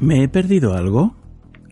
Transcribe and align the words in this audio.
¿Me 0.00 0.22
he 0.22 0.28
perdido 0.28 0.74
algo? 0.74 1.16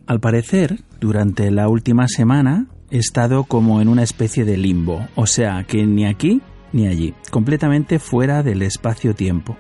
Al 0.09 0.19
parecer, 0.19 0.81
durante 1.01 1.51
la 1.53 1.69
última 1.69 2.09
semana 2.09 2.67
he 2.91 2.99
estado 2.99 3.45
como 3.45 3.81
en 3.81 3.87
una 3.87 4.03
especie 4.03 4.45
de 4.45 4.57
limbo, 4.57 5.07
o 5.15 5.27
sea 5.27 5.65
que 5.65 5.87
ni 5.87 6.07
aquí 6.07 6.41
ni 6.73 6.89
allí, 6.89 7.15
completamente 7.31 8.01
fuera 8.01 8.43
del 8.43 8.63
espacio-tiempo. 8.63 9.57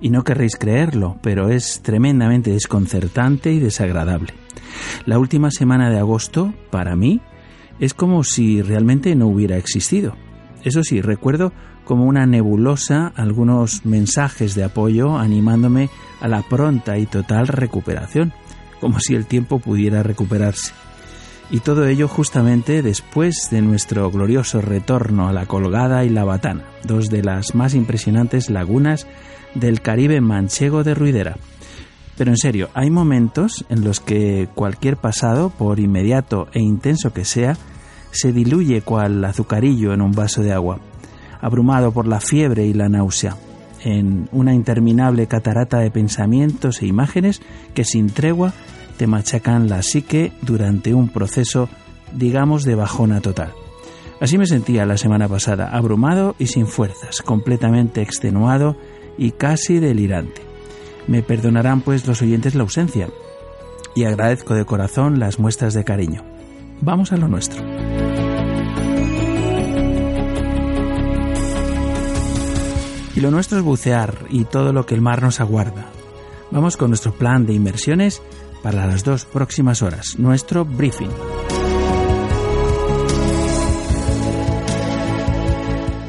Y 0.00 0.10
no 0.10 0.24
querréis 0.24 0.56
creerlo, 0.56 1.18
pero 1.22 1.48
es 1.48 1.80
tremendamente 1.82 2.52
desconcertante 2.52 3.52
y 3.52 3.60
desagradable. 3.60 4.34
La 5.06 5.18
última 5.18 5.50
semana 5.50 5.90
de 5.90 5.98
agosto, 5.98 6.52
para 6.70 6.96
mí, 6.96 7.22
es 7.80 7.94
como 7.94 8.24
si 8.24 8.60
realmente 8.60 9.14
no 9.16 9.26
hubiera 9.26 9.56
existido. 9.56 10.14
Eso 10.62 10.82
sí, 10.82 11.00
recuerdo 11.00 11.52
como 11.86 12.04
una 12.04 12.26
nebulosa 12.26 13.12
algunos 13.16 13.86
mensajes 13.86 14.54
de 14.54 14.64
apoyo 14.64 15.16
animándome 15.16 15.88
a 16.20 16.28
la 16.28 16.42
pronta 16.42 16.98
y 16.98 17.06
total 17.06 17.46
recuperación, 17.46 18.34
como 18.80 19.00
si 19.00 19.14
el 19.14 19.24
tiempo 19.24 19.60
pudiera 19.60 20.02
recuperarse. 20.02 20.72
Y 21.50 21.60
todo 21.60 21.86
ello 21.86 22.08
justamente 22.08 22.82
después 22.82 23.48
de 23.50 23.62
nuestro 23.62 24.10
glorioso 24.10 24.60
retorno 24.60 25.28
a 25.28 25.32
la 25.32 25.46
Colgada 25.46 26.04
y 26.04 26.08
la 26.08 26.24
Batana, 26.24 26.64
dos 26.84 27.08
de 27.08 27.22
las 27.22 27.54
más 27.54 27.74
impresionantes 27.74 28.50
lagunas 28.50 29.06
del 29.54 29.80
Caribe 29.80 30.20
manchego 30.20 30.82
de 30.82 30.94
Ruidera. 30.94 31.36
Pero 32.18 32.32
en 32.32 32.36
serio, 32.36 32.68
hay 32.74 32.90
momentos 32.90 33.64
en 33.68 33.84
los 33.84 34.00
que 34.00 34.48
cualquier 34.54 34.96
pasado, 34.96 35.50
por 35.50 35.78
inmediato 35.78 36.48
e 36.52 36.60
intenso 36.60 37.12
que 37.12 37.24
sea, 37.24 37.56
se 38.10 38.32
diluye 38.32 38.80
cual 38.80 39.24
azucarillo 39.24 39.92
en 39.92 40.00
un 40.00 40.12
vaso 40.12 40.42
de 40.42 40.52
agua, 40.52 40.80
abrumado 41.46 41.92
por 41.92 42.08
la 42.08 42.18
fiebre 42.18 42.66
y 42.66 42.72
la 42.72 42.88
náusea 42.88 43.36
en 43.84 44.28
una 44.32 44.52
interminable 44.52 45.28
catarata 45.28 45.78
de 45.78 45.92
pensamientos 45.92 46.82
e 46.82 46.86
imágenes 46.86 47.40
que 47.72 47.84
sin 47.84 48.10
tregua 48.10 48.52
te 48.96 49.06
machacan 49.06 49.68
la 49.68 49.82
psique 49.82 50.32
durante 50.42 50.92
un 50.92 51.08
proceso, 51.08 51.68
digamos, 52.12 52.64
de 52.64 52.74
bajona 52.74 53.20
total. 53.20 53.52
Así 54.20 54.38
me 54.38 54.46
sentía 54.46 54.86
la 54.86 54.96
semana 54.96 55.28
pasada, 55.28 55.68
abrumado 55.68 56.34
y 56.38 56.48
sin 56.48 56.66
fuerzas, 56.66 57.22
completamente 57.22 58.02
extenuado 58.02 58.76
y 59.16 59.30
casi 59.30 59.78
delirante. 59.78 60.42
Me 61.06 61.22
perdonarán 61.22 61.80
pues 61.80 62.08
los 62.08 62.22
oyentes 62.22 62.56
la 62.56 62.62
ausencia 62.62 63.08
y 63.94 64.02
agradezco 64.02 64.54
de 64.54 64.64
corazón 64.64 65.20
las 65.20 65.38
muestras 65.38 65.74
de 65.74 65.84
cariño. 65.84 66.24
Vamos 66.80 67.12
a 67.12 67.16
lo 67.18 67.28
nuestro. 67.28 67.62
Y 73.16 73.20
lo 73.20 73.30
nuestro 73.30 73.56
es 73.56 73.64
bucear 73.64 74.26
y 74.28 74.44
todo 74.44 74.74
lo 74.74 74.84
que 74.84 74.94
el 74.94 75.00
mar 75.00 75.22
nos 75.22 75.40
aguarda. 75.40 75.86
Vamos 76.50 76.76
con 76.76 76.90
nuestro 76.90 77.12
plan 77.12 77.46
de 77.46 77.54
inversiones 77.54 78.20
para 78.62 78.86
las 78.86 79.04
dos 79.04 79.24
próximas 79.24 79.80
horas, 79.80 80.18
nuestro 80.18 80.66
briefing. 80.66 81.08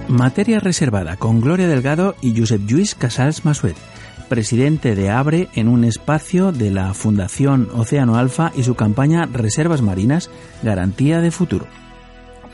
Materia 0.10 0.60
reservada 0.60 1.16
con 1.16 1.40
Gloria 1.40 1.68
Delgado 1.68 2.16
y 2.22 2.38
Josep 2.38 2.66
Lluís 2.66 2.94
Casals 2.94 3.46
Masuet, 3.46 3.78
presidente 4.28 4.94
de 4.96 5.10
ABRE 5.10 5.48
en 5.54 5.70
un 5.70 5.86
espacio 5.86 6.52
de 6.52 6.72
la 6.72 6.94
Fundación 6.94 7.70
Océano 7.74 8.18
Alfa 8.18 8.52
y 8.54 8.64
su 8.64 8.76
campaña 8.76 9.30
Reservas 9.32 9.82
Marinas, 9.82 10.30
Garantía 10.62 11.22
de 11.22 11.32
Futuro. 11.32 11.68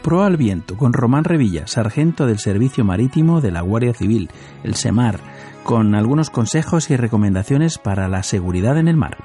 Pro 0.03 0.24
al 0.24 0.36
viento 0.36 0.75
con 0.75 0.91
Román 0.91 1.24
Revilla, 1.24 1.66
sargento 1.66 2.28
del 2.28 2.38
Servicio 2.38 2.84
Marítimo 2.84 3.40
de 3.40 3.52
la 3.52 3.62
Guardia 3.62 3.94
Civil, 3.94 4.30
el 4.64 4.75
SEMAR, 4.75 5.18
con 5.64 5.96
algunos 5.96 6.30
consejos 6.30 6.91
y 6.91 6.97
recomendaciones 6.97 7.78
para 7.78 8.09
la 8.09 8.22
seguridad 8.22 8.78
en 8.78 8.90
el 8.90 8.97
mar. 8.97 9.18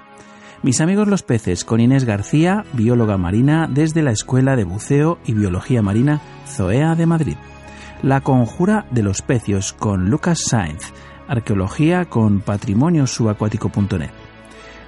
Mis 0.63 0.81
amigos 0.81 1.09
los 1.09 1.25
peces 1.25 1.65
con 1.65 1.81
Inés 1.81 2.05
García, 2.05 2.65
bióloga 2.75 3.19
marina 3.19 3.69
desde 3.69 4.03
la 4.03 4.13
Escuela 4.13 4.55
de 4.55 4.63
Buceo 4.63 5.19
y 5.27 5.33
Biología 5.33 5.83
Marina 5.83 6.21
Zoea 6.47 6.95
de 6.95 7.07
Madrid. 7.07 7.37
La 8.03 8.21
conjura 8.21 8.87
de 8.93 9.03
los 9.03 9.21
pecios 9.21 9.73
con 9.73 10.11
Lucas 10.11 10.45
Sainz, 10.49 10.93
arqueología 11.27 12.05
con 12.05 12.41
patrimoniosubacuático.net. 12.41 14.11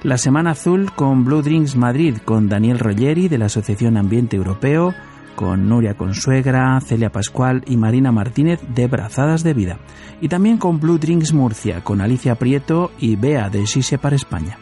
La 0.05 0.19
Semana 0.19 0.53
Azul 0.53 0.93
con 0.93 1.25
Blue 1.25 1.43
Drinks 1.43 1.75
Madrid 1.75 2.19
con 2.25 2.49
Daniel 2.49 2.79
Roggeri 2.79 3.29
de 3.29 3.39
la 3.39 3.47
Asociación 3.47 3.97
Ambiente 3.97 4.37
Europeo, 4.37 4.95
con 5.35 5.69
Nuria 5.69 5.95
Consuegra, 5.95 6.81
Celia 6.81 7.11
Pascual 7.11 7.63
y 7.67 7.77
Marina 7.77 8.13
Martínez 8.13 8.61
de 8.75 8.87
Brazadas 8.87 9.43
de 9.43 9.55
Vida. 9.55 9.79
Y 10.21 10.29
también 10.29 10.59
con 10.59 10.81
Blue 10.81 10.99
Drinks 10.99 11.33
Murcia, 11.33 11.83
con 11.83 12.01
Alicia 12.01 12.35
Prieto 12.35 12.91
y 12.99 13.17
Bea 13.17 13.49
de 13.49 13.67
Sise 13.67 13.99
para 13.99 14.17
España. 14.17 14.59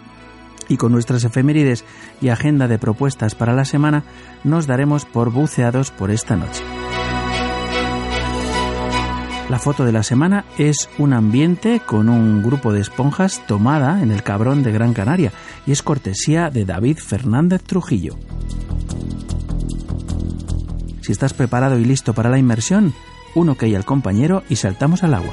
Y 0.69 0.77
con 0.77 0.93
nuestras 0.93 1.25
efemérides 1.25 1.85
y 2.21 2.29
agenda 2.29 2.69
de 2.69 2.79
propuestas 2.79 3.35
para 3.35 3.55
la 3.55 3.65
semana, 3.65 4.05
nos 4.45 4.67
daremos 4.67 5.05
por 5.05 5.31
buceados 5.31 5.91
por 5.91 6.11
esta 6.11 6.37
noche. 6.37 6.63
La 9.49 9.59
foto 9.59 9.87
de 9.87 9.93
la 9.93 10.03
semana 10.03 10.45
es 10.59 10.91
un 10.99 11.15
ambiente 11.15 11.81
con 11.81 12.11
un 12.11 12.43
grupo 12.43 12.71
de 12.71 12.81
esponjas 12.81 13.47
tomada 13.47 14.03
en 14.03 14.11
el 14.11 14.23
cabrón 14.23 14.63
de 14.63 14.73
Gran 14.73 14.93
Canaria 14.93 15.33
y 15.67 15.73
es 15.73 15.83
cortesía 15.83 16.51
de 16.51 16.67
David 16.67 16.99
Fernández 16.99 17.63
Trujillo. 17.63 18.19
Si 21.09 21.13
estás 21.13 21.33
preparado 21.33 21.79
y 21.79 21.87
listo 21.87 22.13
para 22.13 22.29
la 22.29 22.37
inmersión, 22.37 22.93
uno 23.35 23.55
que 23.55 23.65
hay 23.65 23.75
al 23.75 23.87
compañero 23.87 24.43
y 24.51 24.57
saltamos 24.57 25.03
al 25.03 25.15
agua. 25.15 25.33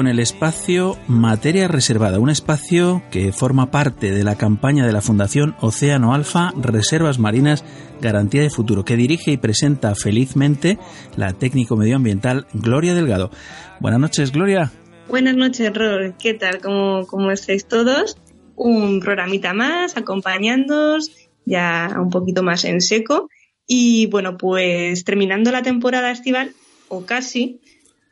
Con 0.00 0.08
el 0.08 0.18
espacio 0.18 0.96
Materia 1.08 1.68
Reservada, 1.68 2.18
un 2.20 2.30
espacio 2.30 3.02
que 3.10 3.34
forma 3.34 3.70
parte 3.70 4.10
de 4.10 4.24
la 4.24 4.34
campaña 4.34 4.86
de 4.86 4.94
la 4.94 5.02
Fundación 5.02 5.54
Océano 5.60 6.14
Alfa 6.14 6.54
Reservas 6.56 7.18
Marinas 7.18 7.66
Garantía 8.00 8.40
de 8.40 8.48
Futuro, 8.48 8.82
que 8.82 8.96
dirige 8.96 9.32
y 9.32 9.36
presenta 9.36 9.94
felizmente 9.94 10.78
la 11.16 11.34
técnico 11.34 11.76
medioambiental 11.76 12.46
Gloria 12.54 12.94
Delgado. 12.94 13.30
Buenas 13.78 14.00
noches, 14.00 14.32
Gloria. 14.32 14.72
Buenas 15.06 15.36
noches, 15.36 15.70
Rol. 15.74 16.14
¿Qué 16.18 16.32
tal? 16.32 16.62
¿Cómo, 16.62 17.06
¿Cómo 17.06 17.30
estáis 17.30 17.66
todos? 17.66 18.16
Un 18.56 19.00
programita 19.00 19.52
más, 19.52 19.98
acompañándoos, 19.98 21.10
ya 21.44 21.94
un 22.00 22.08
poquito 22.08 22.42
más 22.42 22.64
en 22.64 22.80
seco. 22.80 23.28
Y 23.66 24.06
bueno, 24.06 24.38
pues 24.38 25.04
terminando 25.04 25.52
la 25.52 25.60
temporada 25.60 26.10
estival, 26.10 26.54
o 26.88 27.04
casi, 27.04 27.60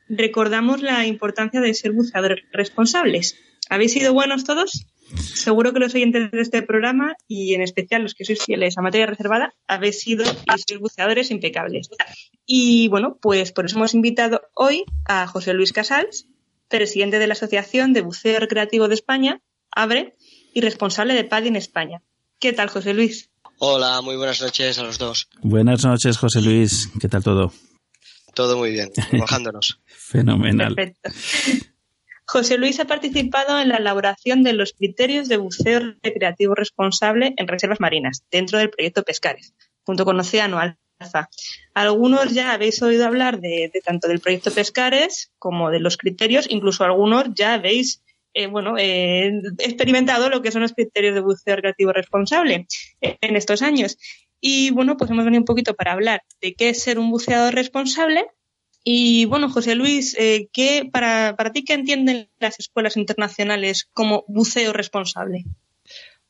recordamos 0.08 0.82
la 0.82 1.06
importancia 1.06 1.60
de 1.60 1.74
ser 1.74 1.92
buceadores 1.92 2.44
responsables. 2.52 3.36
¿Habéis 3.68 3.92
sido 3.92 4.14
buenos 4.14 4.44
todos? 4.44 4.86
Seguro 5.16 5.72
que 5.72 5.78
los 5.78 5.94
oyentes 5.94 6.30
de 6.30 6.40
este 6.40 6.62
programa 6.62 7.14
y 7.26 7.54
en 7.54 7.62
especial 7.62 8.02
los 8.02 8.14
que 8.14 8.24
sois 8.24 8.42
fieles 8.42 8.76
a 8.76 8.82
materia 8.82 9.06
reservada 9.06 9.54
habéis 9.66 10.00
sido 10.00 10.24
y 10.24 10.58
sois 10.60 10.80
buceadores 10.80 11.30
impecables. 11.30 11.88
Y 12.46 12.88
bueno, 12.88 13.18
pues 13.20 13.52
por 13.52 13.66
eso 13.66 13.76
hemos 13.76 13.94
invitado 13.94 14.42
hoy 14.54 14.84
a 15.06 15.26
José 15.26 15.54
Luis 15.54 15.72
Casals, 15.72 16.26
presidente 16.68 17.18
de 17.18 17.26
la 17.26 17.32
Asociación 17.32 17.92
de 17.92 18.02
Buceo 18.02 18.40
Recreativo 18.40 18.88
de 18.88 18.94
España, 18.94 19.40
ABRE, 19.70 20.16
y 20.54 20.60
responsable 20.60 21.14
de 21.14 21.24
PADI 21.24 21.48
en 21.48 21.56
España. 21.56 22.02
¿Qué 22.38 22.52
tal, 22.52 22.68
José 22.68 22.94
Luis? 22.94 23.30
Hola, 23.58 24.00
muy 24.02 24.16
buenas 24.16 24.40
noches 24.40 24.78
a 24.78 24.82
los 24.82 24.98
dos. 24.98 25.28
Buenas 25.42 25.84
noches, 25.84 26.16
José 26.16 26.40
Luis. 26.40 26.90
¿Qué 27.00 27.08
tal 27.08 27.22
todo? 27.22 27.52
Todo 28.38 28.56
muy 28.56 28.70
bien, 28.70 28.92
trabajándonos. 29.10 29.80
Fenomenal. 29.84 30.76
Perfecto. 30.76 31.10
José 32.24 32.56
Luis 32.56 32.78
ha 32.78 32.84
participado 32.84 33.58
en 33.58 33.68
la 33.68 33.78
elaboración 33.78 34.44
de 34.44 34.52
los 34.52 34.74
criterios 34.74 35.26
de 35.26 35.38
buceo 35.38 35.80
recreativo 36.04 36.54
responsable 36.54 37.34
en 37.36 37.48
reservas 37.48 37.80
marinas 37.80 38.22
dentro 38.30 38.58
del 38.58 38.70
proyecto 38.70 39.02
Pescares, 39.02 39.54
junto 39.82 40.04
con 40.04 40.20
Océano 40.20 40.60
Alfa. 40.60 41.28
Algunos 41.74 42.32
ya 42.32 42.52
habéis 42.52 42.80
oído 42.80 43.06
hablar 43.06 43.40
de, 43.40 43.72
de 43.74 43.80
tanto 43.80 44.06
del 44.06 44.20
proyecto 44.20 44.52
Pescares 44.52 45.32
como 45.40 45.72
de 45.72 45.80
los 45.80 45.96
criterios, 45.96 46.46
incluso 46.48 46.84
algunos 46.84 47.34
ya 47.34 47.54
habéis 47.54 48.04
eh, 48.34 48.46
bueno, 48.46 48.76
eh, 48.78 49.32
experimentado 49.58 50.30
lo 50.30 50.42
que 50.42 50.52
son 50.52 50.62
los 50.62 50.74
criterios 50.74 51.14
de 51.16 51.22
buceo 51.22 51.56
recreativo 51.56 51.92
responsable 51.92 52.68
en 53.00 53.34
estos 53.34 53.62
años. 53.62 53.98
Y 54.40 54.70
bueno, 54.70 54.96
pues 54.96 55.10
hemos 55.10 55.24
venido 55.24 55.40
un 55.40 55.46
poquito 55.46 55.74
para 55.74 55.92
hablar 55.92 56.22
de 56.40 56.54
qué 56.54 56.70
es 56.70 56.82
ser 56.82 56.98
un 56.98 57.10
buceador 57.10 57.54
responsable 57.54 58.26
y 58.84 59.26
bueno, 59.26 59.50
José 59.50 59.74
Luis, 59.74 60.16
eh, 60.18 60.48
¿qué, 60.52 60.88
para, 60.90 61.36
para 61.36 61.52
ti, 61.52 61.64
¿qué 61.64 61.74
entienden 61.74 62.30
las 62.38 62.58
escuelas 62.58 62.96
internacionales 62.96 63.88
como 63.92 64.24
buceo 64.28 64.72
responsable? 64.72 65.44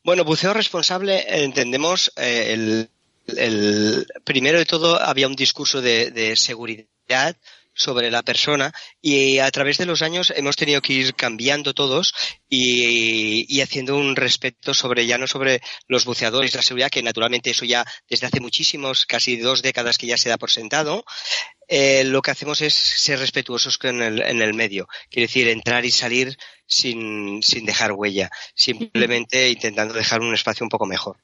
Bueno, 0.03 0.25
buceo 0.25 0.53
responsable 0.53 1.23
entendemos 1.43 2.11
eh, 2.17 2.87
el, 3.27 4.07
primero 4.25 4.57
de 4.57 4.65
todo 4.65 4.99
había 5.01 5.27
un 5.27 5.35
discurso 5.35 5.81
de 5.81 6.33
seguridad 6.35 7.37
sobre 7.79 8.11
la 8.11 8.23
persona 8.23 8.73
y 9.01 9.39
a 9.39 9.49
través 9.51 9.77
de 9.77 9.85
los 9.85 10.01
años 10.01 10.33
hemos 10.35 10.57
tenido 10.57 10.81
que 10.81 10.93
ir 10.93 11.15
cambiando 11.15 11.73
todos 11.73 12.13
y, 12.49 13.45
y, 13.47 13.61
haciendo 13.61 13.95
un 13.95 14.15
respeto 14.15 14.73
sobre 14.73 15.07
ya 15.07 15.17
no 15.17 15.27
sobre 15.27 15.61
los 15.87 16.03
buceadores, 16.03 16.53
la 16.53 16.61
seguridad, 16.61 16.89
que 16.89 17.01
naturalmente 17.01 17.51
eso 17.51 17.63
ya 17.63 17.85
desde 18.09 18.27
hace 18.27 18.41
muchísimos, 18.41 19.05
casi 19.05 19.37
dos 19.37 19.61
décadas 19.61 19.97
que 19.97 20.07
ya 20.07 20.17
se 20.17 20.29
da 20.29 20.37
por 20.37 20.51
sentado. 20.51 21.05
Eh, 21.69 22.03
lo 22.03 22.21
que 22.21 22.31
hacemos 22.31 22.61
es 22.61 22.73
ser 22.73 23.19
respetuosos 23.19 23.77
con 23.77 24.01
el, 24.01 24.21
en 24.23 24.41
el 24.41 24.53
medio, 24.53 24.87
quiere 25.09 25.27
decir 25.27 25.47
entrar 25.47 25.85
y 25.85 25.91
salir 25.91 26.35
sin, 26.65 27.41
sin 27.43 27.65
dejar 27.65 27.93
huella, 27.93 28.29
simplemente 28.55 29.49
intentando 29.49 29.93
dejar 29.93 30.21
un 30.21 30.33
espacio 30.33 30.65
un 30.65 30.69
poco 30.69 30.85
mejor. 30.85 31.17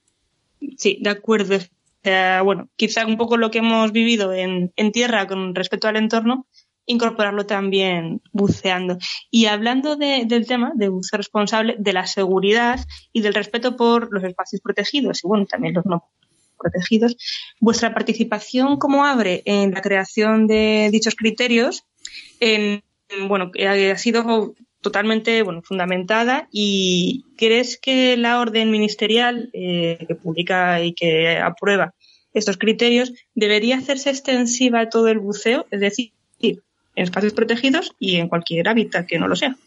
Sí, 0.78 1.00
de 1.02 1.10
acuerdo 1.10 1.60
sea, 2.06 2.42
bueno, 2.44 2.70
quizá 2.76 3.06
un 3.06 3.18
poco 3.18 3.36
lo 3.36 3.52
que 3.52 3.58
hemos 3.58 3.92
vivido 3.92 4.32
en, 4.34 4.72
tierra 4.94 5.28
con 5.28 5.56
respecto 5.56 5.88
al 5.88 5.98
entorno, 5.98 6.48
incorporarlo 6.86 7.46
también 7.46 8.22
buceando. 8.32 8.98
Y 9.32 9.48
hablando 9.48 9.96
de, 9.96 10.26
del 10.26 10.46
tema 10.46 10.72
de 10.76 10.90
buceo 10.90 11.18
responsable, 11.18 11.76
de 11.80 11.94
la 11.94 12.06
seguridad 12.06 12.80
y 13.12 13.22
del 13.22 13.34
respeto 13.34 13.76
por 13.76 14.14
los 14.14 14.24
espacios 14.24 14.62
protegidos 14.62 15.24
y 15.24 15.28
bueno, 15.28 15.46
también 15.46 15.74
los 15.74 15.86
no 15.86 16.10
protegidos, 16.58 17.18
vuestra 17.60 17.94
participación 17.94 18.78
como 18.78 19.04
abre 19.04 19.42
en 19.46 19.72
la 19.72 19.82
creación 19.82 20.48
de 20.48 20.90
dichos 20.92 21.16
criterios, 21.16 21.84
en, 22.40 22.82
bueno, 23.28 23.52
ha 23.68 23.98
sido 23.98 24.56
totalmente 24.86 25.42
bueno, 25.42 25.64
fundamentada 25.64 26.48
y 26.52 27.26
crees 27.38 27.80
que 27.80 28.18
la 28.18 28.40
orden 28.40 28.70
ministerial 28.70 29.50
eh, 29.52 29.98
que 30.08 30.14
publica 30.14 30.80
y 30.80 30.94
que 30.94 31.40
aprueba 31.40 31.95
estos 32.36 32.58
criterios 32.58 33.14
debería 33.34 33.78
hacerse 33.78 34.12
extensiva 34.12 34.82
a 34.82 34.90
todo 34.90 35.08
el 35.08 35.20
buceo, 35.20 35.66
es 35.72 35.80
decir, 35.80 36.12
en 36.96 37.04
espacios 37.04 37.34
protegidos 37.34 37.94
y 38.00 38.18
en 38.18 38.28
cualquier 38.28 38.68
hábitat 38.70 39.08
que 39.08 39.20
no 39.20 39.28
lo 39.28 39.36
sea. 39.36 39.58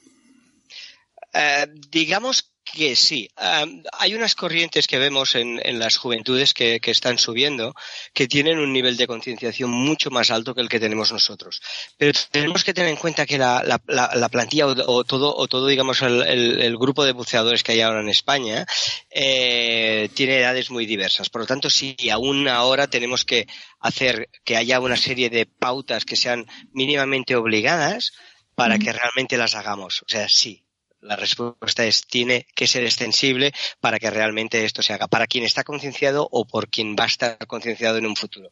Uh, 1.35 1.67
digamos 1.91 2.51
que 2.73 2.97
sí. 2.97 3.29
Um, 3.37 3.83
hay 3.93 4.15
unas 4.15 4.35
corrientes 4.35 4.87
que 4.87 4.99
vemos 4.99 5.35
en, 5.35 5.61
en 5.65 5.79
las 5.79 5.97
juventudes 5.97 6.55
que, 6.55 6.81
que, 6.81 6.91
están 6.91 7.19
subiendo 7.19 7.75
que 8.13 8.27
tienen 8.27 8.59
un 8.59 8.73
nivel 8.73 8.97
de 8.97 9.07
concienciación 9.07 9.71
mucho 9.71 10.11
más 10.11 10.31
alto 10.31 10.55
que 10.55 10.61
el 10.61 10.69
que 10.69 10.81
tenemos 10.81 11.13
nosotros. 11.13 11.61
Pero 11.97 12.19
tenemos 12.31 12.65
que 12.65 12.75
tener 12.75 12.91
en 12.91 12.97
cuenta 12.97 13.27
que 13.27 13.39
la, 13.39 13.63
la, 13.65 14.11
la 14.15 14.29
plantilla 14.29 14.67
o, 14.67 14.93
o, 14.93 15.05
todo, 15.05 15.35
o 15.35 15.49
todo, 15.49 15.67
digamos, 15.67 16.03
el, 16.03 16.23
el, 16.23 16.61
el, 16.61 16.77
grupo 16.77 17.05
de 17.05 17.13
buceadores 17.13 17.63
que 17.63 17.73
hay 17.73 17.81
ahora 17.81 18.01
en 18.01 18.09
España 18.09 18.67
eh, 19.11 20.09
tiene 20.15 20.39
edades 20.39 20.71
muy 20.71 20.87
diversas. 20.87 21.31
Por 21.31 21.43
lo 21.43 21.47
tanto, 21.47 21.71
sí, 21.71 21.97
aún 22.11 22.49
ahora 22.49 22.89
tenemos 22.89 23.25
que 23.25 23.47
hacer 23.81 24.29
que 24.45 24.57
haya 24.57 24.81
una 24.81 24.97
serie 24.97 25.31
de 25.31 25.47
pautas 25.47 26.05
que 26.05 26.17
sean 26.17 26.47
mínimamente 26.73 27.37
obligadas 27.37 28.13
para 28.55 28.77
mm. 28.77 28.81
que 28.81 28.93
realmente 28.93 29.37
las 29.37 29.55
hagamos. 29.55 30.03
O 30.03 30.09
sea, 30.09 30.29
sí, 30.29 30.65
la 31.01 31.17
respuesta 31.17 31.85
es 31.85 32.07
tiene 32.07 32.47
que 32.55 32.67
ser 32.67 32.85
extensible 32.85 33.53
para 33.81 33.99
que 33.99 34.11
realmente 34.11 34.65
esto 34.65 34.83
se 34.83 34.93
haga, 34.93 35.07
para 35.07 35.27
quien 35.27 35.45
está 35.45 35.65
concienciado 35.65 36.29
o 36.31 36.47
por 36.47 36.69
quien 36.69 36.97
va 36.99 37.05
a 37.05 37.09
estar 37.09 37.39
concienciado 37.47 37.99
en 37.99 38.07
un 38.07 38.17
futuro. 38.17 38.51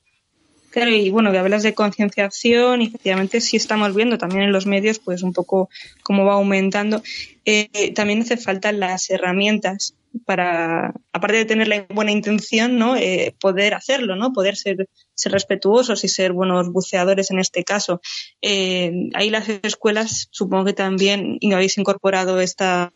Claro, 0.70 0.90
y 0.90 1.08
bueno, 1.08 1.32
que 1.32 1.38
hablas 1.38 1.62
de 1.62 1.72
concienciación, 1.72 2.82
y 2.82 2.88
efectivamente 2.88 3.40
sí 3.40 3.56
estamos 3.56 3.94
viendo 3.94 4.18
también 4.18 4.42
en 4.42 4.52
los 4.52 4.66
medios, 4.66 4.98
pues 4.98 5.22
un 5.22 5.32
poco 5.32 5.70
cómo 6.02 6.26
va 6.26 6.34
aumentando. 6.34 7.02
Eh, 7.46 7.92
también 7.94 8.20
hace 8.20 8.36
falta 8.36 8.72
las 8.72 9.08
herramientas 9.08 9.94
para, 10.24 10.94
aparte 11.12 11.36
de 11.38 11.44
tener 11.44 11.68
la 11.68 11.86
buena 11.90 12.12
intención, 12.12 12.78
¿no? 12.78 12.96
Eh, 12.96 13.34
poder 13.40 13.74
hacerlo, 13.74 14.16
¿no? 14.16 14.32
Poder 14.32 14.56
ser, 14.56 14.88
ser 15.14 15.32
respetuosos 15.32 16.04
y 16.04 16.08
ser 16.08 16.32
buenos 16.32 16.72
buceadores 16.72 17.30
en 17.30 17.38
este 17.38 17.64
caso. 17.64 18.00
Eh, 18.42 19.10
ahí 19.14 19.30
las 19.30 19.48
escuelas 19.48 20.28
supongo 20.30 20.66
que 20.66 20.72
también 20.72 21.38
habéis 21.52 21.78
incorporado 21.78 22.40
esta, 22.40 22.92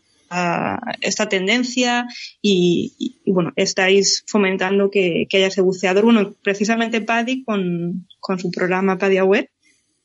esta 1.00 1.29
tendencia 1.29 2.07
y, 2.41 3.21
bueno, 3.27 3.53
estáis 3.57 4.25
fomentando 4.27 4.91
que, 4.91 5.27
que, 5.29 5.39
haya 5.39 5.49
ese 5.49 5.61
buceador. 5.61 6.05
Bueno, 6.05 6.35
precisamente 6.43 7.00
PADI 7.00 7.45
con, 7.45 8.07
con 8.21 8.39
su 8.39 8.50
programa 8.50 8.99
PADI 8.99 9.19
Aware, 9.19 9.50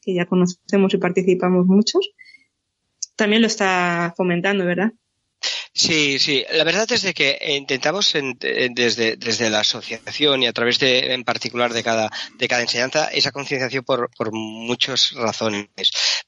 que 0.01 0.13
ya 0.13 0.25
conocemos 0.25 0.93
y 0.93 0.97
participamos 0.97 1.65
muchos, 1.67 2.09
también 3.15 3.41
lo 3.41 3.47
está 3.47 4.13
fomentando, 4.17 4.65
¿verdad? 4.65 4.93
Sí, 5.77 6.19
sí. 6.19 6.45
La 6.53 6.63
verdad 6.63 6.89
es 6.89 7.01
de 7.01 7.13
que 7.13 7.37
intentamos 7.49 8.15
en, 8.15 8.37
desde, 8.39 9.17
desde 9.17 9.49
la 9.49 9.59
asociación 9.59 10.41
y 10.41 10.47
a 10.47 10.53
través 10.53 10.79
de, 10.79 11.13
en 11.13 11.25
particular 11.25 11.73
de 11.73 11.83
cada, 11.83 12.09
de 12.37 12.47
cada 12.47 12.61
enseñanza, 12.61 13.07
esa 13.07 13.33
concienciación 13.33 13.83
por, 13.83 14.09
por 14.15 14.31
muchas 14.31 15.11
razones. 15.11 15.67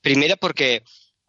Primera 0.01 0.35
porque 0.35 0.83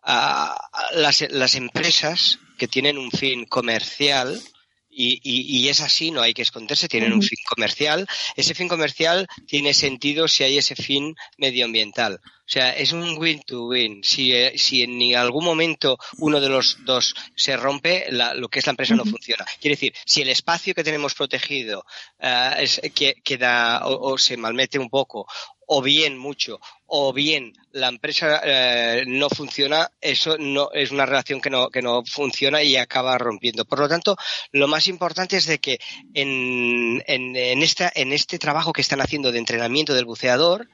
uh, 0.05 0.99
las, 0.99 1.31
las 1.31 1.55
empresas 1.55 2.41
que 2.59 2.67
tienen 2.67 2.99
un 2.99 3.13
fin 3.13 3.45
comercial, 3.45 4.43
y, 4.91 5.21
y, 5.23 5.57
y, 5.57 5.69
es 5.69 5.81
así, 5.81 6.11
no 6.11 6.21
hay 6.21 6.35
que 6.35 6.43
esconderse, 6.43 6.89
tienen 6.89 7.13
un 7.13 7.23
fin 7.23 7.39
comercial. 7.49 8.05
Ese 8.35 8.53
fin 8.53 8.67
comercial 8.67 9.29
tiene 9.47 9.73
sentido 9.75 10.27
si 10.27 10.43
hay 10.43 10.59
ese 10.59 10.75
fin 10.75 11.15
medioambiental. 11.37 12.19
O 12.49 12.50
sea, 12.50 12.71
es 12.71 12.93
un 12.93 13.19
win 13.19 13.43
to 13.43 13.67
win. 13.67 14.02
Si, 14.02 14.33
eh, 14.33 14.55
si 14.57 14.83
en 14.83 15.14
algún 15.14 15.45
momento 15.45 15.99
uno 16.17 16.40
de 16.40 16.49
los 16.49 16.78
dos 16.87 17.14
se 17.37 17.59
rompe, 17.59 18.07
la- 18.09 18.33
lo 18.33 18.49
que 18.49 18.61
es 18.61 18.67
la 18.67 18.71
empresa 18.71 18.95
no 18.97 19.05
funciona. 19.05 19.45
Quiere 19.61 19.75
decir, 19.76 19.93
si 20.07 20.23
el 20.23 20.31
espacio 20.31 20.73
que 20.75 20.83
tenemos 20.83 21.14
protegido 21.14 21.85
eh, 22.19 22.52
es- 22.61 22.81
que, 22.95 23.17
queda 23.23 23.87
o, 23.87 24.12
o 24.12 24.17
se 24.19 24.38
malmete 24.38 24.78
un 24.78 24.88
poco, 24.88 25.26
o 25.67 25.83
bien 25.83 26.17
mucho, 26.17 26.59
o 26.87 27.12
bien 27.12 27.52
la 27.73 27.88
empresa 27.88 28.40
eh, 28.43 29.05
no 29.07 29.28
funciona, 29.28 29.90
eso 30.00 30.38
no 30.38 30.71
es 30.73 30.90
una 30.90 31.05
relación 31.05 31.43
que 31.43 31.50
no, 31.50 31.69
que 31.69 31.83
no 31.83 32.02
funciona 32.07 32.62
y 32.62 32.76
acaba 32.76 33.19
rompiendo. 33.19 33.67
Por 33.67 33.81
lo 33.81 33.88
tanto, 33.90 34.17
lo 34.52 34.69
más 34.69 34.88
importante 34.88 35.37
es 35.37 35.45
de 35.45 35.59
que 35.59 35.78
en, 36.14 37.05
en, 37.07 37.37
en, 37.37 37.62
esta, 37.62 37.93
en 37.95 38.14
este 38.14 38.38
trabajo 38.38 38.73
que 38.73 38.81
están 38.81 39.02
haciendo 39.02 39.31
de 39.33 39.38
entrenamiento 39.38 39.93
del 39.93 40.07
buceador, 40.07 40.67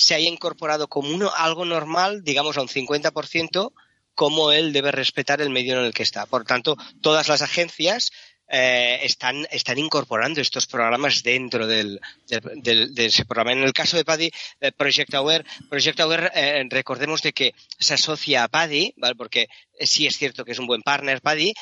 se 0.00 0.14
haya 0.14 0.30
incorporado 0.30 0.88
como 0.88 1.10
uno, 1.10 1.30
algo 1.36 1.66
normal, 1.66 2.24
digamos 2.24 2.56
a 2.56 2.62
un 2.62 2.68
50%, 2.68 3.72
cómo 4.14 4.50
él 4.50 4.72
debe 4.72 4.92
respetar 4.92 5.42
el 5.42 5.50
medio 5.50 5.78
en 5.78 5.84
el 5.84 5.92
que 5.92 6.02
está. 6.02 6.24
Por 6.24 6.44
tanto, 6.44 6.78
todas 7.02 7.28
las 7.28 7.42
agencias 7.42 8.10
eh, 8.50 8.98
están, 9.02 9.46
están 9.50 9.78
incorporando 9.78 10.40
estos 10.40 10.66
programas 10.66 11.22
dentro 11.22 11.66
del, 11.66 12.00
del- 12.26 12.62
del- 12.62 12.94
de 12.94 13.06
ese 13.06 13.24
programa. 13.24 13.52
En 13.52 13.62
el 13.62 13.72
caso 13.72 13.96
de 13.96 14.04
PADI, 14.04 14.30
eh, 14.60 14.72
Project 14.72 15.14
Aware, 15.14 15.44
Project 15.68 16.00
Aware 16.00 16.30
eh, 16.34 16.64
recordemos 16.68 17.22
de 17.22 17.32
que 17.32 17.54
se 17.78 17.94
asocia 17.94 18.44
a 18.44 18.48
PADI, 18.48 18.94
¿vale? 18.96 19.14
porque 19.14 19.46
eh, 19.78 19.86
sí 19.86 20.06
es 20.06 20.16
cierto 20.18 20.44
que 20.44 20.52
es 20.52 20.58
un 20.58 20.66
buen 20.66 20.82
partner 20.82 21.20
PADI, 21.22 21.54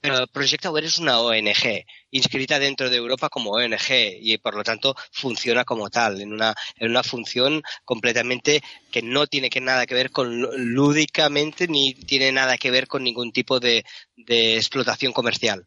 pero 0.00 0.26
Project 0.28 0.66
Aware 0.66 0.86
es 0.86 0.98
una 0.98 1.20
ONG 1.20 1.84
inscrita 2.12 2.58
dentro 2.58 2.88
de 2.88 2.96
Europa 2.96 3.28
como 3.28 3.50
ONG 3.50 3.90
y 4.20 4.38
por 4.38 4.54
lo 4.54 4.62
tanto 4.62 4.94
funciona 5.12 5.64
como 5.64 5.90
tal, 5.90 6.20
en 6.20 6.32
una, 6.32 6.54
en 6.76 6.90
una 6.90 7.02
función 7.02 7.62
completamente 7.84 8.62
que 8.90 9.02
no 9.02 9.26
tiene 9.26 9.50
que 9.50 9.60
nada 9.60 9.84
que 9.86 9.94
ver 9.94 10.10
con 10.10 10.40
lúdicamente 10.74 11.66
ni 11.68 11.92
tiene 11.94 12.32
nada 12.32 12.56
que 12.56 12.70
ver 12.70 12.86
con 12.86 13.02
ningún 13.04 13.32
tipo 13.32 13.60
de, 13.60 13.84
de 14.16 14.56
explotación 14.56 15.12
comercial. 15.12 15.66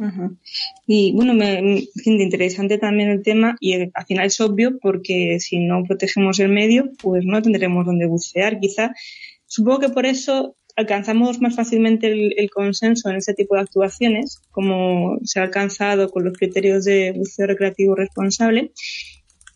Ajá. 0.00 0.30
Y 0.86 1.12
bueno, 1.12 1.34
me, 1.34 1.82
siente 1.94 2.24
interesante 2.24 2.78
también 2.78 3.10
el 3.10 3.22
tema 3.22 3.56
y 3.60 3.74
al 3.74 4.06
final 4.06 4.26
es 4.26 4.40
obvio 4.40 4.78
porque 4.80 5.38
si 5.40 5.58
no 5.58 5.84
protegemos 5.84 6.40
el 6.40 6.48
medio, 6.48 6.90
pues 7.02 7.24
no 7.24 7.42
tendremos 7.42 7.86
donde 7.86 8.06
bucear. 8.06 8.58
Quizá, 8.60 8.92
supongo 9.46 9.80
que 9.80 9.88
por 9.90 10.06
eso 10.06 10.56
alcanzamos 10.76 11.40
más 11.40 11.56
fácilmente 11.56 12.06
el, 12.06 12.34
el 12.36 12.50
consenso 12.50 13.10
en 13.10 13.16
ese 13.16 13.34
tipo 13.34 13.54
de 13.54 13.62
actuaciones, 13.62 14.40
como 14.50 15.18
se 15.24 15.40
ha 15.40 15.42
alcanzado 15.42 16.10
con 16.10 16.24
los 16.24 16.36
criterios 16.36 16.84
de 16.84 17.12
buceo 17.12 17.46
recreativo 17.46 17.94
responsable, 17.94 18.72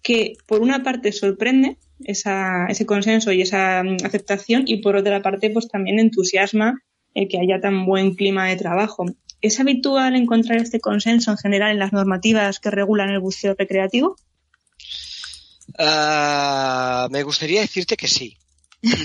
que 0.03 0.35
por 0.47 0.61
una 0.61 0.83
parte 0.83 1.13
sorprende 1.13 1.79
esa, 2.05 2.67
ese 2.67 2.87
consenso 2.87 3.33
y 3.33 3.43
esa 3.43 3.83
mm, 3.83 3.97
aceptación 4.05 4.65
y 4.67 4.83
por 4.83 4.97
otra 4.97 5.23
parte 5.23 5.51
pues 5.51 5.69
también 5.69 5.99
entusiasma 5.99 6.83
el 7.15 7.29
que 7.29 7.39
haya 7.39 7.61
tan 7.61 7.87
buen 7.87 8.15
clima 8.15 8.47
de 8.49 8.57
trabajo. 8.57 9.07
¿Es 9.45 9.61
habitual 9.61 10.17
encontrar 10.17 10.57
este 10.63 10.81
consenso 10.81 11.31
en 11.31 11.37
general 11.37 11.73
en 11.73 11.79
las 11.79 11.93
normativas 11.93 12.61
que 12.61 12.71
regulan 12.71 13.11
el 13.11 13.21
buceo 13.21 13.55
recreativo? 13.55 14.17
Ah, 15.79 17.09
me 17.11 17.23
gustaría 17.25 17.61
decirte 17.61 17.95
que 17.99 18.09
sí, 18.09 18.39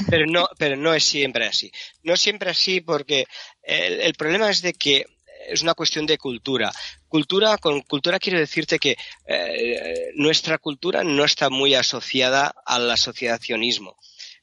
pero 0.10 0.26
no, 0.28 0.48
pero 0.58 0.78
no 0.78 0.94
es 0.94 1.04
siempre 1.04 1.46
así. 1.46 1.70
No 2.04 2.14
es 2.14 2.22
siempre 2.22 2.52
así 2.52 2.80
porque 2.80 3.26
el, 3.64 4.00
el 4.00 4.14
problema 4.14 4.50
es 4.50 4.62
de 4.62 4.72
que 4.72 5.08
es 5.50 5.62
una 5.62 5.74
cuestión 5.74 6.06
de 6.06 6.18
cultura. 6.18 6.72
Cultura, 7.10 7.58
con 7.58 7.82
cultura 7.82 8.18
quiero 8.18 8.40
decirte 8.40 8.80
que 8.80 8.96
eh, 9.26 10.12
nuestra 10.16 10.58
cultura 10.58 11.04
no 11.04 11.26
está 11.26 11.50
muy 11.50 11.76
asociada 11.76 12.54
al 12.66 12.90
asociacionismo. 12.90 13.98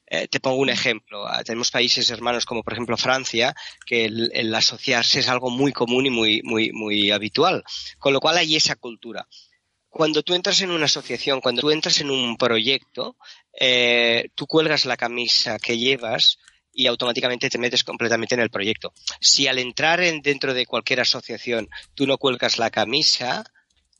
Eh, 0.09 0.27
te 0.27 0.39
pongo 0.39 0.57
un 0.57 0.69
ejemplo. 0.69 1.27
Ah, 1.27 1.43
tenemos 1.43 1.71
países 1.71 2.09
hermanos 2.09 2.45
como 2.45 2.63
por 2.63 2.73
ejemplo 2.73 2.97
Francia, 2.97 3.53
que 3.85 4.05
el, 4.05 4.31
el 4.33 4.53
asociarse 4.55 5.19
es 5.19 5.27
algo 5.27 5.49
muy 5.49 5.73
común 5.73 6.05
y 6.05 6.09
muy, 6.09 6.41
muy, 6.43 6.71
muy 6.71 7.11
habitual. 7.11 7.63
Con 7.99 8.13
lo 8.13 8.19
cual 8.19 8.37
hay 8.37 8.55
esa 8.55 8.75
cultura 8.75 9.27
cuando 9.97 10.21
tú 10.21 10.35
entras 10.35 10.61
en 10.61 10.69
una 10.69 10.85
asociación, 10.85 11.41
cuando 11.41 11.61
tú 11.61 11.71
entras 11.71 11.99
en 12.01 12.11
un 12.11 12.37
proyecto, 12.37 13.17
eh, 13.59 14.29
tú 14.35 14.45
cuelgas 14.45 14.85
la 14.85 14.95
camisa 14.95 15.57
que 15.57 15.77
llevas 15.77 16.37
y 16.71 16.85
automáticamente 16.85 17.49
te 17.49 17.57
metes 17.57 17.83
completamente 17.83 18.35
en 18.35 18.41
el 18.41 18.51
proyecto. 18.51 18.93
Si 19.19 19.47
al 19.47 19.57
entrar 19.57 20.01
en, 20.01 20.21
dentro 20.21 20.53
de 20.53 20.67
cualquier 20.67 20.99
asociación 20.99 21.67
tú 21.95 22.05
no 22.05 22.19
cuelgas 22.19 22.59
la 22.59 22.69
camisa, 22.69 23.43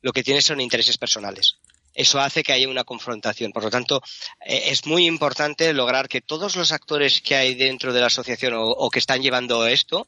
lo 0.01 0.13
que 0.13 0.23
tienes 0.23 0.45
son 0.45 0.61
intereses 0.61 0.99
personales. 0.99 1.57
Eso 1.97 2.19
hace 2.19 2.43
que 2.43 2.53
haya 2.53 2.69
una 2.69 2.83
confrontación. 2.83 3.51
Por 3.51 3.63
lo 3.63 3.71
tanto, 3.71 4.01
eh, 4.45 4.65
es 4.67 4.85
muy 4.85 5.07
importante 5.07 5.73
lograr 5.73 6.07
que 6.07 6.21
todos 6.21 6.55
los 6.55 6.71
actores 6.71 7.21
que 7.21 7.35
hay 7.35 7.55
dentro 7.55 7.91
de 7.91 8.01
la 8.01 8.07
asociación 8.07 8.53
o, 8.55 8.89
que 8.91 8.99
están 8.99 9.23
llevando 9.23 9.65
esto 9.65 10.07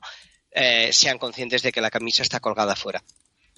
eh, 0.51 0.91
sean 0.93 1.17
conscientes 1.17 1.63
de 1.63 1.71
que 1.71 1.81
la 1.81 1.89
camisa 1.89 2.21
está 2.21 2.39
colgada 2.39 2.73
afuera 2.73 3.03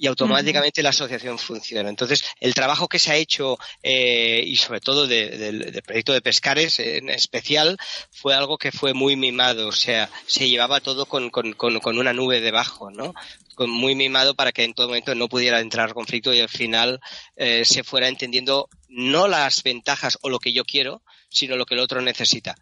y 0.02 0.08
automáticamente 0.08 0.82
la 0.82 0.90
asociación 0.90 1.38
funciona. 1.38 1.88
Entonces, 1.88 2.24
el 2.40 2.56
trabajo 2.56 2.88
que 2.88 2.98
se 2.98 3.12
ha 3.12 3.18
hecho 3.18 3.60
eh, 3.84 4.44
y 4.44 4.56
sobre 4.56 4.82
todo 4.82 5.06
de- 5.06 5.38
del 5.38 5.84
proyecto 5.84 6.12
de 6.12 6.24
Pescares 6.24 6.80
en 6.80 7.12
especial 7.12 7.78
fue 8.10 8.34
algo 8.34 8.58
que 8.58 8.72
fue 8.72 8.96
muy 8.96 9.16
mimado, 9.16 9.68
o 9.68 9.72
sea, 9.72 10.10
se 10.26 10.50
llevaba 10.50 10.80
todo 10.80 11.06
con, 11.06 11.30
con, 11.30 11.54
con, 11.54 12.00
una 12.00 12.14
nube 12.14 12.42
debajo, 12.42 12.90
¿no? 12.90 13.14
Muy 13.60 13.94
mimado 13.94 14.34
para 14.34 14.52
que 14.52 14.64
en 14.64 14.74
todo 14.74 14.88
momento 14.88 15.14
no 15.14 15.28
pudiera 15.28 15.60
entrar 15.60 15.94
conflicto 15.94 16.34
y 16.34 16.40
al 16.40 16.50
final 16.50 17.00
eh, 17.36 17.64
se 17.64 17.84
fuera 17.84 18.08
entendiendo 18.08 18.70
no 18.90 19.28
las 19.28 19.62
ventajas 19.62 20.18
o 20.24 20.30
lo 20.30 20.40
que 20.40 20.52
yo 20.52 20.64
quiero, 20.64 21.04
sino 21.30 21.56
lo 21.58 21.68
que 21.68 21.76
el 21.76 21.80
otro 21.80 22.02
necesita 22.02 22.56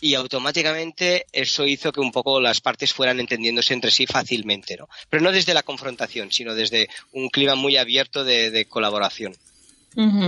y 0.00 0.14
automáticamente 0.14 1.26
eso 1.32 1.66
hizo 1.66 1.92
que 1.92 2.00
un 2.00 2.12
poco 2.12 2.40
las 2.40 2.60
partes 2.60 2.92
fueran 2.92 3.20
entendiéndose 3.20 3.74
entre 3.74 3.90
sí 3.90 4.06
fácilmente, 4.06 4.76
¿no? 4.76 4.88
Pero 5.08 5.22
no 5.22 5.32
desde 5.32 5.54
la 5.54 5.62
confrontación, 5.62 6.30
sino 6.30 6.54
desde 6.54 6.88
un 7.12 7.28
clima 7.28 7.54
muy 7.54 7.76
abierto 7.76 8.24
de, 8.24 8.50
de 8.50 8.66
colaboración. 8.66 9.34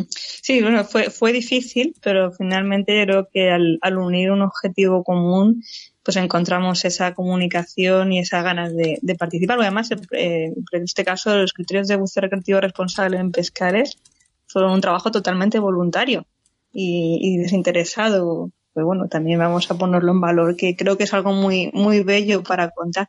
Sí, 0.08 0.62
bueno, 0.62 0.82
fue, 0.84 1.10
fue 1.10 1.32
difícil, 1.32 1.94
pero 2.00 2.32
finalmente 2.32 3.04
creo 3.04 3.28
que 3.30 3.50
al, 3.50 3.98
unir 3.98 4.30
un 4.30 4.40
objetivo 4.40 5.04
común, 5.04 5.62
pues 6.02 6.16
encontramos 6.16 6.86
esa 6.86 7.12
comunicación 7.12 8.12
y 8.12 8.20
esas 8.20 8.44
ganas 8.44 8.72
de, 8.74 9.14
participar. 9.18 9.60
Además, 9.60 9.90
eh, 10.12 10.54
en 10.72 10.82
este 10.82 11.04
caso, 11.04 11.36
los 11.36 11.52
criterios 11.52 11.86
de 11.86 11.96
buceo 11.96 12.22
recreativo 12.22 12.60
responsable 12.62 13.18
en 13.18 13.30
pescares 13.30 13.98
fueron 14.46 14.72
un 14.72 14.80
trabajo 14.80 15.10
totalmente 15.10 15.58
voluntario 15.58 16.24
y 16.72 17.36
desinteresado. 17.38 18.50
Pues 18.78 18.86
bueno, 18.86 19.08
también 19.08 19.40
vamos 19.40 19.68
a 19.72 19.76
ponerlo 19.76 20.12
en 20.12 20.20
valor, 20.20 20.54
que 20.54 20.76
creo 20.76 20.96
que 20.96 21.02
es 21.02 21.12
algo 21.12 21.32
muy, 21.32 21.68
muy 21.74 22.04
bello 22.04 22.44
para 22.44 22.70
contar. 22.70 23.08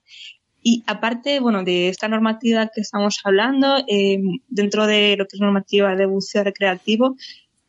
Y 0.63 0.83
aparte, 0.87 1.39
bueno, 1.39 1.63
de 1.63 1.89
esta 1.89 2.07
normativa 2.07 2.71
que 2.73 2.81
estamos 2.81 3.19
hablando, 3.23 3.77
eh, 3.87 4.19
dentro 4.47 4.87
de 4.87 5.15
lo 5.15 5.27
que 5.27 5.35
es 5.37 5.41
normativa 5.41 5.95
de 5.95 6.07
buceo 6.07 6.43
recreativo, 6.43 7.17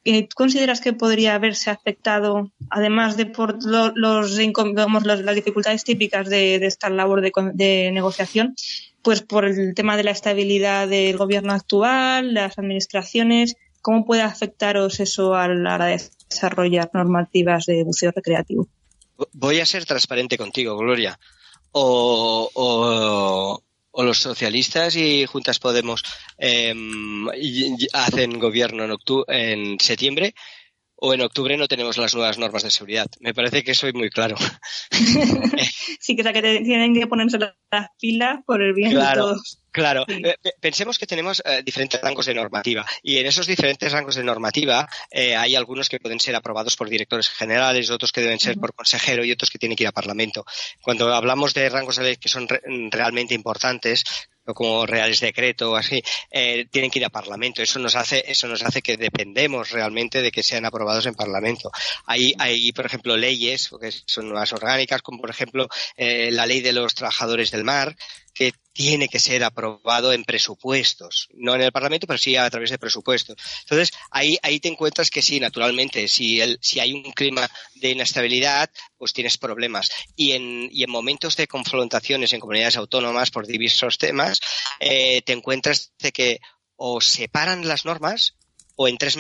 eh, 0.05 0.23
¿tú 0.23 0.35
consideras 0.35 0.81
que 0.81 0.95
podría 0.95 1.35
haberse 1.35 1.69
afectado, 1.69 2.51
además 2.71 3.19
de 3.19 3.27
por 3.27 3.63
lo- 3.67 3.93
los, 3.95 4.35
digamos, 4.35 5.05
las 5.05 5.35
dificultades 5.35 5.85
típicas 5.85 6.31
de, 6.31 6.55
esta 6.55 6.89
labor 6.89 7.21
de, 7.21 7.33
de 7.53 7.91
negociación, 7.93 8.55
pues 9.03 9.21
por 9.21 9.45
el 9.45 9.75
tema 9.75 9.99
de 9.99 10.05
la 10.05 10.13
estabilidad 10.13 10.89
del 10.89 11.19
gobierno 11.19 11.53
actual, 11.53 12.33
las 12.33 12.59
administraciones, 12.59 13.57
¿cómo 13.83 14.07
puede 14.07 14.23
afectaros 14.23 15.01
eso 15.01 15.35
a 15.35 15.49
la 15.49 15.75
hora 15.75 15.85
de 15.85 16.01
desarrollar 16.31 16.91
normativas 16.95 17.67
de 17.67 17.85
buceo 17.85 18.13
recreativo? 18.13 18.69
Voy 19.33 19.61
a 19.61 19.67
ser 19.67 19.85
transparente 19.85 20.39
contigo, 20.39 20.77
Gloria. 20.77 21.19
O, 21.73 23.61
los 23.95 24.19
socialistas 24.19 24.97
y 24.97 25.27
Juntas 25.27 25.59
Podemos 25.59 26.03
em, 26.39 27.27
hacen 27.93 28.39
gobierno 28.39 28.85
en, 28.85 28.97
en 29.29 29.79
septiembre 29.79 30.35
o 31.01 31.15
en 31.15 31.23
octubre 31.23 31.57
no 31.57 31.67
tenemos 31.69 31.97
las 31.99 32.15
nuevas 32.15 32.39
normas 32.39 32.63
de 32.63 32.71
seguridad. 32.71 33.07
Me 33.21 33.35
parece 33.35 33.65
que 33.65 33.75
soy 33.75 33.93
muy 33.93 34.11
claro. 34.11 34.37
Sí, 36.01 36.17
que, 36.17 36.23
o 36.23 36.25
sea, 36.25 36.33
que 36.33 36.41
tienen 36.43 36.95
que 36.95 37.07
ponerse 37.07 37.39
las 37.39 37.89
pilas 38.01 38.39
por 38.47 38.63
el 38.63 38.73
bien 38.73 38.93
Claro. 38.93 39.27
de 39.27 39.33
todos. 39.35 39.59
Claro, 39.73 40.05
Sí. 40.09 40.21
eh, 40.25 40.35
pe- 40.43 40.55
pensemos 40.61 40.99
que 40.99 41.07
tenemos 41.07 41.43
eh, 41.45 41.63
diferentes 41.65 42.01
rangos 42.01 42.27
de 42.27 42.35
normativa 42.35 42.85
y 43.03 43.19
en 43.19 43.27
esos 43.27 43.47
diferentes 43.47 43.93
rangos 43.93 44.17
de 44.17 44.25
normativa 44.25 44.89
eh, 45.11 45.37
hay 45.37 45.55
algunos 45.55 45.89
que 45.89 46.01
pueden 46.01 46.19
ser 46.19 46.35
aprobados 46.35 46.75
por 46.77 46.89
directores 46.89 47.29
generales, 47.29 47.91
otros 47.91 48.11
que 48.13 48.21
deben 48.23 48.41
ser 48.41 48.57
por 48.57 48.75
consejero 48.75 49.25
y 49.25 49.31
otros 49.33 49.51
que 49.51 49.59
tienen 49.59 49.77
que 49.77 49.85
ir 49.85 49.89
a 49.89 49.93
Parlamento. 49.93 50.45
Cuando 50.83 51.13
hablamos 51.15 51.55
de 51.55 51.69
rangos 51.69 51.97
de 51.97 52.03
ley 52.05 52.17
que 52.17 52.29
son 52.29 52.49
re- 52.49 52.63
realmente 52.91 53.35
importantes, 53.35 54.05
como 54.55 54.87
reales 54.87 55.21
decreto 55.21 55.73
o 55.73 55.77
así, 55.77 56.03
eh, 56.31 56.67
tienen 56.71 56.91
que 56.91 56.99
ir 56.99 57.05
a 57.05 57.11
Parlamento. 57.11 57.63
Eso 57.63 57.79
nos 57.79 57.97
hace, 57.97 58.25
eso 58.27 58.47
nos 58.49 58.63
hace 58.63 58.83
que 58.83 58.97
dependemos 58.97 59.71
realmente 59.71 60.23
de 60.23 60.31
que 60.31 60.43
sean 60.43 60.65
aprobados 60.65 61.07
en 61.07 61.15
Parlamento. 61.15 61.71
Hay, 62.07 62.35
hay 62.39 62.73
por 62.73 62.87
ejemplo, 62.87 63.17
leyes 63.17 63.71
que 63.81 63.93
son 64.07 64.33
más 64.33 64.53
orgánicas, 64.53 65.03
como 65.03 65.21
por 65.21 65.31
ejemplo 65.31 65.69
eh, 65.97 66.31
la 66.31 66.47
ley 66.47 66.61
de 66.61 66.73
los 66.73 66.95
trabajadores 66.95 67.51
del 67.51 67.65
mar, 67.65 67.97
que 68.35 68.53
tiene 68.81 69.09
que 69.09 69.21
ser 69.21 69.45
aprobado 69.45 70.11
en 70.15 70.25
presupuestos, 70.25 71.29
no 71.35 71.55
en 71.55 71.61
el 71.61 71.71
Parlamento, 71.71 72.07
pero 72.07 72.17
sí 72.17 72.35
a 72.37 72.49
través 72.49 72.71
de 72.71 72.79
presupuestos. 72.79 73.37
Entonces, 73.61 73.93
ahí, 74.11 74.39
ahí 74.43 74.59
te 74.59 74.69
encuentras 74.69 75.11
que 75.11 75.21
sí, 75.21 75.39
naturalmente, 75.39 76.09
si, 76.09 76.41
el, 76.41 76.59
si 76.63 76.81
hay 76.81 76.95
un 76.95 77.13
clima 77.13 77.47
de 77.75 77.91
inestabilidad, 77.91 78.71
pues 78.97 79.13
tienes 79.13 79.37
problemas. 79.37 79.91
Y 80.17 80.33
en, 80.33 80.71
y 80.73 80.83
en 80.83 80.91
momentos 80.91 81.37
de 81.37 81.47
confrontaciones 81.47 82.33
en 82.33 82.41
comunidades 82.41 82.79
autónomas 82.79 83.31
por 83.31 83.47
diversos 83.47 83.99
temas, 83.99 84.41
eh, 84.79 85.21
te 85.27 85.35
encuentras 85.35 85.93
de 85.99 86.11
que 86.11 86.41
o 86.77 87.03
separan 87.03 87.69
las 87.69 87.85
normas 87.85 88.39
o 88.77 88.89
en 88.89 88.97
tres 88.97 89.19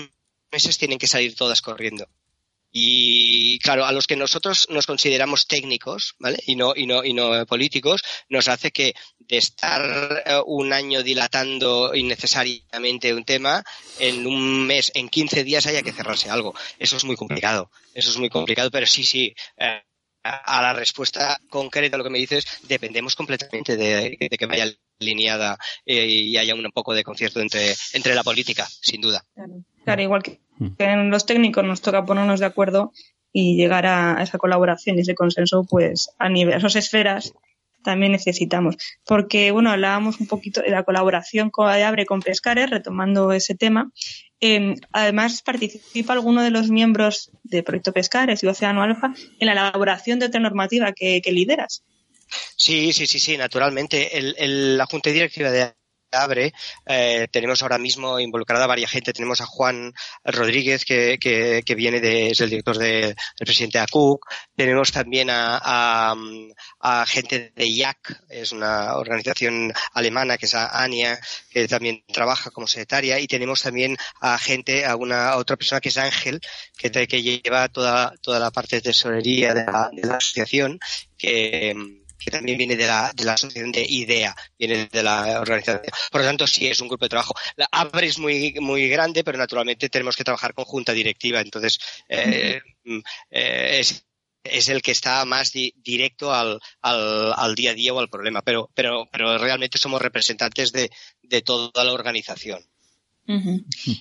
meses 0.50 0.78
tienen 0.78 0.98
que 0.98 1.06
salir 1.06 1.34
todas 1.34 1.60
corriendo. 1.60 2.08
Y 2.72 3.58
claro, 3.58 3.84
a 3.84 3.92
los 3.92 4.06
que 4.06 4.16
nosotros 4.16 4.68
nos 4.70 4.86
consideramos 4.86 5.46
técnicos, 5.46 6.14
¿vale? 6.18 6.38
Y 6.46 6.54
no, 6.54 6.72
y 6.76 6.86
no, 6.86 7.04
y 7.04 7.12
no 7.12 7.44
políticos, 7.46 8.02
nos 8.28 8.48
hace 8.48 8.70
que 8.70 8.94
de 9.18 9.38
estar 9.38 10.22
eh, 10.24 10.40
un 10.46 10.72
año 10.72 11.02
dilatando 11.02 11.94
innecesariamente 11.94 13.14
un 13.14 13.24
tema, 13.24 13.64
en 13.98 14.26
un 14.26 14.66
mes, 14.66 14.92
en 14.94 15.08
15 15.08 15.44
días 15.44 15.66
haya 15.66 15.82
que 15.82 15.92
cerrarse 15.92 16.30
algo. 16.30 16.54
Eso 16.78 16.96
es 16.96 17.04
muy 17.04 17.16
complicado. 17.16 17.70
Eso 17.94 18.10
es 18.10 18.18
muy 18.18 18.28
complicado, 18.28 18.70
pero 18.70 18.86
sí, 18.86 19.04
sí. 19.04 19.34
Eh, 19.56 19.82
a 20.22 20.62
la 20.62 20.72
respuesta 20.72 21.38
concreta 21.48 21.96
a 21.96 21.98
lo 21.98 22.04
que 22.04 22.10
me 22.10 22.18
dices, 22.18 22.44
dependemos 22.68 23.16
completamente 23.16 23.76
de, 23.76 24.16
que 24.18 24.46
vaya 24.46 24.66
alineada 25.00 25.58
eh, 25.86 26.06
y 26.06 26.36
haya 26.36 26.54
un 26.54 26.70
poco 26.72 26.94
de 26.94 27.04
concierto 27.04 27.40
entre, 27.40 27.74
entre 27.94 28.14
la 28.14 28.22
política, 28.22 28.66
sin 28.68 29.00
duda. 29.00 29.24
Claro, 29.84 30.02
igual 30.02 30.22
que 30.22 30.40
Mm. 30.60 30.76
que 30.76 30.84
en 30.84 31.10
los 31.10 31.26
técnicos 31.26 31.64
nos 31.64 31.80
toca 31.80 32.04
ponernos 32.04 32.38
de 32.38 32.46
acuerdo 32.46 32.92
y 33.32 33.56
llegar 33.56 33.86
a 33.86 34.22
esa 34.22 34.38
colaboración 34.38 34.96
y 34.96 35.00
ese 35.00 35.14
consenso, 35.14 35.64
pues 35.68 36.10
a 36.18 36.28
nivel, 36.28 36.54
esas 36.54 36.76
esferas 36.76 37.32
también 37.82 38.12
necesitamos. 38.12 38.76
Porque, 39.04 39.50
bueno, 39.50 39.70
hablábamos 39.70 40.20
un 40.20 40.26
poquito 40.26 40.60
de 40.62 40.70
la 40.70 40.84
colaboración 40.84 41.50
con 41.50 41.68
Abre 41.68 42.06
con 42.06 42.20
Pescares, 42.20 42.70
retomando 42.70 43.32
ese 43.32 43.54
tema. 43.54 43.90
Em, 44.40 44.74
además, 44.92 45.42
participa 45.42 46.14
alguno 46.14 46.42
de 46.42 46.50
los 46.50 46.70
miembros 46.70 47.30
del 47.42 47.64
Proyecto 47.64 47.92
Pescares 47.92 48.42
y 48.42 48.46
Océano 48.46 48.82
Alfa 48.82 49.14
en 49.38 49.46
la 49.46 49.52
elaboración 49.52 50.18
de 50.18 50.26
otra 50.26 50.40
normativa 50.40 50.92
que, 50.92 51.22
lideras. 51.30 51.84
Sí, 52.56 52.92
sí, 52.92 53.06
sí, 53.06 53.18
sí, 53.18 53.36
naturalmente. 53.36 54.10
la 54.38 54.86
Junta 54.86 55.10
Directiva 55.10 55.50
de 55.50 55.74
abre. 56.12 56.52
Eh, 56.86 57.28
tenemos 57.30 57.62
ahora 57.62 57.78
mismo 57.78 58.18
involucrada 58.18 58.64
a 58.64 58.68
varias 58.68 58.90
gente. 58.90 59.12
Tenemos 59.12 59.40
a 59.40 59.46
Juan 59.46 59.92
Rodríguez, 60.24 60.84
que, 60.84 61.18
que, 61.18 61.74
viene 61.74 62.00
de, 62.00 62.30
es 62.30 62.40
el 62.40 62.50
director 62.50 62.76
del 62.78 63.16
presidente 63.38 63.78
ACUC. 63.78 64.26
Tenemos 64.56 64.92
también 64.92 65.28
a, 65.30 66.14
a, 66.80 67.06
gente 67.06 67.52
de 67.54 67.68
IAC, 67.68 68.24
es 68.28 68.52
una 68.52 68.96
organización 68.96 69.72
alemana 69.92 70.38
que 70.38 70.46
es 70.46 70.54
ANIA, 70.54 71.18
que 71.50 71.68
también 71.68 72.04
trabaja 72.12 72.50
como 72.50 72.66
secretaria. 72.66 73.18
Y 73.18 73.26
tenemos 73.26 73.62
también 73.62 73.96
a 74.20 74.38
gente, 74.38 74.84
a 74.84 74.96
una 74.96 75.36
otra 75.36 75.56
persona 75.56 75.80
que 75.80 75.90
es 75.90 75.98
Ángel, 75.98 76.40
que, 76.76 76.90
que 76.90 77.22
lleva 77.22 77.68
toda, 77.68 78.14
toda 78.22 78.38
la 78.38 78.50
parte 78.50 78.76
de 78.76 78.82
tesorería 78.82 79.54
de 79.54 79.64
la, 79.64 79.90
de 79.92 80.06
la 80.06 80.16
asociación, 80.16 80.78
que 81.16 81.99
que 82.22 82.30
también 82.30 82.58
viene 82.58 82.76
de 82.76 82.86
la, 82.86 83.12
de 83.14 83.24
la 83.24 83.32
asociación 83.32 83.72
de 83.72 83.84
IDEA, 83.88 84.34
viene 84.58 84.86
de 84.86 85.02
la 85.02 85.40
organización. 85.40 85.82
Por 86.10 86.20
lo 86.20 86.26
tanto, 86.26 86.46
sí 86.46 86.66
es 86.66 86.80
un 86.80 86.88
grupo 86.88 87.04
de 87.04 87.08
trabajo. 87.08 87.34
La 87.56 87.68
ABRE 87.72 88.06
es 88.06 88.18
muy, 88.18 88.54
muy 88.60 88.88
grande, 88.88 89.24
pero 89.24 89.38
naturalmente 89.38 89.88
tenemos 89.88 90.16
que 90.16 90.24
trabajar 90.24 90.54
con 90.54 90.64
junta 90.64 90.92
directiva. 90.92 91.40
Entonces, 91.40 91.78
eh, 92.08 92.60
eh, 93.30 93.78
es, 93.80 94.06
es 94.44 94.68
el 94.68 94.82
que 94.82 94.92
está 94.92 95.24
más 95.24 95.52
directo 95.52 96.32
al, 96.32 96.60
al, 96.82 97.32
al, 97.34 97.54
día 97.54 97.72
a 97.72 97.74
día 97.74 97.94
o 97.94 97.98
al 97.98 98.08
problema, 98.08 98.42
pero, 98.42 98.70
pero, 98.74 99.08
pero 99.10 99.38
realmente 99.38 99.78
somos 99.78 100.00
representantes 100.00 100.72
de, 100.72 100.90
de 101.22 101.42
toda 101.42 101.84
la 101.84 101.92
organización. 101.92 102.62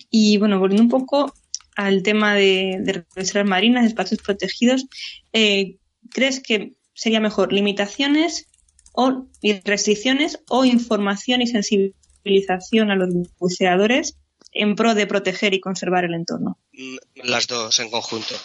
Y 0.10 0.38
bueno, 0.38 0.58
volviendo 0.58 0.84
un 0.84 0.90
poco 0.90 1.32
al 1.76 2.02
tema 2.02 2.34
de, 2.34 2.78
de 2.80 3.06
reservas 3.16 3.48
marinas, 3.48 3.86
espacios 3.86 4.22
protegidos, 4.22 4.88
eh, 5.34 5.78
¿crees 6.10 6.40
que 6.40 6.74
sería 7.00 7.22
mejor 7.22 7.54
limitaciones 7.54 8.48
o 8.92 9.26
restricciones 9.64 10.40
o 10.50 10.66
información 10.66 11.42
y 11.42 11.48
sensibilización 11.48 12.92
a 12.92 12.96
los 12.98 13.10
buceadores 13.38 14.18
en 14.52 14.76
pro 14.76 14.96
de 14.96 15.08
proteger 15.08 15.54
y 15.54 15.62
conservar 15.62 16.04
el 16.04 16.14
entorno. 16.14 16.60
Mm, 16.74 16.98
las 17.24 17.48
dos 17.48 17.80
en 17.80 17.90
conjunto, 17.90 18.36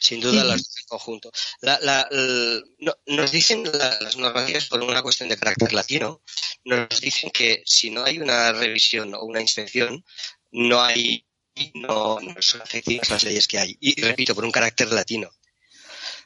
sin 0.00 0.20
duda 0.20 0.42
las 0.42 0.64
dos 0.64 0.76
en 0.80 0.86
conjunto. 0.88 1.30
nos 3.06 3.30
dicen 3.30 3.62
las 3.72 4.16
normativas 4.16 4.66
por 4.66 4.82
una 4.82 5.02
cuestión 5.02 5.28
de 5.28 5.36
carácter 5.36 5.72
latino, 5.72 6.20
nos 6.64 7.00
dicen 7.00 7.30
que 7.30 7.62
si 7.64 7.90
no 7.90 8.02
hay 8.02 8.18
una 8.18 8.50
revisión 8.52 9.14
o 9.14 9.22
una 9.22 9.40
inspección, 9.40 10.04
no 10.50 10.82
hay 10.82 11.24
no, 11.74 12.18
no 12.20 12.42
son 12.42 12.62
efectivas 12.62 13.10
las 13.10 13.22
leyes 13.22 13.46
que 13.46 13.58
hay. 13.58 13.76
Y 13.80 14.00
repito, 14.00 14.34
por 14.34 14.44
un 14.44 14.50
carácter 14.50 14.90
latino. 14.90 15.30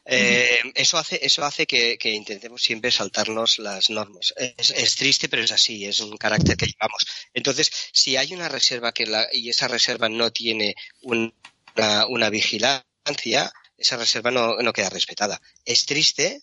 Eh, 0.07 0.73
eso 0.75 0.99
hace, 0.99 1.25
eso 1.25 1.45
hace 1.45 1.67
que, 1.67 1.99
intentemos 2.05 2.63
siempre 2.63 2.91
saltarnos 2.91 3.59
las 3.59 3.91
normas. 3.91 4.35
Es, 4.37 4.97
triste, 4.97 5.29
pero 5.29 5.43
es 5.43 5.53
así, 5.53 5.85
es 5.87 6.01
un 6.01 6.17
carácter 6.17 6.57
que 6.57 6.67
llevamos. 6.67 7.07
Entonces, 7.33 7.71
si 7.93 8.17
hay 8.17 8.35
una 8.35 8.49
reserva 8.49 8.93
que 8.93 9.07
la, 9.07 9.27
y 9.33 9.49
esa 9.49 9.69
reserva 9.69 10.09
no 10.09 10.31
tiene 10.31 10.75
una, 11.03 12.31
vigilancia, 12.31 13.53
esa 13.77 13.97
reserva 13.97 14.31
no, 14.31 14.57
no 14.59 14.73
queda 14.73 14.91
respetada. 14.91 15.41
Es 15.65 15.87
triste, 15.87 16.43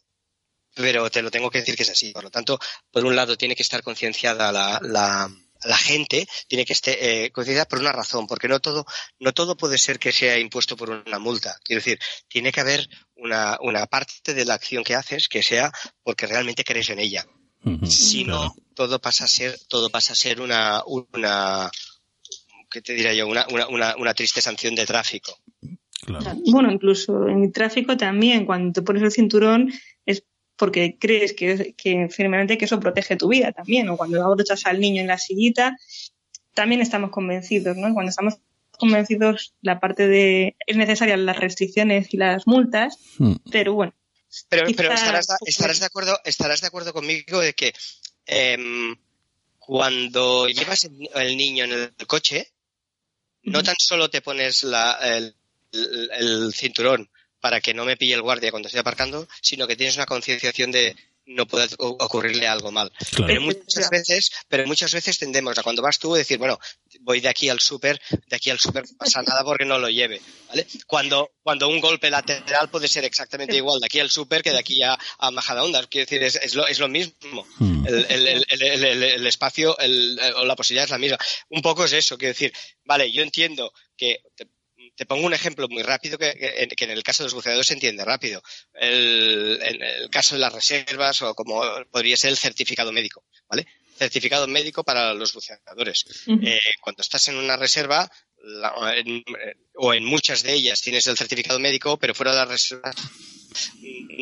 pero 0.74 1.10
te 1.12 1.22
lo 1.22 1.30
tengo 1.30 1.52
que 1.52 1.60
decir 1.60 1.76
que 1.76 1.84
es 1.84 1.90
así. 1.90 2.12
Por 2.12 2.24
lo 2.24 2.32
tanto, 2.32 2.60
por 2.92 3.06
un 3.06 3.16
lado, 3.16 3.38
tiene 3.38 3.56
que 3.56 3.64
estar 3.64 3.84
concienciada 3.84 4.52
la, 4.52 4.80
la 4.82 5.30
la 5.64 5.78
gente 5.78 6.28
tiene 6.48 6.66
que 6.66 6.74
estar 6.74 6.94
eh, 6.98 7.32
por 7.70 7.80
una 7.80 7.92
razón, 7.92 8.28
porque 8.28 8.48
no 8.48 8.60
todo, 8.60 8.86
no 9.20 9.34
todo 9.34 9.56
puede 9.56 9.78
ser 9.78 10.00
que 10.00 10.12
sea 10.12 10.38
impuesto 10.38 10.76
por 10.76 10.90
una 10.90 11.20
multa. 11.20 11.58
Quiero 11.64 11.80
decir, 11.80 12.00
tiene 12.28 12.52
que 12.52 12.62
haber 12.62 12.88
una, 13.16 13.58
una 13.62 13.86
parte 13.88 14.34
de 14.34 14.46
la 14.46 14.56
acción 14.56 14.84
que 14.84 14.96
haces 14.96 15.28
que 15.28 15.44
sea 15.44 15.72
porque 16.04 16.28
realmente 16.28 16.64
crees 16.64 16.90
en 16.90 17.00
ella. 17.00 17.26
Si 17.84 18.24
no, 18.24 18.56
todo 18.74 19.00
pasa 19.00 19.26
a 19.26 19.28
ser, 19.28 19.56
todo 19.68 19.92
pasa 19.92 20.14
a 20.14 20.16
ser 20.16 20.42
una, 20.42 20.82
una, 20.88 21.70
¿qué 22.72 22.82
te 22.82 22.94
diría 22.94 23.14
yo? 23.14 23.28
Una, 23.28 23.46
una, 23.70 23.96
una, 23.96 24.14
triste 24.16 24.42
sanción 24.42 24.74
de 24.74 24.88
tráfico. 24.88 25.38
Bueno, 26.48 26.72
incluso 26.72 27.28
en 27.28 27.44
el 27.44 27.52
tráfico 27.52 27.96
también, 27.98 28.48
cuando 28.48 28.74
te 28.74 28.82
pones 28.82 29.04
el 29.04 29.12
cinturón, 29.12 29.72
porque 30.62 30.96
crees 31.00 31.34
que, 31.34 31.74
que 31.76 32.08
firmemente 32.10 32.56
que 32.56 32.66
eso 32.66 32.80
protege 32.80 33.16
tu 33.16 33.30
vida 33.30 33.52
también, 33.52 33.90
o 33.90 33.98
cuando 33.98 34.24
abrochas 34.24 34.68
al 34.68 34.80
niño 34.80 35.02
en 35.02 35.08
la 35.08 35.18
sillita, 35.18 35.76
también 36.54 36.82
estamos 36.82 37.10
convencidos, 37.10 37.76
¿no? 37.78 37.92
Cuando 37.96 38.12
estamos 38.12 38.36
convencidos, 38.78 39.56
la 39.64 39.80
parte 39.80 40.08
de 40.08 40.56
es 40.68 40.78
necesaria 40.78 41.18
las 41.18 41.40
restricciones 41.40 42.14
y 42.14 42.18
las 42.18 42.46
multas, 42.46 43.00
hmm. 43.18 43.38
pero 43.52 43.74
bueno. 43.74 43.96
Pero, 44.50 44.68
pero 44.78 44.94
estarás, 44.94 45.30
estarás, 45.48 45.80
de 45.80 45.88
acuerdo, 45.88 46.20
estarás 46.26 46.62
de 46.62 46.68
acuerdo 46.68 46.94
conmigo 46.94 47.40
de 47.40 47.54
que 47.54 47.74
em, 48.28 48.96
cuando 49.58 50.48
llevas 50.48 50.88
el, 51.16 51.38
niño 51.38 51.66
en 51.66 51.72
el 51.72 52.06
coche, 52.06 52.54
no 53.42 53.64
tan 53.64 53.78
solo 53.80 54.12
te 54.12 54.22
pones 54.22 54.62
la, 54.62 55.00
el 55.72 56.54
cinturón 56.54 57.10
para 57.42 57.60
que 57.60 57.74
no 57.74 57.86
me 57.86 57.98
pille 57.98 58.14
el 58.14 58.22
guardia 58.22 58.52
cuando 58.52 58.68
estoy 58.68 58.80
aparcando, 58.80 59.28
sino 59.42 59.68
que 59.68 59.76
tienes 59.76 59.96
una 59.96 60.06
concienciación 60.06 60.72
de 60.72 60.96
no 61.26 61.48
puede 61.48 61.68
ocurrirle 61.78 62.48
algo 62.48 62.72
mal. 62.72 62.92
Pero 63.26 63.42
muchas 63.42 63.90
veces, 63.90 64.32
pero 64.48 64.66
muchas 64.66 64.94
veces 64.94 65.18
tendemos 65.18 65.58
a 65.58 65.64
cuando 65.64 65.82
vas 65.82 66.00
tú 66.00 66.16
a 66.16 66.18
decir, 66.18 66.38
bueno, 66.38 66.60
voy 67.02 67.22
de 67.22 67.30
aquí 67.30 67.50
al 67.50 67.60
súper, 67.60 68.02
de 68.28 68.36
aquí 68.36 68.50
al 68.50 68.60
súper 68.60 68.84
no 68.84 68.98
pasa 68.98 69.22
nada 69.22 69.44
porque 69.44 69.66
no 69.66 69.78
lo 69.78 69.90
lleve, 69.90 70.22
¿vale? 70.50 70.68
Cuando, 70.88 71.32
cuando 71.44 71.68
un 71.70 71.80
golpe 71.80 72.10
lateral 72.10 72.70
puede 72.70 72.88
ser 72.88 73.06
exactamente 73.06 73.56
igual 73.56 73.80
de 73.80 73.86
aquí 73.86 74.00
al 74.00 74.10
súper 74.10 74.42
que 74.42 74.52
de 74.52 74.60
aquí 74.60 74.82
a, 74.84 74.98
a 75.20 75.32
Majadahonda. 75.32 75.86
Quiero 75.88 76.06
decir, 76.06 76.24
es, 76.24 76.36
es, 76.36 76.56
lo, 76.56 76.68
es 76.68 76.80
lo 76.80 76.88
mismo. 76.88 77.46
Hmm. 77.58 77.86
El, 77.88 78.06
el, 78.10 78.46
el, 78.50 79.04
el, 79.04 79.28
espacio 79.28 79.76
o 79.76 80.46
la 80.46 80.56
posibilidad 80.56 80.86
es 80.86 80.92
la 80.92 80.98
misma. 80.98 81.18
Un 81.50 81.62
poco 81.62 81.86
es 81.86 81.94
eso, 81.94 82.18
quiero 82.18 82.34
decir, 82.34 82.54
vale, 82.84 83.12
yo 83.12 83.22
entiendo 83.22 83.74
que 83.96 84.22
te 84.36 84.48
pongo 85.08 85.26
un 85.26 85.34
ejemplo 85.34 85.68
muy 85.70 85.84
rápido 85.84 86.18
que, 86.18 86.32
en 86.32 86.92
el 86.92 87.04
caso 87.04 87.24
de 87.24 87.28
los 87.28 87.34
buceadores 87.34 87.68
se 87.68 87.74
entiende 87.74 88.06
rápido. 88.06 88.42
El, 88.74 89.60
en 89.62 89.82
el 89.82 90.10
caso 90.10 90.36
de 90.36 90.42
las 90.42 90.54
reservas 90.54 91.22
o 91.22 91.34
como 91.34 91.64
podría 91.92 92.18
ser 92.18 92.32
el 92.32 92.38
certificado 92.38 92.92
médico, 92.92 93.24
¿vale? 93.50 93.66
Certificado 93.98 94.48
médico 94.48 94.84
para 94.84 95.14
los 95.14 95.34
buceadores. 95.34 96.06
Eh, 96.28 96.60
cuando 96.82 97.02
estás 97.02 97.28
en 97.28 97.38
una 97.38 97.58
reserva, 97.58 98.10
o 99.76 99.94
en 99.94 100.06
muchas 100.06 100.44
de 100.44 100.54
ellas 100.54 100.82
tienes 100.82 101.06
el 101.08 101.18
certificado 101.18 101.60
médico, 101.60 101.98
pero 101.98 102.16
fuera 102.16 102.32
de 102.32 102.38
la 102.38 102.46
reserva 102.46 102.92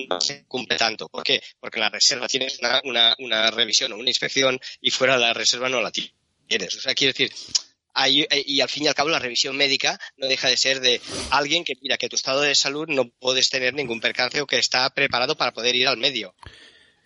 no 0.09 0.19
se 0.21 0.45
cumple 0.45 0.77
tanto. 0.77 1.07
¿Por 1.07 1.23
qué? 1.23 1.41
Porque 1.59 1.79
en 1.79 1.83
la 1.83 1.89
reserva 1.89 2.27
tienes 2.27 2.59
una, 2.59 2.81
una, 2.83 3.15
una 3.19 3.51
revisión 3.51 3.93
o 3.93 3.97
una 3.97 4.09
inspección 4.09 4.59
y 4.81 4.91
fuera 4.91 5.13
de 5.15 5.21
la 5.21 5.33
reserva 5.33 5.69
no 5.69 5.81
la 5.81 5.91
tienes. 5.91 6.75
O 6.75 6.81
sea, 6.81 6.93
quiero 6.93 7.13
decir, 7.13 7.31
eh, 7.95 8.43
y 8.45 8.61
al 8.61 8.69
fin 8.69 8.83
y 8.83 8.87
al 8.87 8.95
cabo 8.95 9.09
la 9.09 9.19
revisión 9.19 9.57
médica 9.57 9.99
no 10.17 10.27
deja 10.27 10.47
de 10.47 10.57
ser 10.57 10.79
de 10.79 11.01
alguien 11.31 11.63
que 11.63 11.75
mira 11.81 11.97
que 11.97 12.09
tu 12.09 12.15
estado 12.15 12.41
de 12.41 12.55
salud 12.55 12.87
no 12.87 13.09
puedes 13.09 13.49
tener 13.49 13.73
ningún 13.73 13.99
percance 13.99 14.41
o 14.41 14.47
que 14.47 14.57
está 14.57 14.89
preparado 14.91 15.35
para 15.35 15.51
poder 15.51 15.75
ir 15.75 15.87
al 15.87 15.97
medio. 15.97 16.33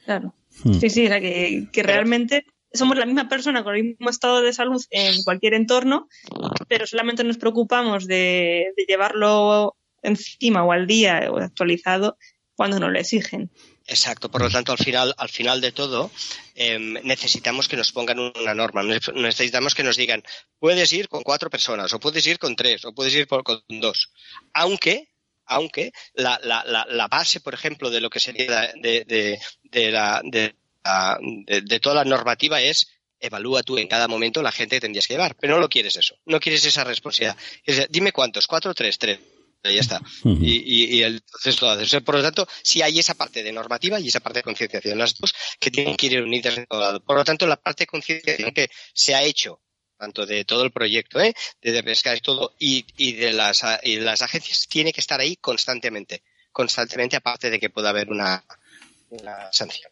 Claro. 0.05 0.33
Hmm. 0.63 0.79
Sí, 0.79 0.89
sí, 0.89 1.07
que, 1.07 1.83
realmente 1.83 2.45
somos 2.71 2.97
la 2.97 3.05
misma 3.05 3.29
persona 3.29 3.63
con 3.63 3.75
el 3.75 3.83
mismo 3.83 4.09
estado 4.09 4.41
de 4.41 4.53
salud 4.53 4.83
en 4.91 5.23
cualquier 5.23 5.53
entorno, 5.53 6.07
pero 6.67 6.85
solamente 6.85 7.23
nos 7.23 7.37
preocupamos 7.37 8.07
de, 8.07 8.73
de 8.75 8.85
llevarlo 8.87 9.75
encima 10.01 10.63
o 10.63 10.71
al 10.71 10.85
día 10.85 11.27
o 11.31 11.37
actualizado 11.37 12.17
cuando 12.55 12.79
nos 12.79 12.91
lo 12.91 12.99
exigen. 12.99 13.49
Exacto, 13.85 14.31
por 14.31 14.41
lo 14.41 14.49
tanto, 14.49 14.71
al 14.71 14.77
final, 14.77 15.13
al 15.17 15.27
final 15.27 15.59
de 15.59 15.73
todo, 15.73 16.09
em, 16.55 16.93
necesitamos 17.03 17.67
que 17.67 17.75
nos 17.75 17.91
pongan 17.91 18.17
una 18.19 18.53
norma, 18.53 18.81
necesitamos 18.81 19.75
que 19.75 19.83
nos 19.83 19.97
digan, 19.97 20.23
puedes 20.57 20.93
ir 20.93 21.09
con 21.09 21.21
cuatro 21.21 21.49
personas, 21.49 21.91
o 21.91 21.99
puedes 21.99 22.25
ir 22.25 22.39
con 22.39 22.55
tres, 22.55 22.85
o 22.85 22.93
puedes 22.93 23.13
ir 23.13 23.27
con 23.27 23.61
dos. 23.67 24.11
Aunque, 24.53 25.09
aunque 25.45 25.91
la, 26.13 26.39
la, 26.43 26.63
la, 26.87 27.07
base, 27.09 27.41
por 27.41 27.53
ejemplo, 27.53 27.89
de 27.89 27.99
lo 27.99 28.09
que 28.09 28.21
sería 28.21 28.71
de, 28.81 29.03
de, 29.03 29.39
de, 29.63 29.91
la, 29.91 30.21
de, 30.23 30.55
de 31.61 31.79
toda 31.81 31.95
la 31.95 32.05
normativa 32.05 32.61
es 32.61 32.87
evalúa 33.19 33.63
tú 33.63 33.77
en 33.77 33.87
cada 33.87 34.07
momento 34.07 34.41
la 34.41 34.51
gente 34.51 34.77
que 34.77 34.81
tendrías 34.81 35.07
que 35.07 35.13
llevar, 35.13 35.35
pero 35.35 35.55
no 35.55 35.61
lo 35.61 35.69
quieres 35.69 35.95
eso, 35.97 36.15
no 36.25 36.39
quieres 36.39 36.63
esa 36.65 36.85
responsabilidad. 36.85 37.37
dime 37.89 38.11
cuántos, 38.13 38.47
cuatro, 38.47 38.73
tres, 38.73 38.97
tres 38.97 39.19
ya 39.71 39.81
está. 39.81 40.01
y, 40.23 40.97
y, 40.97 41.03
entonces 41.03 41.61
lo 41.61 41.69
haces. 41.69 42.01
Por 42.01 42.15
lo 42.15 42.21
tanto, 42.21 42.47
sí 42.63 42.81
hay 42.81 42.99
esa 42.99 43.13
parte 43.13 43.43
de 43.43 43.51
normativa 43.51 43.99
y 43.99 44.07
esa 44.07 44.19
parte 44.19 44.39
de 44.39 44.43
concienciación, 44.43 44.97
las 44.97 45.15
dos 45.15 45.33
que 45.59 45.71
tienen 45.71 45.95
que 45.95 46.07
ir 46.07 46.21
unidas 46.21 46.57
en 46.57 46.65
todo 46.65 46.81
lado. 46.81 46.99
Por 46.99 47.17
lo 47.17 47.23
tanto, 47.23 47.47
la 47.47 47.57
parte 47.57 47.83
de 47.83 47.87
concienciación 47.87 48.51
que 48.51 48.69
se 48.93 49.15
ha 49.15 49.23
hecho, 49.23 49.61
tanto 49.97 50.25
de 50.25 50.43
todo 50.45 50.63
el 50.63 50.71
proyecto, 50.71 51.21
¿eh? 51.21 51.33
de 51.61 51.83
pescar 51.83 52.17
y 52.17 52.21
todo, 52.21 52.55
y, 52.59 52.85
y, 52.97 53.13
de 53.13 53.33
las, 53.33 53.63
y 53.83 53.97
las 53.97 54.21
agencias, 54.21 54.67
tiene 54.67 54.91
que 54.91 55.01
estar 55.01 55.19
ahí 55.19 55.37
constantemente. 55.37 56.23
Constantemente, 56.51 57.15
aparte 57.15 57.49
de 57.49 57.59
que 57.59 57.69
pueda 57.69 57.89
haber 57.89 58.09
una, 58.09 58.43
una 59.09 59.51
sanción. 59.51 59.91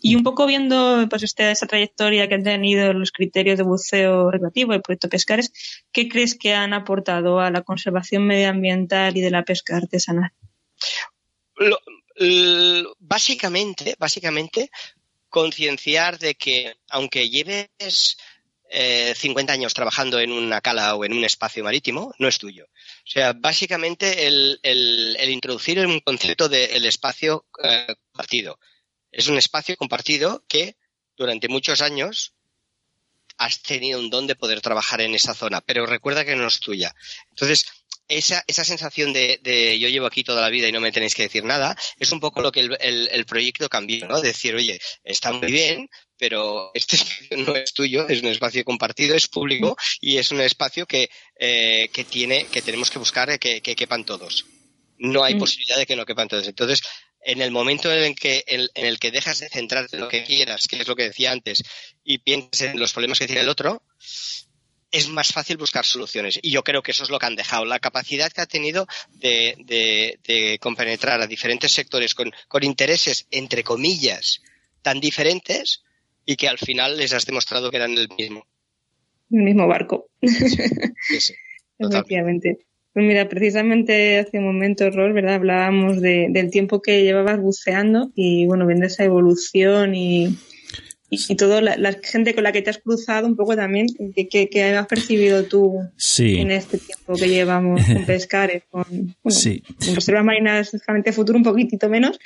Y 0.00 0.14
un 0.14 0.22
poco 0.22 0.46
viendo 0.46 1.06
pues 1.10 1.22
este, 1.22 1.50
esa 1.50 1.66
trayectoria 1.66 2.28
que 2.28 2.34
han 2.36 2.42
tenido 2.42 2.92
los 2.94 3.12
criterios 3.12 3.58
de 3.58 3.64
buceo 3.64 4.30
recreativo 4.30 4.72
y 4.72 4.76
el 4.76 4.82
proyecto 4.82 5.10
Pescares, 5.10 5.52
¿qué 5.92 6.08
crees 6.08 6.34
que 6.34 6.54
han 6.54 6.72
aportado 6.72 7.40
a 7.40 7.50
la 7.50 7.62
conservación 7.62 8.26
medioambiental 8.26 9.16
y 9.16 9.20
de 9.20 9.30
la 9.30 9.44
pesca 9.44 9.76
artesanal? 9.76 10.32
básicamente, 12.98 13.96
básicamente, 13.98 14.70
concienciar 15.28 16.18
de 16.18 16.34
que 16.34 16.74
aunque 16.88 17.28
lleves 17.28 18.16
eh, 18.70 19.14
50 19.14 19.52
años 19.52 19.74
trabajando 19.74 20.18
en 20.18 20.32
una 20.32 20.62
cala 20.62 20.94
o 20.94 21.04
en 21.04 21.12
un 21.12 21.24
espacio 21.24 21.62
marítimo, 21.62 22.14
no 22.18 22.28
es 22.28 22.38
tuyo. 22.38 22.64
O 22.64 23.08
sea, 23.10 23.34
básicamente 23.34 24.26
el, 24.26 24.58
el, 24.62 25.30
introducir 25.30 25.78
un 25.86 26.00
concepto 26.00 26.48
del 26.48 26.86
espacio 26.86 27.44
eh, 27.62 27.94
compartido 28.10 28.58
es 29.12 29.28
un 29.28 29.38
espacio 29.38 29.76
compartido 29.76 30.44
que 30.48 30.76
durante 31.16 31.48
muchos 31.48 31.80
años 31.80 32.34
has 33.38 33.62
tenido 33.62 34.00
un 34.00 34.10
don 34.10 34.26
de 34.26 34.36
poder 34.36 34.60
trabajar 34.60 35.00
en 35.00 35.14
esa 35.14 35.34
zona, 35.34 35.60
pero 35.60 35.86
recuerda 35.86 36.24
que 36.24 36.36
no 36.36 36.46
es 36.46 36.60
tuya. 36.60 36.94
Entonces, 37.30 37.66
esa, 38.08 38.44
esa 38.46 38.64
sensación 38.64 39.12
de, 39.12 39.40
de, 39.42 39.78
yo 39.78 39.88
llevo 39.88 40.06
aquí 40.06 40.22
toda 40.22 40.40
la 40.40 40.48
vida 40.48 40.68
y 40.68 40.72
no 40.72 40.80
me 40.80 40.92
tenéis 40.92 41.14
que 41.14 41.24
decir 41.24 41.44
nada, 41.44 41.76
es 41.98 42.12
un 42.12 42.20
poco 42.20 42.40
lo 42.40 42.52
que 42.52 42.60
el, 42.60 42.78
el, 42.80 43.26
proyecto 43.26 43.68
cambió, 43.68 44.06
¿no? 44.06 44.20
Decir, 44.20 44.54
oye, 44.54 44.80
está 45.02 45.32
muy 45.32 45.50
bien, 45.50 45.88
pero 46.16 46.70
este 46.74 46.96
espacio 46.96 47.36
no 47.38 47.56
es 47.56 47.72
tuyo, 47.72 48.08
es 48.08 48.22
un 48.22 48.28
espacio 48.28 48.64
compartido, 48.64 49.16
es 49.16 49.28
público 49.28 49.76
y 50.00 50.18
es 50.18 50.30
un 50.30 50.40
espacio 50.40 50.86
que, 50.86 51.10
eh, 51.38 51.88
que 51.92 52.04
tiene, 52.04 52.46
que 52.46 52.62
tenemos 52.62 52.90
que 52.90 52.98
buscar 52.98 53.38
que, 53.38 53.60
que 53.60 53.74
quepan 53.74 54.04
todos. 54.04 54.46
No 54.98 55.24
hay 55.24 55.34
mm. 55.34 55.38
posibilidad 55.38 55.76
de 55.76 55.86
que 55.86 55.96
no 55.96 56.06
quepan 56.06 56.28
todos. 56.28 56.46
Entonces, 56.46 56.82
en 57.26 57.42
el 57.42 57.50
momento 57.50 57.92
en 57.92 58.04
el 58.04 58.14
que, 58.14 58.44
en, 58.46 58.68
el 58.74 59.00
que 59.00 59.10
dejas 59.10 59.40
de 59.40 59.48
centrarte 59.48 59.96
en 59.96 60.02
lo 60.02 60.08
que 60.08 60.22
quieras, 60.22 60.68
que 60.68 60.76
es 60.76 60.86
lo 60.86 60.94
que 60.94 61.02
decía 61.02 61.32
antes, 61.32 61.64
y 62.04 62.18
piensas 62.18 62.72
en 62.72 62.78
los 62.78 62.92
problemas 62.92 63.18
que 63.18 63.26
tiene 63.26 63.40
el 63.40 63.48
otro, 63.48 63.82
es 64.92 65.08
más 65.08 65.32
fácil 65.32 65.56
buscar 65.56 65.84
soluciones. 65.84 66.38
Y 66.40 66.52
yo 66.52 66.62
creo 66.62 66.82
que 66.82 66.92
eso 66.92 67.02
es 67.02 67.10
lo 67.10 67.18
que 67.18 67.26
han 67.26 67.34
dejado. 67.34 67.64
La 67.64 67.80
capacidad 67.80 68.30
que 68.30 68.42
ha 68.42 68.46
tenido 68.46 68.86
de, 69.10 69.56
de, 70.24 70.58
compenetrar 70.60 71.20
a 71.20 71.26
diferentes 71.26 71.72
sectores 71.72 72.14
con, 72.14 72.32
intereses, 72.62 73.26
entre 73.32 73.64
comillas, 73.64 74.40
tan 74.82 75.00
diferentes 75.00 75.82
y 76.24 76.36
que 76.36 76.48
al 76.48 76.58
final 76.58 76.96
les 76.96 77.12
has 77.12 77.26
demostrado 77.26 77.72
que 77.72 77.78
eran 77.78 77.98
el 77.98 78.08
mismo. 78.16 78.46
El 79.32 79.42
mismo 79.42 79.66
barco. 79.66 80.08
Sí, 80.22 81.34
Efectivamente. 81.78 82.65
Pues 82.96 83.04
mira, 83.04 83.28
precisamente 83.28 84.18
hace 84.18 84.38
un 84.38 84.46
momento, 84.46 84.88
Rol, 84.88 85.12
¿verdad? 85.12 85.34
Hablábamos 85.34 86.00
de, 86.00 86.28
del 86.30 86.50
tiempo 86.50 86.80
que 86.80 87.02
llevabas 87.02 87.38
buceando 87.38 88.10
y, 88.14 88.46
bueno, 88.46 88.66
viendo 88.66 88.86
esa 88.86 89.04
evolución 89.04 89.94
y, 89.94 90.34
y, 91.10 91.36
toda 91.36 91.60
la, 91.60 91.92
gente 92.02 92.34
con 92.34 92.44
la 92.44 92.52
que 92.52 92.62
te 92.62 92.70
has 92.70 92.78
cruzado 92.78 93.26
un 93.26 93.36
poco 93.36 93.54
también, 93.54 93.88
que, 94.14 94.48
que, 94.48 94.64
has 94.64 94.86
percibido 94.86 95.44
tú 95.44 95.78
en 96.20 96.50
este 96.50 96.78
tiempo 96.78 97.12
que 97.16 97.28
llevamos 97.28 97.84
con 97.84 98.04
pescares, 98.06 98.62
con, 98.70 98.84
bueno, 99.22 99.40
con 99.84 99.94
reservas 99.94 100.24
marinas, 100.24 100.74
realmente 100.86 101.12
futuro 101.12 101.36
un 101.36 101.44
poquitito 101.44 101.90
menos, 101.90 102.18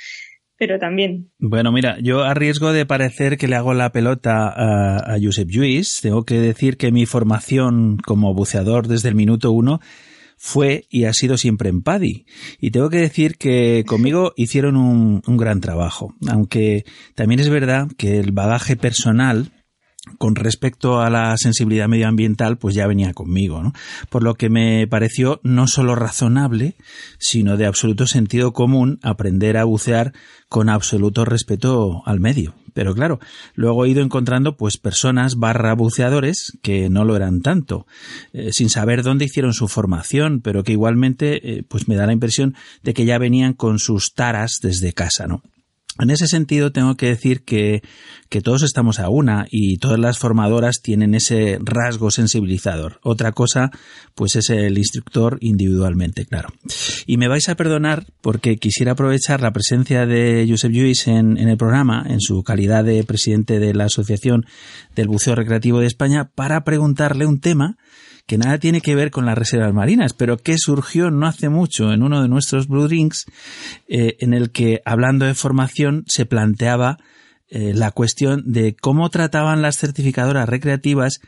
pero 0.57 0.79
también. 0.79 1.31
Bueno, 1.37 1.73
mira, 1.73 1.97
yo 2.01 2.23
a 2.23 2.33
riesgo 2.33 2.71
de 2.71 2.85
parecer 2.85 3.37
que 3.37 3.49
le 3.49 3.57
hago 3.57 3.73
la 3.73 3.91
pelota 3.91 4.47
a, 4.47 5.15
a 5.15 5.17
Josep 5.21 5.49
Lluís, 5.49 5.99
tengo 5.99 6.23
que 6.23 6.35
decir 6.35 6.77
que 6.77 6.93
mi 6.93 7.05
formación 7.05 7.97
como 7.97 8.33
buceador 8.33 8.87
desde 8.87 9.09
el 9.09 9.15
minuto 9.15 9.51
uno 9.51 9.81
fue 10.43 10.87
y 10.89 11.03
ha 11.05 11.13
sido 11.13 11.37
siempre 11.37 11.69
en 11.69 11.83
Paddy. 11.83 12.25
Y 12.59 12.71
tengo 12.71 12.89
que 12.89 12.97
decir 12.97 13.37
que 13.37 13.83
conmigo 13.85 14.33
hicieron 14.35 14.75
un, 14.75 15.21
un 15.27 15.37
gran 15.37 15.61
trabajo, 15.61 16.15
aunque 16.27 16.83
también 17.13 17.39
es 17.39 17.49
verdad 17.49 17.87
que 17.95 18.17
el 18.17 18.31
bagaje 18.31 18.75
personal 18.75 19.51
con 20.17 20.35
respecto 20.35 20.99
a 20.99 21.09
la 21.11 21.35
sensibilidad 21.37 21.87
medioambiental, 21.87 22.57
pues 22.57 22.73
ya 22.73 22.87
venía 22.87 23.13
conmigo, 23.13 23.61
¿no? 23.61 23.73
Por 24.09 24.23
lo 24.23 24.33
que 24.33 24.49
me 24.49 24.87
pareció 24.87 25.39
no 25.43 25.67
solo 25.67 25.95
razonable, 25.95 26.75
sino 27.19 27.55
de 27.55 27.67
absoluto 27.67 28.07
sentido 28.07 28.51
común 28.51 28.99
aprender 29.03 29.57
a 29.57 29.63
bucear 29.63 30.13
con 30.49 30.69
absoluto 30.69 31.23
respeto 31.23 32.01
al 32.05 32.19
medio. 32.19 32.55
Pero 32.73 32.95
claro, 32.95 33.19
luego 33.53 33.85
he 33.85 33.89
ido 33.89 34.01
encontrando 34.01 34.57
pues 34.57 34.77
personas 34.77 35.35
barra 35.35 35.73
buceadores 35.75 36.57
que 36.61 36.89
no 36.89 37.05
lo 37.05 37.15
eran 37.15 37.41
tanto, 37.41 37.85
eh, 38.33 38.53
sin 38.53 38.69
saber 38.69 39.03
dónde 39.03 39.25
hicieron 39.25 39.53
su 39.53 39.67
formación, 39.67 40.41
pero 40.41 40.63
que 40.63 40.71
igualmente 40.71 41.57
eh, 41.57 41.63
pues 41.67 41.87
me 41.87 41.95
da 41.95 42.07
la 42.07 42.13
impresión 42.13 42.55
de 42.81 42.93
que 42.93 43.05
ya 43.05 43.17
venían 43.17 43.53
con 43.53 43.77
sus 43.77 44.13
taras 44.13 44.59
desde 44.61 44.93
casa, 44.93 45.27
¿no? 45.27 45.43
En 46.01 46.09
ese 46.09 46.27
sentido, 46.27 46.71
tengo 46.71 46.95
que 46.95 47.07
decir 47.07 47.43
que, 47.43 47.81
que, 48.29 48.41
todos 48.41 48.63
estamos 48.63 48.99
a 48.99 49.09
una 49.09 49.45
y 49.49 49.77
todas 49.77 49.99
las 49.99 50.17
formadoras 50.17 50.81
tienen 50.81 51.13
ese 51.13 51.59
rasgo 51.61 52.09
sensibilizador. 52.09 52.99
Otra 53.03 53.31
cosa, 53.31 53.69
pues 54.15 54.35
es 54.35 54.49
el 54.49 54.77
instructor 54.79 55.37
individualmente, 55.41 56.25
claro. 56.25 56.49
Y 57.05 57.17
me 57.17 57.27
vais 57.27 57.47
a 57.49 57.55
perdonar 57.55 58.07
porque 58.21 58.57
quisiera 58.57 58.93
aprovechar 58.93 59.41
la 59.41 59.53
presencia 59.53 60.07
de 60.07 60.45
Josep 60.49 60.71
Lluís 60.71 61.07
en, 61.07 61.37
en 61.37 61.49
el 61.49 61.57
programa, 61.57 62.03
en 62.09 62.19
su 62.19 62.41
calidad 62.41 62.83
de 62.83 63.03
presidente 63.03 63.59
de 63.59 63.73
la 63.75 63.85
Asociación 63.85 64.45
del 64.95 65.07
Buceo 65.07 65.35
Recreativo 65.35 65.79
de 65.79 65.87
España, 65.87 66.31
para 66.33 66.63
preguntarle 66.63 67.27
un 67.27 67.39
tema 67.39 67.77
que 68.31 68.37
nada 68.37 68.59
tiene 68.59 68.79
que 68.79 68.95
ver 68.95 69.11
con 69.11 69.25
las 69.25 69.37
reservas 69.37 69.73
marinas, 69.73 70.13
pero 70.13 70.37
que 70.37 70.55
surgió 70.57 71.11
no 71.11 71.27
hace 71.27 71.49
mucho 71.49 71.91
en 71.91 72.01
uno 72.01 72.21
de 72.21 72.29
nuestros 72.29 72.69
Blue 72.69 72.87
Drinks, 72.87 73.25
eh, 73.89 74.15
en 74.21 74.33
el 74.33 74.51
que, 74.51 74.81
hablando 74.85 75.25
de 75.25 75.33
formación, 75.33 76.05
se 76.07 76.25
planteaba 76.25 76.97
eh, 77.49 77.73
la 77.75 77.91
cuestión 77.91 78.41
de 78.45 78.73
cómo 78.73 79.09
trataban 79.09 79.61
las 79.61 79.77
certificadoras 79.77 80.47
recreativas 80.47 81.19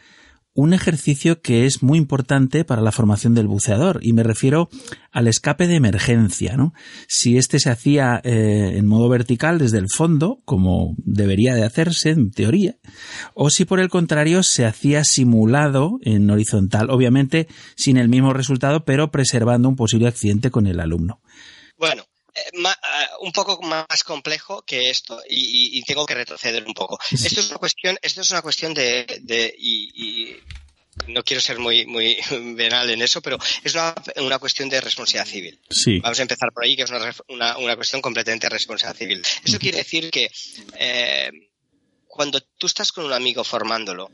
un 0.53 0.73
ejercicio 0.73 1.41
que 1.41 1.65
es 1.65 1.81
muy 1.81 1.97
importante 1.97 2.63
para 2.63 2.81
la 2.81 2.91
formación 2.91 3.33
del 3.33 3.47
buceador 3.47 3.99
y 4.03 4.13
me 4.13 4.23
refiero 4.23 4.69
al 5.11 5.27
escape 5.27 5.67
de 5.67 5.75
emergencia, 5.75 6.55
¿no? 6.55 6.73
Si 7.07 7.37
este 7.37 7.59
se 7.59 7.71
hacía 7.71 8.21
eh, 8.23 8.73
en 8.75 8.85
modo 8.85 9.09
vertical 9.09 9.57
desde 9.57 9.79
el 9.79 9.87
fondo, 9.89 10.39
como 10.45 10.95
debería 10.97 11.55
de 11.55 11.63
hacerse 11.63 12.11
en 12.11 12.31
teoría, 12.31 12.75
o 13.33 13.49
si 13.49 13.65
por 13.65 13.79
el 13.79 13.89
contrario 13.89 14.43
se 14.43 14.65
hacía 14.65 15.03
simulado 15.03 15.97
en 16.03 16.29
horizontal, 16.29 16.89
obviamente 16.91 17.47
sin 17.75 17.97
el 17.97 18.09
mismo 18.09 18.33
resultado, 18.33 18.85
pero 18.85 19.11
preservando 19.11 19.69
un 19.69 19.75
posible 19.75 20.07
accidente 20.07 20.51
con 20.51 20.67
el 20.67 20.79
alumno. 20.79 21.21
Bueno, 21.77 22.05
eh, 22.35 22.49
eh, 22.51 22.73
un 23.21 23.31
poco 23.31 23.61
más 23.61 24.03
complejo 24.03 24.63
que 24.63 24.89
esto 24.89 25.21
y, 25.29 25.83
tengo 25.83 26.05
que 26.05 26.15
retroceder 26.15 26.65
un 26.65 26.73
poco. 26.73 26.97
Esto 27.11 27.39
es 27.39 27.49
una 27.49 27.59
cuestión, 27.59 27.97
esto 28.01 28.21
es 28.21 28.31
una 28.31 28.41
cuestión 28.41 28.73
de, 28.73 29.05
de 29.21 29.53
y, 29.55 30.35
no 31.07 31.23
quiero 31.23 31.41
ser 31.41 31.59
muy, 31.59 31.85
muy 31.85 32.17
venal 32.55 32.89
en 32.89 33.01
eso, 33.01 33.21
pero 33.21 33.37
es 33.63 33.73
una, 33.73 33.95
una 34.17 34.39
cuestión 34.39 34.69
de 34.69 34.81
responsabilidad 34.81 35.31
civil. 35.31 35.59
Sí. 35.69 35.99
Vamos 35.99 36.19
a 36.19 36.21
empezar 36.21 36.51
por 36.51 36.63
ahí, 36.63 36.75
que 36.75 36.83
es 36.83 36.89
una, 36.89 37.13
una, 37.27 37.57
una 37.57 37.75
cuestión 37.75 38.01
completamente 38.01 38.47
de 38.47 38.51
responsabilidad 38.51 38.97
civil. 38.97 39.21
Eso 39.43 39.59
quiere 39.59 39.79
decir 39.79 40.11
que 40.11 40.29
eh, 40.77 41.31
cuando 42.07 42.41
tú 42.41 42.67
estás 42.67 42.91
con 42.91 43.05
un 43.05 43.13
amigo 43.13 43.43
formándolo 43.43 44.05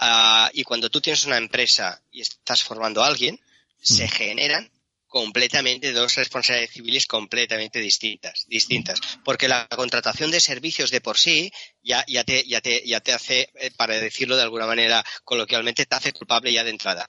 uh, 0.00 0.48
y 0.52 0.64
cuando 0.64 0.90
tú 0.90 1.00
tienes 1.00 1.24
una 1.24 1.36
empresa 1.36 2.02
y 2.10 2.20
estás 2.20 2.62
formando 2.62 3.02
a 3.02 3.06
alguien, 3.06 3.40
se 3.80 4.08
generan 4.08 4.70
completamente 5.14 5.92
dos 5.92 6.16
responsabilidades 6.16 6.72
civiles 6.72 7.06
completamente 7.06 7.78
distintas, 7.78 8.46
distintas, 8.48 8.98
porque 9.24 9.46
la 9.46 9.68
contratación 9.68 10.32
de 10.32 10.40
servicios 10.40 10.90
de 10.90 11.00
por 11.00 11.16
sí 11.16 11.52
ya, 11.84 12.04
ya, 12.08 12.24
te, 12.24 12.42
ya, 12.42 12.60
te, 12.60 12.82
ya 12.84 12.98
te 12.98 13.12
hace, 13.12 13.48
eh, 13.54 13.70
para 13.76 13.94
decirlo 13.94 14.34
de 14.34 14.42
alguna 14.42 14.66
manera 14.66 15.04
coloquialmente, 15.22 15.86
te 15.86 15.94
hace 15.94 16.12
culpable 16.12 16.52
ya 16.52 16.64
de 16.64 16.70
entrada. 16.70 17.08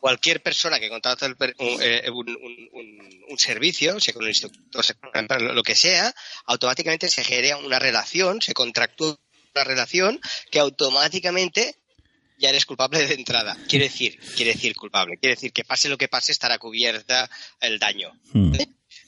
Cualquier 0.00 0.42
persona 0.42 0.80
que 0.80 0.88
contrata 0.88 1.26
eh, 1.58 2.10
un, 2.10 3.38
servicio, 3.38 4.00
sea 4.00 4.14
con 4.14 4.22
un 4.22 4.30
instructor, 4.30 4.82
lo 5.42 5.62
que 5.62 5.74
sea, 5.74 6.14
automáticamente 6.46 7.10
se 7.10 7.22
genera 7.22 7.58
una 7.58 7.80
relación, 7.80 8.40
se 8.40 8.54
contractúa 8.54 9.18
una 9.54 9.64
relación 9.64 10.18
que 10.50 10.58
automáticamente 10.58 11.81
ya 12.42 12.48
eres 12.48 12.66
culpable 12.66 13.06
de 13.06 13.14
entrada. 13.14 13.56
Quiere 13.68 13.86
decir, 13.86 14.18
quiere 14.36 14.52
decir 14.52 14.74
culpable. 14.74 15.16
Quiere 15.16 15.36
decir 15.36 15.52
que 15.52 15.64
pase 15.64 15.88
lo 15.88 15.96
que 15.96 16.08
pase 16.08 16.32
estará 16.32 16.58
cubierta 16.58 17.30
el 17.60 17.78
daño. 17.78 18.12
Hmm. 18.32 18.52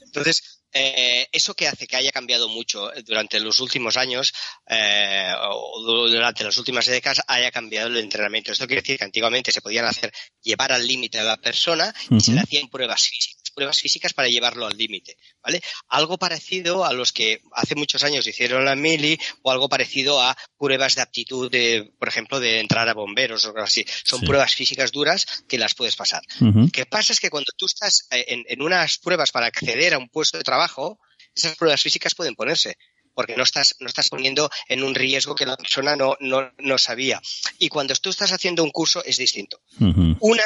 Entonces, 0.02 0.62
eh, 0.72 1.28
eso 1.32 1.54
que 1.54 1.66
hace 1.66 1.88
que 1.88 1.96
haya 1.96 2.12
cambiado 2.12 2.48
mucho 2.48 2.90
durante 3.04 3.40
los 3.40 3.58
últimos 3.58 3.96
años 3.96 4.32
eh, 4.68 5.32
o 5.50 5.82
durante 5.82 6.44
las 6.44 6.56
últimas 6.58 6.86
décadas 6.86 7.22
haya 7.26 7.50
cambiado 7.50 7.88
el 7.88 7.96
entrenamiento. 7.96 8.52
Esto 8.52 8.68
quiere 8.68 8.82
decir 8.82 8.98
que 8.98 9.04
antiguamente 9.04 9.50
se 9.50 9.60
podían 9.60 9.84
hacer 9.84 10.12
llevar 10.40 10.72
al 10.72 10.86
límite 10.86 11.18
a 11.18 11.24
la 11.24 11.36
persona 11.36 11.92
y 12.10 12.20
se 12.20 12.32
le 12.32 12.40
hacían 12.40 12.68
pruebas 12.68 13.02
físicas 13.02 13.43
pruebas 13.54 13.80
físicas 13.80 14.12
para 14.12 14.28
llevarlo 14.28 14.66
al 14.66 14.76
límite, 14.76 15.16
¿vale? 15.42 15.62
Algo 15.88 16.18
parecido 16.18 16.84
a 16.84 16.92
los 16.92 17.12
que 17.12 17.40
hace 17.52 17.74
muchos 17.74 18.04
años 18.04 18.26
hicieron 18.26 18.64
la 18.64 18.76
mili 18.76 19.18
o 19.42 19.50
algo 19.50 19.68
parecido 19.68 20.20
a 20.20 20.36
pruebas 20.58 20.94
de 20.96 21.02
aptitud, 21.02 21.50
de, 21.50 21.92
por 21.98 22.08
ejemplo, 22.08 22.40
de 22.40 22.60
entrar 22.60 22.88
a 22.88 22.94
bomberos 22.94 23.44
o 23.44 23.48
algo 23.48 23.62
así. 23.62 23.84
Son 24.04 24.20
pruebas 24.20 24.54
físicas 24.54 24.92
duras 24.92 25.44
que 25.48 25.58
las 25.58 25.74
puedes 25.74 25.96
pasar. 25.96 26.22
Lo 26.40 26.68
que 26.70 26.86
pasa 26.86 27.12
es 27.12 27.20
que 27.20 27.30
cuando 27.30 27.52
tú 27.56 27.66
estás 27.66 28.06
eh, 28.10 28.24
en, 28.28 28.44
en 28.48 28.62
unas 28.62 28.98
pruebas 28.98 29.30
para 29.30 29.46
acceder 29.46 29.94
a 29.94 29.98
un 29.98 30.08
puesto 30.08 30.38
de 30.38 30.44
trabajo, 30.44 30.98
esas 31.34 31.56
pruebas 31.56 31.82
físicas 31.82 32.14
pueden 32.14 32.34
ponerse 32.34 32.76
porque 33.14 33.36
no 33.36 33.44
estás, 33.44 33.76
no 33.80 33.86
estás 33.86 34.08
poniendo 34.08 34.50
en 34.68 34.82
un 34.82 34.94
riesgo 34.94 35.34
que 35.34 35.46
la 35.46 35.56
persona 35.56 35.96
no, 35.96 36.16
no, 36.20 36.52
no 36.58 36.78
sabía. 36.78 37.22
Y 37.58 37.68
cuando 37.68 37.94
tú 37.94 38.10
estás 38.10 38.32
haciendo 38.32 38.62
un 38.62 38.70
curso 38.70 39.04
es 39.04 39.16
distinto. 39.16 39.60
Una, 39.78 40.42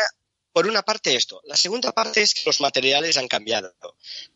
por 0.52 0.66
una 0.66 0.82
parte 0.82 1.14
esto. 1.14 1.40
La 1.44 1.56
segunda 1.56 1.92
parte 1.92 2.22
es 2.22 2.34
que 2.34 2.42
los 2.46 2.60
materiales 2.60 3.16
han 3.16 3.28
cambiado. 3.28 3.74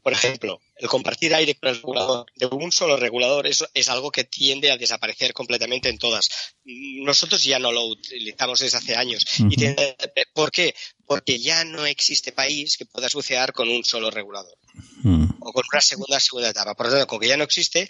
Por 0.03 0.12
ejemplo, 0.12 0.61
el 0.77 0.88
compartir 0.88 1.35
aire 1.35 1.55
con 1.55 1.70
el 1.70 1.77
regulador 1.77 2.27
de 2.37 2.46
un 2.46 2.70
solo 2.70 2.96
regulador 2.96 3.46
es, 3.46 3.64
es 3.75 3.88
algo 3.88 4.11
que 4.11 4.25
tiende 4.25 4.70
a 4.70 4.77
desaparecer 4.77 5.33
completamente 5.33 5.88
en 5.88 5.98
todas. 5.98 6.29
Nosotros 6.64 7.42
ya 7.42 7.59
no 7.59 7.72
lo 7.72 7.85
utilizamos 7.85 8.61
desde 8.61 8.79
hace 8.79 8.96
años. 8.96 9.25
¿Por 10.35 10.51
qué? 10.51 10.75
Porque 11.07 11.38
ya 11.38 11.64
no 11.64 11.87
existe 11.87 12.33
país 12.33 12.77
que 12.77 12.87
puedas 12.87 13.14
bucear 13.14 13.53
con 13.53 13.68
un 13.68 13.85
solo 13.85 14.11
regulador. 14.11 14.57
O 15.40 15.53
con 15.53 15.64
una 15.72 15.81
segunda, 15.81 16.20
segunda 16.20 16.51
etapa. 16.51 16.75
Por 16.75 16.87
lo 16.87 16.92
tanto, 16.92 17.07
con 17.07 17.20
que 17.20 17.29
ya 17.29 17.37
no 17.37 17.44
existe, 17.44 17.88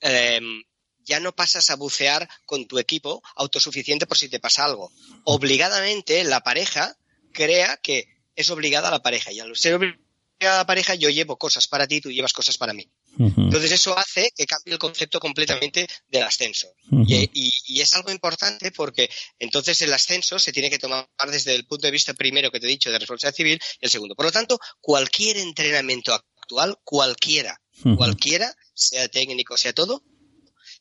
em, 0.00 0.62
ya 1.04 1.18
no 1.18 1.34
pasas 1.34 1.70
a 1.70 1.76
bucear 1.76 2.28
con 2.46 2.66
tu 2.66 2.78
equipo 2.78 3.22
autosuficiente 3.36 4.06
por 4.06 4.18
si 4.18 4.28
te 4.28 4.38
pasa 4.38 4.64
algo. 4.64 4.92
Obligadamente, 5.24 6.22
la 6.24 6.40
pareja 6.40 6.96
crea 7.40 7.78
que 7.82 8.06
es 8.36 8.50
obligada 8.50 8.88
a 8.88 8.90
la 8.90 9.02
pareja. 9.02 9.32
Y 9.32 9.40
al 9.40 9.56
ser 9.56 9.74
obligada 9.74 10.00
a 10.42 10.58
la 10.58 10.66
pareja, 10.66 10.94
yo 10.94 11.08
llevo 11.08 11.38
cosas 11.38 11.66
para 11.68 11.86
ti, 11.86 12.00
tú 12.00 12.10
llevas 12.10 12.32
cosas 12.32 12.58
para 12.58 12.74
mí. 12.74 12.86
Entonces 13.18 13.72
eso 13.72 13.98
hace 13.98 14.30
que 14.36 14.46
cambie 14.46 14.72
el 14.72 14.78
concepto 14.78 15.18
completamente 15.20 15.86
del 16.08 16.22
ascenso. 16.22 16.68
y, 17.06 17.80
es 17.80 17.94
algo 17.94 18.10
importante 18.10 18.70
porque 18.72 19.08
entonces 19.38 19.80
el 19.82 19.92
ascenso 19.92 20.38
se 20.38 20.52
tiene 20.52 20.70
que 20.70 20.78
tomar 20.78 21.08
desde 21.30 21.54
el 21.54 21.66
punto 21.66 21.86
de 21.86 21.90
vista 21.90 22.12
primero 22.14 22.50
que 22.50 22.60
te 22.60 22.66
he 22.66 22.70
dicho 22.70 22.90
de 22.90 22.98
responsabilidad 22.98 23.36
civil 23.36 23.60
y 23.80 23.84
el 23.84 23.90
segundo. 23.90 24.14
Por 24.14 24.26
lo 24.26 24.32
tanto, 24.32 24.58
cualquier 24.80 25.38
entrenamiento 25.38 26.12
actual, 26.12 26.76
cualquiera, 26.84 27.60
cualquiera, 27.96 28.54
sea 28.74 29.08
técnico, 29.08 29.56
sea 29.56 29.72
todo, 29.72 30.02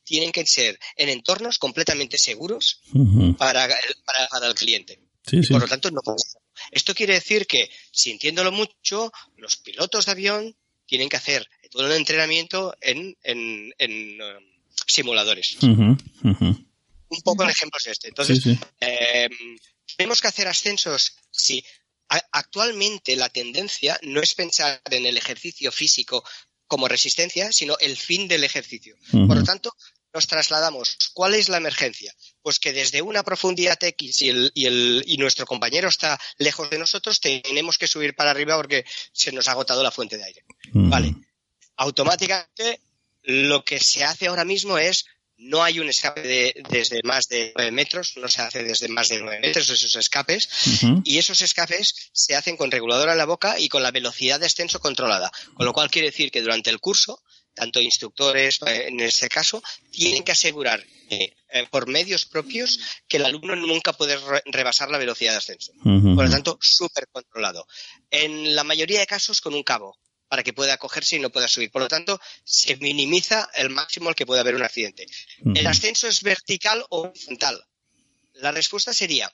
tienen 0.04 0.32
que 0.32 0.46
ser 0.46 0.78
en 0.96 1.10
entornos 1.10 1.58
completamente 1.58 2.18
seguros 2.18 2.82
para, 3.38 3.68
para 4.30 4.48
el 4.48 4.56
cliente. 4.56 5.10
Por 5.50 5.62
lo 5.62 5.68
tanto, 5.68 5.92
no 5.92 6.02
Esto 6.72 6.94
quiere 6.94 7.14
decir 7.14 7.48
que, 7.48 7.70
sintiéndolo 7.92 8.52
mucho, 8.52 9.12
los 9.38 9.58
pilotos 9.58 10.06
de 10.06 10.12
avión 10.12 10.56
tienen 10.86 11.10
que 11.10 11.18
hacer 11.18 11.48
todo 11.70 11.86
el 11.86 11.94
entrenamiento 11.94 12.76
en, 12.82 13.16
um, 13.30 14.44
simuladores. 14.88 15.58
Un 17.10 17.22
poco 17.24 17.44
el 17.44 17.50
ejemplo 17.50 17.78
es 17.80 17.88
este. 17.88 18.08
Entonces, 18.10 18.46
em, 18.80 19.58
tenemos 19.98 20.22
que 20.22 20.28
hacer 20.28 20.48
ascensos. 20.48 21.16
Sí. 21.32 21.64
actualmente 22.32 23.16
la 23.16 23.30
tendencia 23.30 24.00
no 24.02 24.20
es 24.20 24.34
pensar 24.34 24.82
en 24.90 25.06
el 25.06 25.16
ejercicio 25.16 25.72
físico 25.72 26.24
como 26.66 26.88
resistencia, 26.88 27.52
sino 27.52 27.78
el 27.80 27.96
fin 27.98 28.28
del 28.28 28.44
ejercicio. 28.44 28.96
Por 29.12 29.38
lo 29.38 29.44
tanto, 29.44 29.76
nos 30.12 30.26
trasladamos. 30.26 30.98
¿Cuál 31.14 31.36
es 31.36 31.50
la 31.50 31.58
emergencia? 31.58 32.12
Pues 32.50 32.58
que 32.58 32.74
desde 32.74 33.04
una 33.04 33.22
profundidad 33.22 33.78
X 33.80 34.24
y, 34.24 34.30
el, 34.30 34.52
y, 34.56 34.66
el, 34.66 35.04
y 35.06 35.18
nuestro 35.18 35.46
compañero 35.46 35.88
está 35.88 36.20
lejos 36.40 36.68
de 36.72 36.80
nosotros, 36.80 37.22
tenemos 37.22 37.78
que 37.78 37.86
subir 37.86 38.16
para 38.16 38.32
arriba 38.32 38.56
porque 38.56 38.86
se 39.12 39.32
nos 39.32 39.48
ha 39.48 39.52
agotado 39.52 39.84
la 39.84 39.92
fuente 39.92 40.18
de 40.18 40.24
aire. 40.24 40.44
Mm. 40.74 40.90
Vale. 40.90 41.16
Automáticamente 41.76 42.82
lo 43.22 43.64
que 43.64 43.80
se 43.80 44.04
hace 44.04 44.26
ahora 44.26 44.46
mismo 44.46 44.80
es 44.80 45.06
no 45.38 45.62
hay 45.62 45.80
un 45.80 45.90
escape 45.90 46.24
de, 46.24 46.64
desde 46.72 47.02
más 47.04 47.28
de 47.28 47.54
9 47.56 47.72
metros, 47.72 48.18
no 48.18 48.28
se 48.28 48.42
hace 48.42 48.64
desde 48.64 48.88
más 48.88 49.10
de 49.10 49.22
9 49.22 49.42
metros 49.42 49.70
esos 49.70 49.94
escapes, 49.94 50.50
y 51.04 51.20
esos 51.20 51.44
escapes 51.44 52.10
se 52.12 52.36
hacen 52.36 52.58
con 52.58 52.72
reguladora 52.72 53.12
en 53.12 53.20
la 53.20 53.26
boca 53.26 53.60
y 53.60 53.70
con 53.70 53.84
la 53.84 53.92
velocidad 53.92 54.40
de 54.40 54.48
ascenso 54.48 54.80
controlada. 54.80 55.32
Con 55.54 55.68
lo 55.68 55.74
cual 55.74 55.92
quiere 55.92 56.08
decir 56.08 56.32
que 56.32 56.42
durante 56.42 56.72
el 56.72 56.80
curso 56.80 57.22
tanto 57.54 57.82
instructores, 57.82 58.60
eh, 58.66 58.88
en 58.88 59.00
este 59.00 59.30
caso, 59.30 59.62
tienen 59.92 60.24
que 60.24 60.32
asegurar 60.32 60.84
eh, 61.10 61.34
por 61.72 61.88
medios 61.88 62.26
propios 62.26 62.80
que 63.08 63.18
el 63.18 63.26
alumno 63.26 63.56
nunca 63.56 63.94
puede 63.94 64.18
rebasar 64.46 64.90
la 64.90 64.98
velocidad 64.98 65.32
de 65.32 65.38
ascenso. 65.38 65.74
Por 65.84 66.26
lo 66.26 66.30
tanto, 66.30 66.58
súper 66.62 67.08
controlado. 67.12 67.66
En 68.12 68.56
la 68.56 68.64
mayoría 68.64 69.00
de 69.00 69.08
casos, 69.08 69.42
con 69.42 69.54
un 69.54 69.64
cabo 69.64 69.98
para 70.30 70.44
que 70.44 70.54
pueda 70.54 70.74
acogerse 70.74 71.16
y 71.16 71.20
no 71.20 71.32
pueda 71.32 71.48
subir. 71.48 71.72
Por 71.72 71.82
lo 71.82 71.88
tanto, 71.88 72.22
se 72.44 72.78
minimiza 72.78 73.50
el 73.56 73.72
máximo 73.72 74.10
al 74.10 74.16
que 74.16 74.28
puede 74.28 74.42
haber 74.42 74.56
un 74.56 74.62
accidente. 74.62 75.08
¿El 75.56 75.66
ascenso 75.66 76.08
es 76.08 76.22
vertical 76.22 76.86
o 76.90 77.02
horizontal? 77.02 77.66
La 78.34 78.52
respuesta 78.52 78.94
sería, 78.94 79.34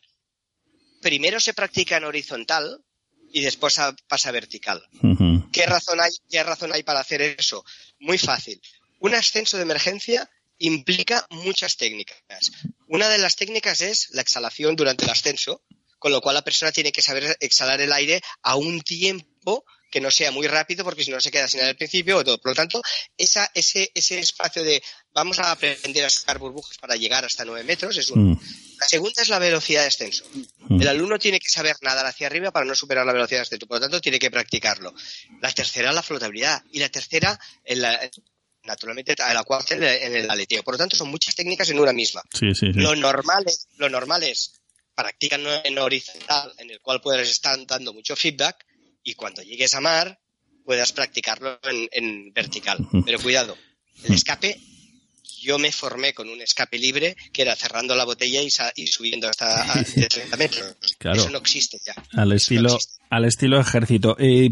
primero 1.01 1.39
se 1.41 1.53
practica 1.53 1.97
en 1.97 2.05
horizontal 2.05 2.81
y 3.35 3.41
después 3.41 3.77
pasa 4.07 4.31
vertical. 4.31 4.81
¿Qué 5.51 5.65
razón 5.65 5.99
hay, 5.99 6.11
qué 6.29 6.41
razón 6.41 6.71
hay 6.71 6.83
para 6.83 7.01
hacer 7.01 7.21
eso? 7.21 7.65
Muy 7.99 8.17
fácil. 8.17 8.61
Un 9.01 9.13
ascenso 9.13 9.57
de 9.57 9.63
emergencia 9.63 10.31
implica 10.57 11.27
muchas 11.31 11.75
técnicas. 11.75 12.17
Una 12.87 13.09
de 13.09 13.17
las 13.17 13.35
técnicas 13.35 13.81
es 13.81 14.07
la 14.11 14.21
exhalación 14.21 14.77
durante 14.77 15.03
el 15.03 15.11
ascenso, 15.11 15.61
con 15.99 16.13
lo 16.13 16.21
cual 16.21 16.35
la 16.35 16.43
persona 16.43 16.71
tiene 16.71 16.93
que 16.93 17.01
saber 17.01 17.35
exhalar 17.41 17.81
el 17.81 17.91
aire 17.91 18.21
a 18.41 18.55
un 18.55 18.79
tiempo 18.79 19.65
que 19.91 19.99
no 19.99 20.11
sea 20.11 20.31
muy 20.31 20.47
rápido 20.47 20.85
porque 20.85 21.03
si 21.03 21.11
no 21.11 21.19
se 21.19 21.29
queda 21.29 21.49
sin 21.49 21.59
aire 21.59 21.71
al 21.71 21.75
principio 21.75 22.15
o 22.15 22.23
todo. 22.23 22.37
Por 22.37 22.51
lo 22.51 22.55
tanto, 22.55 22.81
esa, 23.17 23.51
ese, 23.53 23.91
ese 23.93 24.17
espacio 24.17 24.63
de 24.63 24.81
vamos 25.13 25.39
a 25.39 25.51
aprender 25.51 26.05
a 26.05 26.09
sacar 26.09 26.39
burbujas 26.39 26.77
para 26.77 26.95
llegar 26.95 27.25
hasta 27.25 27.43
9 27.43 27.65
metros 27.65 27.97
es 27.97 28.09
uno. 28.11 28.31
Mm. 28.31 28.39
La 28.79 28.87
segunda 28.87 29.21
es 29.21 29.29
la 29.29 29.39
velocidad 29.39 29.81
de 29.81 29.87
ascenso. 29.87 30.25
Mm. 30.69 30.81
El 30.81 30.87
alumno 30.87 31.19
tiene 31.19 31.39
que 31.39 31.49
saber 31.49 31.75
nadar 31.81 32.05
hacia 32.05 32.27
arriba 32.27 32.51
para 32.51 32.65
no 32.65 32.75
superar 32.75 33.05
la 33.05 33.13
velocidad 33.13 33.39
de 33.39 33.43
ascenso. 33.43 33.67
Por 33.67 33.77
lo 33.77 33.81
tanto, 33.81 34.01
tiene 34.01 34.19
que 34.19 34.31
practicarlo. 34.31 34.93
La 35.41 35.51
tercera, 35.51 35.91
la 35.91 36.03
flotabilidad. 36.03 36.63
Y 36.71 36.79
la 36.79 36.89
tercera, 36.89 37.39
naturalmente, 38.63 39.15
la 39.17 39.43
cuarta, 39.43 39.75
en 39.75 40.15
el 40.15 40.29
aleteo. 40.29 40.63
Por 40.63 40.75
lo 40.75 40.77
tanto, 40.77 40.95
son 40.95 41.09
muchas 41.09 41.35
técnicas 41.35 41.69
en 41.69 41.79
una 41.79 41.93
misma. 41.93 42.21
Lo, 42.61 42.95
normal 42.95 43.43
es, 43.47 43.67
lo 43.77 43.89
normal 43.89 44.23
es 44.23 44.53
en 44.97 45.77
horizontal, 45.77 46.53
en 46.57 46.71
el 46.71 46.79
cual 46.79 47.01
puedes 47.01 47.29
estar 47.29 47.57
dando 47.65 47.93
mucho 47.93 48.15
feedback, 48.15 48.65
y 49.03 49.13
cuando 49.13 49.41
llegues 49.43 49.73
a 49.75 49.81
mar 49.81 50.19
puedas 50.63 50.93
practicarlo 50.93 51.59
en, 51.63 52.33
vertical. 52.33 52.77
Pero 53.05 53.19
cuidado, 53.19 53.57
el 54.03 54.13
escape 54.13 54.59
yo 55.41 55.59
me 55.59 55.71
formé 55.71 56.13
con 56.13 56.29
un 56.29 56.41
escape 56.41 56.77
libre 56.77 57.15
que 57.31 57.41
era 57.41 57.55
cerrando 57.55 57.95
la 57.95 58.05
botella 58.05 58.41
y, 58.41 58.87
subiendo 58.87 59.27
hasta 59.29 59.83
30 59.83 60.37
metros. 60.37 60.75
Eso 60.99 61.29
no 61.29 61.37
existe 61.37 61.79
ya. 61.85 61.93
Al 62.13 62.31
estilo, 62.31 62.77
al 63.09 63.25
estilo 63.25 63.59
ejército. 63.59 64.15
Eh, 64.19 64.49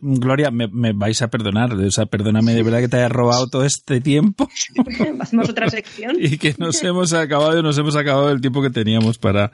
Gloria, 0.00 0.50
me, 0.50 0.92
vais 0.92 1.22
a 1.22 1.28
perdonar, 1.28 1.72
o 1.72 1.90
sea, 1.90 2.06
perdóname 2.06 2.54
de 2.54 2.62
verdad 2.62 2.80
que 2.80 2.88
te 2.88 2.96
haya 2.96 3.08
robado 3.08 3.48
todo 3.48 3.64
este 3.64 4.00
tiempo. 4.00 4.48
Hacemos 5.20 5.48
otra 5.48 5.68
sección. 5.70 6.16
y 6.20 6.38
que 6.38 6.54
nos 6.58 6.82
hemos 6.82 7.12
acabado, 7.12 7.62
nos 7.62 7.78
hemos 7.78 7.96
acabado 7.96 8.30
el 8.30 8.40
tiempo 8.40 8.62
que 8.62 8.70
teníamos 8.70 9.18
para, 9.18 9.52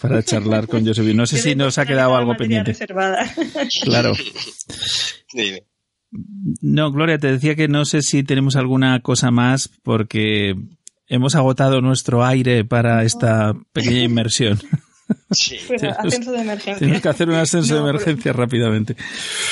para 0.00 0.22
charlar 0.22 0.66
con 0.66 0.86
Josephine. 0.86 1.14
No 1.14 1.26
sé 1.26 1.38
si 1.38 1.54
nos 1.54 1.78
ha 1.78 1.86
quedado 1.86 2.16
algo 2.16 2.36
pendiente. 2.36 2.72
Reservada. 2.72 3.32
Claro. 3.82 4.12
No, 6.60 6.90
Gloria, 6.90 7.18
te 7.18 7.30
decía 7.32 7.54
que 7.54 7.68
no 7.68 7.84
sé 7.84 8.02
si 8.02 8.22
tenemos 8.22 8.56
alguna 8.56 9.00
cosa 9.00 9.30
más 9.30 9.68
porque 9.82 10.54
hemos 11.06 11.34
agotado 11.34 11.80
nuestro 11.80 12.24
aire 12.24 12.64
para 12.64 13.04
esta 13.04 13.54
pequeña 13.72 14.02
inmersión. 14.02 14.58
Sí. 15.32 15.56
Pues 15.66 15.82
ascenso 15.82 16.32
de 16.32 16.40
emergencia. 16.40 16.78
Tienes 16.78 17.02
que 17.02 17.08
hacer 17.08 17.28
un 17.28 17.34
ascenso 17.34 17.74
de 17.74 17.80
No, 17.80 17.88
emergencia 17.88 18.32
rápidamente. 18.32 18.96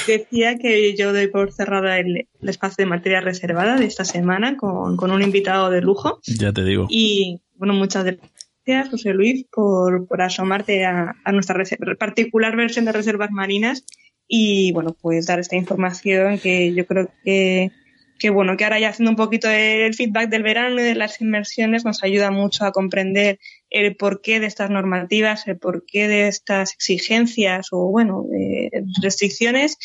Decía 0.07 0.57
que 0.57 0.95
yo 0.97 1.13
doy 1.13 1.29
por 1.29 1.53
cerrada 1.53 1.99
el, 1.99 2.29
el 2.41 2.49
espacio 2.49 2.85
de 2.85 2.87
materia 2.87 3.21
reservada 3.21 3.77
de 3.77 3.87
esta 3.87 4.05
semana 4.05 4.57
con, 4.57 4.97
con 4.97 5.11
un 5.11 5.23
invitado 5.23 5.71
de 5.71 5.81
lujo. 5.81 6.21
Ya 6.27 6.53
te 6.53 6.65
digo. 6.65 6.87
Y 6.89 7.41
bueno, 7.57 7.75
muchas 7.75 8.05
gracias, 8.05 8.89
José 8.89 9.15
Luis, 9.15 9.47
por, 9.51 10.07
por 10.07 10.23
asomarte 10.23 10.85
a, 10.85 11.17
a 11.25 11.33
nuestra 11.33 11.57
particular 11.99 12.57
versión 12.57 12.85
de 12.85 12.93
reservas 12.93 13.31
marinas 13.31 13.85
y 14.29 14.73
bueno, 14.73 14.95
pues 15.01 15.27
dar 15.27 15.41
esta 15.41 15.57
información 15.57 16.39
que 16.39 16.75
yo 16.75 16.87
creo 16.87 17.11
que, 17.25 17.73
que 18.19 18.31
bueno, 18.31 18.57
que 18.57 18.65
ahora 18.65 18.79
ya 18.79 18.91
haciendo 18.91 19.11
un 19.11 19.17
poquito 19.17 19.49
el 19.49 19.95
feedback 19.95 20.29
del 20.29 20.43
verano 20.43 20.79
y 20.79 20.85
de 20.85 20.95
las 20.95 21.21
inmersiones 21.23 21.85
nos 21.87 22.05
ayuda 22.05 22.31
mucho 22.31 22.67
a 22.67 22.73
comprender 22.73 23.41
el 23.71 23.97
porqué 23.97 24.39
de 24.39 24.47
estas 24.47 24.69
normativas, 24.71 25.49
el 25.49 25.59
porqué 25.59 26.09
de 26.09 26.29
estas 26.29 26.75
exigencias 26.75 27.69
o 27.73 27.87
bueno, 27.87 28.27
eh, 28.39 28.71
restricciones, 29.03 29.79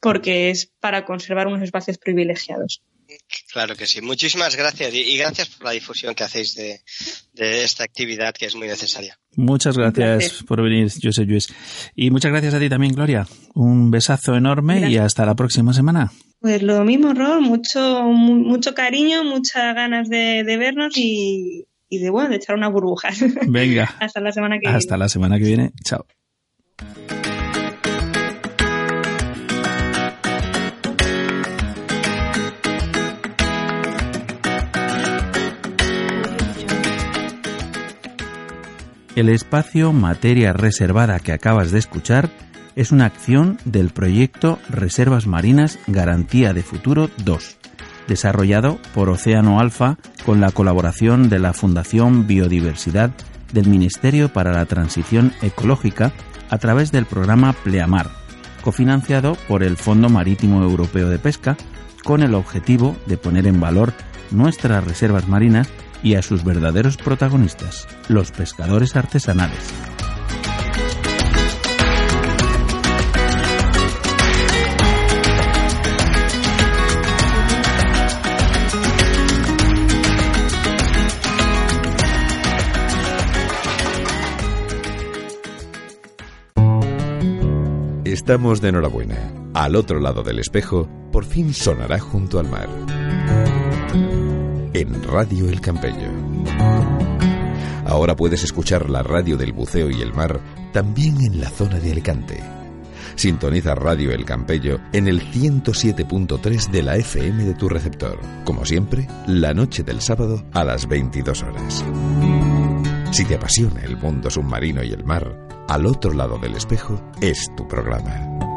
porque 0.00 0.50
es 0.50 0.72
para 0.80 1.04
conservar 1.04 1.46
unos 1.46 1.62
espacios 1.62 1.98
privilegiados. 1.98 2.82
Claro 3.52 3.74
que 3.76 3.86
sí. 3.86 4.00
Muchísimas 4.00 4.56
gracias 4.56 4.94
y, 4.94 5.16
gracias 5.16 5.48
por 5.48 5.64
la 5.66 5.72
difusión 5.72 6.14
que 6.14 6.24
hacéis 6.24 6.54
de, 6.54 6.80
de 7.32 7.64
esta 7.64 7.84
actividad 7.84 8.34
que 8.34 8.46
es 8.46 8.54
muy 8.54 8.66
necesaria. 8.68 9.18
Muchas 9.36 9.76
gracias 9.76 10.42
por 10.46 10.62
venir, 10.62 10.90
José 11.02 11.24
Luis. 11.24 11.48
Y 11.94 12.10
muchas 12.10 12.30
gracias 12.32 12.54
a 12.54 12.58
ti 12.58 12.68
también, 12.68 12.94
Gloria. 12.94 13.26
Un 13.54 13.90
besazo 13.90 14.34
enorme 14.36 14.90
y 14.90 14.96
hasta 14.98 15.24
la 15.26 15.34
próxima 15.34 15.72
semana. 15.72 16.12
Pues 16.40 16.62
lo 16.62 16.84
mismo, 16.84 17.14
Rol, 17.14 17.40
mucho, 17.40 18.02
mu- 18.04 18.34
mucho 18.44 18.74
cariño, 18.74 19.22
muchas 19.24 19.74
ganas 19.74 20.08
de, 20.08 20.42
de 20.44 20.56
vernos 20.56 20.96
y, 20.96 21.66
y 21.88 21.98
de 21.98 22.10
bueno, 22.10 22.30
de 22.30 22.36
echar 22.36 22.56
una 22.56 22.68
burbuja. 22.68 23.10
Venga, 23.46 23.84
Hasta 24.00 24.20
la 24.20 24.32
semana 24.32 24.58
que 24.58 24.68
hasta 24.68 24.96
la 24.96 25.08
semana 25.08 25.38
que 25.38 25.44
viene. 25.44 25.70
Chao. 25.84 26.04
El 39.14 39.28
espacio 39.28 39.92
Materia 39.92 40.54
Reservada 40.54 41.20
que 41.20 41.32
acabas 41.32 41.70
de 41.70 41.78
escuchar 41.78 42.30
es 42.76 42.92
una 42.92 43.04
acción 43.04 43.58
del 43.66 43.90
proyecto 43.90 44.58
Reservas 44.70 45.26
Marinas 45.26 45.78
Garantía 45.86 46.54
de 46.54 46.62
Futuro 46.62 47.10
2, 47.22 47.58
desarrollado 48.08 48.78
por 48.94 49.10
Océano 49.10 49.60
Alfa 49.60 49.98
con 50.24 50.40
la 50.40 50.50
colaboración 50.50 51.28
de 51.28 51.40
la 51.40 51.52
Fundación 51.52 52.26
Biodiversidad 52.26 53.10
del 53.52 53.66
Ministerio 53.66 54.32
para 54.32 54.54
la 54.54 54.64
Transición 54.64 55.34
Ecológica 55.42 56.12
a 56.48 56.56
través 56.56 56.90
del 56.90 57.04
programa 57.04 57.52
Pleamar, 57.52 58.08
cofinanciado 58.62 59.36
por 59.46 59.62
el 59.62 59.76
Fondo 59.76 60.08
Marítimo 60.08 60.62
Europeo 60.62 61.10
de 61.10 61.18
Pesca, 61.18 61.58
con 62.02 62.22
el 62.22 62.34
objetivo 62.34 62.96
de 63.04 63.18
poner 63.18 63.46
en 63.46 63.60
valor 63.60 63.92
nuestras 64.30 64.82
reservas 64.82 65.28
marinas 65.28 65.68
y 66.02 66.14
a 66.14 66.22
sus 66.22 66.44
verdaderos 66.44 66.96
protagonistas, 66.96 67.86
los 68.08 68.30
pescadores 68.32 68.96
artesanales. 68.96 69.72
Estamos 88.04 88.60
de 88.60 88.68
enhorabuena. 88.68 89.32
Al 89.52 89.74
otro 89.74 89.98
lado 89.98 90.22
del 90.22 90.38
espejo, 90.38 90.88
por 91.10 91.24
fin 91.24 91.52
sonará 91.52 91.98
junto 91.98 92.38
al 92.38 92.48
mar. 92.48 92.68
En 94.82 95.00
Radio 95.04 95.48
El 95.48 95.60
Campello. 95.60 96.10
Ahora 97.86 98.16
puedes 98.16 98.42
escuchar 98.42 98.90
la 98.90 99.04
radio 99.04 99.36
del 99.36 99.52
buceo 99.52 99.88
y 99.88 100.02
el 100.02 100.12
mar 100.12 100.40
también 100.72 101.24
en 101.24 101.40
la 101.40 101.50
zona 101.50 101.78
de 101.78 101.92
Alicante. 101.92 102.42
Sintoniza 103.14 103.76
Radio 103.76 104.10
El 104.10 104.24
Campello 104.24 104.80
en 104.92 105.06
el 105.06 105.22
107.3 105.22 106.70
de 106.72 106.82
la 106.82 106.96
FM 106.96 107.44
de 107.44 107.54
tu 107.54 107.68
receptor. 107.68 108.18
Como 108.44 108.64
siempre, 108.64 109.06
la 109.28 109.54
noche 109.54 109.84
del 109.84 110.00
sábado 110.00 110.42
a 110.52 110.64
las 110.64 110.88
22 110.88 111.42
horas. 111.44 111.84
Si 113.12 113.24
te 113.24 113.36
apasiona 113.36 113.82
el 113.82 113.96
mundo 113.96 114.30
submarino 114.30 114.82
y 114.82 114.90
el 114.90 115.04
mar, 115.04 115.46
al 115.68 115.86
otro 115.86 116.12
lado 116.12 116.38
del 116.38 116.56
espejo 116.56 117.00
es 117.20 117.48
tu 117.56 117.68
programa. 117.68 118.51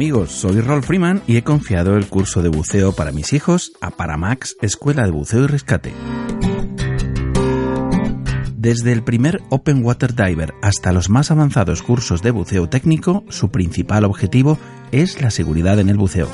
Amigos, 0.00 0.32
soy 0.32 0.62
Rolf 0.62 0.86
Freeman 0.86 1.20
y 1.26 1.36
he 1.36 1.44
confiado 1.44 1.98
el 1.98 2.06
curso 2.06 2.40
de 2.40 2.48
buceo 2.48 2.92
para 2.92 3.12
mis 3.12 3.34
hijos 3.34 3.72
a 3.82 3.90
Paramax 3.90 4.56
Escuela 4.62 5.04
de 5.04 5.10
Buceo 5.10 5.44
y 5.44 5.46
Rescate. 5.46 5.92
Desde 8.56 8.92
el 8.92 9.04
primer 9.04 9.42
Open 9.50 9.84
Water 9.84 10.14
Diver 10.14 10.54
hasta 10.62 10.92
los 10.92 11.10
más 11.10 11.30
avanzados 11.30 11.82
cursos 11.82 12.22
de 12.22 12.30
buceo 12.30 12.66
técnico, 12.70 13.24
su 13.28 13.50
principal 13.50 14.06
objetivo 14.06 14.56
es 14.90 15.20
la 15.20 15.30
seguridad 15.30 15.78
en 15.78 15.90
el 15.90 15.98
buceo. 15.98 16.30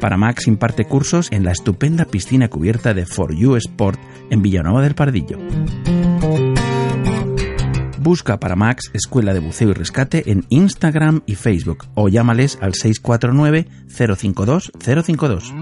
Paramax 0.00 0.48
imparte 0.48 0.86
cursos 0.86 1.28
en 1.30 1.44
la 1.44 1.52
estupenda 1.52 2.06
piscina 2.06 2.48
cubierta 2.48 2.94
de 2.94 3.06
For 3.06 3.32
You 3.32 3.54
Sport 3.54 4.00
en 4.30 4.42
Villanueva 4.42 4.82
del 4.82 4.96
Pardillo. 4.96 5.38
Busca 8.06 8.38
Paramax 8.38 8.92
Escuela 8.92 9.34
de 9.34 9.40
Buceo 9.40 9.70
y 9.70 9.72
Rescate 9.72 10.30
en 10.30 10.46
Instagram 10.48 11.22
y 11.26 11.34
Facebook 11.34 11.86
o 11.96 12.08
llámales 12.08 12.56
al 12.60 12.74
649 12.74 13.66
052 13.88 14.70
052. 14.78 15.52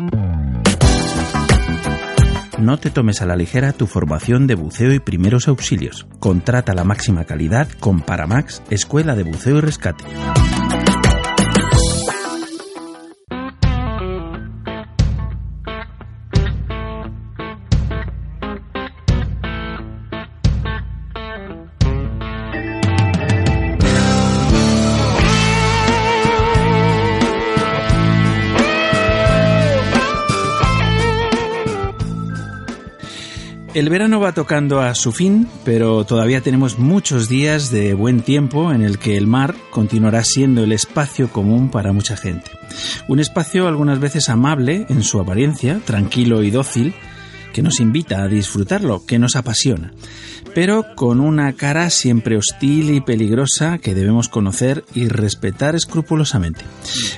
No 2.58 2.78
te 2.78 2.90
tomes 2.90 3.22
a 3.22 3.26
la 3.26 3.36
ligera 3.36 3.72
tu 3.72 3.86
formación 3.86 4.46
de 4.46 4.56
buceo 4.56 4.92
y 4.92 4.98
primeros 4.98 5.48
auxilios. 5.48 6.06
Contrata 6.18 6.74
la 6.74 6.84
máxima 6.84 7.24
calidad 7.24 7.66
con 7.80 8.02
Paramax 8.02 8.60
Escuela 8.68 9.14
de 9.14 9.22
Buceo 9.22 9.56
y 9.56 9.60
Rescate. 9.62 10.04
El 33.74 33.88
verano 33.88 34.20
va 34.20 34.30
tocando 34.30 34.80
a 34.80 34.94
su 34.94 35.10
fin, 35.10 35.48
pero 35.64 36.04
todavía 36.04 36.40
tenemos 36.40 36.78
muchos 36.78 37.28
días 37.28 37.72
de 37.72 37.92
buen 37.92 38.22
tiempo 38.22 38.72
en 38.72 38.82
el 38.82 39.00
que 39.00 39.16
el 39.16 39.26
mar 39.26 39.56
continuará 39.72 40.22
siendo 40.22 40.62
el 40.62 40.70
espacio 40.70 41.28
común 41.28 41.72
para 41.72 41.92
mucha 41.92 42.16
gente. 42.16 42.52
Un 43.08 43.18
espacio 43.18 43.66
algunas 43.66 43.98
veces 43.98 44.28
amable 44.28 44.86
en 44.88 45.02
su 45.02 45.18
apariencia, 45.18 45.80
tranquilo 45.84 46.44
y 46.44 46.52
dócil, 46.52 46.94
que 47.52 47.62
nos 47.62 47.80
invita 47.80 48.22
a 48.22 48.28
disfrutarlo, 48.28 49.04
que 49.06 49.18
nos 49.18 49.34
apasiona, 49.34 49.92
pero 50.54 50.84
con 50.94 51.18
una 51.18 51.52
cara 51.54 51.90
siempre 51.90 52.36
hostil 52.36 52.94
y 52.94 53.00
peligrosa 53.00 53.78
que 53.78 53.94
debemos 53.96 54.28
conocer 54.28 54.84
y 54.94 55.08
respetar 55.08 55.74
escrupulosamente. 55.74 56.64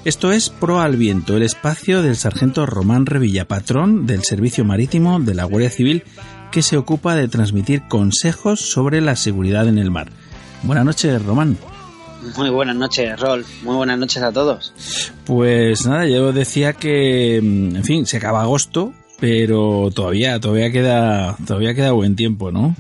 Esto 0.07 0.33
es 0.33 0.49
Pro 0.49 0.81
al 0.81 0.97
Viento, 0.97 1.37
el 1.37 1.43
espacio 1.43 2.01
del 2.01 2.17
sargento 2.17 2.65
Román 2.65 3.05
Revilla, 3.05 3.47
patrón 3.47 4.07
del 4.07 4.25
Servicio 4.25 4.65
Marítimo 4.65 5.21
de 5.21 5.35
la 5.35 5.45
Guardia 5.45 5.71
Civil 5.71 6.03
que 6.57 6.63
se 6.63 6.79
ocupa 6.79 7.15
de 7.15 7.29
transmitir 7.29 7.83
consejos 7.87 8.61
sobre 8.61 9.03
la 9.03 9.15
seguridad 9.15 9.69
en 9.69 9.77
el 9.77 9.91
mar. 9.91 10.09
Buenas 10.63 10.87
noches, 10.87 11.23
Román. 11.23 11.59
Muy 12.39 12.49
buenas 12.49 12.75
noches, 12.75 13.21
Rol. 13.21 13.45
Muy 13.63 13.77
buenas 13.77 13.99
noches 13.99 14.23
a 14.23 14.33
todos. 14.33 14.73
Pues 15.27 15.85
nada, 15.85 16.07
yo 16.07 16.33
decía 16.33 16.73
que, 16.73 17.37
en 17.37 17.85
fin, 17.85 18.07
se 18.07 18.17
acaba 18.17 18.41
agosto, 18.41 18.95
pero 19.21 19.91
todavía, 19.95 20.41
todavía 20.41 20.73
queda, 20.73 21.37
todavía 21.47 21.75
queda 21.75 21.93
buen 21.93 22.17
tiempo, 22.17 22.51
¿no? 22.51 22.75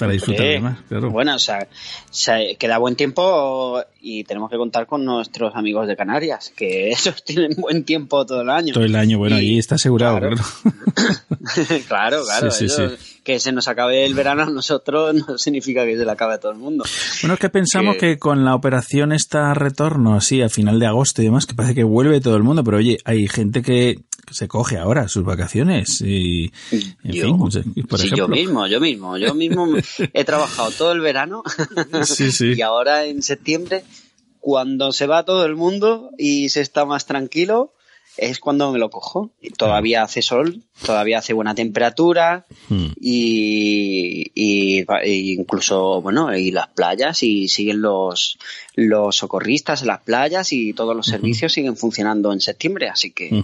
Para 0.00 0.12
disfrutar 0.12 0.44
de 0.46 0.60
más, 0.60 0.78
claro. 0.88 1.10
Bueno, 1.10 1.36
o 1.36 1.38
sea, 1.38 1.68
se- 2.10 2.56
queda 2.58 2.78
buen 2.78 2.96
tiempo 2.96 3.80
y 4.00 4.24
tenemos 4.24 4.50
que 4.50 4.56
contar 4.56 4.86
con 4.86 5.04
nuestros 5.04 5.54
amigos 5.54 5.86
de 5.86 5.96
Canarias, 5.96 6.52
que 6.56 6.90
esos 6.90 7.22
tienen 7.24 7.52
buen 7.56 7.84
tiempo 7.84 8.26
todo 8.26 8.42
el 8.42 8.50
año. 8.50 8.74
Todo 8.74 8.84
el 8.84 8.96
año, 8.96 9.18
bueno, 9.18 9.36
Y- 9.38 9.40
ahí 9.40 9.58
está 9.58 9.76
asegurado, 9.76 10.18
claro. 10.18 10.36
claro. 10.36 11.80
claro, 11.88 12.22
claro. 12.24 12.50
Sí, 12.50 12.68
sí, 12.68 12.82
ellos- 12.82 12.98
Que 13.22 13.38
se 13.38 13.52
nos 13.52 13.68
acabe 13.68 14.04
el 14.06 14.14
verano 14.14 14.42
a 14.42 14.46
nosotros 14.50 15.14
no 15.28 15.38
significa 15.38 15.84
que 15.84 15.96
se 15.96 16.04
le 16.04 16.10
acabe 16.10 16.34
a 16.34 16.38
todo 16.40 16.52
el 16.52 16.58
mundo. 16.58 16.84
Bueno, 17.22 17.34
es 17.34 17.40
que 17.40 17.48
pensamos 17.50 17.94
Que- 17.96 18.00
que 18.14 18.18
con 18.18 18.44
la 18.44 18.54
operación 18.54 19.12
esta 19.12 19.52
retorno, 19.54 20.14
así, 20.14 20.40
a 20.42 20.48
final 20.48 20.80
de 20.80 20.86
agosto 20.86 21.20
y 21.22 21.26
demás, 21.26 21.46
que 21.46 21.54
parece 21.54 21.74
que 21.74 21.84
vuelve 21.84 22.20
todo 22.20 22.36
el 22.36 22.42
mundo, 22.42 22.64
pero 22.64 22.78
oye, 22.78 22.98
hay 23.04 23.28
gente 23.28 23.62
que 23.62 23.98
se 24.30 24.48
coge 24.48 24.78
ahora 24.78 25.08
sus 25.08 25.24
vacaciones 25.24 26.00
y, 26.00 26.52
en 26.72 27.12
Yo- 27.12 27.24
fin, 27.24 27.38
por 27.38 27.52
sí, 27.52 28.06
ejemplo. 28.06 28.16
yo 28.16 28.28
mismo, 28.28 28.66
yo 28.66 28.80
mismo, 28.80 29.16
yo 29.18 29.34
mismo 29.34 29.66
he 30.14 30.24
trabajado 30.24 30.70
todo 30.70 30.92
el 30.92 31.00
verano 31.00 31.42
Sí, 32.04 32.32
sí. 32.32 32.54
y 32.56 32.62
ahora 32.62 33.04
en 33.06 33.22
septiembre, 33.22 33.84
cuando 34.38 34.92
se 34.92 35.06
va 35.06 35.24
todo 35.24 35.44
el 35.46 35.56
mundo 35.56 36.10
y 36.16 36.48
se 36.48 36.60
está 36.60 36.84
más 36.84 37.06
tranquilo, 37.06 37.74
es 38.16 38.38
cuando 38.40 38.72
me 38.72 38.78
lo 38.78 38.90
cojo. 38.90 39.30
Todavía 39.56 40.02
hace 40.02 40.22
sol, 40.22 40.62
todavía 40.84 41.18
hace 41.18 41.32
buena 41.32 41.54
temperatura 41.54 42.44
Mm. 42.68 42.92
y, 43.00 44.30
y- 44.34 44.84
e 45.02 45.12
incluso, 45.38 46.00
bueno, 46.02 46.36
y 46.36 46.50
las 46.52 46.68
playas 46.68 47.22
y 47.22 47.48
siguen 47.48 47.82
los, 47.82 48.38
los 48.76 49.16
socorristas 49.16 49.82
en 49.82 49.88
las 49.88 50.00
playas 50.02 50.52
y 50.52 50.72
todos 50.72 50.94
los 50.96 51.06
servicios 51.06 51.52
siguen 51.52 51.76
funcionando 51.76 52.32
en 52.32 52.40
septiembre, 52.40 52.88
así 52.88 53.10
que 53.10 53.42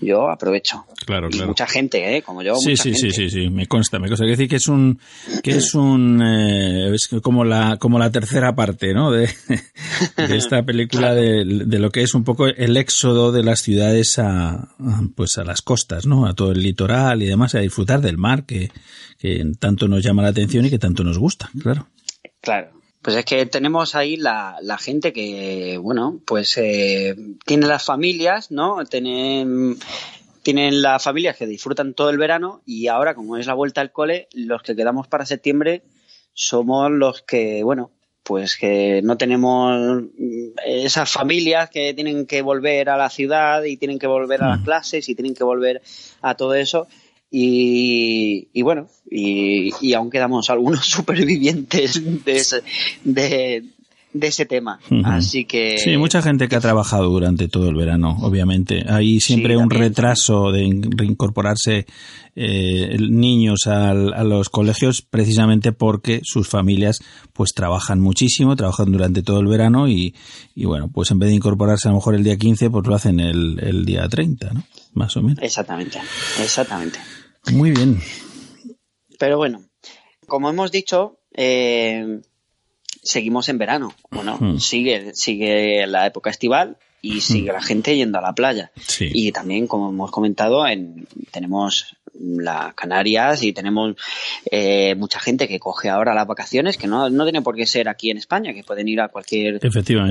yo 0.00 0.28
aprovecho. 0.30 0.84
Claro, 1.06 1.28
Y 1.28 1.32
claro. 1.32 1.48
mucha 1.48 1.66
gente, 1.68 2.16
¿eh? 2.16 2.22
Como 2.22 2.42
yo, 2.42 2.56
Sí, 2.56 2.70
mucha 2.70 2.82
sí, 2.82 2.94
sí, 2.94 3.00
gente. 3.10 3.16
sí, 3.16 3.30
sí, 3.30 3.50
me 3.50 3.66
consta, 3.66 3.98
me 4.00 4.08
consta. 4.08 4.24
Quiero 4.24 4.36
decir 4.36 4.48
que 4.48 4.56
es 4.56 4.66
un, 4.68 4.98
que 5.44 5.50
es 5.52 5.74
un, 5.74 6.20
eh, 6.22 6.92
es 6.94 7.08
como 7.22 7.44
la, 7.44 7.76
como 7.78 7.98
la 8.00 8.10
tercera 8.10 8.54
parte, 8.56 8.92
¿no? 8.92 9.12
De, 9.12 9.28
de 10.16 10.36
esta 10.36 10.64
película 10.64 11.14
de, 11.14 11.44
de 11.44 11.78
lo 11.78 11.90
que 11.90 12.02
es 12.02 12.14
un 12.14 12.24
poco 12.24 12.46
el 12.48 12.76
éxodo 12.76 13.30
de 13.32 13.44
las 13.44 13.60
ciudades 13.62 14.18
a, 14.18 14.50
a, 14.50 14.68
pues 15.14 15.38
a 15.38 15.44
las 15.44 15.62
costas, 15.62 16.06
¿no? 16.06 16.26
A 16.26 16.34
todo 16.34 16.50
el 16.50 16.65
litoral 16.66 17.22
y 17.22 17.26
demás, 17.26 17.54
a 17.54 17.60
disfrutar 17.60 18.00
del 18.00 18.18
mar 18.18 18.44
que, 18.44 18.70
que 19.18 19.44
tanto 19.58 19.88
nos 19.88 20.02
llama 20.02 20.22
la 20.22 20.28
atención 20.28 20.64
y 20.64 20.70
que 20.70 20.78
tanto 20.78 21.04
nos 21.04 21.18
gusta, 21.18 21.50
claro. 21.62 21.88
Claro. 22.40 22.70
Pues 23.02 23.16
es 23.16 23.24
que 23.24 23.46
tenemos 23.46 23.94
ahí 23.94 24.16
la, 24.16 24.56
la 24.62 24.78
gente 24.78 25.12
que, 25.12 25.78
bueno, 25.80 26.20
pues 26.26 26.56
eh, 26.58 27.14
tiene 27.44 27.66
las 27.66 27.84
familias, 27.84 28.50
¿no? 28.50 28.84
Tienen, 28.84 29.76
tienen 30.42 30.82
las 30.82 31.04
familias 31.04 31.36
que 31.36 31.46
disfrutan 31.46 31.94
todo 31.94 32.10
el 32.10 32.18
verano 32.18 32.62
y 32.66 32.88
ahora, 32.88 33.14
como 33.14 33.36
es 33.36 33.46
la 33.46 33.54
vuelta 33.54 33.80
al 33.80 33.92
cole, 33.92 34.28
los 34.32 34.62
que 34.62 34.74
quedamos 34.74 35.06
para 35.06 35.24
septiembre 35.24 35.84
somos 36.34 36.90
los 36.90 37.22
que, 37.22 37.62
bueno, 37.64 37.92
pues 38.26 38.56
que 38.56 39.02
no 39.02 39.16
tenemos 39.16 40.02
mm, 40.02 40.58
esas 40.66 41.08
familias 41.08 41.70
que 41.70 41.94
tienen 41.94 42.26
que 42.26 42.42
volver 42.42 42.90
a 42.90 42.96
la 42.96 43.08
ciudad 43.08 43.62
y 43.62 43.76
tienen 43.76 44.00
que 44.00 44.08
volver 44.08 44.42
a 44.42 44.48
las 44.48 44.60
clases 44.62 45.08
y 45.08 45.14
tienen 45.14 45.34
que 45.34 45.44
volver 45.44 45.80
a 46.22 46.34
todo 46.34 46.54
eso. 46.54 46.88
Y, 47.30 48.48
y 48.52 48.62
bueno, 48.62 48.88
y, 49.08 49.70
y 49.80 49.94
aún 49.94 50.10
quedamos 50.10 50.50
algunos 50.50 50.86
supervivientes 50.90 52.24
de 52.24 52.36
ese, 52.36 52.62
de, 53.04 53.64
de 54.20 54.28
ese 54.28 54.46
tema. 54.46 54.78
Así 55.04 55.44
que. 55.44 55.78
Sí, 55.78 55.96
mucha 55.96 56.22
gente 56.22 56.48
que 56.48 56.56
ha 56.56 56.60
trabajado 56.60 57.08
durante 57.10 57.48
todo 57.48 57.68
el 57.68 57.74
verano, 57.74 58.16
obviamente. 58.20 58.84
Hay 58.88 59.20
siempre 59.20 59.54
Sí, 59.54 59.56
un 59.62 59.70
retraso 59.70 60.50
de 60.52 60.64
in- 60.64 60.90
reincorporarse 60.96 61.86
eh, 62.34 62.96
niños 63.00 63.66
al- 63.66 64.12
a 64.12 64.22
los 64.24 64.48
colegios 64.50 65.00
precisamente 65.02 65.72
porque 65.72 66.20
sus 66.22 66.48
familias 66.48 67.00
pues 67.32 67.54
trabajan 67.54 68.00
muchísimo, 68.00 68.56
trabajan 68.56 68.92
durante 68.92 69.22
todo 69.22 69.40
el 69.40 69.46
verano 69.46 69.88
y, 69.88 70.14
y 70.54 70.66
bueno, 70.66 70.90
pues 70.92 71.10
en 71.10 71.18
vez 71.18 71.30
de 71.30 71.36
incorporarse 71.36 71.88
a 71.88 71.92
lo 71.92 71.96
mejor 71.96 72.14
el 72.14 72.24
día 72.24 72.36
15, 72.36 72.68
pues 72.70 72.86
lo 72.86 72.94
hacen 72.94 73.20
el, 73.20 73.58
el 73.62 73.84
día 73.86 74.06
30, 74.08 74.52
¿no? 74.52 74.64
Más 74.92 75.16
o 75.16 75.22
menos. 75.22 75.38
Exactamente, 75.42 75.98
exactamente. 76.42 76.98
Muy 77.52 77.70
bien. 77.70 78.00
Pero 79.18 79.38
bueno, 79.38 79.62
como 80.26 80.50
hemos 80.50 80.70
dicho, 80.70 81.18
eh, 81.34 82.20
seguimos 83.06 83.48
en 83.48 83.58
verano. 83.58 83.94
Bueno, 84.10 84.36
Hmm. 84.38 84.58
sigue, 84.58 85.14
sigue 85.14 85.86
la 85.86 86.06
época 86.06 86.30
estival 86.30 86.76
y 87.00 87.20
sigue 87.20 87.52
la 87.52 87.62
gente 87.62 87.96
yendo 87.96 88.18
a 88.18 88.22
la 88.22 88.32
playa. 88.34 88.70
Sí. 88.86 89.08
Y 89.12 89.32
también, 89.32 89.66
como 89.66 89.90
hemos 89.90 90.10
comentado, 90.10 90.66
en, 90.66 91.06
tenemos 91.30 91.96
las 92.18 92.74
Canarias 92.74 93.42
y 93.42 93.52
tenemos 93.52 93.94
eh, 94.50 94.94
mucha 94.96 95.20
gente 95.20 95.46
que 95.48 95.60
coge 95.60 95.88
ahora 95.88 96.14
las 96.14 96.26
vacaciones, 96.26 96.76
que 96.76 96.86
no, 96.86 97.08
no 97.10 97.24
tiene 97.24 97.42
por 97.42 97.54
qué 97.54 97.66
ser 97.66 97.88
aquí 97.88 98.10
en 98.10 98.16
España, 98.16 98.54
que 98.54 98.64
pueden 98.64 98.88
ir 98.88 99.00
a 99.00 99.08
cualquier 99.08 99.60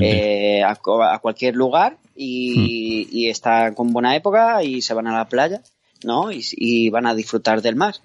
eh, 0.02 0.64
a, 0.64 0.76
cualquier 1.20 1.56
lugar 1.56 1.98
y, 2.16 3.08
y 3.12 3.30
está 3.30 3.74
con 3.74 3.91
buena 3.91 4.16
época 4.16 4.64
y 4.64 4.82
se 4.82 4.93
van 4.93 5.08
a 5.08 5.18
la 5.18 5.28
playa, 5.28 5.62
¿no? 6.04 6.32
Y, 6.32 6.46
y 6.52 6.89
van 6.89 7.08
a 7.08 7.16
disfrutar 7.16 7.62
del 7.62 7.76
mar. 7.76 7.96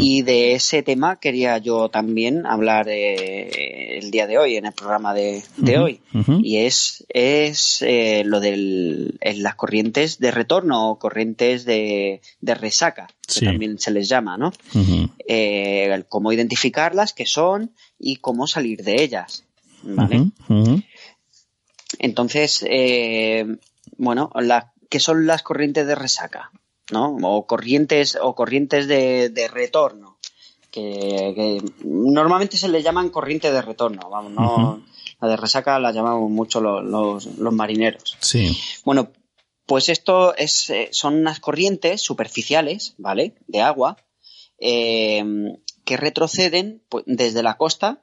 Y 0.00 0.22
de 0.22 0.52
ese 0.54 0.82
tema 0.82 1.16
quería 1.20 1.58
yo 1.58 1.88
también 1.88 2.46
hablar 2.46 2.88
eh, 2.88 3.98
el 3.98 4.10
día 4.10 4.26
de 4.26 4.38
hoy, 4.38 4.56
en 4.56 4.66
el 4.66 4.72
programa 4.72 5.14
de, 5.14 5.42
de 5.56 5.78
hoy. 5.78 6.00
Y 6.44 6.58
es, 6.58 7.04
es 7.08 7.82
eh, 7.82 8.22
lo 8.24 8.40
de 8.40 9.14
las 9.36 9.54
corrientes 9.54 10.18
de 10.18 10.30
retorno 10.30 10.90
o 10.90 10.98
corrientes 10.98 11.64
de, 11.64 12.20
de 12.40 12.54
resaca, 12.54 13.06
que 13.26 13.32
también 13.46 13.78
se 13.78 13.90
les 13.90 14.08
llama, 14.08 14.36
¿no? 14.36 14.52
Eh, 15.26 16.04
cómo 16.08 16.32
identificarlas, 16.32 17.12
qué 17.12 17.26
son 17.26 17.72
y 17.98 18.16
cómo 18.16 18.46
salir 18.46 18.82
de 18.84 19.02
ellas. 19.02 19.44
¿Vale? 19.82 20.16
Entonces, 21.98 22.64
eh, 22.68 23.46
bueno, 23.96 24.30
la- 24.34 24.72
¿qué 24.88 25.00
son 25.00 25.26
las 25.26 25.42
corrientes 25.42 25.86
de 25.86 25.94
resaca? 25.94 26.50
¿No? 26.92 27.16
O 27.22 27.46
corrientes, 27.46 28.18
o 28.20 28.34
corrientes 28.34 28.86
de, 28.86 29.30
de 29.30 29.48
retorno. 29.48 30.18
que, 30.74 31.32
que 31.36 31.62
normalmente 31.84 32.56
se 32.56 32.68
le 32.68 32.82
llaman 32.82 33.10
corriente 33.10 33.52
de 33.52 33.62
retorno, 33.62 34.10
vamos, 34.10 34.32
no, 34.32 34.82
la 35.20 35.28
de 35.28 35.36
resaca 35.36 35.78
la 35.78 35.92
llamamos 35.92 36.28
mucho 36.28 36.60
los, 36.60 36.82
los, 36.84 37.26
los 37.38 37.54
marineros. 37.54 38.16
Sí. 38.18 38.58
Bueno, 38.84 39.12
pues 39.66 39.88
esto 39.88 40.34
es, 40.34 40.70
eh, 40.70 40.88
son 40.90 41.14
unas 41.14 41.38
corrientes 41.38 42.02
superficiales, 42.02 42.94
¿vale? 42.98 43.36
De 43.46 43.62
agua, 43.62 43.98
eh, 44.58 45.24
que 45.84 45.96
retroceden 45.96 46.82
pues, 46.88 47.04
desde 47.06 47.44
la 47.44 47.56
costa 47.56 48.02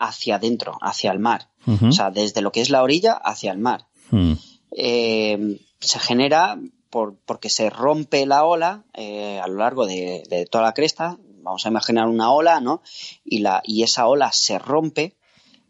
hacia 0.00 0.34
adentro, 0.34 0.78
hacia 0.82 1.12
el 1.12 1.20
mar. 1.20 1.48
O 1.66 1.92
sea, 1.92 2.10
desde 2.10 2.40
lo 2.40 2.50
que 2.50 2.62
es 2.62 2.70
la 2.70 2.82
orilla 2.82 3.12
hacia 3.12 3.52
el 3.52 3.58
mar. 3.58 3.86
Mm. 4.10 4.32
Eh, 4.76 5.60
se 5.78 5.98
genera 6.00 6.58
por, 6.90 7.16
porque 7.24 7.48
se 7.48 7.70
rompe 7.70 8.26
la 8.26 8.44
ola 8.44 8.84
eh, 8.94 9.40
a 9.42 9.46
lo 9.46 9.58
largo 9.58 9.86
de, 9.86 10.48
toda 10.50 10.64
la 10.64 10.74
cresta. 10.74 11.18
Vamos 11.42 11.64
a 11.64 11.70
imaginar 11.70 12.08
una 12.08 12.32
ola, 12.32 12.60
¿no? 12.60 12.82
Y, 13.24 13.38
la, 13.38 13.62
y 13.64 13.82
esa 13.82 14.06
ola 14.06 14.30
se 14.32 14.58
rompe 14.58 15.16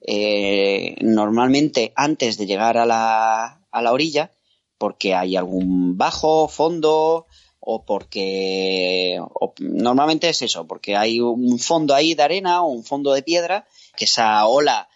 eh, 0.01 0.97
normalmente 1.03 1.93
antes 1.95 2.39
de 2.39 2.47
llegar 2.47 2.79
a 2.79 2.87
la, 2.87 3.61
a 3.71 3.83
la 3.83 3.93
orilla 3.93 4.33
porque 4.81 5.15
hay 5.15 5.37
algún 5.37 5.99
bajo, 5.99 6.49
fondo 6.49 7.27
o 7.61 7.85
porque 7.85 9.21
normalmente 9.59 10.31
es 10.31 10.41
eso, 10.41 10.67
porque 10.67 10.97
hay 10.97 11.21
un 11.21 11.59
fondo 11.59 11.95
ahí 11.95 12.15
de 12.15 12.23
arena 12.23 12.63
o 12.63 12.69
un 12.69 12.83
fondo 12.83 13.13
de 13.13 13.23
piedra 13.23 13.67
que 13.95 14.07
esa 14.07 14.47
ola 14.47 14.89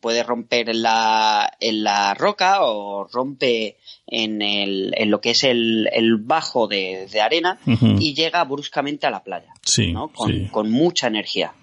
puede 0.00 0.22
romper 0.22 0.70
en 0.70 0.82
la, 0.82 1.56
en 1.58 1.82
la 1.82 2.14
roca 2.14 2.64
o 2.64 3.04
rompe 3.04 3.78
en, 4.12 4.42
el, 4.42 4.92
en 4.98 5.10
lo 5.10 5.22
que 5.22 5.30
es 5.30 5.42
el, 5.42 5.88
el 5.90 6.18
bajo 6.18 6.68
de, 6.68 7.08
de 7.10 7.20
arena 7.22 7.58
y 7.98 8.12
llega 8.14 8.44
bruscamente 8.44 9.06
a 9.06 9.10
la 9.10 9.24
playa, 9.24 9.54
Sí, 9.64 9.92
¿no? 9.92 10.08
Con, 10.08 10.30
sí. 10.30 10.48
con 10.52 10.70
mucha 10.70 11.06
energía. 11.06 11.54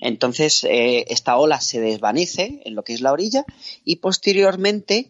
Entonces, 0.00 0.64
eh, 0.64 1.06
esta 1.08 1.38
ola 1.38 1.62
se 1.62 1.80
desvanece 1.80 2.60
en 2.66 2.74
lo 2.74 2.84
que 2.84 2.92
es 2.92 3.00
la 3.00 3.12
orilla 3.12 3.46
y 3.82 3.96
posteriormente, 3.96 5.08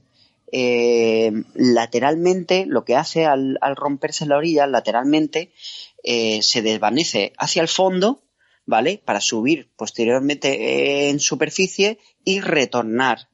eh, 0.53 1.33
lateralmente, 1.55 2.67
lo 2.67 2.85
que 2.85 2.95
hace 2.95 3.27
al, 3.27 3.59
al 3.61 3.75
romperse 3.75 4.25
la 4.25 4.37
orilla, 4.37 4.69
lateralmente, 4.69 5.51
eh, 6.05 6.41
se 6.43 6.63
desvanece 6.63 7.33
hacia 7.37 7.63
el 7.63 7.69
fondo, 7.69 8.23
¿vale? 8.65 9.03
Para 9.05 9.21
subir 9.21 9.71
posteriormente 9.77 11.11
en 11.11 11.19
superficie 11.19 11.99
y 12.25 12.41
retornar 12.41 13.29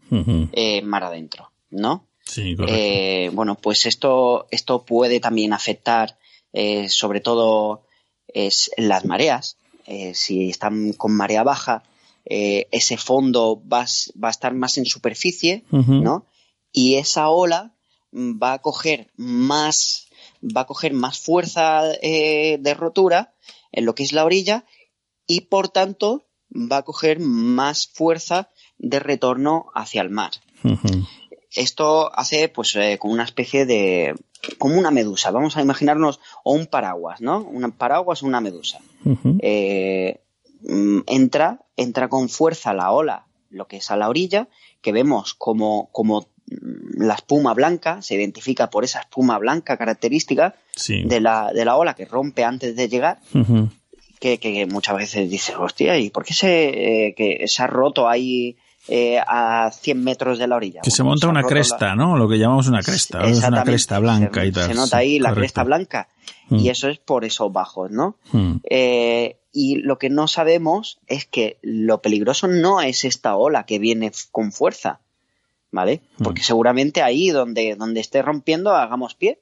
mar 0.83 1.05
adentro, 1.05 1.53
¿no? 1.69 2.10
Sí. 2.31 2.57
Eh, 2.69 3.29
bueno, 3.33 3.57
pues 3.57 3.87
esto, 3.87 4.47
esto 4.53 4.85
puede 4.85 5.19
también 5.19 5.53
afectar, 5.53 6.17
eh, 6.53 6.89
sobre 6.89 7.21
todo, 7.21 7.83
es 8.29 8.71
las 8.77 9.05
mareas. 9.05 9.57
Eh, 9.87 10.15
si 10.15 10.51
están 10.51 10.93
con 10.93 11.13
marea 11.13 11.43
baja, 11.43 11.83
ese 12.25 12.97
fondo 12.97 13.61
va, 13.67 13.85
va 14.23 14.29
a 14.29 14.31
estar 14.31 14.55
más 14.55 14.79
en 14.79 14.87
superficie. 14.87 15.65
¿no? 15.73 16.27
Y 16.71 16.95
esa 16.95 17.31
ola 17.31 17.75
mm, 18.13 18.41
va 18.41 18.53
a 18.53 18.59
coger 18.61 19.11
más, 19.17 20.07
va 20.41 20.61
a 20.61 20.67
coger 20.67 20.93
más 20.93 21.19
fuerza 21.19 21.83
de 21.83 22.77
rotura 22.79 23.35
en 23.73 23.85
lo 23.87 23.97
que 23.97 24.05
es 24.05 24.13
la 24.13 24.25
orilla 24.25 24.65
y 25.27 25.41
por 25.43 25.69
tanto 25.69 26.29
va 26.55 26.79
a 26.79 26.83
coger 26.83 27.19
más 27.19 27.89
fuerza 27.89 28.51
de 28.79 29.01
retorno 29.01 29.67
hacia 29.75 30.03
el 30.03 30.11
mar. 30.11 30.31
Esto 31.55 32.11
hace 32.17 32.49
pues 32.49 32.75
eh, 32.77 32.97
como 32.99 33.13
una 33.15 33.25
especie 33.25 33.67
de 33.67 34.15
como 34.59 34.79
una 34.79 34.91
medusa 34.91 35.31
vamos 35.31 35.57
a 35.57 35.63
imaginarnos 35.63 36.21
o 36.45 36.53
un 36.53 36.67
paraguas 36.67 37.21
no 37.21 37.39
un 37.41 37.71
paraguas 37.73 38.23
o 38.23 38.27
una 38.27 38.41
medusa. 38.41 38.81
Eh, 39.41 40.21
mm, 40.63 41.01
entra 41.07 41.61
entra 41.77 42.09
con 42.09 42.29
fuerza 42.29 42.73
la 42.75 42.93
ola 42.93 43.27
lo 43.51 43.67
que 43.67 43.79
es 43.79 43.91
a 43.91 43.97
la 43.97 44.09
orilla 44.09 44.49
que 44.81 44.93
vemos 44.93 45.35
como 45.35 45.89
como 45.93 46.21
mm, 46.47 47.03
la 47.03 47.15
espuma 47.15 47.53
blanca 47.55 48.01
se 48.03 48.15
identifica 48.15 48.71
por 48.71 48.85
esa 48.85 49.01
espuma 49.01 49.39
blanca 49.39 49.77
característica 49.77 50.55
Sí. 50.77 51.03
de 51.05 51.21
la, 51.21 51.53
de 51.53 51.65
la 51.67 51.77
ola 51.77 51.95
que 51.95 52.07
rompe 52.07 52.43
antes 52.45 52.75
de 52.75 52.89
llegar 52.89 53.19
que 54.39 54.67
muchas 54.67 54.97
veces 54.97 55.31
dices, 55.31 55.57
hostia, 55.59 55.99
¿y 55.99 56.11
por 56.11 56.25
qué 56.25 56.35
se, 56.35 57.07
eh, 57.09 57.15
que 57.15 57.47
se 57.49 57.63
ha 57.63 57.67
roto 57.67 58.07
ahí 58.09 58.57
eh, 58.91 59.19
a 59.27 59.71
100 59.73 60.03
metros 60.03 60.39
de 60.39 60.47
la 60.49 60.57
orilla? 60.57 60.81
Que 60.83 60.91
se 60.91 61.03
monta 61.03 61.27
ha 61.27 61.31
una 61.31 61.43
cresta, 61.45 61.89
la- 61.89 61.95
¿no? 61.97 62.17
Lo 62.19 62.29
que 62.29 62.39
llamamos 62.39 62.67
una 62.69 62.83
cresta. 62.83 63.25
Es 63.25 63.39
una 63.45 63.63
cresta 63.63 63.99
blanca 64.01 64.41
se, 64.43 64.47
y 64.49 64.53
tal. 64.53 64.67
Se 64.67 64.75
nota 64.75 64.89
sí, 64.89 64.95
ahí 64.97 65.19
la 65.21 65.29
correcto. 65.31 65.41
cresta 65.41 65.65
blanca 65.65 66.09
Mm. 66.49 66.57
y 66.59 66.69
eso 66.69 66.89
es 66.89 66.99
por 66.99 67.25
esos 67.25 67.53
bajos, 67.53 67.91
¿no? 67.93 68.17
Mm. 68.33 68.57
Eh, 68.69 69.37
y 69.53 69.77
lo 69.77 69.99
que 69.99 70.11
no 70.11 70.27
sabemos 70.27 70.99
es 71.07 71.25
que 71.25 71.59
lo 71.63 72.03
peligroso 72.03 72.49
no 72.49 72.81
es 72.81 73.05
esta 73.05 73.37
ola 73.37 73.65
que 73.67 73.79
viene 73.79 74.11
con 74.33 74.51
fuerza, 74.51 74.99
¿vale? 75.71 76.01
Mm. 76.19 76.25
Porque 76.25 76.43
seguramente 76.43 77.03
ahí 77.03 77.31
donde, 77.31 77.77
donde 77.77 78.01
esté 78.01 78.21
rompiendo 78.23 78.75
hagamos 78.75 79.15
pie, 79.15 79.39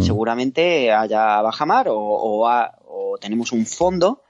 seguramente 0.00 0.90
haya 0.92 1.40
bajamar 1.42 1.88
o, 1.88 1.96
o, 1.98 2.48
o 2.48 3.18
tenemos 3.20 3.52
un 3.52 3.66
fondo, 3.66 4.22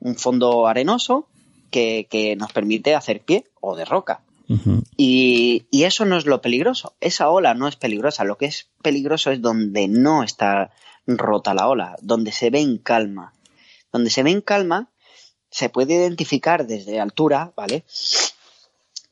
un 0.00 0.16
fondo 0.16 0.66
arenoso 0.66 1.28
que, 1.70 2.06
que 2.10 2.36
nos 2.36 2.52
permite 2.52 2.94
hacer 2.94 3.20
pie 3.20 3.44
o 3.60 3.76
de 3.76 3.84
roca. 3.84 4.22
Y, 4.96 5.66
y 5.70 5.84
eso 5.84 6.06
no 6.06 6.16
es 6.16 6.24
lo 6.24 6.40
peligroso. 6.40 6.94
Esa 7.00 7.28
ola 7.28 7.52
no 7.52 7.68
es 7.68 7.76
peligrosa. 7.76 8.24
Lo 8.24 8.38
que 8.38 8.46
es 8.46 8.70
peligroso 8.82 9.30
es 9.30 9.42
donde 9.42 9.88
no 9.88 10.22
está 10.22 10.70
rota 11.06 11.52
la 11.52 11.68
ola, 11.68 11.96
donde 12.00 12.32
se 12.32 12.48
ve 12.48 12.60
en 12.60 12.78
calma. 12.78 13.34
Donde 13.92 14.08
se 14.08 14.22
ve 14.22 14.30
en 14.30 14.40
calma 14.40 14.90
se 15.50 15.68
puede 15.68 15.94
identificar 15.94 16.66
desde 16.66 17.00
altura, 17.00 17.52
¿vale? 17.56 17.84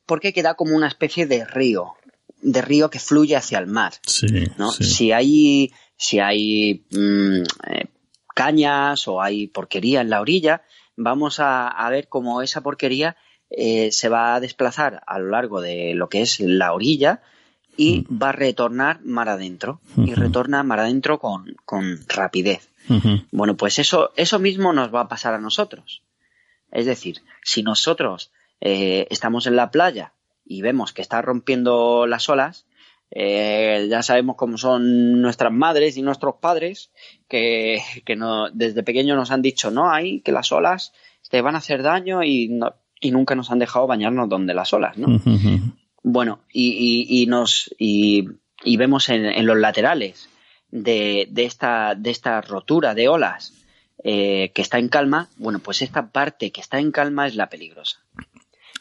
Porque 0.04 0.32
queda 0.32 0.54
como 0.54 0.76
una 0.76 0.88
especie 0.88 1.26
de 1.26 1.44
río, 1.44 1.94
de 2.42 2.62
río 2.62 2.90
que 2.90 2.98
fluye 2.98 3.36
hacia 3.36 3.58
el 3.58 3.66
mar. 3.66 3.94
Sí, 4.06 4.26
¿no? 4.58 4.70
sí. 4.70 4.84
Si 4.84 5.12
hay, 5.12 5.72
si 5.96 6.18
hay 6.18 6.84
mm, 6.90 7.42
eh, 7.70 7.88
cañas 8.34 9.08
o 9.08 9.20
hay 9.20 9.48
porquería 9.48 10.02
en 10.02 10.10
la 10.10 10.20
orilla, 10.20 10.62
vamos 10.96 11.40
a, 11.40 11.68
a 11.68 11.90
ver 11.90 12.08
cómo 12.08 12.42
esa 12.42 12.62
porquería 12.62 13.16
eh, 13.50 13.92
se 13.92 14.08
va 14.08 14.34
a 14.34 14.40
desplazar 14.40 15.02
a 15.06 15.18
lo 15.18 15.30
largo 15.30 15.60
de 15.60 15.94
lo 15.94 16.08
que 16.08 16.22
es 16.22 16.40
la 16.40 16.72
orilla 16.72 17.22
y 17.76 18.06
va 18.12 18.30
a 18.30 18.32
retornar 18.32 19.00
mar 19.04 19.28
adentro. 19.28 19.80
Y 19.96 20.14
retorna 20.14 20.62
mar 20.62 20.80
adentro 20.80 21.18
con, 21.18 21.56
con 21.64 22.00
rapidez. 22.08 22.68
Bueno, 23.32 23.56
pues 23.56 23.78
eso, 23.78 24.12
eso 24.16 24.38
mismo 24.38 24.72
nos 24.72 24.94
va 24.94 25.02
a 25.02 25.08
pasar 25.08 25.34
a 25.34 25.40
nosotros. 25.40 26.02
Es 26.70 26.86
decir, 26.86 27.22
si 27.42 27.62
nosotros 27.62 28.32
eh, 28.60 29.06
estamos 29.10 29.46
en 29.46 29.56
la 29.56 29.70
playa 29.70 30.12
y 30.44 30.62
vemos 30.62 30.92
que 30.92 31.02
está 31.02 31.20
rompiendo 31.20 32.06
las 32.06 32.28
olas, 32.28 32.65
eh, 33.10 33.86
ya 33.90 34.02
sabemos 34.02 34.36
cómo 34.36 34.58
son 34.58 35.20
nuestras 35.22 35.52
madres 35.52 35.96
y 35.96 36.02
nuestros 36.02 36.36
padres, 36.40 36.90
que, 37.28 37.80
que 38.04 38.16
no, 38.16 38.50
desde 38.50 38.82
pequeños 38.82 39.16
nos 39.16 39.30
han 39.30 39.42
dicho, 39.42 39.70
no, 39.70 39.90
hay 39.90 40.20
que 40.20 40.32
las 40.32 40.52
olas 40.52 40.92
te 41.30 41.40
van 41.42 41.54
a 41.54 41.58
hacer 41.58 41.82
daño 41.82 42.22
y, 42.22 42.48
no- 42.48 42.74
y 43.00 43.10
nunca 43.10 43.34
nos 43.34 43.50
han 43.50 43.58
dejado 43.58 43.86
bañarnos 43.86 44.28
donde 44.28 44.54
las 44.54 44.72
olas, 44.72 44.96
¿no? 44.96 45.20
Bueno, 46.02 46.40
y, 46.52 46.68
y- 47.08 47.22
y 47.22 47.26
nos 47.26 47.74
y, 47.78 48.28
y 48.64 48.76
vemos 48.76 49.08
en, 49.08 49.24
en 49.26 49.44
los 49.46 49.56
laterales 49.58 50.28
de, 50.70 51.26
de 51.30 51.44
esta 51.44 51.94
de 51.96 52.10
esta 52.10 52.40
rotura 52.40 52.94
de 52.94 53.08
olas 53.08 53.52
eh, 54.04 54.50
que 54.54 54.62
está 54.62 54.78
en 54.78 54.88
calma, 54.88 55.28
bueno, 55.36 55.58
pues 55.58 55.82
esta 55.82 56.10
parte 56.10 56.52
que 56.52 56.60
está 56.60 56.78
en 56.78 56.92
calma 56.92 57.26
es 57.26 57.34
la 57.34 57.48
peligrosa. 57.48 57.98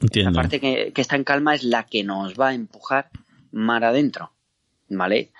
Entiendo. 0.01 0.31
La 0.31 0.41
parte 0.43 0.59
que, 0.59 0.91
que 0.93 1.01
está 1.01 1.15
en 1.15 1.23
calma 1.23 1.55
es 1.55 1.63
la 1.63 1.85
que 1.85 2.03
nos 2.03 2.39
va 2.39 2.49
a 2.49 2.53
empujar 2.53 3.09
mar 3.55 3.83
adentro, 3.83 4.31
¿vale? 4.89 5.31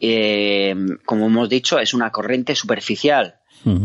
Eh, 0.00 0.74
como 1.04 1.26
hemos 1.26 1.48
dicho, 1.48 1.78
es 1.78 1.92
una 1.94 2.10
corriente 2.10 2.54
superficial. 2.54 3.36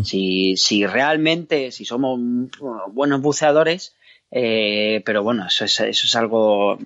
Si, 0.04 0.58
si 0.58 0.86
realmente, 0.86 1.72
si 1.72 1.86
somos 1.86 2.20
buenos 2.92 3.22
buceadores, 3.22 3.96
eh, 4.30 5.02
pero 5.06 5.24
bueno, 5.24 5.48
eso 5.48 5.64
es, 5.64 5.80
eso 5.80 6.06
es 6.06 6.16
algo 6.18 6.78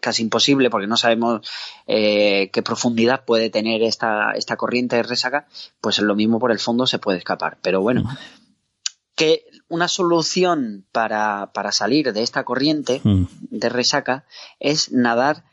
casi 0.00 0.22
imposible 0.22 0.68
porque 0.68 0.88
no 0.88 0.96
sabemos 0.96 1.48
eh, 1.86 2.50
qué 2.52 2.60
profundidad 2.62 3.24
puede 3.24 3.50
tener 3.50 3.82
esta, 3.82 4.32
esta 4.32 4.56
corriente 4.56 4.96
de 4.96 5.04
resaca, 5.04 5.46
pues 5.80 6.00
lo 6.00 6.16
mismo 6.16 6.40
por 6.40 6.50
el 6.50 6.58
fondo 6.58 6.88
se 6.88 6.98
puede 6.98 7.18
escapar. 7.18 7.58
Pero 7.62 7.80
bueno, 7.80 8.04
que 9.14 9.44
una 9.68 9.86
solución 9.86 10.84
para, 10.90 11.52
para 11.54 11.70
salir 11.70 12.12
de 12.12 12.22
esta 12.24 12.42
corriente 12.42 13.00
de 13.04 13.68
resaca 13.68 14.24
es 14.58 14.90
nadar 14.90 15.44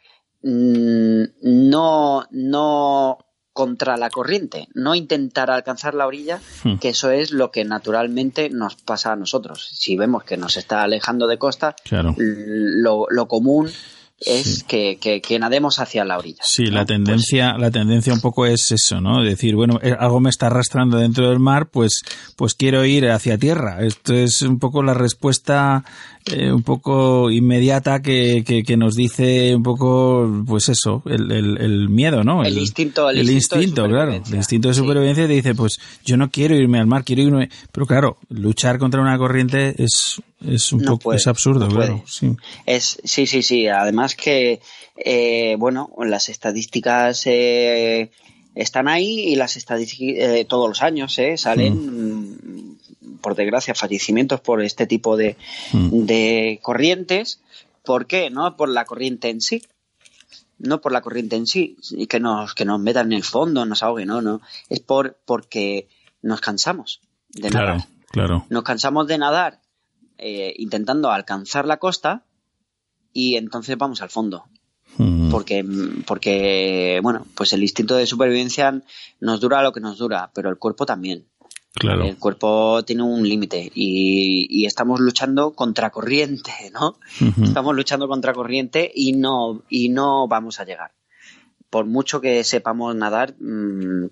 no, 0.41 2.25
no 2.31 3.17
contra 3.53 3.97
la 3.97 4.09
corriente, 4.09 4.67
no 4.73 4.95
intentar 4.95 5.51
alcanzar 5.51 5.93
la 5.93 6.07
orilla, 6.07 6.39
Hmm. 6.63 6.75
que 6.77 6.89
eso 6.89 7.11
es 7.11 7.31
lo 7.31 7.51
que 7.51 7.65
naturalmente 7.65 8.49
nos 8.49 8.75
pasa 8.75 9.11
a 9.11 9.15
nosotros. 9.17 9.67
Si 9.73 9.97
vemos 9.97 10.23
que 10.23 10.37
nos 10.37 10.55
está 10.55 10.83
alejando 10.83 11.27
de 11.27 11.37
costa, 11.37 11.75
Claro. 11.83 12.15
lo, 12.17 13.07
lo 13.09 13.27
común 13.27 13.69
es 14.21 14.65
que, 14.65 14.97
que, 14.99 15.21
que 15.21 15.39
nademos 15.39 15.79
hacia 15.79 16.03
la 16.03 16.17
orilla. 16.17 16.43
Sí, 16.43 16.65
¿no? 16.65 16.71
la 16.71 16.85
tendencia, 16.85 17.51
Pues 17.51 17.61
la 17.61 17.71
tendencia 17.71 18.13
un 18.13 18.19
poco 18.19 18.45
es 18.45 18.69
eso, 18.73 18.99
¿no? 18.99 19.23
Decir, 19.23 19.55
bueno, 19.55 19.79
eh, 19.81 19.95
algo 19.97 20.19
me 20.19 20.29
está 20.29 20.47
arrastrando 20.47 20.97
dentro 20.97 21.29
del 21.29 21.39
mar, 21.39 21.69
pues, 21.69 22.01
pues 22.35 22.53
quiero 22.53 22.83
ir 22.83 23.09
hacia 23.09 23.37
tierra. 23.37 23.81
Esto 23.85 24.13
es 24.13 24.41
un 24.41 24.59
poco 24.59 24.83
la 24.83 24.93
respuesta 24.93 25.85
eh, 26.31 26.51
un 26.51 26.63
poco 26.63 27.29
inmediata 27.31 28.01
que, 28.01 28.43
que, 28.45 28.63
que 28.63 28.77
nos 28.77 28.95
dice 28.95 29.55
un 29.55 29.63
poco, 29.63 30.43
pues 30.47 30.69
eso, 30.69 31.01
el, 31.05 31.31
el, 31.31 31.57
el 31.59 31.89
miedo, 31.89 32.23
¿no? 32.23 32.43
El 32.43 32.57
instinto- 32.57 33.09
el 33.09 33.29
instinto 33.29 33.87
claro. 33.87 34.13
El 34.13 34.35
instinto 34.35 34.67
de 34.69 34.73
Sí. 34.73 34.79
supervivencia 34.81 35.27
te 35.27 35.33
dice, 35.33 35.55
pues 35.55 35.79
yo 36.05 36.17
no 36.17 36.29
quiero 36.29 36.55
irme 36.55 36.79
al 36.79 36.87
mar, 36.87 37.03
quiero 37.03 37.21
irme. 37.21 37.49
Pero 37.71 37.85
claro, 37.85 38.17
luchar 38.29 38.79
contra 38.79 39.01
una 39.01 39.17
corriente 39.17 39.75
es, 39.81 40.21
es 40.45 40.71
un 40.71 40.81
No 40.81 40.91
poco, 40.93 40.99
puede, 41.03 41.17
es 41.17 41.27
absurdo, 41.27 41.67
no 41.67 41.75
claro. 41.75 42.03
Sí. 42.07 42.31
Es, 42.65 42.99
sí, 43.03 43.25
sí, 43.27 43.41
sí. 43.41 43.67
Además 43.67 44.15
que, 44.15 44.59
eh, 44.97 45.55
bueno, 45.57 45.89
las 46.05 46.29
estadísticas 46.29 47.23
eh, 47.25 48.11
están 48.55 48.87
ahí 48.87 49.19
y 49.31 49.35
las 49.35 49.55
estadísticas 49.57 50.45
todos 50.47 50.67
los 50.69 50.81
años 50.81 51.17
eh, 51.19 51.37
salen, 51.37 51.73
mm, 51.75 52.78
por 53.21 53.35
desgracia, 53.35 53.75
fallecimientos 53.75 54.41
por 54.41 54.61
este 54.63 54.87
tipo 54.87 55.17
de, 55.17 55.35
Mm. 55.73 56.05
de 56.05 56.59
corrientes. 56.61 57.41
¿Por 57.83 58.05
qué? 58.07 58.29
No 58.29 58.55
por 58.57 58.69
la 58.69 58.85
corriente 58.85 59.29
en 59.29 59.41
sí. 59.41 59.61
No 60.57 60.81
por 60.81 60.91
la 60.91 61.01
corriente 61.01 61.37
en 61.37 61.47
sí, 61.47 61.77
y 61.91 62.07
que 62.07 62.19
nos, 62.19 62.53
que 62.53 62.65
nos 62.65 62.79
metan 62.81 63.07
en 63.13 63.17
el 63.19 63.23
fondo, 63.23 63.65
nos 63.65 63.81
ahogue, 63.81 64.05
no, 64.05 64.21
no. 64.21 64.41
Es 64.67 64.81
por, 64.81 65.17
porque 65.25 65.87
nos 66.21 66.41
cansamos 66.41 66.99
de 67.29 67.49
Claro, 67.49 67.67
nadar. 67.75 67.87
claro. 68.11 68.45
Nos 68.49 68.63
cansamos 68.63 69.07
de 69.07 69.17
nadar 69.17 69.61
eh, 70.17 70.53
intentando 70.57 71.11
alcanzar 71.11 71.65
la 71.65 71.77
costa 71.77 72.25
y 73.13 73.37
entonces 73.37 73.77
vamos 73.77 74.01
al 74.01 74.09
fondo. 74.09 74.47
Mm. 74.97 75.29
Porque, 75.31 75.63
porque, 76.05 76.99
bueno, 77.01 77.25
pues 77.35 77.53
el 77.53 77.61
instinto 77.61 77.95
de 77.95 78.05
supervivencia 78.05 78.81
nos 79.21 79.39
dura 79.39 79.63
lo 79.63 79.71
que 79.71 79.79
nos 79.79 79.97
dura, 79.97 80.29
pero 80.33 80.49
el 80.49 80.57
cuerpo 80.57 80.85
también. 80.85 81.25
Claro. 81.73 82.03
El 82.03 82.17
cuerpo 82.17 82.83
tiene 82.83 83.03
un 83.03 83.27
límite 83.27 83.71
y, 83.73 84.47
y 84.49 84.65
estamos 84.65 84.99
luchando 84.99 85.51
contra 85.51 85.91
corriente, 85.91 86.51
¿no? 86.73 86.97
Estamos 87.43 87.75
luchando 87.75 88.07
contra 88.07 88.33
corriente 88.33 88.91
y 88.93 89.13
no, 89.13 89.61
y 89.69 89.89
no 89.89 90.27
vamos 90.27 90.59
a 90.59 90.65
llegar. 90.65 90.91
Por 91.69 91.85
mucho 91.85 92.21
que 92.21 92.43
sepamos 92.43 92.95
nadar, 92.95 93.35
mm, 93.39 94.07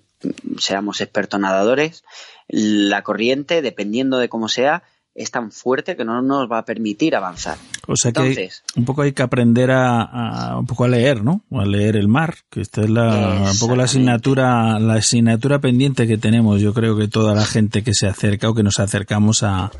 seamos 0.58 1.00
expertos 1.00 1.40
nadadores, 1.40 2.04
la 2.46 3.02
corriente, 3.02 3.60
dependiendo 3.60 4.18
de 4.18 4.28
cómo 4.28 4.48
sea, 4.48 4.84
es 5.18 5.30
tan 5.30 5.50
fuerte 5.50 5.96
que 5.96 6.04
no 6.04 6.22
nos 6.22 6.50
va 6.50 6.58
a 6.58 6.64
permitir 6.64 7.16
avanzar. 7.16 7.58
O 7.86 7.94
sea 7.96 8.12
que 8.12 8.20
hay- 8.20 8.34
un 8.76 8.84
poco 8.84 9.02
hay 9.02 9.12
que 9.12 9.22
aprender 9.22 9.70
a, 9.70 10.02
a- 10.02 10.58
un 10.58 10.66
poco 10.66 10.84
a 10.84 10.88
leer, 10.88 11.24
¿no? 11.24 11.42
A 11.52 11.64
leer 11.64 11.96
el 11.96 12.06
mar, 12.08 12.36
que 12.50 12.60
esta 12.60 12.82
es 12.82 12.90
la, 12.90 13.50
un 13.50 13.58
poco 13.58 13.74
la 13.76 13.84
asignatura, 13.84 14.78
la 14.78 14.94
asignatura 14.94 15.58
pendiente 15.58 16.06
que 16.06 16.18
tenemos. 16.18 16.60
Yo 16.60 16.72
creo 16.72 16.96
que 16.96 17.08
toda 17.08 17.34
la 17.34 17.44
gente 17.44 17.82
que 17.82 17.94
se 17.94 18.06
acerca 18.06 18.48
o 18.48 18.54
que 18.54 18.62
nos 18.62 18.78
acercamos 18.78 19.42
a, 19.42 19.70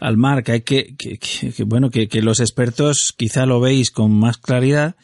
al 0.00 0.16
mar, 0.16 0.42
que 0.42 0.52
hay 0.52 0.60
que, 0.62 0.94
que, 0.96 1.18
que- 1.18 1.52
que, 1.52 1.64
bueno, 1.64 1.90
que, 1.90 2.08
que 2.08 2.22
los 2.22 2.40
expertos 2.40 3.14
quizá 3.16 3.46
lo 3.46 3.60
veis 3.60 3.90
con 3.90 4.10
más 4.12 4.36
claridad, 4.38 4.96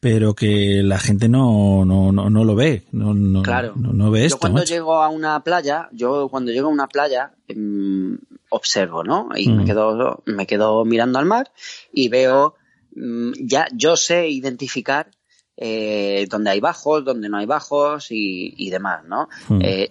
pero 0.00 0.34
que 0.34 0.80
la 0.82 0.98
gente 0.98 1.28
no, 1.28 1.84
no, 1.84 2.10
no, 2.10 2.30
no 2.30 2.44
lo 2.44 2.54
ve, 2.54 2.84
no, 2.92 3.12
no, 3.14 3.42
Claro. 3.42 3.74
no, 3.76 3.92
no 3.92 4.10
ve 4.10 4.20
Yo 4.20 4.26
esto. 4.26 4.38
cuando 4.38 4.60
macho. 4.60 4.72
llego 4.72 5.02
a 5.02 5.08
una 5.10 5.42
playa, 5.44 5.88
yo 5.92 6.28
cuando 6.30 6.50
llego 6.52 6.68
a 6.68 6.72
una 6.72 6.88
playa 6.88 7.34
mm, 7.54 8.14
observo, 8.48 9.04
¿no? 9.04 9.28
Y 9.36 9.48
Mm. 9.48 9.56
me 9.58 9.64
quedo 9.66 10.22
me 10.26 10.46
quedo 10.46 10.84
mirando 10.84 11.18
al 11.18 11.26
mar 11.26 11.52
y 11.92 12.08
veo 12.08 12.54
mm, 12.96 13.32
ya 13.40 13.68
yo 13.74 13.96
sé 13.96 14.28
identificar 14.28 15.10
eh, 15.56 16.26
dónde 16.30 16.50
hay 16.50 16.60
bajos, 16.60 17.04
dónde 17.04 17.28
no 17.28 17.36
hay 17.36 17.44
bajos 17.46 18.10
y, 18.10 18.54
y 18.56 18.70
demás, 18.70 19.04
¿no? 19.04 19.28
Mm. 19.48 19.60
Eh, 19.62 19.90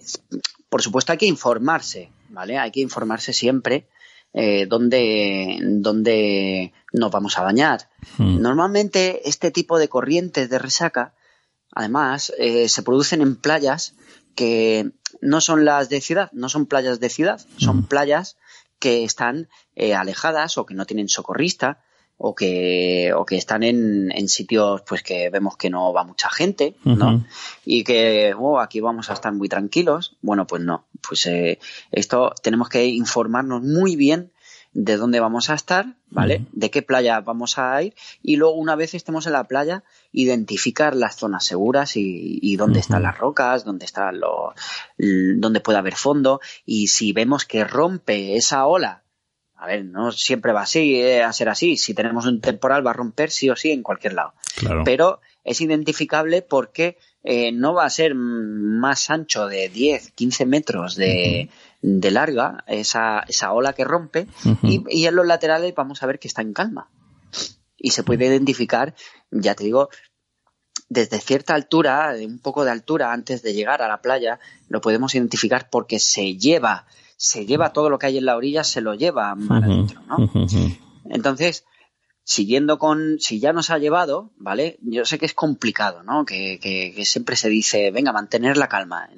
por 0.68 0.82
supuesto 0.82 1.12
hay 1.12 1.18
que 1.18 1.26
informarse, 1.26 2.10
¿vale? 2.30 2.58
Hay 2.58 2.72
que 2.72 2.80
informarse 2.80 3.32
siempre 3.32 3.86
eh, 4.32 4.66
dónde, 4.66 5.58
dónde 5.62 6.72
nos 6.92 7.10
vamos 7.10 7.38
a 7.38 7.42
bañar. 7.42 7.88
Mm. 8.18 8.40
Normalmente 8.40 9.28
este 9.28 9.50
tipo 9.50 9.78
de 9.78 9.88
corrientes 9.88 10.48
de 10.48 10.58
resaca, 10.58 11.14
además, 11.72 12.32
eh, 12.38 12.68
se 12.68 12.82
producen 12.82 13.22
en 13.22 13.36
playas 13.36 13.94
que 14.34 14.90
no 15.20 15.40
son 15.40 15.64
las 15.64 15.88
de 15.88 16.00
ciudad, 16.00 16.30
no 16.32 16.48
son 16.48 16.66
playas 16.66 17.00
de 17.00 17.08
ciudad, 17.08 17.40
son 17.56 17.78
Ujú. 17.78 17.88
playas 17.88 18.36
que 18.78 19.04
están 19.04 19.48
eh, 19.76 19.94
alejadas 19.94 20.56
o 20.58 20.66
que 20.66 20.74
no 20.74 20.86
tienen 20.86 21.08
socorrista 21.08 21.82
o 22.22 22.34
que, 22.34 23.12
o 23.16 23.24
que 23.24 23.36
están 23.36 23.62
en, 23.62 24.12
en 24.12 24.28
sitios 24.28 24.82
pues 24.86 25.02
que 25.02 25.30
vemos 25.30 25.56
que 25.56 25.70
no 25.70 25.90
va 25.94 26.04
mucha 26.04 26.28
gente, 26.28 26.74
¿no? 26.84 27.24
Y 27.64 27.82
que 27.82 28.34
oh, 28.38 28.60
aquí 28.60 28.80
vamos 28.80 29.08
a 29.08 29.14
estar 29.14 29.32
muy 29.32 29.48
tranquilos. 29.48 30.16
Bueno, 30.20 30.46
pues 30.46 30.60
no. 30.62 30.84
Pues 31.00 31.24
eh, 31.24 31.58
esto 31.90 32.34
tenemos 32.42 32.68
que 32.68 32.84
informarnos 32.84 33.62
muy 33.62 33.96
bien 33.96 34.32
de 34.74 34.96
dónde 34.98 35.18
vamos 35.18 35.48
a 35.50 35.54
estar, 35.54 35.96
¿vale? 36.10 36.44
De 36.52 36.70
qué 36.70 36.82
playa 36.82 37.20
vamos 37.22 37.56
a 37.58 37.82
ir 37.82 37.94
y 38.22 38.36
luego 38.36 38.54
una 38.54 38.76
vez 38.76 38.94
estemos 38.94 39.26
en 39.26 39.32
la 39.32 39.44
playa 39.44 39.82
identificar 40.12 40.94
las 40.94 41.16
zonas 41.16 41.44
seguras 41.46 41.96
y, 41.96 42.38
y 42.42 42.56
dónde 42.56 42.80
están 42.80 43.02
las 43.02 43.18
rocas, 43.18 43.64
dónde 43.64 43.86
está 43.86 44.12
lo, 44.12 44.52
l- 44.98 45.36
dónde 45.38 45.60
puede 45.60 45.78
haber 45.78 45.96
fondo 45.96 46.40
y 46.66 46.88
si 46.88 47.12
vemos 47.12 47.46
que 47.46 47.64
rompe 47.64 48.36
esa 48.36 48.66
ola 48.66 49.02
a 49.60 49.66
ver, 49.66 49.84
no 49.84 50.10
siempre 50.10 50.52
va 50.52 50.62
así, 50.62 51.00
eh, 51.00 51.22
a 51.22 51.32
ser 51.32 51.48
así. 51.48 51.76
Si 51.76 51.92
tenemos 51.94 52.26
un 52.26 52.40
temporal 52.40 52.84
va 52.86 52.90
a 52.90 52.94
romper 52.94 53.30
sí 53.30 53.50
o 53.50 53.56
sí 53.56 53.70
en 53.70 53.82
cualquier 53.82 54.14
lado 54.14 54.32
Claro. 54.56 54.82
pero 54.84 55.20
es 55.44 55.60
identificable 55.60 56.42
porque 56.42 56.96
eh, 57.22 57.52
no 57.52 57.74
va 57.74 57.84
a 57.84 57.90
ser 57.90 58.14
más 58.14 59.10
ancho 59.10 59.46
de 59.46 59.68
10, 59.68 60.12
15 60.12 60.46
metros 60.46 60.96
de, 60.96 61.50
de 61.82 62.10
larga 62.10 62.64
esa, 62.66 63.24
esa 63.28 63.52
ola 63.52 63.72
que 63.74 63.84
rompe 63.84 64.26
y, 64.62 64.82
y 64.88 65.06
en 65.06 65.14
los 65.16 65.26
laterales 65.26 65.74
vamos 65.74 66.02
a 66.02 66.06
ver 66.06 66.18
que 66.18 66.28
está 66.28 66.42
en 66.42 66.52
calma. 66.52 66.88
Y 67.76 67.90
se 67.90 68.02
puede 68.02 68.26
identificar, 68.26 68.94
ya 69.30 69.54
te 69.54 69.64
digo, 69.64 69.88
desde 70.90 71.18
cierta 71.20 71.54
altura, 71.54 72.12
de 72.12 72.26
un 72.26 72.38
poco 72.38 72.64
de 72.64 72.70
altura 72.70 73.12
antes 73.12 73.42
de 73.42 73.54
llegar 73.54 73.80
a 73.80 73.88
la 73.88 74.02
playa, 74.02 74.38
lo 74.68 74.80
podemos 74.80 75.14
identificar 75.14 75.68
porque 75.70 75.98
se 75.98 76.36
lleva, 76.36 76.86
se 77.22 77.44
lleva 77.44 77.74
todo 77.74 77.90
lo 77.90 77.98
que 77.98 78.06
hay 78.06 78.16
en 78.16 78.24
la 78.24 78.34
orilla, 78.34 78.64
se 78.64 78.80
lo 78.80 78.94
lleva 78.94 79.34
mar 79.34 79.62
Ujú. 79.62 79.72
adentro, 79.72 80.00
¿no? 80.08 80.16
Entonces, 81.10 81.64
siguiendo 82.24 82.78
con, 82.78 83.18
si 83.18 83.40
ya 83.40 83.52
nos 83.52 83.68
ha 83.68 83.76
llevado, 83.76 84.30
¿vale? 84.38 84.78
Yo 84.80 85.04
sé 85.04 85.18
que 85.18 85.26
es 85.26 85.34
complicado, 85.34 86.02
¿no? 86.02 86.24
Que, 86.24 86.58
que- 86.62 86.92
que 86.96 87.04
siempre 87.04 87.36
se 87.36 87.50
dice, 87.50 87.90
venga, 87.90 88.12
mantener 88.12 88.56
la 88.56 88.68
calma. 88.68 89.10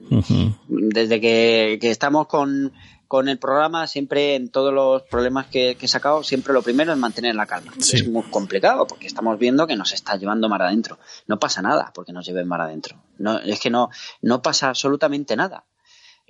Desde 0.69 1.21
que, 1.21 1.79
que 1.81 1.91
estamos 1.91 2.27
con, 2.27 2.73
con 3.07 3.29
el 3.29 3.39
programa, 3.39 3.87
siempre 3.87 4.35
en 4.35 4.49
todos 4.51 4.73
los 4.75 5.03
problemas 5.03 5.47
que, 5.47 5.77
que 5.79 5.87
he 5.87 5.89
sacado, 5.89 6.25
siempre 6.25 6.53
lo 6.55 6.63
primero 6.63 6.93
es 6.93 6.99
mantener 6.99 7.37
la 7.37 7.47
calma. 7.47 7.73
Sí. 7.79 7.99
Es 7.99 8.09
muy 8.09 8.23
complicado 8.25 8.87
porque 8.89 9.07
estamos 9.07 9.39
viendo 9.39 9.67
que 9.69 9.77
nos 9.77 9.93
está 9.93 10.17
llevando 10.17 10.49
mar 10.49 10.63
adentro. 10.63 10.99
No 11.29 11.39
pasa 11.39 11.63
nada 11.63 11.93
porque 11.95 12.13
nos 12.13 12.27
lleven 12.27 12.49
mar 12.49 12.63
adentro. 12.63 12.97
No, 13.19 13.39
es 13.39 13.61
que 13.61 13.71
no, 13.71 13.91
no 14.23 14.43
pasa 14.43 14.69
absolutamente 14.71 15.37
nada. 15.37 15.65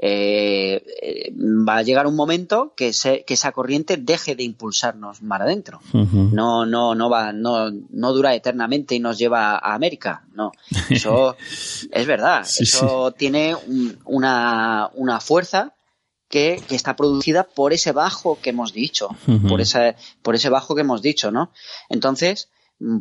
Eh, 0.05 0.83
eh, 1.01 1.33
va 1.37 1.77
a 1.77 1.83
llegar 1.83 2.09
un 2.09 2.17
momento 2.17 2.75
que, 2.77 2.93
se- 2.93 3.23
que 3.25 3.35
esa 3.35 3.53
corriente 3.53 3.97
deje 3.97 4.35
de 4.35 4.43
impulsarnos 4.43 5.23
mar 5.23 5.43
adentro. 5.43 5.81
No 6.35 6.67
no 6.67 6.97
no 6.97 7.09
va 7.09 7.33
no 7.33 7.71
no 7.71 8.13
dura 8.13 8.35
eternamente 8.35 8.97
y 8.97 8.99
nos 8.99 9.17
lleva 9.17 9.53
a 9.53 9.75
América 9.75 10.25
no. 10.35 10.51
Eso 10.91 11.37
es 11.93 12.07
verdad. 12.07 12.43
Sí, 12.45 12.65
eso 12.65 13.13
tiene 13.13 13.55
un- 13.55 13.97
una 14.05 14.91
una 14.95 15.21
fuerza 15.21 15.73
que, 16.29 16.61
que 16.67 16.75
está 16.75 16.97
producida 16.97 17.45
por 17.45 17.73
ese 17.73 17.93
bajo 17.93 18.39
que 18.43 18.51
hemos 18.51 18.73
dicho 18.73 19.09
por 19.49 19.61
ese 19.61 19.95
por 20.23 20.35
ese 20.35 20.49
bajo 20.49 20.75
que 20.75 20.81
hemos 20.81 21.01
dicho 21.03 21.31
no 21.31 21.53
entonces 21.91 22.49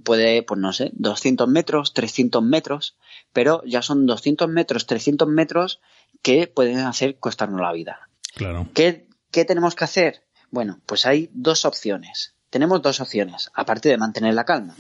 puede 0.03 0.43
pues 0.43 0.59
no 0.59 0.71
sé 0.73 0.91
200 0.93 1.47
metros 1.47 1.93
300 1.93 2.43
metros 2.43 2.95
pero 3.33 3.63
ya 3.65 3.81
son 3.81 4.05
200 4.05 4.47
metros 4.49 4.85
300 4.85 5.27
metros 5.29 5.79
que 6.21 6.47
pueden 6.47 6.79
hacer 6.79 7.17
costarnos 7.19 7.61
la 7.61 7.73
vida 7.73 8.07
Claro. 8.35 8.67
¿Qué, 8.73 9.07
qué 9.31 9.45
tenemos 9.45 9.75
que 9.75 9.83
hacer? 9.83 10.23
Bueno, 10.49 10.79
pues 10.85 11.05
hay 11.05 11.29
dos 11.33 11.65
opciones. 11.65 12.33
Tenemos 12.49 12.81
dos 12.81 12.99
opciones, 12.99 13.49
aparte 13.53 13.89
de 13.89 13.97
mantener 13.97 14.33
la 14.33 14.43
calma. 14.43 14.75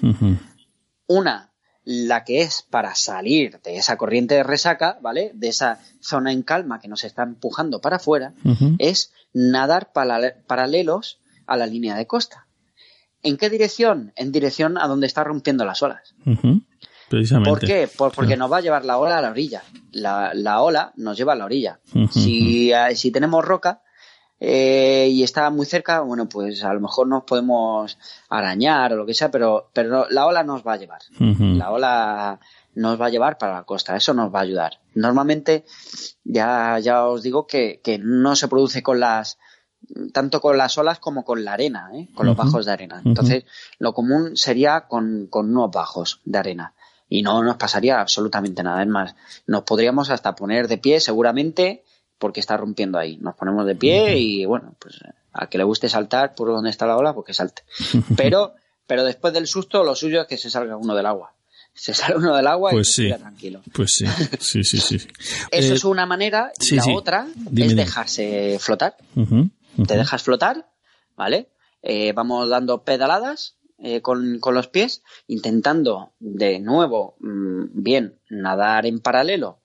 Una, 1.07 1.53
la 1.83 2.23
que 2.25 2.41
es 2.41 2.65
para 2.69 2.95
salir 2.95 3.61
de 3.61 3.77
esa 3.77 3.95
corriente 3.97 4.35
de 4.35 4.43
resaca, 4.43 4.97
¿vale? 5.01 5.31
De 5.33 5.47
esa 5.47 5.79
zona 6.01 6.33
en 6.33 6.43
calma 6.43 6.79
que 6.81 6.89
nos 6.89 7.05
está 7.05 7.23
empujando 7.23 7.79
para 7.79 7.95
afuera, 7.95 8.33
es 8.77 9.13
nadar 9.33 9.93
paralelos 9.93 11.19
a 11.47 11.55
la 11.55 11.65
línea 11.65 11.95
de 11.95 12.07
costa. 12.07 12.47
¿En 13.23 13.37
qué 13.37 13.49
dirección? 13.49 14.11
En 14.15 14.31
dirección 14.31 14.77
a 14.77 14.87
donde 14.87 15.07
está 15.07 15.23
rompiendo 15.23 15.63
las 15.63 15.81
olas. 15.81 16.13
Precisamente. 17.11 17.49
¿Por 17.49 17.59
qué? 17.59 17.87
Por- 17.95 18.11
porque 18.13 18.35
nos 18.37 18.51
va 18.51 18.57
a 18.57 18.61
llevar 18.61 18.85
la 18.85 18.97
ola 18.97 19.17
a 19.19 19.21
la 19.21 19.29
orilla. 19.29 19.61
La, 19.91 20.31
la 20.33 20.61
ola 20.61 20.91
nos 20.95 21.15
lleva 21.17 21.33
a 21.33 21.35
la 21.35 21.45
orilla. 21.45 21.79
Ujú, 21.93 22.07
Si, 22.11 22.71
eh, 22.73 22.95
si 22.95 23.11
tenemos 23.11 23.45
roca, 23.45 23.81
eh, 24.39 25.07
y 25.11 25.21
está 25.21 25.49
muy 25.51 25.67
cerca, 25.67 25.99
bueno, 26.01 26.27
pues 26.27 26.63
a 26.63 26.73
lo 26.73 26.79
mejor 26.79 27.07
nos 27.07 27.23
podemos 27.25 27.97
arañar 28.29 28.93
o 28.93 28.95
lo 28.95 29.05
que 29.05 29.13
sea, 29.13 29.29
pero, 29.29 29.69
pero 29.73 30.07
la 30.09 30.25
ola 30.25 30.43
nos 30.43 30.65
va 30.65 30.73
a 30.73 30.77
llevar. 30.77 31.01
La 31.59 31.69
ola 31.71 32.39
nos 32.73 32.99
va 32.99 33.05
a 33.05 33.09
llevar 33.09 33.37
para 33.37 33.53
la 33.53 33.63
costa, 33.65 33.95
eso 33.95 34.13
nos 34.15 34.33
va 34.33 34.39
a 34.39 34.43
ayudar. 34.43 34.79
Normalmente, 34.95 35.65
ya, 36.23 36.79
ya 36.79 37.05
os 37.05 37.21
digo 37.21 37.45
que, 37.45 37.81
que 37.83 37.99
no 37.99 38.35
se 38.35 38.47
produce 38.47 38.81
con 38.81 38.99
las, 38.99 39.37
tanto 40.13 40.41
con 40.41 40.57
las 40.57 40.77
olas 40.77 40.99
como 40.99 41.23
con 41.23 41.43
la 41.43 41.53
arena, 41.53 41.89
¿eh? 41.93 42.07
con 42.15 42.25
los 42.25 42.35
bajos 42.35 42.65
de 42.65 42.71
arena. 42.71 43.01
Entonces, 43.09 43.43
lo 43.77 43.93
común 43.93 44.35
sería 44.37 44.87
con, 44.87 45.27
con 45.29 45.49
unos 45.49 45.69
bajos 45.71 46.21
de 46.25 46.37
arena. 46.39 46.73
Y 47.13 47.23
no 47.23 47.43
nos 47.43 47.57
pasaría 47.57 47.99
absolutamente 47.99 48.63
nada. 48.63 48.81
Es 48.81 48.87
más, 48.87 49.15
nos 49.45 49.63
podríamos 49.63 50.09
hasta 50.09 50.33
poner 50.33 50.69
de 50.69 50.77
pie 50.77 51.01
seguramente 51.01 51.83
porque 52.17 52.39
está 52.39 52.55
rompiendo 52.55 52.97
ahí. 52.97 53.17
Nos 53.17 53.35
ponemos 53.35 53.65
de 53.65 53.75
pie 53.75 54.17
y 54.17 54.45
bueno, 54.45 54.75
pues 54.79 54.95
a 55.33 55.47
que 55.47 55.57
le 55.57 55.65
guste 55.65 55.89
saltar 55.89 56.33
por 56.35 56.47
donde 56.47 56.69
está 56.69 56.85
la 56.85 56.95
ola, 56.95 57.13
pues 57.13 57.25
que 57.27 57.33
salte. 57.33 57.63
Pero, 58.15 58.53
pero 58.87 59.03
después 59.03 59.33
del 59.33 59.45
susto, 59.45 59.83
lo 59.83 59.93
suyo 59.93 60.21
es 60.21 60.27
que 60.27 60.37
se 60.37 60.49
salga 60.49 60.77
uno 60.77 60.95
del 60.95 61.05
agua. 61.05 61.33
Se 61.73 61.93
sale 61.93 62.15
uno 62.15 62.33
del 62.33 62.47
agua 62.47 62.71
Pues 62.71 62.97
y 62.99 63.09
se 63.09 63.17
tranquilo. 63.17 63.61
Pues 63.73 63.93
sí, 63.93 64.05
sí, 64.39 64.63
sí, 64.63 64.77
sí. 64.79 64.95
Eso 65.51 65.73
Eh, 65.73 65.75
es 65.75 65.83
una 65.83 66.05
manera. 66.05 66.53
Y 66.61 66.63
sí, 66.63 66.75
la 66.77 66.83
sí. 66.83 66.93
otra 66.95 67.27
Dime, 67.35 67.67
es 67.67 67.75
dejarse 67.75 68.57
flotar. 68.59 68.95
Te 69.85 69.97
dejas 69.97 70.23
flotar, 70.23 70.65
¿vale? 71.17 71.49
Eh, 71.81 72.13
vamos 72.13 72.47
dando 72.47 72.83
pedaladas 72.83 73.55
eh, 73.81 74.01
con, 74.01 74.39
con 74.39 74.53
los 74.55 74.67
pies, 74.67 75.03
intentando 75.27 76.11
de 76.19 76.59
nuevo, 76.59 77.15
mm, 77.19 77.65
bien, 77.73 78.19
nadar 78.29 78.85
en 78.85 78.99
paralelo 78.99 79.57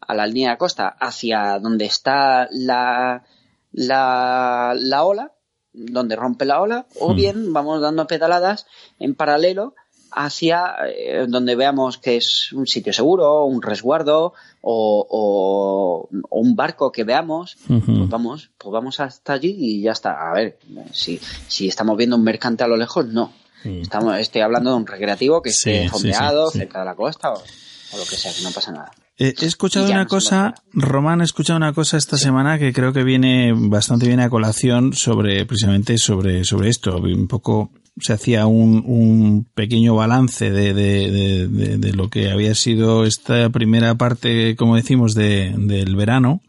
a 0.00 0.14
la 0.14 0.26
línea 0.26 0.50
de 0.52 0.58
costa 0.58 0.88
hacia 1.00 1.58
donde 1.58 1.86
está 1.86 2.48
la, 2.50 3.24
la, 3.72 4.74
la 4.78 5.04
ola, 5.04 5.32
donde 5.72 6.14
rompe 6.16 6.44
la 6.44 6.60
ola, 6.60 6.86
o 7.00 7.12
Mm. 7.12 7.16
bien 7.16 7.52
vamos 7.52 7.80
dando 7.80 8.06
pedaladas 8.06 8.66
en 9.00 9.14
paralelo 9.14 9.74
hacia 10.16 10.76
eh, 10.86 11.26
donde 11.28 11.56
veamos 11.56 11.98
que 11.98 12.16
es 12.16 12.52
un 12.52 12.68
sitio 12.68 12.92
seguro, 12.92 13.44
un 13.46 13.60
resguardo 13.60 14.32
o, 14.60 15.06
o- 15.10 16.08
o 16.30 16.40
un 16.40 16.54
barco 16.54 16.92
que 16.92 17.02
veamos, 17.02 17.56
pues 17.66 18.08
vamos, 18.08 18.50
pues 18.56 18.72
vamos 18.72 19.00
hasta 19.00 19.32
allí 19.32 19.56
y 19.58 19.82
ya 19.82 19.90
está. 19.92 20.30
A 20.30 20.34
ver, 20.34 20.58
si, 20.92 21.18
si 21.48 21.66
estamos 21.66 21.96
viendo 21.96 22.14
un 22.14 22.22
mercante 22.22 22.62
a 22.62 22.68
lo 22.68 22.76
lejos, 22.76 23.06
no. 23.06 23.32
Mm. 23.64 23.82
Estamos, 23.82 24.18
estoy 24.18 24.42
hablando 24.42 24.70
de 24.70 24.76
un 24.76 24.86
recreativo 24.86 25.42
que 25.42 25.50
Sí, 25.50 25.70
esté 25.70 25.88
fondeado 25.88 26.46
sí, 26.48 26.52
sí. 26.54 26.58
cerca 26.60 26.80
de 26.80 26.84
la 26.84 26.94
costa 26.94 27.30
o, 27.32 27.34
o 27.38 27.96
lo 27.98 28.04
que 28.04 28.16
sea, 28.16 28.32
que 28.32 28.42
no 28.42 28.50
pasa 28.50 28.72
nada. 28.72 28.90
Eh, 29.16 29.32
he 29.40 29.46
escuchado 29.46 29.86
una 29.90 30.06
cosa, 30.06 30.54
Román, 30.72 31.20
he 31.20 31.24
escuchado 31.24 31.56
una 31.56 31.72
cosa 31.72 31.96
esta 31.96 32.16
semana 32.18 32.58
que 32.58 32.72
creo 32.72 32.92
que 32.92 33.04
viene 33.04 33.52
bastante 33.54 34.06
bien 34.08 34.18
a 34.20 34.28
colación 34.28 34.92
sobre, 34.92 35.46
precisamente 35.46 35.98
sobre, 35.98 36.44
sobre 36.44 36.68
esto. 36.68 36.96
Un 36.98 37.28
poco 37.28 37.70
se 38.00 38.12
hacía 38.12 38.46
un, 38.46 38.82
un 38.84 39.46
pequeño 39.54 39.94
balance 39.94 40.50
de, 40.50 40.74
de, 40.74 41.10
de, 41.12 41.46
de- 41.48 41.78
de 41.78 41.92
lo 41.92 42.08
que 42.10 42.30
había 42.32 42.56
sido 42.56 43.04
esta 43.04 43.50
primera 43.50 43.94
parte, 43.94 44.56
como 44.56 44.74
decimos, 44.74 45.14
de, 45.14 45.54
del 45.56 45.94
verano. 45.94 46.40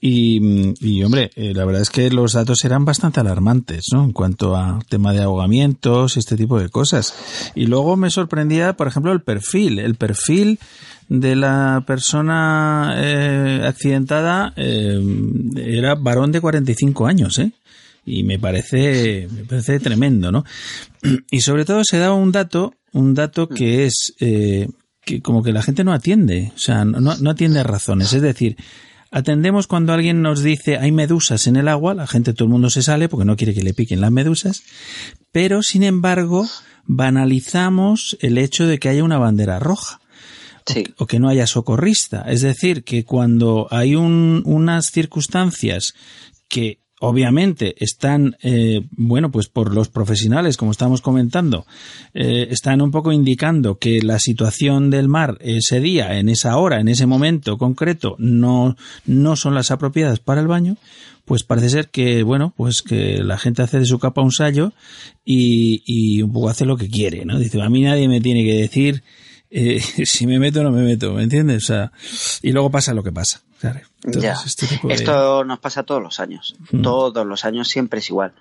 Y, 0.00 0.74
y, 0.80 1.02
hombre, 1.02 1.30
eh, 1.36 1.52
la 1.54 1.64
verdad 1.64 1.82
es 1.82 1.90
que 1.90 2.10
los 2.10 2.32
datos 2.32 2.64
eran 2.64 2.84
bastante 2.84 3.20
alarmantes, 3.20 3.86
¿no? 3.92 4.04
En 4.04 4.12
cuanto 4.12 4.56
a 4.56 4.78
tema 4.88 5.12
de 5.12 5.22
ahogamientos 5.22 6.16
y 6.16 6.20
este 6.20 6.36
tipo 6.36 6.58
de 6.58 6.68
cosas. 6.68 7.14
Y 7.54 7.66
luego 7.66 7.96
me 7.96 8.10
sorprendía, 8.10 8.74
por 8.74 8.88
ejemplo, 8.88 9.12
el 9.12 9.20
perfil. 9.20 9.78
El 9.78 9.96
perfil 9.96 10.58
de 11.08 11.36
la 11.36 11.82
persona 11.86 12.94
eh, 12.96 13.62
accidentada 13.66 14.52
eh, 14.56 15.00
era 15.56 15.94
varón 15.94 16.32
de 16.32 16.40
45 16.40 17.06
años, 17.06 17.38
¿eh? 17.38 17.52
Y 18.04 18.22
me 18.22 18.38
parece, 18.38 19.28
me 19.30 19.44
parece 19.44 19.80
tremendo, 19.80 20.32
¿no? 20.32 20.44
Y 21.30 21.40
sobre 21.40 21.64
todo 21.64 21.82
se 21.84 21.98
da 21.98 22.12
un 22.12 22.32
dato, 22.32 22.74
un 22.92 23.14
dato 23.14 23.48
que 23.48 23.86
es 23.86 24.14
eh, 24.20 24.68
que 25.04 25.20
como 25.20 25.42
que 25.42 25.52
la 25.52 25.62
gente 25.62 25.84
no 25.84 25.92
atiende, 25.92 26.52
o 26.54 26.58
sea, 26.58 26.84
no, 26.84 27.16
no 27.16 27.30
atiende 27.30 27.62
razones. 27.62 28.12
Es 28.12 28.22
decir, 28.22 28.56
atendemos 29.10 29.66
cuando 29.66 29.92
alguien 29.92 30.22
nos 30.22 30.42
dice 30.42 30.76
hay 30.78 30.92
medusas 30.92 31.46
en 31.46 31.56
el 31.56 31.68
agua, 31.68 31.94
la 31.94 32.06
gente, 32.06 32.34
todo 32.34 32.44
el 32.44 32.50
mundo 32.50 32.70
se 32.70 32.82
sale 32.82 33.08
porque 33.08 33.24
no 33.24 33.36
quiere 33.36 33.54
que 33.54 33.62
le 33.62 33.74
piquen 33.74 34.00
las 34.00 34.10
medusas, 34.12 34.62
pero 35.32 35.62
sin 35.62 35.82
embargo 35.82 36.46
banalizamos 36.86 38.16
el 38.20 38.38
hecho 38.38 38.66
de 38.66 38.78
que 38.78 38.88
haya 38.88 39.04
una 39.04 39.18
bandera 39.18 39.58
roja 39.58 40.00
Sí. 40.66 40.84
o 40.98 41.06
que 41.06 41.18
no 41.18 41.28
haya 41.30 41.46
socorrista. 41.46 42.26
Es 42.28 42.42
decir, 42.42 42.84
que 42.84 43.04
cuando 43.04 43.68
hay 43.70 43.94
un- 43.94 44.42
unas 44.44 44.90
circunstancias 44.90 45.94
que 46.48 46.78
obviamente 47.00 47.74
están, 47.78 48.36
eh, 48.42 48.82
bueno, 48.90 49.30
pues 49.30 49.48
por 49.48 49.74
los 49.74 49.88
profesionales, 49.88 50.56
como 50.56 50.70
estamos 50.70 51.00
comentando, 51.00 51.66
eh, 52.14 52.48
están 52.50 52.80
un 52.80 52.90
poco 52.90 53.12
indicando 53.12 53.78
que 53.78 54.02
la 54.02 54.18
situación 54.18 54.90
del 54.90 55.08
mar 55.08 55.38
ese 55.40 55.80
día, 55.80 56.18
en 56.18 56.28
esa 56.28 56.56
hora, 56.56 56.80
en 56.80 56.88
ese 56.88 57.06
momento 57.06 57.58
concreto, 57.58 58.16
no, 58.18 58.76
no 59.06 59.36
son 59.36 59.54
las 59.54 59.70
apropiadas 59.70 60.20
para 60.20 60.40
el 60.40 60.48
baño, 60.48 60.76
pues 61.24 61.44
parece 61.44 61.68
ser 61.68 61.88
que, 61.90 62.22
bueno, 62.22 62.54
pues 62.56 62.82
que 62.82 63.22
la 63.22 63.38
gente 63.38 63.62
hace 63.62 63.78
de 63.78 63.84
su 63.84 63.98
capa 63.98 64.22
un 64.22 64.32
sallo 64.32 64.72
y, 65.24 65.82
y 65.84 66.22
un 66.22 66.32
poco 66.32 66.48
hace 66.48 66.64
lo 66.64 66.76
que 66.76 66.88
quiere, 66.88 67.24
¿no? 67.24 67.38
Dice, 67.38 67.60
a 67.60 67.68
mí 67.68 67.82
nadie 67.82 68.08
me 68.08 68.20
tiene 68.20 68.44
que 68.44 68.54
decir 68.54 69.02
eh, 69.50 69.80
si 70.04 70.26
me 70.26 70.38
meto 70.38 70.60
o 70.60 70.62
no 70.62 70.70
me 70.70 70.82
meto, 70.82 71.12
¿me 71.12 71.22
entiendes? 71.22 71.64
O 71.64 71.66
sea, 71.66 71.92
y 72.42 72.52
luego 72.52 72.70
pasa 72.70 72.94
lo 72.94 73.02
que 73.02 73.12
pasa. 73.12 73.42
Claro. 73.60 73.80
Ya. 74.04 74.32
este 74.44 74.66
de- 74.66 74.94
Esto 74.94 75.44
nos 75.44 75.58
pasa 75.58 75.82
todos 75.82 76.02
los 76.02 76.20
años. 76.20 76.56
Mm. 76.70 76.82
Todos 76.82 77.26
los 77.26 77.44
años 77.44 77.68
siempre 77.68 77.98
es 78.00 78.08
igual. 78.10 78.32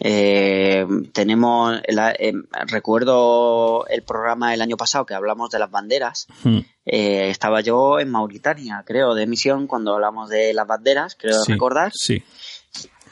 Eh, 0.00 0.86
tenemos, 1.12 1.80
la- 1.88 2.10
eh, 2.12 2.32
recuerdo 2.66 3.86
el 3.88 4.02
programa 4.02 4.52
el 4.54 4.60
año 4.62 4.76
pasado 4.76 5.06
que 5.06 5.14
hablamos 5.14 5.50
de 5.50 5.58
las 5.58 5.70
banderas. 5.70 6.26
Mm, 6.42 6.58
Eh, 6.86 7.30
estaba 7.30 7.62
yo 7.62 7.98
en 7.98 8.10
Mauritania, 8.10 8.82
creo, 8.86 9.14
de 9.14 9.26
misión 9.26 9.66
cuando 9.66 9.94
hablamos 9.94 10.28
de 10.28 10.52
las 10.52 10.66
banderas, 10.66 11.16
creo 11.18 11.42
sí, 11.42 11.52
recordar. 11.52 11.92
Sí. 11.94 12.22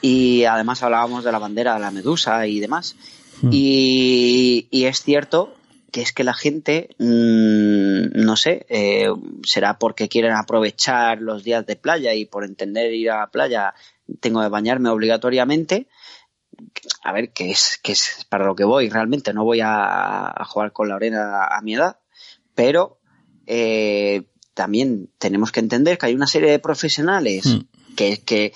Y 0.01 0.43
además 0.45 0.83
hablábamos 0.83 1.23
de 1.23 1.31
la 1.31 1.39
bandera, 1.39 1.79
la 1.79 1.89
medusa 1.89 2.45
y 2.45 2.59
demás. 2.59 2.95
Mm. 3.41 3.49
Y, 3.51 4.67
y 4.69 4.85
es 4.85 5.01
cierto 5.01 5.55
que 5.93 6.01
es 6.01 6.11
que 6.11 6.23
la 6.23 6.33
gente, 6.33 6.89
mm, 6.97 8.19
no 8.25 8.35
sé, 8.35 8.65
eh, 8.67 9.09
será 9.45 9.77
porque 9.77 10.09
quieren 10.09 10.31
aprovechar 10.33 11.21
los 11.21 11.43
días 11.43 11.67
de 11.67 11.75
playa 11.75 12.15
y 12.15 12.25
por 12.25 12.43
entender 12.43 12.91
ir 12.93 13.11
a 13.11 13.19
la 13.19 13.27
playa 13.27 13.75
tengo 14.19 14.41
que 14.41 14.49
bañarme 14.49 14.89
obligatoriamente. 14.89 15.87
A 17.03 17.13
ver, 17.13 17.31
que 17.31 17.51
es, 17.51 17.79
que 17.83 17.91
es 17.91 18.25
para 18.27 18.45
lo 18.45 18.55
que 18.55 18.63
voy 18.63 18.89
realmente, 18.89 19.33
no 19.33 19.43
voy 19.43 19.61
a, 19.61 20.25
a 20.29 20.45
jugar 20.45 20.71
con 20.71 20.89
la 20.89 20.95
arena 20.95 21.45
a 21.45 21.61
mi 21.61 21.75
edad, 21.75 21.99
pero 22.55 22.97
eh, 23.45 24.23
también 24.55 25.11
tenemos 25.19 25.51
que 25.51 25.59
entender 25.59 25.99
que 25.99 26.07
hay 26.07 26.15
una 26.15 26.27
serie 26.27 26.49
de 26.49 26.59
profesionales 26.59 27.45
Mm. 27.45 27.95
que, 27.95 28.17
que, 28.17 28.53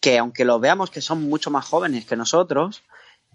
que 0.00 0.16
aunque 0.16 0.46
los 0.46 0.58
veamos 0.58 0.90
que 0.90 1.02
son 1.02 1.28
mucho 1.28 1.50
más 1.50 1.66
jóvenes 1.66 2.06
que 2.06 2.16
nosotros, 2.16 2.82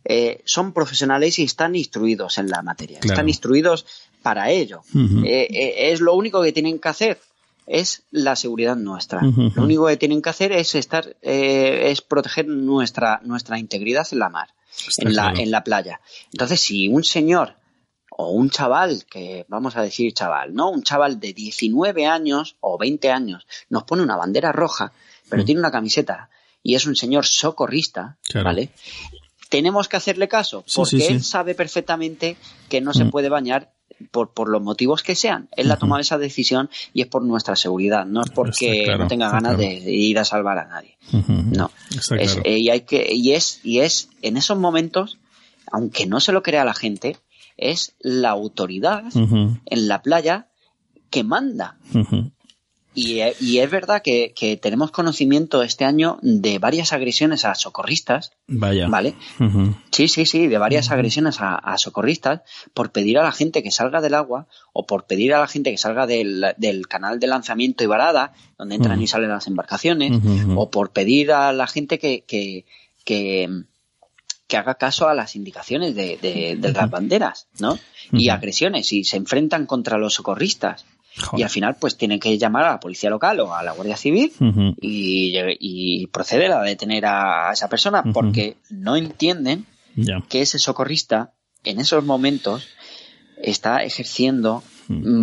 eh, 0.06 0.41
son 0.45 0.74
profesionales 0.74 1.39
y 1.39 1.43
están 1.43 1.76
instruidos 1.76 2.38
en 2.38 2.49
la 2.49 2.62
materia, 2.62 2.99
Claro. 2.99 3.14
están 3.14 3.30
instruidos 3.30 3.86
para 4.22 4.49
ello. 4.51 4.82
Eh, 4.95 5.47
eh, 5.49 5.91
es 5.91 5.99
lo 6.01 6.14
único 6.16 6.41
que 6.41 6.51
tienen 6.54 6.80
que 6.80 6.89
hacer 6.89 7.20
es 7.66 8.04
la 8.12 8.36
seguridad 8.36 8.76
nuestra. 8.76 9.22
Lo 9.22 9.64
único 9.64 9.88
que 9.88 9.95
tienen 9.95 10.22
que 10.22 10.30
hacer 10.30 10.51
es 10.51 10.76
estar, 10.76 11.16
eh, 11.22 11.91
es 11.91 12.01
proteger 12.01 12.45
nuestra 12.47 13.22
nuestra 13.24 13.58
integridad 13.58 14.06
en 14.12 14.20
la 14.20 14.28
mar, 14.30 14.49
Está 14.88 15.08
en 15.08 15.16
la 15.16 15.32
en 15.38 15.49
la 15.51 15.64
playa. 15.64 16.01
Entonces, 16.34 16.60
si 16.60 16.89
un 16.89 17.06
señor 17.06 17.56
o 18.10 18.32
un 18.32 18.49
chaval, 18.49 19.06
que 19.10 19.45
vamos 19.47 19.78
a 19.78 19.82
decir 19.82 20.14
chaval, 20.14 20.54
¿no? 20.54 20.70
Un 20.72 20.84
chaval 20.84 21.20
de 21.22 21.32
19 21.34 22.06
años 22.06 22.58
o 22.60 22.78
20 22.78 23.10
años 23.12 23.47
nos 23.70 23.84
pone 23.86 24.04
una 24.04 24.18
bandera 24.18 24.51
roja, 24.51 24.91
pero 25.30 25.43
Mm. 25.43 25.45
tiene 25.45 25.60
una 25.60 25.72
camiseta 25.72 26.30
y 26.62 26.76
es 26.76 26.86
un 26.86 26.95
señor 26.97 27.26
socorrista, 27.26 28.18
Claro. 28.28 28.45
¿vale? 28.45 28.70
Tenemos 29.54 29.88
que 29.88 29.97
hacerle 29.97 30.28
caso, 30.28 30.64
porque 30.76 30.89
sí, 30.89 30.99
sí. 31.01 31.14
él 31.14 31.24
sabe 31.24 31.54
perfectamente 31.54 32.38
que 32.70 32.82
no 32.82 32.91
se 32.93 33.04
Mm. 33.06 33.10
puede 33.12 33.30
bañar 33.30 33.72
por, 34.12 34.34
por 34.34 34.49
los 34.49 34.62
motivos 34.62 35.04
que 35.04 35.14
sean. 35.16 35.47
Él 35.56 35.70
ha 35.72 35.78
tomado 35.78 36.01
esa 36.01 36.18
decisión 36.18 36.70
y 36.93 37.01
es 37.01 37.08
por 37.08 37.22
nuestra 37.24 37.56
seguridad, 37.56 38.06
no 38.06 38.22
es 38.22 38.32
porque 38.32 38.84
claro, 38.86 39.04
no 39.04 39.08
tenga 39.08 39.30
ganas 39.30 39.56
claro. 39.56 39.58
de, 39.60 39.91
ir 39.93 40.18
a 40.18 40.26
salvar 40.26 40.58
a 40.58 40.66
nadie. 40.66 40.97
No. 41.12 41.70
Es- 41.91 42.08
claro. 42.08 42.41
y 42.49 42.70
hay 42.70 42.82
que 42.82 43.08
y 43.14 43.34
es 43.34 43.60
y 43.64 43.80
es 43.82 44.10
en 44.24 44.38
esos 44.38 44.58
momentos, 44.58 45.20
aunque 45.72 46.08
no 46.08 46.20
se 46.20 46.32
lo 46.32 46.41
crea 46.41 46.66
la 46.66 46.74
gente, 46.74 47.18
es 47.56 47.93
la 47.99 48.32
autoridad 48.32 49.04
en 49.14 49.88
la 49.88 50.01
playa 50.01 50.47
que 51.12 51.24
manda. 51.24 51.78
Ujú. 51.93 52.32
Y, 52.96 53.22
eh, 53.22 53.36
y 53.39 53.58
es 53.58 53.72
verdad 53.72 54.02
que, 54.04 54.34
que 54.36 54.56
tenemos 54.56 54.91
conocimiento 54.91 55.64
este 55.64 55.84
año 55.84 56.20
de 56.22 56.60
varias 56.60 56.94
agresiones 56.94 57.44
a 57.44 57.56
socorristas, 57.56 58.32
Vaya. 58.48 58.88
¿vale? 58.88 59.16
Sí, 59.91 60.08
sí, 60.08 60.26
sí, 60.28 60.48
de 60.48 60.58
varias 60.60 60.91
agresiones 60.91 61.41
a, 61.41 61.56
a 61.56 61.78
socorristas 61.80 62.41
por 62.74 62.91
pedir 62.91 63.18
a 63.18 63.24
la 63.24 63.32
gente 63.32 63.64
que 63.64 63.72
salga 63.72 64.00
del 64.00 64.14
agua 64.14 64.48
o 64.74 64.86
por 64.86 65.06
pedir 65.06 65.34
a 65.34 65.39
la 65.39 65.48
gente 65.48 65.72
que 65.72 65.78
salga 65.78 66.06
del, 66.06 66.46
del 66.58 66.88
canal 66.88 67.20
de 67.20 67.28
lanzamiento 67.28 67.84
y 67.84 67.88
varada, 67.88 68.34
donde 68.60 68.76
entran 68.76 69.02
y 69.02 69.08
salen 69.08 69.30
las 69.30 69.48
embarcaciones, 69.48 70.12
o 70.56 70.70
por 70.70 70.91
pedir 70.91 71.32
a 71.32 71.52
la 71.52 71.66
gente 71.68 71.98
que, 71.98 72.24
que, 72.28 72.66
que, 73.06 73.50
que 74.48 74.58
haga 74.58 74.76
caso 74.76 75.08
a 75.10 75.16
las 75.16 75.36
indicaciones 75.36 75.96
de, 75.96 76.18
de- 76.22 76.58
de 76.60 76.72
las 76.74 76.89
banderas, 76.91 77.48
¿no? 77.60 77.80
Y 78.12 78.30
agresiones, 78.30 78.91
y 78.94 79.04
se 79.04 79.18
enfrentan 79.18 79.66
contra 79.66 79.98
los 79.98 80.14
socorristas. 80.14 80.86
Joder. 81.22 81.39
Y 81.39 81.43
al 81.43 81.49
final, 81.49 81.76
pues 81.80 81.95
tienen 81.97 82.20
que 82.20 82.38
llamar 82.38 82.66
a 82.66 82.72
la 82.72 82.80
policía 82.80 83.09
local 83.09 83.39
o 83.41 83.53
a 83.53 83.61
la 83.64 83.72
Guardia 83.74 83.97
Civil 83.97 84.32
y, 84.82 85.34
y 85.59 86.07
proceder 86.07 86.51
a 86.51 86.61
detener 86.61 87.05
a 87.05 87.51
esa 87.53 87.70
persona 87.70 88.03
porque 88.14 88.57
no 88.70 88.95
entienden 88.95 89.66
que 90.28 90.41
ese 90.41 90.57
socorrista 90.59 91.34
en 91.64 91.80
esos 91.80 92.03
momentos 92.03 92.68
está 93.41 93.84
ejerciendo 93.84 94.64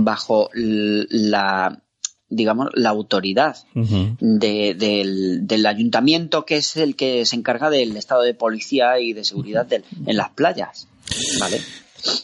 bajo 0.05 0.49
la 0.55 1.83
digamos 2.29 2.69
la 2.75 2.91
autoridad 2.91 3.57
de- 4.21 4.75
del, 4.75 5.47
del 5.49 5.67
ayuntamiento 5.67 6.47
que 6.47 6.57
es 6.59 6.77
el 6.77 6.95
que 6.95 7.27
se 7.27 7.35
encarga 7.37 7.71
del 7.71 7.97
estado 7.97 8.23
de 8.23 8.35
policía 8.35 9.01
y 9.01 9.13
de 9.13 9.25
seguridad 9.25 9.67
del- 9.67 9.85
en 10.07 10.17
las 10.17 10.31
playas 10.31 10.87
vale 11.41 11.61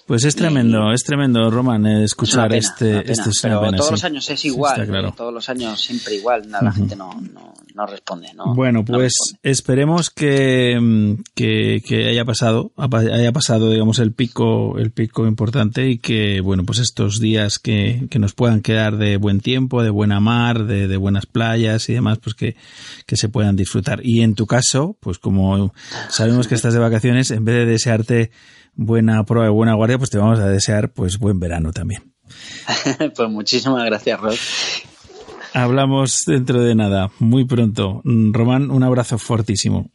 Pues 0.06 0.24
es 0.24 0.36
tremendo, 0.36 0.92
es 0.92 1.02
tremendo, 1.02 1.50
Roman, 1.50 1.86
eh, 1.86 1.98
es 1.98 2.12
escuchar 2.12 2.48
pena, 2.48 2.58
este, 2.58 2.84
una 2.84 3.02
pena. 3.02 3.12
es 3.12 3.26
una 3.26 3.32
pero 3.42 3.60
pena, 3.60 3.76
todos 3.76 3.88
sí. 3.88 3.92
los 3.92 4.04
años 4.04 4.30
es 4.30 4.44
igual 4.44 4.86
claro. 4.86 5.14
todos 5.16 5.34
los 5.34 5.48
años 5.48 5.80
siempre 5.80 6.14
igual 6.14 6.48
nada, 6.48 6.64
la 6.64 6.72
gente 6.72 6.96
no, 6.96 7.10
no, 7.32 7.54
no 7.74 7.86
responde 7.86 8.32
no 8.34 8.54
Bueno, 8.54 8.84
no 8.86 8.96
pues 8.96 9.12
esperemos 9.42 10.10
que, 10.10 10.78
mm, 10.80 11.22
que, 11.34 11.82
que 11.86 12.08
haya 12.08 12.24
pasado, 12.24 12.72
haya 12.76 13.32
pasado, 13.32 13.70
digamos, 13.70 13.98
el 13.98 14.12
pico, 14.12 14.78
el 14.78 14.90
pico 14.90 15.26
importante 15.26 15.88
y 15.88 15.98
que, 15.98 16.40
bueno, 16.40 16.64
pues 16.64 16.78
estos 16.78 17.20
días 17.20 17.58
que, 17.58 18.06
que 18.10 18.18
nos 18.18 18.32
puedan 18.32 18.62
quedar 18.62 18.96
de 18.96 19.18
buen 19.18 19.40
tiempo, 19.40 19.82
de 19.82 19.90
buena 19.90 20.20
mar, 20.20 20.64
de, 20.64 20.88
de 20.88 20.96
buenas 20.96 21.26
playas 21.26 21.88
y 21.88 21.94
demás, 21.94 22.18
pues 22.18 22.34
que, 22.34 22.56
que 23.04 23.16
se 23.16 23.28
puedan 23.28 23.56
disfrutar. 23.56 24.00
Y 24.02 24.22
en 24.22 24.34
tu 24.34 24.46
caso, 24.46 24.96
pues 25.00 25.18
como 25.18 25.74
sabemos 26.08 26.48
que 26.48 26.54
estás 26.54 26.72
de 26.72 26.80
vacaciones, 26.80 27.30
en 27.30 27.44
vez 27.44 27.56
de 27.56 27.66
desearte 27.66 28.30
buena 28.76 29.24
prueba 29.24 29.48
y 29.48 29.52
buena 29.52 29.74
guardia, 29.74 29.98
pues 29.98 30.10
te 30.10 30.18
vamos 30.18 30.38
a 30.38 30.46
desear, 30.48 30.90
pues 30.92 31.18
buen 31.18 31.40
verano 31.40 31.72
también. 31.72 32.12
pues 33.16 33.28
muchísimas 33.30 33.84
gracias 33.84 34.20
Rod 34.20 34.34
Hablamos 35.54 36.24
dentro 36.26 36.60
de 36.60 36.74
nada, 36.74 37.10
muy 37.18 37.46
pronto. 37.46 38.02
Román, 38.04 38.70
un 38.70 38.82
abrazo 38.82 39.16
fortísimo. 39.16 39.90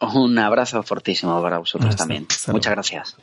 un 0.00 0.38
abrazo 0.38 0.82
fortísimo 0.82 1.40
para 1.42 1.58
vosotros 1.58 1.90
Hasta- 1.90 2.02
también 2.04 2.26
hasta 2.30 2.52
muchas 2.52 2.72
gracias 2.72 3.16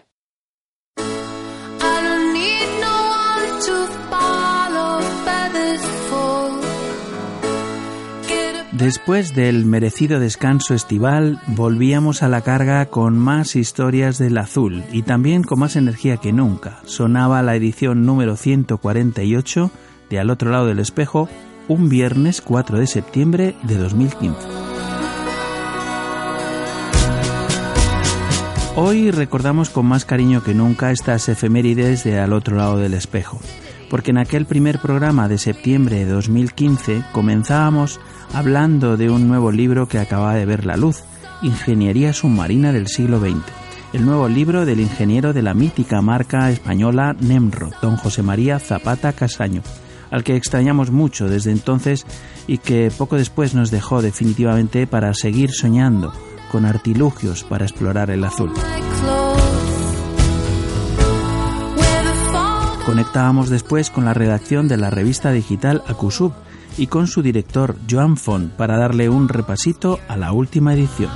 Después 8.81 9.35
del 9.35 9.63
merecido 9.65 10.19
descanso 10.19 10.73
estival, 10.73 11.39
volvíamos 11.45 12.23
a 12.23 12.29
la 12.29 12.41
carga 12.41 12.87
con 12.87 13.15
más 13.15 13.55
historias 13.55 14.17
del 14.17 14.39
azul 14.39 14.83
y 14.91 15.03
también 15.03 15.43
con 15.43 15.59
más 15.59 15.75
energía 15.75 16.17
que 16.17 16.33
nunca. 16.33 16.79
Sonaba 16.85 17.43
la 17.43 17.55
edición 17.55 18.07
número 18.07 18.35
148 18.35 19.69
de 20.09 20.19
Al 20.19 20.31
otro 20.31 20.49
lado 20.49 20.65
del 20.65 20.79
espejo, 20.79 21.29
un 21.67 21.89
viernes 21.89 22.41
4 22.41 22.79
de 22.79 22.87
septiembre 22.87 23.55
de 23.61 23.77
2015. 23.77 24.39
Hoy 28.75 29.11
recordamos 29.11 29.69
con 29.69 29.85
más 29.85 30.05
cariño 30.05 30.41
que 30.41 30.55
nunca 30.55 30.89
estas 30.89 31.29
efemérides 31.29 32.03
de 32.03 32.19
Al 32.19 32.33
otro 32.33 32.55
lado 32.55 32.77
del 32.77 32.95
espejo, 32.95 33.39
porque 33.91 34.09
en 34.09 34.17
aquel 34.17 34.47
primer 34.47 34.79
programa 34.79 35.27
de 35.27 35.37
septiembre 35.37 35.97
de 35.97 36.07
2015 36.07 37.03
comenzábamos 37.11 37.99
hablando 38.33 38.97
de 38.97 39.09
un 39.09 39.27
nuevo 39.27 39.51
libro 39.51 39.87
que 39.87 39.99
acababa 39.99 40.35
de 40.35 40.45
ver 40.45 40.65
la 40.65 40.77
luz, 40.77 41.03
Ingeniería 41.41 42.13
submarina 42.13 42.71
del 42.71 42.87
siglo 42.87 43.19
XX, 43.19 43.41
el 43.93 44.05
nuevo 44.05 44.29
libro 44.29 44.65
del 44.65 44.79
ingeniero 44.79 45.33
de 45.33 45.41
la 45.41 45.53
mítica 45.53 46.01
marca 46.01 46.49
española 46.51 47.15
Nemrod, 47.19 47.73
don 47.81 47.97
José 47.97 48.21
María 48.21 48.59
Zapata 48.59 49.11
Casaño, 49.13 49.63
al 50.11 50.23
que 50.23 50.35
extrañamos 50.35 50.91
mucho 50.91 51.27
desde 51.27 51.51
entonces 51.51 52.05
y 52.45 52.59
que 52.59 52.91
poco 52.95 53.15
después 53.15 53.55
nos 53.55 53.71
dejó 53.71 54.01
definitivamente 54.01 54.85
para 54.85 55.13
seguir 55.13 55.51
soñando 55.51 56.13
con 56.51 56.65
artilugios 56.65 57.43
para 57.43 57.65
explorar 57.65 58.11
el 58.11 58.23
azul. 58.23 58.51
Conectábamos 62.85 63.49
después 63.49 63.89
con 63.89 64.05
la 64.05 64.13
redacción 64.13 64.67
de 64.67 64.77
la 64.77 64.89
revista 64.89 65.31
digital 65.31 65.83
Acusub 65.87 66.33
y 66.77 66.87
con 66.87 67.07
su 67.07 67.21
director 67.21 67.75
Joan 67.89 68.17
Font 68.17 68.51
para 68.53 68.77
darle 68.77 69.09
un 69.09 69.29
repasito 69.29 69.99
a 70.07 70.17
la 70.17 70.31
última 70.31 70.73
edición. 70.73 71.11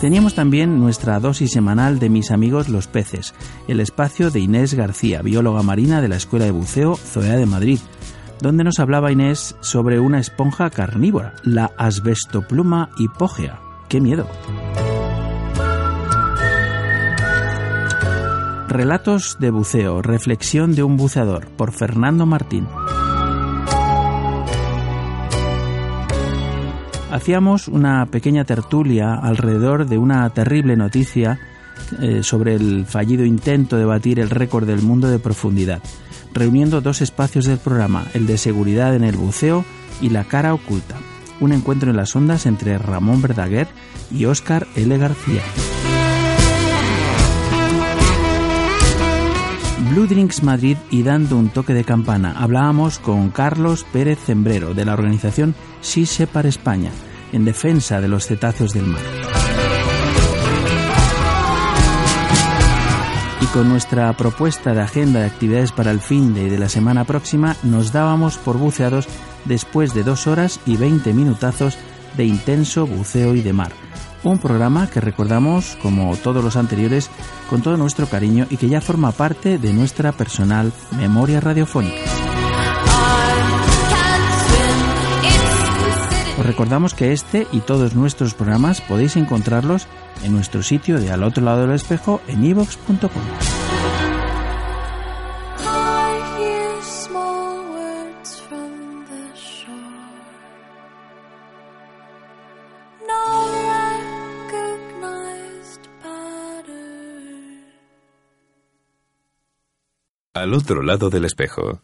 Teníamos 0.00 0.34
también 0.34 0.78
nuestra 0.78 1.18
dosis 1.18 1.50
semanal 1.50 1.98
de 1.98 2.08
mis 2.08 2.30
amigos 2.30 2.68
los 2.68 2.86
peces, 2.86 3.34
el 3.66 3.80
espacio 3.80 4.30
de 4.30 4.38
Inés 4.38 4.74
García, 4.74 5.22
bióloga 5.22 5.64
marina 5.64 6.00
de 6.00 6.06
la 6.06 6.16
Escuela 6.16 6.44
de 6.44 6.52
Buceo 6.52 6.94
Zoea 6.94 7.36
de 7.36 7.46
Madrid, 7.46 7.80
donde 8.40 8.62
nos 8.62 8.78
hablaba 8.78 9.10
Inés 9.10 9.56
sobre 9.60 9.98
una 9.98 10.20
esponja 10.20 10.70
carnívora, 10.70 11.34
la 11.42 11.72
asbestopluma 11.76 12.90
hipógea. 12.96 13.58
¡Qué 13.88 14.00
miedo! 14.00 14.28
Relatos 18.68 19.38
de 19.40 19.50
buceo, 19.50 20.02
reflexión 20.02 20.74
de 20.74 20.82
un 20.82 20.98
buceador, 20.98 21.46
por 21.48 21.72
Fernando 21.72 22.26
Martín. 22.26 22.68
Hacíamos 27.10 27.68
una 27.68 28.04
pequeña 28.06 28.44
tertulia 28.44 29.14
alrededor 29.14 29.86
de 29.86 29.96
una 29.96 30.28
terrible 30.28 30.76
noticia 30.76 31.40
eh, 32.02 32.22
sobre 32.22 32.56
el 32.56 32.84
fallido 32.84 33.24
intento 33.24 33.78
de 33.78 33.86
batir 33.86 34.20
el 34.20 34.28
récord 34.28 34.66
del 34.66 34.82
mundo 34.82 35.08
de 35.08 35.18
profundidad, 35.18 35.80
reuniendo 36.34 36.82
dos 36.82 37.00
espacios 37.00 37.46
del 37.46 37.56
programa, 37.56 38.04
el 38.12 38.26
de 38.26 38.36
seguridad 38.36 38.94
en 38.94 39.02
el 39.02 39.16
buceo 39.16 39.64
y 40.02 40.10
la 40.10 40.24
cara 40.24 40.52
oculta, 40.52 40.96
un 41.40 41.52
encuentro 41.52 41.88
en 41.90 41.96
las 41.96 42.14
ondas 42.14 42.44
entre 42.44 42.76
Ramón 42.76 43.22
Verdaguer 43.22 43.68
y 44.10 44.26
Óscar 44.26 44.66
L. 44.76 44.98
García. 44.98 45.40
Blue 49.98 50.06
Drinks 50.06 50.44
Madrid 50.44 50.76
y 50.92 51.02
dando 51.02 51.36
un 51.36 51.48
toque 51.48 51.74
de 51.74 51.82
campana, 51.82 52.32
hablábamos 52.38 53.00
con 53.00 53.30
Carlos 53.30 53.84
Pérez 53.92 54.20
Zembrero 54.20 54.72
de 54.72 54.84
la 54.84 54.92
organización 54.92 55.56
Sea 55.80 56.06
Separ 56.06 56.46
España, 56.46 56.92
en 57.32 57.44
defensa 57.44 58.00
de 58.00 58.06
los 58.06 58.24
cetáceos 58.24 58.72
del 58.72 58.86
mar. 58.86 59.02
Y 63.40 63.46
con 63.46 63.68
nuestra 63.68 64.16
propuesta 64.16 64.72
de 64.72 64.82
agenda 64.82 65.18
de 65.18 65.26
actividades 65.26 65.72
para 65.72 65.90
el 65.90 65.98
fin 65.98 66.32
de, 66.32 66.48
de 66.48 66.58
la 66.60 66.68
semana 66.68 67.02
próxima, 67.02 67.56
nos 67.64 67.90
dábamos 67.90 68.38
por 68.38 68.56
buceados 68.56 69.08
después 69.46 69.94
de 69.94 70.04
dos 70.04 70.28
horas 70.28 70.60
y 70.64 70.76
20 70.76 71.12
minutazos 71.12 71.76
de 72.16 72.24
intenso 72.24 72.86
buceo 72.86 73.34
y 73.34 73.42
de 73.42 73.52
mar. 73.52 73.87
Un 74.24 74.38
programa 74.38 74.88
que 74.88 75.00
recordamos, 75.00 75.76
como 75.82 76.16
todos 76.16 76.42
los 76.42 76.56
anteriores, 76.56 77.10
con 77.48 77.62
todo 77.62 77.76
nuestro 77.76 78.06
cariño 78.06 78.46
y 78.50 78.56
que 78.56 78.68
ya 78.68 78.80
forma 78.80 79.12
parte 79.12 79.58
de 79.58 79.72
nuestra 79.72 80.12
personal 80.12 80.72
memoria 80.96 81.40
radiofónica. 81.40 81.96
Os 86.38 86.46
recordamos 86.46 86.94
que 86.94 87.12
este 87.12 87.48
y 87.52 87.60
todos 87.60 87.94
nuestros 87.94 88.34
programas 88.34 88.80
podéis 88.80 89.16
encontrarlos 89.16 89.88
en 90.22 90.32
nuestro 90.32 90.62
sitio 90.62 91.00
de 91.00 91.10
al 91.10 91.24
otro 91.24 91.44
lado 91.44 91.62
del 91.62 91.74
espejo 91.74 92.20
en 92.28 92.44
ivox.com. 92.44 93.77
Al 110.38 110.54
otro 110.54 110.82
lado 110.82 111.10
del 111.10 111.24
espejo. 111.24 111.80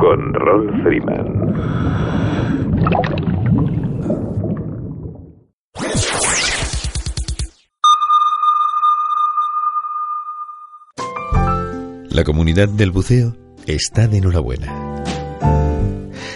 Con 0.00 0.34
Ron 0.34 0.82
Freeman. 0.82 1.54
La 12.10 12.24
comunidad 12.24 12.68
del 12.68 12.90
buceo 12.90 13.36
está 13.64 14.08
de 14.08 14.18
enhorabuena. 14.18 15.04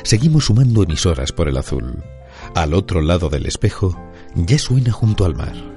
Seguimos 0.05 0.45
sumando 0.45 0.85
emisoras 0.85 1.33
por 1.33 1.49
el 1.49 1.57
azul. 1.57 2.05
Al 2.55 2.75
otro 2.75 3.01
lado 3.01 3.31
del 3.31 3.47
espejo 3.47 4.01
ya 4.37 4.59
suena 4.59 4.93
junto 4.93 5.25
al 5.25 5.35
mar. 5.35 5.72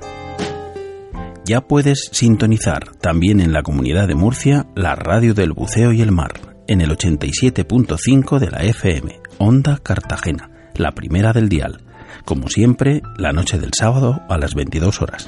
Ya 1.45 1.61
puedes 1.61 2.09
sintonizar 2.11 2.95
también 2.97 3.39
en 3.39 3.53
la 3.53 3.61
comunidad 3.61 4.07
de 4.07 4.15
Murcia 4.15 4.65
la 4.75 4.95
radio 4.95 5.35
del 5.35 5.53
buceo 5.53 5.93
y 5.93 6.01
el 6.01 6.11
mar 6.11 6.33
en 6.67 6.81
el 6.81 6.89
87.5 6.89 8.39
de 8.39 8.49
la 8.49 8.63
FM, 8.63 9.19
Onda 9.37 9.77
Cartagena, 9.77 10.49
la 10.73 10.93
primera 10.93 11.33
del 11.33 11.47
dial. 11.47 11.81
Como 12.25 12.49
siempre, 12.49 13.03
la 13.19 13.31
noche 13.31 13.59
del 13.59 13.69
sábado 13.77 14.21
a 14.27 14.39
las 14.39 14.55
22 14.55 15.03
horas. 15.03 15.27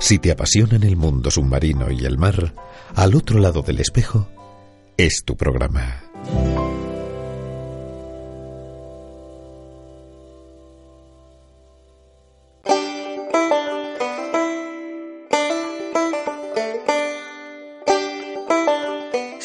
Si 0.00 0.18
te 0.18 0.32
apasionan 0.32 0.82
el 0.82 0.96
mundo 0.96 1.30
submarino 1.30 1.90
y 1.90 2.04
el 2.04 2.18
mar, 2.18 2.52
al 2.94 3.14
otro 3.14 3.38
lado 3.38 3.62
del 3.62 3.80
espejo 3.80 4.28
es 4.98 5.22
tu 5.24 5.34
programa. 5.34 6.02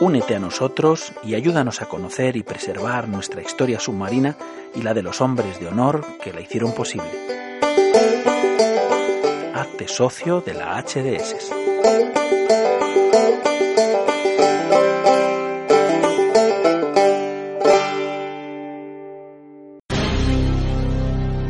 Únete 0.00 0.34
a 0.34 0.38
nosotros 0.38 1.12
y 1.22 1.34
ayúdanos 1.34 1.82
a 1.82 1.86
conocer 1.86 2.34
y 2.34 2.42
preservar 2.42 3.06
nuestra 3.06 3.42
historia 3.42 3.78
submarina 3.78 4.34
y 4.74 4.80
la 4.80 4.94
de 4.94 5.02
los 5.02 5.20
hombres 5.20 5.60
de 5.60 5.68
honor 5.68 6.02
que 6.24 6.32
la 6.32 6.40
hicieron 6.40 6.72
posible. 6.72 7.10
Hazte 9.54 9.88
socio 9.88 10.40
de 10.40 10.54
la 10.54 10.80
HDS. 10.80 11.50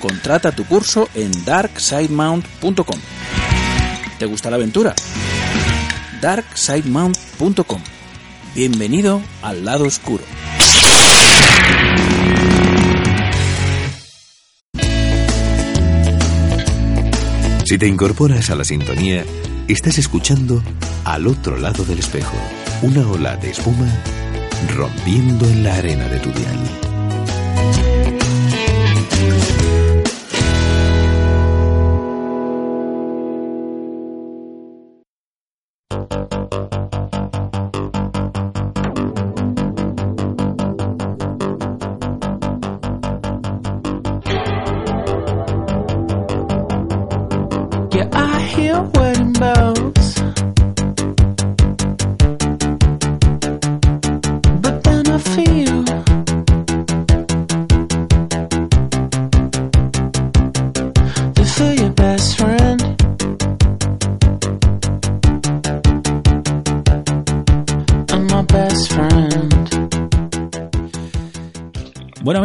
Contrata 0.00 0.52
tu 0.52 0.64
curso 0.66 1.08
en 1.14 1.44
darksidemount.com. 1.44 3.00
¿Te 4.18 4.26
gusta 4.26 4.50
la 4.50 4.56
aventura? 4.56 4.94
darksidemount.com. 6.20 7.82
Bienvenido 8.54 9.20
al 9.42 9.64
lado 9.64 9.84
oscuro. 9.84 10.24
Si 17.64 17.78
te 17.78 17.88
incorporas 17.88 18.50
a 18.50 18.54
la 18.54 18.64
sintonía, 18.64 19.24
estás 19.68 19.98
escuchando 19.98 20.62
Al 21.04 21.26
otro 21.26 21.56
lado 21.56 21.84
del 21.84 21.98
espejo, 21.98 22.36
una 22.82 23.06
ola 23.08 23.36
de 23.36 23.50
espuma 23.50 23.86
rompiendo 24.74 25.46
en 25.46 25.64
la 25.64 25.74
arena 25.74 26.08
de 26.08 26.18
tu 26.18 26.30
dial. 26.30 26.93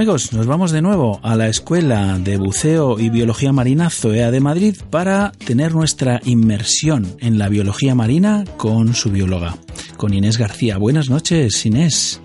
Amigos, 0.09 0.33
nos 0.33 0.47
vamos 0.47 0.71
de 0.71 0.81
nuevo 0.81 1.19
a 1.21 1.35
la 1.35 1.49
Escuela 1.49 2.17
de 2.17 2.37
Buceo 2.37 2.99
y 2.99 3.11
Biología 3.11 3.53
Marina 3.53 3.91
ZOEA 3.91 4.31
de 4.31 4.39
Madrid 4.39 4.75
para 4.89 5.31
tener 5.33 5.75
nuestra 5.75 6.19
inmersión 6.25 7.05
en 7.19 7.37
la 7.37 7.47
biología 7.47 7.93
marina 7.93 8.43
con 8.57 8.95
su 8.95 9.11
bióloga, 9.11 9.53
con 9.97 10.15
Inés 10.15 10.39
García. 10.39 10.79
Buenas 10.79 11.11
noches, 11.11 11.63
Inés. 11.63 12.23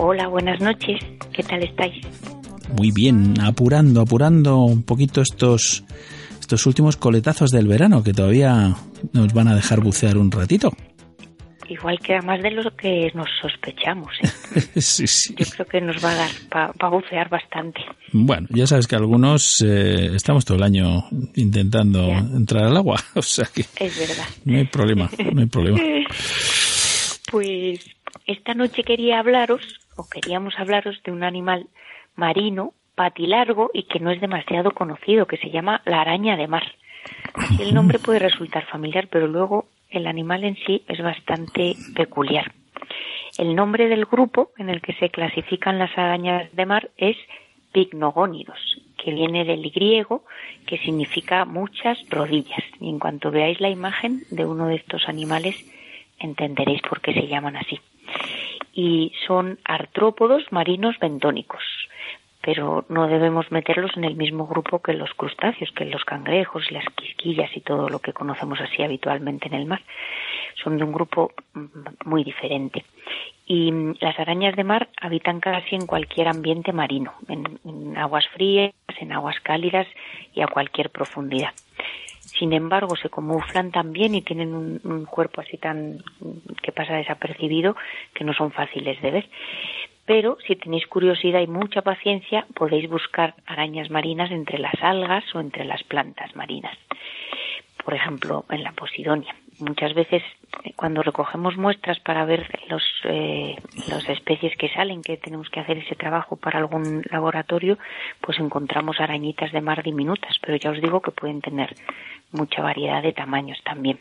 Hola, 0.00 0.26
buenas 0.26 0.60
noches. 0.60 0.98
¿Qué 1.32 1.44
tal 1.44 1.62
estáis? 1.62 2.04
Muy 2.76 2.90
bien, 2.90 3.40
apurando, 3.40 4.00
apurando 4.00 4.64
un 4.64 4.82
poquito 4.82 5.20
estos, 5.20 5.84
estos 6.40 6.66
últimos 6.66 6.96
coletazos 6.96 7.52
del 7.52 7.68
verano 7.68 8.02
que 8.02 8.12
todavía 8.12 8.74
nos 9.12 9.32
van 9.32 9.46
a 9.46 9.54
dejar 9.54 9.80
bucear 9.80 10.18
un 10.18 10.32
ratito. 10.32 10.72
Igual 11.68 11.98
queda 12.00 12.20
más 12.22 12.42
de 12.42 12.50
lo 12.50 12.74
que 12.76 13.10
nos 13.14 13.28
sospechamos. 13.40 14.12
¿eh? 14.22 14.28
sí, 14.80 15.06
sí. 15.06 15.34
Yo 15.36 15.46
creo 15.54 15.66
que 15.66 15.80
nos 15.80 16.04
va 16.04 16.10
a 16.10 16.14
dar 16.14 16.30
para 16.76 16.88
bucear 16.90 17.28
bastante. 17.28 17.80
Bueno, 18.12 18.46
ya 18.50 18.66
sabes 18.66 18.86
que 18.86 18.96
algunos 18.96 19.60
eh, 19.66 20.10
estamos 20.14 20.44
todo 20.44 20.56
el 20.58 20.62
año 20.64 21.04
intentando 21.34 22.08
Ya. 22.08 22.18
entrar 22.18 22.64
al 22.64 22.76
agua, 22.76 22.96
o 23.14 23.22
sea 23.22 23.46
que 23.52 23.62
Es 23.76 23.98
verdad. 23.98 24.24
no 24.44 24.58
hay 24.58 24.64
problema, 24.64 25.10
no 25.32 25.40
hay 25.40 25.46
problema. 25.46 25.78
Pues 27.30 27.80
esta 28.26 28.54
noche 28.54 28.84
quería 28.84 29.18
hablaros, 29.18 29.60
o 29.96 30.06
queríamos 30.08 30.54
hablaros 30.58 31.02
de 31.04 31.10
un 31.12 31.24
animal 31.24 31.66
marino, 32.16 32.74
patilargo 32.94 33.70
y 33.74 33.84
que 33.84 33.98
no 33.98 34.10
es 34.10 34.20
demasiado 34.20 34.70
conocido, 34.70 35.26
que 35.26 35.36
se 35.38 35.50
llama 35.50 35.82
la 35.84 36.00
araña 36.00 36.36
de 36.36 36.46
mar. 36.46 36.62
El 37.58 37.74
nombre 37.74 37.98
puede 37.98 38.20
resultar 38.20 38.66
familiar, 38.66 39.08
pero 39.10 39.26
luego 39.26 39.66
el 39.90 40.06
animal 40.06 40.44
en 40.44 40.56
sí 40.66 40.82
es 40.88 41.00
bastante 41.02 41.74
peculiar. 41.94 42.52
El 43.38 43.54
nombre 43.54 43.88
del 43.88 44.04
grupo 44.04 44.50
en 44.58 44.70
el 44.70 44.80
que 44.80 44.94
se 44.94 45.10
clasifican 45.10 45.78
las 45.78 45.96
arañas 45.98 46.54
de 46.54 46.66
mar 46.66 46.90
es 46.96 47.16
Pycnogónidos, 47.72 48.58
que 48.96 49.12
viene 49.12 49.44
del 49.44 49.70
griego, 49.72 50.24
que 50.66 50.78
significa 50.78 51.44
muchas 51.44 51.98
rodillas. 52.08 52.62
Y 52.80 52.88
en 52.88 53.00
cuanto 53.00 53.32
veáis 53.32 53.60
la 53.60 53.70
imagen 53.70 54.22
de 54.30 54.46
uno 54.46 54.68
de 54.68 54.76
estos 54.76 55.08
animales, 55.08 55.56
entenderéis 56.20 56.80
por 56.82 57.00
qué 57.00 57.12
se 57.12 57.26
llaman 57.26 57.56
así. 57.56 57.80
Y 58.72 59.12
son 59.26 59.58
artrópodos 59.64 60.44
marinos 60.52 60.96
bentónicos, 61.00 61.62
pero 62.44 62.84
no 62.90 63.06
debemos 63.06 63.50
meterlos 63.50 63.96
en 63.96 64.04
el 64.04 64.16
mismo 64.16 64.46
grupo 64.46 64.80
que 64.80 64.92
los 64.92 65.14
crustáceos, 65.14 65.70
que 65.72 65.86
los 65.86 66.04
cangrejos, 66.04 66.70
las 66.70 66.84
quisquillas 66.94 67.50
y 67.56 67.60
todo 67.60 67.88
lo 67.88 68.00
que 68.00 68.12
conocemos 68.12 68.60
así 68.60 68.82
habitualmente 68.82 69.48
en 69.48 69.54
el 69.54 69.64
mar. 69.64 69.80
Son 70.62 70.76
de 70.76 70.84
un 70.84 70.92
grupo 70.92 71.32
mm, 71.54 71.68
muy 72.04 72.22
diferente. 72.22 72.84
Y 73.46 73.72
mm, 73.72 73.94
las 74.00 74.18
arañas 74.18 74.56
de 74.56 74.64
mar 74.64 74.88
habitan 75.00 75.40
casi 75.40 75.74
en 75.74 75.86
cualquier 75.86 76.28
ambiente 76.28 76.72
marino, 76.72 77.14
en, 77.28 77.96
aguas 77.96 78.28
frías, 78.28 78.74
en 79.00 79.12
aguas 79.12 79.40
cálidas 79.42 79.86
y 80.34 80.42
a 80.42 80.46
cualquier 80.46 80.90
profundidad. 80.90 81.52
Sin 82.20 82.52
embargo, 82.52 82.94
se 82.96 83.08
camuflan 83.08 83.70
también 83.70 84.14
y 84.14 84.22
tienen 84.22 84.52
un 84.54 85.06
cuerpo 85.06 85.40
así 85.40 85.56
tan 85.56 86.02
que 86.62 86.72
pasa 86.72 86.94
desapercibido 86.94 87.76
que 88.12 88.24
no 88.24 88.34
son 88.34 88.50
fáciles 88.50 89.00
de 89.00 89.10
ver. 89.12 89.28
Pero 90.06 90.36
si 90.46 90.56
tenéis 90.56 90.86
curiosidad 90.86 91.40
y 91.40 91.46
mucha 91.46 91.82
paciencia, 91.82 92.46
podéis 92.54 92.88
buscar 92.90 93.34
arañas 93.46 93.90
marinas 93.90 94.30
entre 94.30 94.58
las 94.58 94.74
algas 94.82 95.24
o 95.34 95.40
entre 95.40 95.64
las 95.64 95.82
plantas 95.84 96.36
marinas. 96.36 96.76
Por 97.82 97.94
ejemplo, 97.94 98.44
en 98.50 98.62
la 98.62 98.72
Posidonia. 98.72 99.34
Muchas 99.60 99.94
veces 99.94 100.22
eh, 100.64 100.72
cuando 100.74 101.02
recogemos 101.02 101.56
muestras 101.56 102.00
para 102.00 102.24
ver 102.24 102.48
los, 102.68 102.82
eh, 103.04 103.56
las 103.88 104.08
especies 104.08 104.56
que 104.56 104.68
salen, 104.70 105.02
que 105.02 105.16
tenemos 105.16 105.48
que 105.48 105.60
hacer 105.60 105.78
ese 105.78 105.94
trabajo 105.94 106.36
para 106.36 106.58
algún 106.58 107.02
laboratorio, 107.10 107.78
pues 108.20 108.38
encontramos 108.40 109.00
arañitas 109.00 109.52
de 109.52 109.60
mar 109.60 109.82
diminutas, 109.82 110.38
pero 110.40 110.56
ya 110.56 110.70
os 110.70 110.80
digo 110.80 111.00
que 111.00 111.12
pueden 111.12 111.40
tener 111.40 111.74
mucha 112.32 112.62
variedad 112.62 113.02
de 113.02 113.12
tamaños 113.12 113.62
también 113.64 114.00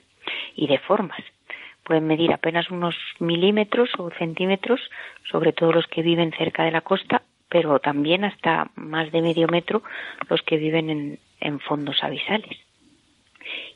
y 0.55 0.67
de 0.67 0.79
formas. 0.79 1.21
Pueden 1.83 2.07
medir 2.07 2.31
apenas 2.31 2.69
unos 2.69 2.95
milímetros 3.19 3.89
o 3.97 4.09
centímetros, 4.11 4.79
sobre 5.29 5.51
todo 5.53 5.73
los 5.73 5.87
que 5.87 6.01
viven 6.01 6.31
cerca 6.31 6.63
de 6.63 6.71
la 6.71 6.81
costa, 6.81 7.23
pero 7.49 7.79
también 7.79 8.23
hasta 8.23 8.71
más 8.75 9.11
de 9.11 9.21
medio 9.21 9.47
metro 9.47 9.83
los 10.29 10.41
que 10.41 10.57
viven 10.57 11.19
en, 11.39 11.59
fondos 11.59 12.03
abisales. 12.03 12.57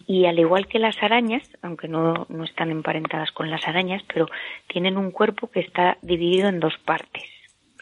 Y 0.07 0.25
al 0.25 0.39
igual 0.39 0.67
que 0.67 0.79
las 0.79 1.03
arañas, 1.03 1.43
aunque 1.61 1.87
no, 1.87 2.25
no 2.29 2.43
están 2.43 2.71
emparentadas 2.71 3.31
con 3.31 3.51
las 3.51 3.67
arañas, 3.67 4.01
pero 4.11 4.27
tienen 4.67 4.97
un 4.97 5.11
cuerpo 5.11 5.51
que 5.51 5.59
está 5.59 5.97
dividido 6.01 6.47
en 6.47 6.59
dos 6.59 6.77
partes. 6.77 7.29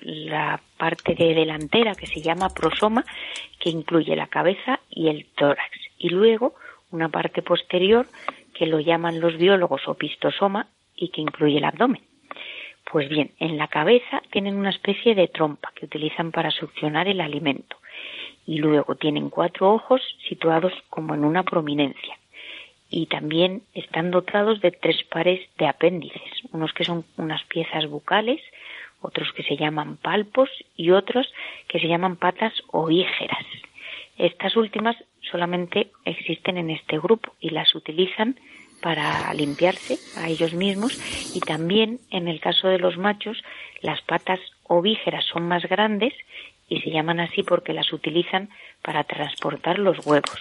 La 0.02 0.60
parte 0.78 1.16
de 1.16 1.34
delantera 1.34 1.96
que 1.96 2.08
se 2.08 2.22
llama 2.22 2.50
prosoma, 2.50 3.06
que 3.60 3.70
incluye 3.70 4.16
la 4.16 4.28
cabeza 4.28 4.80
y 4.90 5.08
el 5.08 5.28
tórax. 5.36 5.72
Y 5.98 6.10
luego 6.10 6.56
una 6.92 7.10
parte 7.10 7.42
posterior 7.42 8.06
que 8.56 8.66
lo 8.66 8.80
llaman 8.80 9.20
los 9.20 9.38
biólogos 9.38 9.88
opistosoma 9.88 10.68
y 10.96 11.10
que 11.10 11.22
incluye 11.22 11.58
el 11.58 11.66
abdomen. 11.66 12.02
Pues 12.92 13.10
bien, 13.10 13.32
en 13.40 13.58
la 13.58 13.68
cabeza 13.68 14.22
tienen 14.32 14.56
una 14.56 14.70
especie 14.70 15.14
de 15.14 15.28
trompa 15.28 15.72
que 15.76 15.86
utilizan 15.86 16.32
para 16.32 16.52
succionar 16.52 17.08
el 17.08 17.22
alimento 17.22 17.78
y 18.48 18.58
luego 18.58 18.96
tienen 18.96 19.30
cuatro 19.30 19.72
ojos 19.74 20.02
situados 20.28 20.74
como 20.90 21.14
en 21.14 21.26
una 21.26 21.44
prominencia 21.44 22.18
y 22.90 23.08
también 23.08 23.64
están 23.74 24.12
dotados 24.12 24.62
de 24.62 24.72
tres 24.72 25.04
pares 25.04 25.42
de 25.58 25.68
apéndices, 25.68 26.22
unos 26.52 26.72
que 26.74 26.86
son 26.86 27.04
unas 27.18 27.44
piezas 27.46 27.88
bucales, 27.88 28.42
otros 29.02 29.32
que 29.34 29.44
se 29.44 29.58
llaman 29.58 29.98
palpos 29.98 30.50
y 30.78 30.92
otros 30.92 31.28
que 31.68 31.80
se 31.80 31.88
llaman 31.88 32.16
patas 32.16 32.54
ovígeras. 32.72 33.46
Estas 34.18 34.56
últimas 34.56 34.96
solamente 35.30 35.92
existen 36.06 36.58
en 36.58 36.70
este 36.70 36.98
grupo 37.00 37.34
y 37.40 37.50
las 37.50 37.76
utilizan 37.76 38.40
para 38.82 39.34
limpiarse 39.34 39.98
a 40.18 40.30
ellos 40.30 40.54
mismos 40.54 41.00
y 41.36 41.40
también 41.40 42.00
en 42.12 42.28
el 42.28 42.40
caso 42.40 42.68
de 42.68 42.78
los 42.78 42.98
machos 42.98 43.42
las 43.82 44.02
patas 44.02 44.40
ovígeras 44.64 45.26
son 45.26 45.48
más 45.48 45.64
grandes 45.64 46.14
y 46.70 46.82
se 46.82 46.92
llaman 46.92 47.20
así 47.20 47.44
porque 47.44 47.74
las 47.74 47.92
utilizan 47.94 48.50
para 48.82 49.04
transportar 49.04 49.80
los 49.80 50.06
huevos. 50.06 50.40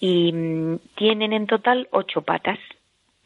Y 0.00 0.32
mm, 0.32 0.78
tienen 0.96 1.32
en 1.32 1.46
total 1.46 1.88
ocho 1.90 2.22
patas 2.22 2.58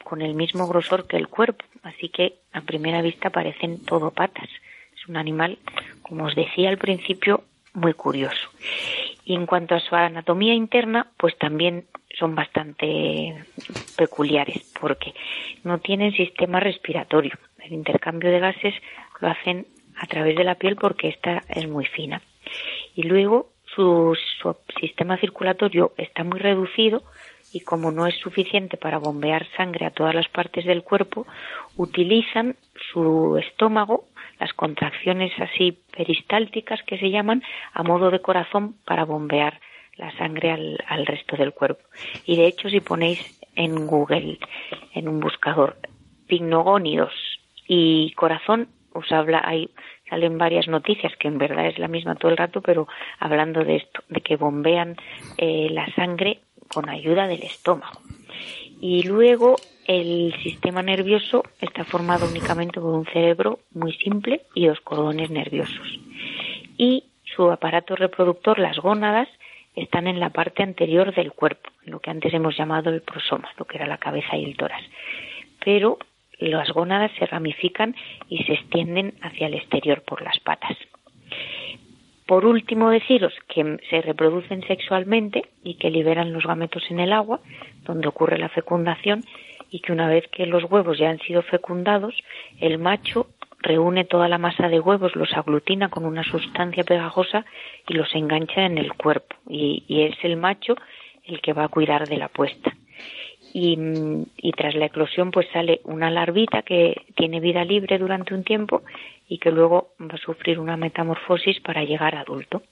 con 0.04 0.22
el 0.22 0.34
mismo 0.34 0.68
grosor 0.68 1.06
que 1.06 1.16
el 1.16 1.28
cuerpo, 1.28 1.64
así 1.82 2.08
que 2.08 2.34
a 2.52 2.60
primera 2.60 3.02
vista 3.02 3.30
parecen 3.30 3.84
todo 3.84 4.10
patas. 4.10 4.48
Es 4.94 5.08
un 5.08 5.16
animal, 5.16 5.58
como 6.02 6.26
os 6.26 6.34
decía 6.34 6.68
al 6.68 6.78
principio, 6.78 7.44
muy 7.76 7.92
curioso. 7.94 8.48
Y 9.24 9.34
en 9.34 9.46
cuanto 9.46 9.74
a 9.74 9.80
su 9.80 9.94
anatomía 9.94 10.54
interna, 10.54 11.06
pues 11.16 11.36
también 11.38 11.84
son 12.18 12.34
bastante 12.34 13.44
peculiares 13.96 14.72
porque 14.80 15.14
no 15.62 15.78
tienen 15.78 16.12
sistema 16.12 16.58
respiratorio. 16.58 17.32
El 17.62 17.74
intercambio 17.74 18.30
de 18.30 18.40
gases 18.40 18.74
lo 19.20 19.28
hacen 19.28 19.66
a 19.96 20.06
través 20.06 20.36
de 20.36 20.44
la 20.44 20.54
piel 20.54 20.76
porque 20.76 21.08
esta 21.08 21.42
es 21.48 21.68
muy 21.68 21.84
fina. 21.86 22.22
Y 22.94 23.02
luego 23.02 23.50
su, 23.74 24.16
su 24.40 24.56
sistema 24.80 25.18
circulatorio 25.18 25.92
está 25.98 26.24
muy 26.24 26.38
reducido 26.38 27.02
y 27.52 27.60
como 27.60 27.92
no 27.92 28.06
es 28.06 28.16
suficiente 28.16 28.76
para 28.76 28.98
bombear 28.98 29.46
sangre 29.56 29.86
a 29.86 29.90
todas 29.90 30.14
las 30.14 30.28
partes 30.28 30.64
del 30.64 30.82
cuerpo, 30.82 31.26
utilizan 31.76 32.56
su 32.92 33.36
estómago, 33.38 34.04
las 34.38 34.52
contracciones 34.52 35.32
así 35.40 35.78
peristálticas 35.96 36.82
que 36.82 36.98
se 36.98 37.10
llaman, 37.10 37.42
a 37.72 37.82
modo 37.82 38.10
de 38.10 38.20
corazón 38.20 38.76
para 38.84 39.04
bombear 39.04 39.60
la 39.96 40.16
sangre 40.18 40.50
al, 40.50 40.78
al 40.88 41.06
resto 41.06 41.36
del 41.36 41.52
cuerpo. 41.52 41.82
Y 42.26 42.36
de 42.36 42.46
hecho, 42.46 42.68
si 42.68 42.80
ponéis 42.80 43.40
en 43.54 43.86
Google, 43.86 44.38
en 44.92 45.08
un 45.08 45.20
buscador, 45.20 45.76
pignogónidos 46.26 47.12
y 47.66 48.12
corazón, 48.12 48.68
os 48.92 49.10
habla, 49.12 49.42
ahí 49.44 49.70
salen 50.08 50.38
varias 50.38 50.68
noticias 50.68 51.12
que 51.18 51.28
en 51.28 51.38
verdad 51.38 51.66
es 51.66 51.78
la 51.78 51.88
misma 51.88 52.14
todo 52.14 52.30
el 52.30 52.36
rato, 52.36 52.60
pero 52.60 52.88
hablando 53.18 53.64
de 53.64 53.76
esto, 53.76 54.02
de 54.08 54.20
que 54.20 54.36
bombean 54.36 54.96
eh, 55.38 55.68
la 55.70 55.86
sangre 55.94 56.40
con 56.68 56.88
ayuda 56.88 57.26
del 57.26 57.42
estómago. 57.42 58.00
Y 58.80 59.02
luego 59.04 59.56
el 59.86 60.34
sistema 60.42 60.82
nervioso 60.82 61.44
está 61.60 61.84
formado 61.84 62.28
únicamente 62.28 62.80
por 62.80 62.94
un 62.94 63.06
cerebro 63.06 63.60
muy 63.72 63.92
simple 63.94 64.42
y 64.54 64.66
dos 64.66 64.80
cordones 64.80 65.30
nerviosos. 65.30 65.98
Y 66.76 67.04
su 67.36 67.50
aparato 67.50 67.96
reproductor, 67.96 68.58
las 68.58 68.78
gónadas, 68.78 69.28
están 69.74 70.06
en 70.06 70.20
la 70.20 70.30
parte 70.30 70.62
anterior 70.62 71.14
del 71.14 71.32
cuerpo, 71.32 71.70
lo 71.84 72.00
que 72.00 72.10
antes 72.10 72.32
hemos 72.32 72.56
llamado 72.56 72.90
el 72.90 73.02
prosoma, 73.02 73.48
lo 73.58 73.66
que 73.66 73.76
era 73.76 73.86
la 73.86 73.98
cabeza 73.98 74.36
y 74.36 74.44
el 74.44 74.56
tórax. 74.56 74.82
Pero 75.64 75.98
las 76.38 76.70
gónadas 76.70 77.12
se 77.18 77.26
ramifican 77.26 77.94
y 78.28 78.44
se 78.44 78.54
extienden 78.54 79.14
hacia 79.22 79.46
el 79.46 79.54
exterior 79.54 80.02
por 80.02 80.22
las 80.22 80.38
patas. 80.40 80.76
Por 82.26 82.44
último, 82.44 82.90
deciros 82.90 83.32
que 83.48 83.78
se 83.88 84.02
reproducen 84.02 84.62
sexualmente 84.66 85.44
y 85.62 85.74
que 85.74 85.90
liberan 85.90 86.32
los 86.32 86.44
gametos 86.44 86.82
en 86.90 86.98
el 86.98 87.12
agua, 87.12 87.40
donde 87.84 88.08
ocurre 88.08 88.38
la 88.38 88.48
fecundación, 88.48 89.22
y 89.70 89.80
que 89.80 89.92
una 89.92 90.08
vez 90.08 90.26
que 90.28 90.46
los 90.46 90.64
huevos 90.64 90.98
ya 90.98 91.10
han 91.10 91.20
sido 91.20 91.42
fecundados, 91.42 92.14
el 92.60 92.78
macho 92.78 93.28
reúne 93.58 94.04
toda 94.04 94.28
la 94.28 94.38
masa 94.38 94.68
de 94.68 94.80
huevos, 94.80 95.16
los 95.16 95.32
aglutina 95.34 95.88
con 95.88 96.04
una 96.04 96.22
sustancia 96.24 96.84
pegajosa 96.84 97.44
y 97.88 97.94
los 97.94 98.14
engancha 98.14 98.62
en 98.62 98.78
el 98.78 98.92
cuerpo. 98.94 99.36
Y, 99.48 99.84
y 99.88 100.02
es 100.02 100.16
el 100.22 100.36
macho 100.36 100.76
el 101.24 101.40
que 101.40 101.52
va 101.52 101.64
a 101.64 101.68
cuidar 101.68 102.08
de 102.08 102.16
la 102.16 102.28
puesta. 102.28 102.72
Y, 103.52 103.78
y, 104.36 104.52
tras 104.52 104.74
la 104.74 104.86
eclosión 104.86 105.30
pues 105.30 105.46
sale 105.52 105.80
una 105.84 106.10
larvita 106.10 106.62
que 106.62 107.02
tiene 107.16 107.40
vida 107.40 107.64
libre 107.64 107.98
durante 107.98 108.34
un 108.34 108.44
tiempo 108.44 108.82
y 109.28 109.38
que 109.38 109.50
luego 109.50 109.94
va 110.00 110.14
a 110.14 110.18
sufrir 110.18 110.58
una 110.58 110.76
metamorfosis 110.76 111.60
para 111.60 111.84
llegar 111.84 112.14
a 112.14 112.20
adulto. 112.20 112.62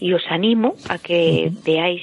Y 0.00 0.12
os 0.12 0.22
animo 0.28 0.74
a 0.88 0.98
que 0.98 1.50
veáis 1.64 2.02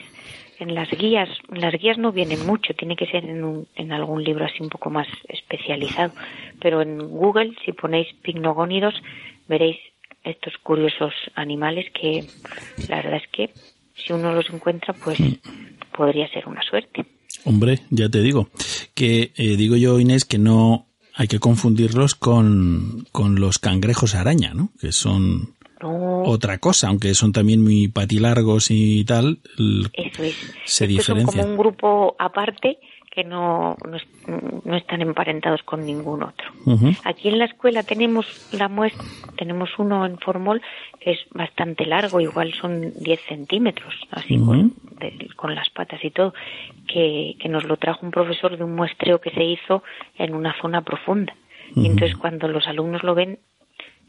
en 0.59 0.73
las 0.73 0.89
guías, 0.89 1.29
en 1.51 1.61
las 1.61 1.73
guías 1.73 1.97
no 1.97 2.11
vienen 2.11 2.45
mucho, 2.45 2.73
tiene 2.73 2.95
que 2.95 3.07
ser 3.07 3.25
en, 3.25 3.43
un, 3.43 3.67
en 3.75 3.91
algún 3.91 4.23
libro 4.23 4.45
así 4.45 4.61
un 4.61 4.69
poco 4.69 4.89
más 4.89 5.07
especializado. 5.27 6.13
Pero 6.61 6.81
en 6.81 6.97
Google, 7.09 7.53
si 7.65 7.73
ponéis 7.73 8.07
picnogónidos, 8.21 8.93
veréis 9.47 9.77
estos 10.23 10.57
curiosos 10.57 11.13
animales 11.35 11.85
que 11.93 12.25
la 12.89 12.97
verdad 12.97 13.21
es 13.23 13.29
que 13.31 13.49
si 13.93 14.13
uno 14.13 14.33
los 14.33 14.49
encuentra, 14.49 14.93
pues 14.93 15.19
podría 15.95 16.27
ser 16.29 16.47
una 16.47 16.61
suerte. 16.63 17.05
Hombre, 17.45 17.79
ya 17.89 18.09
te 18.09 18.21
digo, 18.21 18.49
que 18.93 19.31
eh, 19.35 19.55
digo 19.55 19.75
yo, 19.75 19.99
Inés, 19.99 20.25
que 20.25 20.37
no 20.37 20.87
hay 21.15 21.27
que 21.27 21.39
confundirlos 21.39 22.15
con, 22.15 23.05
con 23.11 23.35
los 23.39 23.57
cangrejos 23.59 24.15
araña, 24.15 24.53
¿no? 24.53 24.69
Que 24.79 24.91
son 24.91 25.55
No, 25.81 26.23
otra 26.23 26.57
cosa, 26.57 26.87
aunque 26.89 27.13
son 27.13 27.31
también 27.31 27.63
muy 27.63 27.87
patilargos 27.87 28.67
y 28.69 29.03
tal, 29.05 29.39
eso 29.93 30.23
es. 30.23 30.35
se 30.65 30.85
Estos 30.85 31.05
son 31.05 31.17
diferencian. 31.17 31.41
como 31.43 31.51
un 31.51 31.57
grupo 31.57 32.15
aparte 32.19 32.77
que 33.15 33.23
no, 33.23 33.77
no, 33.89 33.97
no 34.65 34.75
están 34.75 35.01
emparentados 35.01 35.63
con 35.63 35.85
ningún 35.85 36.21
otro. 36.23 36.47
Aquí 37.05 37.29
en 37.29 37.39
la 37.39 37.45
escuela 37.45 37.81
tenemos 37.83 38.25
la 38.51 38.67
muestra, 38.67 39.03
tenemos 39.37 39.69
uno 39.79 40.05
en 40.05 40.17
formol 40.19 40.61
que 40.99 41.11
es 41.11 41.19
bastante 41.31 41.85
largo, 41.85 42.19
igual 42.19 42.53
son 42.53 42.91
10 42.99 43.21
centímetros, 43.29 43.93
así 44.11 44.37
con, 44.45 44.73
de- 44.99 45.29
con 45.37 45.55
las 45.55 45.69
patas 45.69 46.03
y 46.03 46.11
todo, 46.11 46.33
que, 46.87 47.35
que 47.39 47.47
nos 47.49 47.63
lo 47.63 47.77
trajo 47.77 48.05
un 48.05 48.11
profesor 48.11 48.57
de 48.57 48.63
un 48.65 48.75
muestreo 48.75 49.19
que 49.21 49.31
se 49.31 49.43
hizo 49.45 49.81
en 50.17 50.35
una 50.35 50.53
zona 50.61 50.81
profunda. 50.81 51.33
Y 51.75 51.87
entonces 51.87 52.15
cuando 52.17 52.47
los 52.47 52.67
alumnos 52.67 53.01
lo 53.03 53.15
ven, 53.15 53.39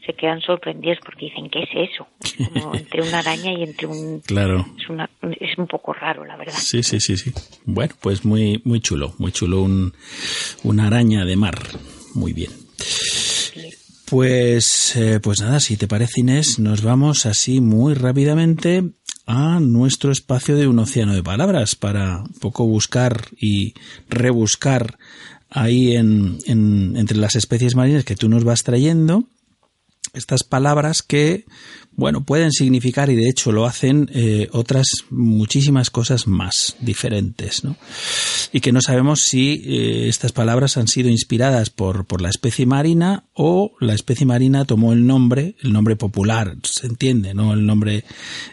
se 0.06 0.14
quedan 0.14 0.40
sorprendidos 0.40 0.98
porque 1.04 1.26
dicen, 1.26 1.50
¿qué 1.50 1.60
es 1.64 1.90
eso? 1.90 2.06
Es 2.22 2.32
como 2.46 2.74
entre 2.74 3.02
una 3.02 3.18
araña 3.18 3.52
y 3.52 3.62
entre 3.64 3.86
un... 3.86 4.20
Claro. 4.20 4.64
Es, 4.78 4.88
una, 4.88 5.10
es 5.40 5.58
un 5.58 5.66
poco 5.66 5.92
raro, 5.92 6.24
la 6.24 6.36
verdad. 6.36 6.54
Sí, 6.56 6.82
sí, 6.82 7.00
sí, 7.00 7.16
sí. 7.16 7.32
Bueno, 7.64 7.94
pues 8.00 8.24
muy, 8.24 8.60
muy 8.64 8.80
chulo, 8.80 9.14
muy 9.18 9.32
chulo 9.32 9.62
un, 9.62 9.92
una 10.62 10.86
araña 10.86 11.24
de 11.24 11.36
mar. 11.36 11.58
Muy 12.14 12.32
bien. 12.32 12.50
Pues, 14.08 14.94
eh, 14.96 15.18
pues 15.20 15.40
nada, 15.40 15.58
si 15.58 15.76
te 15.76 15.88
parece 15.88 16.20
Inés, 16.20 16.58
nos 16.60 16.82
vamos 16.82 17.26
así 17.26 17.60
muy 17.60 17.94
rápidamente 17.94 18.84
a 19.26 19.58
nuestro 19.58 20.12
espacio 20.12 20.54
de 20.56 20.68
un 20.68 20.78
océano 20.78 21.12
de 21.14 21.24
palabras 21.24 21.74
para 21.74 22.18
un 22.22 22.32
poco 22.40 22.64
buscar 22.66 23.24
y 23.36 23.74
rebuscar 24.08 24.96
ahí 25.50 25.96
en, 25.96 26.38
en- 26.46 26.96
entre 26.96 27.16
las 27.16 27.34
especies 27.34 27.74
marinas 27.74 28.04
que 28.04 28.14
tú 28.14 28.28
nos 28.28 28.44
vas 28.44 28.62
trayendo 28.62 29.24
estas 30.16 30.42
palabras 30.42 31.02
que, 31.02 31.44
bueno, 31.92 32.24
pueden 32.24 32.50
significar 32.52 33.10
y 33.10 33.16
de 33.16 33.28
hecho 33.28 33.52
lo 33.52 33.64
hacen 33.66 34.10
eh, 34.14 34.48
otras 34.52 34.86
muchísimas 35.10 35.90
cosas 35.90 36.26
más 36.26 36.76
diferentes, 36.80 37.64
¿no? 37.64 37.76
Y 38.52 38.60
que 38.60 38.72
no 38.72 38.80
sabemos 38.80 39.20
si 39.20 39.62
eh, 39.64 40.08
estas 40.08 40.32
palabras 40.32 40.76
han 40.76 40.88
sido 40.88 41.08
inspiradas 41.08 41.70
por, 41.70 42.04
por 42.06 42.20
la 42.20 42.28
especie 42.30 42.66
marina 42.66 43.24
o 43.34 43.72
la 43.80 43.94
especie 43.94 44.26
marina 44.26 44.64
tomó 44.64 44.92
el 44.92 45.06
nombre, 45.06 45.54
el 45.62 45.72
nombre 45.72 45.96
popular, 45.96 46.54
se 46.62 46.86
entiende, 46.86 47.34
¿no? 47.34 47.52
El 47.52 47.66
nombre 47.66 48.04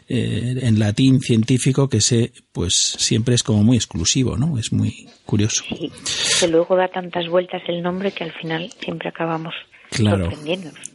eh, 0.08 0.60
en 0.62 0.80
latín 0.80 1.20
científico 1.22 1.90
que 1.90 2.02
se, 2.02 2.32
pues 2.52 2.74
siempre 2.98 3.36
es 3.36 3.44
como 3.44 3.64
muy 3.64 3.78
exclusivo, 3.78 4.38
¿no? 4.38 4.58
Es 4.58 4.72
muy 4.72 5.08
curioso. 5.26 5.64
Sí, 5.68 5.92
que 6.40 6.48
luego 6.48 6.76
da 6.76 6.88
tantas 6.88 7.28
vueltas 7.30 7.62
el 7.68 7.82
nombre 7.82 8.12
que 8.12 8.24
al 8.26 8.32
final 8.34 8.72
siempre 8.84 9.10
acabamos 9.10 9.54
Claro. 9.92 10.26
sorprendiéndonos. 10.26 10.93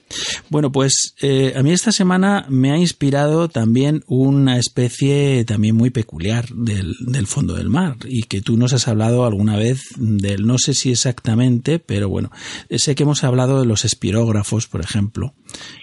Bueno, 0.49 0.73
pues 0.73 1.15
eh, 1.21 1.53
a 1.57 1.63
mí 1.63 1.73
esta 1.73 1.93
semana 1.93 2.47
me 2.49 2.71
ha 2.71 2.79
inspirado 2.79 3.49
también 3.49 4.05
una 4.07 4.59
especie 4.59 5.45
también 5.45 5.77
muy 5.77 5.91
peculiar 5.91 6.49
del, 6.55 6.95
del 7.01 7.27
fondo 7.27 7.55
del 7.55 7.69
mar 7.69 7.97
y 8.07 8.23
que 8.23 8.41
tú 8.41 8.57
nos 8.57 8.73
has 8.73 8.89
hablado 8.89 9.25
alguna 9.25 9.57
vez 9.57 9.83
del, 9.97 10.47
no 10.47 10.59
sé 10.59 10.75
si 10.75 10.91
exactamente, 10.91 11.79
pero 11.79 12.09
bueno, 12.09 12.31
sé 12.71 12.95
que 12.95 13.03
hemos 13.03 13.25
hablado 13.25 13.61
de 13.61 13.67
los 13.67 13.85
espirógrafos, 13.85 14.67
por 14.67 14.81
ejemplo, 14.81 15.35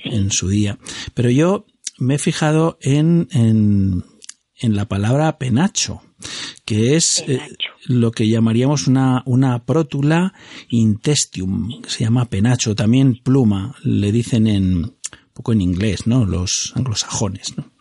en 0.03 0.31
su 0.31 0.49
día, 0.49 0.79
pero 1.13 1.29
yo 1.29 1.65
me 1.97 2.15
he 2.15 2.19
fijado 2.19 2.77
en, 2.81 3.27
en, 3.31 4.03
en 4.59 4.75
la 4.75 4.87
palabra 4.87 5.37
penacho, 5.37 6.01
que 6.65 6.95
es 6.95 7.23
eh, 7.27 7.39
lo 7.85 8.11
que 8.11 8.27
llamaríamos 8.27 8.87
una, 8.87 9.23
una 9.25 9.63
prótula 9.65 10.33
intestium, 10.69 11.81
que 11.81 11.89
se 11.89 12.03
llama 12.03 12.25
penacho, 12.25 12.75
también 12.75 13.19
pluma, 13.23 13.75
le 13.83 14.11
dicen 14.11 14.47
en 14.47 14.83
un 14.85 14.93
poco 15.33 15.53
en 15.53 15.61
inglés, 15.61 16.07
¿no? 16.07 16.25
Los 16.25 16.73
anglosajones, 16.75 17.57
¿no? 17.57 17.71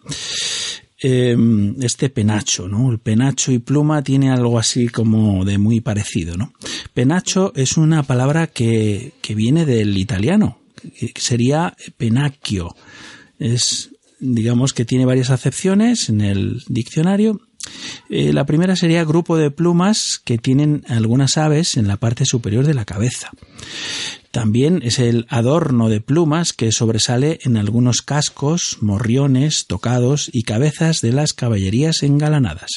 Eh, 1.06 1.36
este 1.82 2.08
penacho, 2.08 2.66
¿no? 2.66 2.90
El 2.90 2.98
penacho 2.98 3.52
y 3.52 3.58
pluma 3.58 4.02
tiene 4.02 4.30
algo 4.30 4.58
así 4.58 4.88
como 4.88 5.44
de 5.44 5.58
muy 5.58 5.80
parecido, 5.80 6.36
¿no? 6.36 6.52
Penacho 6.94 7.52
es 7.54 7.76
una 7.76 8.02
palabra 8.04 8.46
que, 8.46 9.12
que 9.20 9.34
viene 9.34 9.66
del 9.66 9.98
italiano, 9.98 10.58
que 10.82 11.20
sería 11.20 11.76
penacchio. 11.98 12.74
Es, 13.38 13.90
digamos 14.18 14.72
que 14.72 14.84
tiene 14.84 15.04
varias 15.04 15.30
acepciones 15.30 16.08
en 16.08 16.22
el 16.22 16.62
diccionario. 16.68 17.40
Eh, 18.10 18.32
la 18.32 18.46
primera 18.46 18.76
sería 18.76 19.04
grupo 19.04 19.36
de 19.36 19.50
plumas 19.50 20.20
que 20.22 20.38
tienen 20.38 20.84
algunas 20.88 21.36
aves 21.36 21.76
en 21.76 21.88
la 21.88 21.96
parte 21.96 22.24
superior 22.24 22.66
de 22.66 22.74
la 22.74 22.84
cabeza. 22.84 23.30
También 24.30 24.80
es 24.82 24.98
el 24.98 25.26
adorno 25.28 25.88
de 25.88 26.00
plumas 26.00 26.52
que 26.52 26.72
sobresale 26.72 27.38
en 27.44 27.56
algunos 27.56 28.02
cascos, 28.02 28.78
morriones, 28.80 29.66
tocados 29.66 30.28
y 30.32 30.42
cabezas 30.42 31.00
de 31.00 31.12
las 31.12 31.32
caballerías 31.32 32.02
engalanadas. 32.02 32.70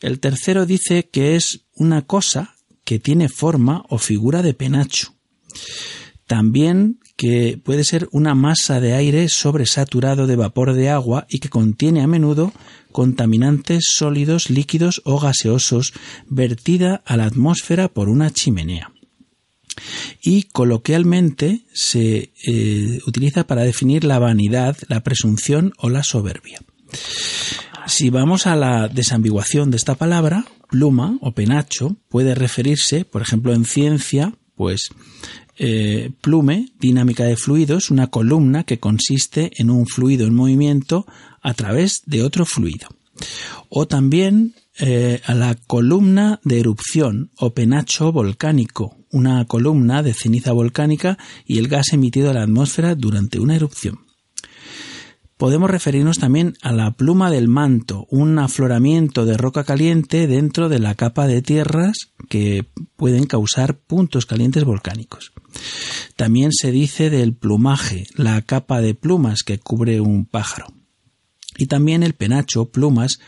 El 0.00 0.18
tercero 0.18 0.64
dice 0.64 1.08
que 1.10 1.36
es 1.36 1.66
una 1.74 2.02
cosa 2.02 2.54
que 2.84 2.98
tiene 2.98 3.28
forma 3.28 3.84
o 3.88 3.98
figura 3.98 4.42
de 4.42 4.54
penacho. 4.54 5.14
También 6.26 6.98
que 7.22 7.56
puede 7.56 7.84
ser 7.84 8.08
una 8.10 8.34
masa 8.34 8.80
de 8.80 8.94
aire 8.94 9.28
sobresaturado 9.28 10.26
de 10.26 10.34
vapor 10.34 10.72
de 10.72 10.90
agua 10.90 11.24
y 11.30 11.38
que 11.38 11.50
contiene 11.50 12.02
a 12.02 12.08
menudo 12.08 12.52
contaminantes 12.90 13.84
sólidos, 13.94 14.50
líquidos 14.50 15.02
o 15.04 15.20
gaseosos 15.20 15.92
vertida 16.26 17.00
a 17.06 17.16
la 17.16 17.26
atmósfera 17.26 17.86
por 17.86 18.08
una 18.08 18.32
chimenea. 18.32 18.90
Y 20.20 20.48
coloquialmente 20.52 21.60
se 21.72 22.32
eh, 22.44 22.98
utiliza 23.06 23.46
para 23.46 23.62
definir 23.62 24.02
la 24.02 24.18
vanidad, 24.18 24.76
la 24.88 25.04
presunción 25.04 25.74
o 25.78 25.90
la 25.90 26.02
soberbia. 26.02 26.60
Si 27.86 28.10
vamos 28.10 28.48
a 28.48 28.56
la 28.56 28.88
desambiguación 28.88 29.70
de 29.70 29.76
esta 29.76 29.94
palabra, 29.94 30.44
pluma 30.68 31.18
o 31.20 31.30
penacho 31.30 31.98
puede 32.08 32.34
referirse, 32.34 33.04
por 33.04 33.22
ejemplo, 33.22 33.54
en 33.54 33.64
ciencia, 33.64 34.34
pues 34.56 34.90
eh, 35.58 36.10
plume, 36.20 36.72
dinámica 36.78 37.24
de 37.24 37.36
fluidos, 37.36 37.90
una 37.90 38.08
columna 38.08 38.64
que 38.64 38.78
consiste 38.78 39.50
en 39.56 39.70
un 39.70 39.86
fluido 39.86 40.26
en 40.26 40.34
movimiento 40.34 41.06
a 41.40 41.54
través 41.54 42.02
de 42.06 42.22
otro 42.22 42.46
fluido. 42.46 42.88
O 43.68 43.86
también 43.86 44.54
eh, 44.78 45.20
a 45.24 45.34
la 45.34 45.54
columna 45.54 46.40
de 46.44 46.60
erupción 46.60 47.30
o 47.38 47.52
penacho 47.52 48.10
volcánico, 48.12 48.96
una 49.10 49.44
columna 49.44 50.02
de 50.02 50.14
ceniza 50.14 50.52
volcánica 50.52 51.18
y 51.46 51.58
el 51.58 51.68
gas 51.68 51.92
emitido 51.92 52.30
a 52.30 52.34
la 52.34 52.42
atmósfera 52.42 52.94
durante 52.94 53.38
una 53.38 53.54
erupción. 53.54 54.11
Podemos 55.42 55.68
referirnos 55.68 56.18
también 56.20 56.54
a 56.62 56.70
la 56.70 56.92
pluma 56.92 57.28
del 57.28 57.48
manto, 57.48 58.06
un 58.10 58.38
afloramiento 58.38 59.24
de 59.24 59.36
roca 59.36 59.64
caliente 59.64 60.28
dentro 60.28 60.68
de 60.68 60.78
la 60.78 60.94
capa 60.94 61.26
de 61.26 61.42
tierras 61.42 62.12
que 62.28 62.70
pueden 62.94 63.26
causar 63.26 63.76
puntos 63.76 64.24
calientes 64.24 64.62
volcánicos. 64.62 65.32
También 66.14 66.52
se 66.52 66.70
dice 66.70 67.10
del 67.10 67.34
plumaje, 67.34 68.06
la 68.14 68.40
capa 68.42 68.80
de 68.80 68.94
plumas 68.94 69.42
que 69.42 69.58
cubre 69.58 70.00
un 70.00 70.26
pájaro. 70.26 70.66
Y 71.58 71.66
también 71.66 72.04
el 72.04 72.14
penacho, 72.14 72.70
plumas, 72.70 73.18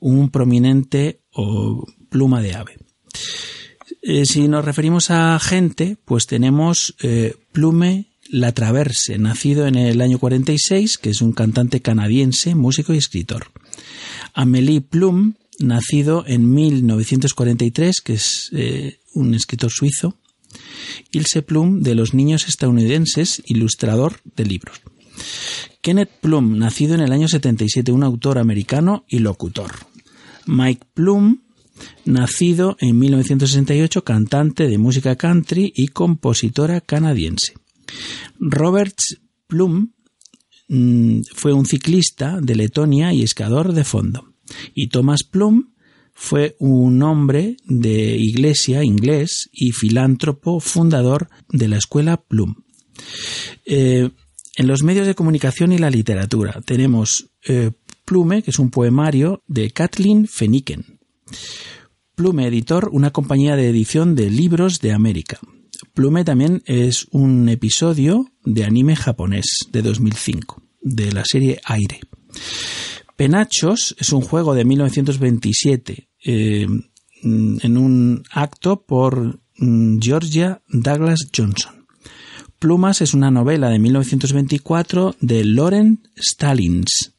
un 0.00 0.30
prominente 0.30 1.22
o 1.32 1.86
pluma 2.08 2.42
de 2.42 2.56
ave. 2.56 2.76
Eh, 4.02 4.26
si 4.26 4.48
nos 4.48 4.64
referimos 4.64 5.12
a 5.12 5.38
gente, 5.38 5.96
pues 6.04 6.26
tenemos 6.26 6.96
eh, 7.04 7.36
Plume 7.52 8.11
La 8.32 8.52
Traverse, 8.52 9.18
nacido 9.18 9.66
en 9.66 9.74
el 9.74 10.00
año 10.00 10.18
46, 10.18 10.96
que 10.96 11.10
es 11.10 11.20
un 11.20 11.32
cantante 11.32 11.82
canadiense, 11.82 12.54
músico 12.54 12.94
y 12.94 12.96
escritor. 12.96 13.48
Amélie 14.32 14.80
Plum, 14.80 15.34
nacido 15.58 16.24
en 16.26 16.50
1943, 16.50 18.00
que 18.00 18.14
es 18.14 18.48
eh, 18.54 19.00
un 19.12 19.34
escritor 19.34 19.70
suizo. 19.70 20.16
Ilse 21.10 21.42
Plum, 21.42 21.82
de 21.82 21.94
los 21.94 22.14
niños 22.14 22.48
estadounidenses, 22.48 23.42
ilustrador 23.44 24.20
de 24.34 24.46
libros. 24.46 24.80
Kenneth 25.82 26.12
Plum, 26.22 26.56
nacido 26.56 26.94
en 26.94 27.02
el 27.02 27.12
año 27.12 27.28
77, 27.28 27.92
un 27.92 28.02
autor 28.02 28.38
americano 28.38 29.04
y 29.08 29.18
locutor. 29.18 29.72
Mike 30.46 30.86
Plum, 30.94 31.42
nacido 32.06 32.78
en 32.80 32.98
1968, 32.98 34.04
cantante 34.04 34.68
de 34.68 34.78
música 34.78 35.16
country 35.16 35.70
y 35.76 35.88
compositora 35.88 36.80
canadiense. 36.80 37.52
Robert 38.38 38.98
Plum 39.46 39.92
mm, 40.68 41.20
fue 41.34 41.52
un 41.52 41.66
ciclista 41.66 42.40
de 42.40 42.54
Letonia 42.54 43.12
y 43.12 43.22
escador 43.22 43.72
de 43.72 43.84
fondo. 43.84 44.34
Y 44.74 44.88
Thomas 44.88 45.22
Plum, 45.22 45.72
fue 46.14 46.56
un 46.58 47.02
hombre 47.02 47.56
de 47.64 48.16
iglesia 48.16 48.84
inglés 48.84 49.48
y 49.52 49.72
filántropo 49.72 50.60
fundador 50.60 51.28
de 51.48 51.68
la 51.68 51.78
escuela 51.78 52.16
Plum. 52.16 52.54
Eh, 53.64 54.10
en 54.56 54.66
los 54.66 54.82
medios 54.82 55.06
de 55.06 55.14
comunicación 55.14 55.72
y 55.72 55.78
la 55.78 55.90
literatura 55.90 56.60
tenemos 56.64 57.30
eh, 57.46 57.70
Plume, 58.04 58.42
que 58.42 58.50
es 58.50 58.58
un 58.58 58.70
poemario 58.70 59.42
de 59.46 59.70
Kathleen 59.70 60.26
Feniken. 60.28 61.00
Plume 62.14 62.46
Editor, 62.46 62.90
una 62.92 63.10
compañía 63.10 63.56
de 63.56 63.70
edición 63.70 64.14
de 64.14 64.30
libros 64.30 64.80
de 64.80 64.92
América. 64.92 65.38
Plume 65.94 66.24
también 66.24 66.62
es 66.64 67.06
un 67.10 67.48
episodio 67.50 68.32
de 68.44 68.64
anime 68.64 68.96
japonés 68.96 69.44
de 69.70 69.82
2005, 69.82 70.62
de 70.80 71.12
la 71.12 71.22
serie 71.24 71.60
Aire. 71.64 72.00
Penachos 73.16 73.94
es 73.98 74.12
un 74.12 74.22
juego 74.22 74.54
de 74.54 74.64
1927 74.64 76.08
eh, 76.24 76.66
en 77.22 77.76
un 77.76 78.22
acto 78.30 78.86
por 78.86 79.40
mm, 79.58 79.98
Georgia 80.00 80.62
Douglas 80.68 81.28
Johnson. 81.36 81.86
Plumas 82.58 83.02
es 83.02 83.12
una 83.12 83.30
novela 83.30 83.68
de 83.68 83.78
1924 83.78 85.16
de 85.20 85.44
Loren 85.44 86.08
Stallings. 86.16 87.12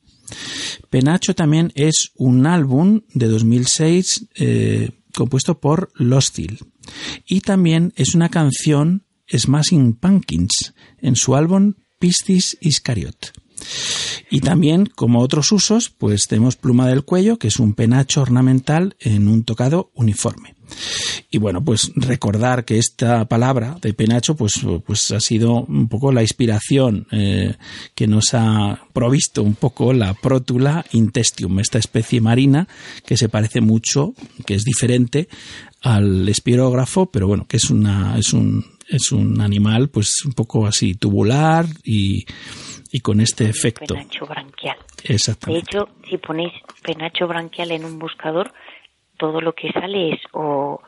Penacho 0.89 1.35
también 1.35 1.71
es 1.75 2.11
un 2.15 2.47
álbum 2.47 3.01
de 3.13 3.27
2006 3.27 4.29
eh, 4.35 4.89
compuesto 5.13 5.59
por 5.59 5.91
Lostil. 5.95 6.59
Y 7.27 7.41
también 7.41 7.93
es 7.95 8.15
una 8.15 8.29
canción 8.29 9.03
Smashing 9.31 9.93
Pumpkins 9.93 10.73
en 10.99 11.15
su 11.15 11.35
álbum 11.35 11.73
Pistis 11.99 12.57
Iscariot. 12.61 13.33
Y 14.29 14.41
también, 14.41 14.87
como 14.87 15.19
otros 15.19 15.51
usos, 15.51 15.89
pues 15.89 16.27
tenemos 16.27 16.55
pluma 16.55 16.87
del 16.87 17.03
cuello, 17.03 17.37
que 17.37 17.47
es 17.47 17.59
un 17.59 17.73
penacho 17.73 18.21
ornamental 18.21 18.95
en 18.99 19.27
un 19.27 19.43
tocado 19.43 19.91
uniforme. 19.93 20.55
Y 21.29 21.37
bueno, 21.37 21.63
pues 21.63 21.91
recordar 21.95 22.65
que 22.65 22.77
esta 22.77 23.27
palabra 23.27 23.77
de 23.81 23.93
penacho, 23.93 24.35
pues, 24.35 24.61
pues 24.85 25.11
ha 25.11 25.19
sido 25.19 25.65
un 25.65 25.87
poco 25.87 26.11
la 26.11 26.21
inspiración 26.21 27.07
eh, 27.11 27.55
que 27.95 28.07
nos 28.07 28.33
ha 28.33 28.85
provisto 28.93 29.43
un 29.43 29.55
poco 29.55 29.93
la 29.93 30.13
prótula 30.13 30.85
intestium, 30.91 31.59
esta 31.59 31.79
especie 31.79 32.21
marina 32.21 32.67
que 33.05 33.17
se 33.17 33.29
parece 33.29 33.61
mucho, 33.61 34.13
que 34.45 34.55
es 34.55 34.63
diferente 34.63 35.27
al 35.83 36.27
espirógrafo, 36.29 37.11
pero 37.11 37.27
bueno, 37.27 37.45
que 37.47 37.57
es 37.57 37.69
una, 37.69 38.17
es 38.17 38.33
un, 38.33 38.63
es 38.87 39.11
un 39.11 39.41
animal, 39.41 39.89
pues 39.89 40.25
un 40.25 40.31
poco 40.31 40.65
así 40.65 40.95
tubular 40.95 41.65
y, 41.83 42.25
y 42.91 42.99
con 43.01 43.19
este 43.19 43.45
efecto. 43.45 43.93
Penacho 43.93 44.25
branquial. 44.25 44.77
Exactamente. 45.03 45.65
De 45.65 45.79
hecho, 45.79 45.89
si 46.09 46.17
ponéis 46.17 46.53
penacho 46.81 47.27
branquial 47.27 47.71
en 47.71 47.83
un 47.83 47.99
buscador, 47.99 48.53
todo 49.17 49.41
lo 49.41 49.53
que 49.53 49.71
sale 49.73 50.13
es 50.13 50.21
o, 50.31 50.81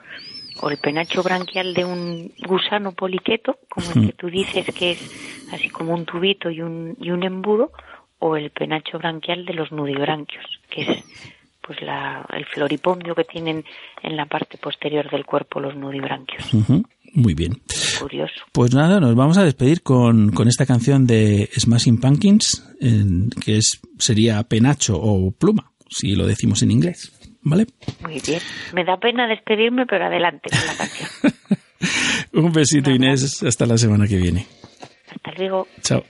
o 0.62 0.70
el 0.70 0.78
penacho 0.78 1.22
branquial 1.22 1.74
de 1.74 1.84
un 1.84 2.34
gusano 2.48 2.94
poliqueto, 2.94 3.60
como 3.70 3.88
el 3.88 4.08
que 4.08 4.14
tú 4.14 4.30
dices 4.30 4.66
que 4.74 4.92
es 4.92 5.46
así 5.52 5.70
como 5.70 5.94
un 5.94 6.06
tubito 6.06 6.50
y 6.50 6.62
un, 6.62 6.96
y 7.02 7.12
un 7.12 7.24
embudo, 7.24 7.72
o 8.20 8.38
el 8.38 8.50
penacho 8.52 8.98
branquial 8.98 9.46
de 9.46 9.54
los 9.54 9.74
nudibranquios, 9.74 10.46
que 10.70 10.82
es 10.84 11.04
pues 11.66 11.82
la, 11.82 12.26
el 12.34 12.46
floripondio 12.46 13.16
que 13.16 13.24
tienen 13.24 13.64
en 14.04 14.16
la 14.16 14.26
parte 14.26 14.58
posterior 14.58 15.10
del 15.10 15.26
cuerpo 15.26 15.60
los 15.60 15.76
nudibranquios. 15.76 16.44
Muy 17.14 17.34
bien. 17.34 17.62
Curioso. 18.00 18.34
Pues 18.52 18.74
nada, 18.76 19.00
nos 19.00 19.16
vamos 19.16 19.38
a 19.38 19.44
despedir 19.44 19.82
con, 19.82 20.32
con 20.32 20.48
esta 20.48 20.66
canción 20.66 21.08
de 21.08 21.50
Smashing 21.58 22.00
Pumpkins, 22.00 22.64
en- 22.82 23.30
que 23.30 23.58
es, 23.58 23.80
sería 23.98 24.44
penacho 24.44 24.98
o 25.02 25.32
pluma, 25.32 25.72
si 25.90 26.16
lo 26.16 26.28
decimos 26.28 26.62
en 26.62 26.72
inglés. 26.72 27.12
¿Vale? 27.48 27.68
Muy 28.02 28.20
bien. 28.26 28.42
Me 28.74 28.84
da 28.84 28.98
pena 28.98 29.28
despedirme, 29.28 29.86
pero 29.86 30.06
adelante 30.06 30.50
con 30.50 30.66
la 30.68 30.76
canción. 30.76 31.34
Un 32.46 32.52
besito, 32.52 32.90
Inés. 32.92 33.44
Hasta 33.44 33.66
la 33.68 33.78
semana 33.78 34.08
que 34.08 34.18
viene. 34.18 34.48
Hasta 35.12 35.32
luego. 35.38 35.68
Chao. 35.82 36.04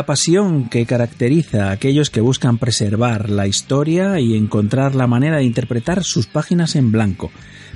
La 0.00 0.06
pasión 0.06 0.70
que 0.70 0.86
caracteriza 0.86 1.68
a 1.68 1.72
aquellos 1.72 2.08
que 2.08 2.22
buscan 2.22 2.56
preservar 2.56 3.28
la 3.28 3.46
historia 3.46 4.18
y 4.18 4.34
encontrar 4.34 4.94
la 4.94 5.06
manera 5.06 5.36
de 5.36 5.44
interpretar 5.44 6.04
sus 6.04 6.26
páginas 6.26 6.74
en 6.74 6.90
blanco, 6.90 7.30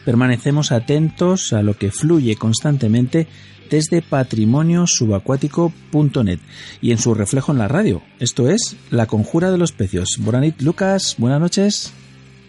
permanecemos 0.06 0.72
atentos 0.72 1.52
a 1.52 1.60
lo 1.60 1.74
que 1.74 1.90
fluye 1.90 2.36
constantemente 2.36 3.26
desde 3.68 4.00
patrimoniosubacuático.net 4.00 6.38
y 6.80 6.92
en 6.92 6.98
su 6.98 7.12
reflejo 7.12 7.52
en 7.52 7.58
la 7.58 7.68
radio. 7.68 8.00
Esto 8.20 8.48
es 8.48 8.74
La 8.88 9.04
Conjura 9.04 9.50
de 9.50 9.58
los 9.58 9.72
Pecios. 9.72 10.16
Bonanit, 10.18 10.62
Lucas, 10.62 11.16
buenas 11.18 11.42
noches. 11.42 11.92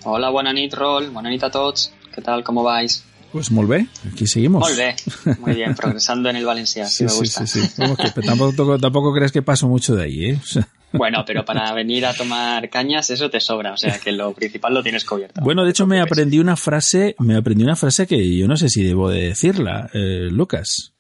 Hola, 0.06 0.30
bona 0.30 0.54
nit, 0.54 0.74
Rol. 0.74 1.12
A 1.14 1.52
tots. 1.52 1.92
¿Qué 2.14 2.22
tal? 2.22 2.46
¿Cómo 2.46 2.64
vais? 2.64 3.04
Pues 3.36 3.52
molt 3.52 3.68
bé, 3.68 3.86
aquí 4.10 4.28
seguimos. 4.28 4.62
Molt 4.62 4.78
bé. 4.78 4.96
Muy 5.42 5.56
bien, 5.56 5.76
progresando 5.82 6.30
en 6.30 6.38
el 6.38 6.46
Valencia. 6.46 6.86
Sí, 6.86 7.00
Sí, 7.00 7.04
me 7.04 7.10
sí, 7.10 7.18
gusta. 7.18 7.46
sí, 7.46 7.60
sí. 7.60 7.74
Vamos, 7.82 7.98
que 7.98 8.22
tampoco, 8.22 8.80
tampoco 8.80 9.14
crees 9.14 9.34
que 9.34 9.42
paso 9.42 9.68
mucho 9.68 9.94
de 9.94 10.04
ahí, 10.06 10.26
¿eh? 10.30 10.40
O 10.42 10.46
sea, 10.54 10.66
Bueno, 10.94 11.26
pero 11.28 11.44
para 11.44 11.74
venir 11.74 12.06
a 12.06 12.14
tomar 12.14 12.70
cañas 12.70 13.10
eso 13.10 13.30
te 13.30 13.42
sobra, 13.42 13.74
o 13.74 13.78
sea 13.78 14.00
que 14.00 14.14
lo 14.14 14.32
principal 14.34 14.74
lo 14.74 14.82
tienes 14.82 15.04
cubierto. 15.04 15.42
Bueno, 15.42 15.66
de 15.66 15.72
hecho 15.72 15.86
me 15.86 16.00
aprendí 16.00 16.40
una 16.40 16.56
frase, 16.56 17.18
me 17.20 17.36
aprendí 17.36 17.66
una 17.66 17.76
frase 17.76 18.08
que 18.08 18.38
yo 18.38 18.48
no 18.48 18.56
sé 18.56 18.70
si 18.70 18.84
debo 18.86 19.10
de 19.10 19.28
decirla, 19.28 19.90
eh, 19.94 20.30
Lucas. 20.32 20.94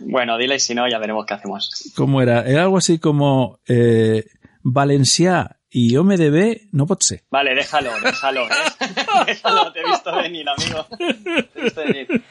Bueno, 0.00 0.36
dile 0.38 0.56
y 0.56 0.58
si 0.58 0.74
no 0.74 0.88
ya 0.90 0.98
veremos 0.98 1.24
qué 1.24 1.34
hacemos. 1.34 1.92
¿Cómo 1.94 2.20
era? 2.20 2.42
Era 2.42 2.62
algo 2.62 2.78
así 2.78 2.98
como 2.98 3.60
eh, 3.68 4.24
Valencià 4.64 5.58
y 5.78 5.94
OMDB 5.94 6.68
no 6.72 6.86
pot 6.86 7.02
ser. 7.02 7.22
Vale, 7.30 7.54
déjalo, 7.54 7.90
déjalo, 8.02 8.46
¿eh? 8.46 8.48
déjalo, 9.26 9.72
te 9.72 9.80
he 9.80 9.84
visto 9.84 10.16
venir, 10.16 10.46
amigo. 10.48 10.86
Te 11.52 11.60
he 11.60 11.62
visto 11.64 11.80
venir. 11.84 12.22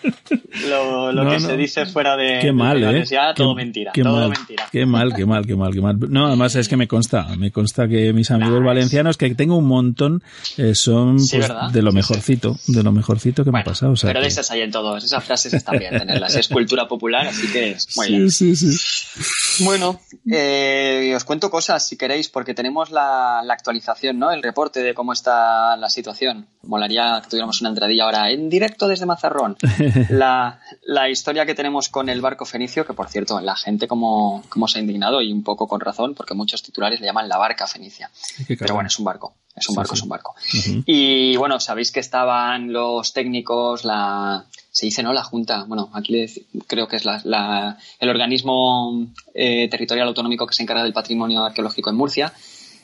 Lo, 0.67 1.11
lo 1.11 1.23
No, 1.25 1.29
que 1.29 1.39
no. 1.39 1.47
se 1.47 1.55
dice 1.57 1.85
fuera 1.85 2.17
de, 2.17 2.39
Qué 2.39 2.47
de 2.47 2.53
mal, 2.53 2.81
¿eh? 2.81 2.87
universidad, 2.87 3.35
Qué- 3.35 3.43
todo 3.43 3.53
mentira, 3.53 3.91
qué 3.93 4.01
todo 4.01 4.17
mal, 4.17 4.29
mentira. 4.29 4.67
Qué 4.71 4.85
mal, 4.87 5.13
qué 5.15 5.25
mal, 5.27 5.45
qué 5.45 5.55
mal, 5.55 5.71
qué 5.73 5.81
mal. 5.81 5.97
No, 6.09 6.25
además 6.25 6.55
es 6.55 6.67
que 6.67 6.75
me 6.75 6.87
consta, 6.87 7.27
me 7.37 7.51
consta 7.51 7.87
que 7.87 8.13
mis 8.13 8.31
amigos 8.31 8.63
valencianos, 8.63 9.15
que 9.17 9.35
tengo 9.35 9.57
un 9.57 9.67
montón, 9.67 10.23
eh, 10.57 10.73
son 10.73 11.19
Sí, 11.19 11.37
pues, 11.37 11.51
de 11.71 11.81
lo 11.83 11.91
Sí, 11.91 11.93
sí. 11.93 11.95
mejorcito, 11.97 12.57
de 12.67 12.81
lo 12.83 12.91
mejorcito 12.91 13.43
que 13.45 13.51
me 13.51 13.59
ha 13.59 13.63
pasado. 13.63 13.91
O 13.91 13.95
sea, 13.95 14.09
Pero 14.09 14.21
de 14.21 14.25
que- 14.25 14.29
esas 14.33 14.49
hay 14.49 14.61
en 14.61 14.71
todos. 14.71 15.03
Esas 15.03 15.23
frases 15.23 15.53
están 15.53 15.77
bien 15.77 15.95
tenerlas. 15.95 16.35
Es 16.35 16.47
cultura 16.47 16.87
popular, 16.87 17.27
así 17.27 17.47
que 17.51 17.71
es 17.71 17.87
muy 17.95 18.07
sí, 18.07 18.11
bien. 18.15 18.31
sí, 18.31 18.55
sí. 18.55 19.63
Bueno, 19.63 19.99
eh, 20.31 21.13
os 21.15 21.23
cuento 21.23 21.49
cosas 21.51 21.87
si 21.87 21.95
queréis, 21.97 22.27
porque 22.29 22.53
tenemos 22.53 22.89
la, 22.89 23.34
la 23.43 23.53
actualización, 23.53 24.19
¿no? 24.19 24.31
El 24.31 24.41
reporte 24.43 24.81
de 24.83 24.93
cómo 24.93 25.13
está 25.13 25.75
la 25.77 25.89
situación. 25.89 26.47
Molaría 26.63 27.19
que 27.23 27.29
tuviéramos 27.29 27.61
una 27.61 27.69
entradilla 27.69 28.05
ahora 28.05 28.31
en 28.31 28.49
directo 28.49 28.87
desde 28.87 29.05
Mazarrón. 29.05 29.57
La, 30.09 30.59
la 30.85 31.09
historia 31.09 31.45
que 31.45 31.53
tenemos 31.55 31.89
con 31.89 32.09
el 32.09 32.21
barco 32.21 32.45
fenicio, 32.45 32.85
que 32.85 32.93
por 32.93 33.09
cierto, 33.09 33.39
la 33.41 33.55
gente 33.55 33.87
como, 33.87 34.43
como 34.49 34.67
se 34.67 34.79
ha 34.79 34.81
indignado 34.81 35.21
y 35.21 35.31
un 35.31 35.43
poco 35.43 35.67
con 35.67 35.79
razón, 35.79 36.13
porque 36.15 36.33
muchos 36.33 36.63
titulares 36.63 36.99
le 36.99 37.05
llaman 37.07 37.29
la 37.29 37.37
barca 37.37 37.67
fenicia. 37.67 38.09
Pero 38.47 38.73
bueno, 38.75 38.87
es 38.87 38.97
un 38.99 39.05
barco. 39.05 39.35
Es 39.55 39.69
un 39.69 39.73
Sí, 39.73 39.77
barco, 39.77 39.95
sí. 39.95 39.99
es 39.99 40.03
un 40.03 40.09
barco. 40.09 40.35
Ujú. 40.53 40.83
Y 40.85 41.35
bueno, 41.37 41.59
sabéis 41.59 41.91
que 41.91 41.99
estaban 42.01 42.73
los 42.73 43.13
técnicos, 43.13 43.85
la 43.85 44.45
se 44.71 44.87
dice, 44.87 45.01
¿no? 45.03 45.13
La 45.13 45.23
Junta, 45.23 45.63
bueno, 45.65 45.89
aquí 45.93 46.11
le 46.11 46.29
creo 46.67 46.87
que 46.89 46.97
es 46.97 47.05
la, 47.05 47.21
la- 47.23 47.77
el 47.97 48.09
organismo 48.09 49.07
eh, 49.33 49.69
territorial 49.69 50.07
autonómico 50.09 50.45
que 50.45 50.53
se 50.53 50.63
encarga 50.63 50.83
del 50.83 50.91
patrimonio 50.91 51.45
arqueológico 51.45 51.89
en 51.89 51.95
Murcia. 51.95 52.33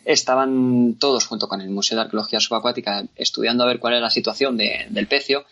Estaban 0.06 0.96
todos 1.00 1.26
junto 1.28 1.48
con 1.48 1.62
el 1.62 1.70
Museo 1.70 1.96
de 1.98 2.04
Arqueología 2.04 2.40
Subacuática 2.40 3.06
estudiando 3.16 3.64
a 3.64 3.68
ver 3.68 3.80
cuál 3.80 3.94
era 3.94 4.02
la 4.02 4.10
situación 4.10 4.58
de- 4.58 4.88
del 4.90 5.08
pecio. 5.08 5.46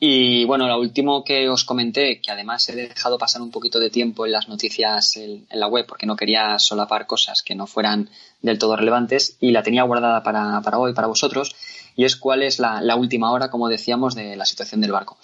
Y 0.00 0.44
bueno, 0.44 0.68
lo 0.68 0.78
último 0.78 1.24
que 1.24 1.48
os 1.48 1.64
comenté, 1.64 2.20
que 2.20 2.30
además 2.30 2.68
he 2.68 2.76
dejado 2.76 3.18
pasar 3.18 3.42
un 3.42 3.50
poquito 3.50 3.80
de 3.80 3.90
tiempo 3.90 4.26
en 4.26 4.32
las 4.32 4.48
noticias 4.48 5.16
en, 5.16 5.44
la 5.50 5.66
web 5.66 5.86
porque 5.86 6.06
no 6.06 6.14
quería 6.14 6.56
solapar 6.60 7.08
cosas 7.08 7.42
que 7.42 7.56
no 7.56 7.66
fueran 7.66 8.08
del 8.40 8.58
todo 8.58 8.76
relevantes 8.76 9.36
y 9.40 9.50
la 9.50 9.64
tenía 9.64 9.82
guardada 9.82 10.22
para, 10.22 10.60
para 10.62 10.78
hoy, 10.78 10.92
para 10.94 11.08
vosotros, 11.08 11.56
y 11.96 12.04
es 12.04 12.14
cuál 12.14 12.44
es 12.44 12.60
la, 12.60 12.80
la 12.80 12.94
última 12.94 13.32
hora, 13.32 13.50
como 13.50 13.68
decíamos, 13.68 14.14
de 14.14 14.36
la 14.36 14.46
situación 14.46 14.80
del 14.80 14.92
barco. 14.92 15.18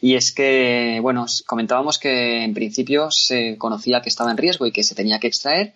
Y 0.00 0.14
es 0.14 0.30
que, 0.30 1.00
bueno, 1.02 1.26
comentábamos 1.46 1.98
que 1.98 2.44
en 2.44 2.54
principio 2.54 3.10
se 3.10 3.58
conocía 3.58 4.02
que 4.02 4.08
estaba 4.08 4.30
en 4.30 4.36
riesgo 4.36 4.66
y 4.66 4.72
que 4.72 4.84
se 4.84 4.94
tenía 4.94 5.18
que 5.18 5.26
extraer. 5.26 5.74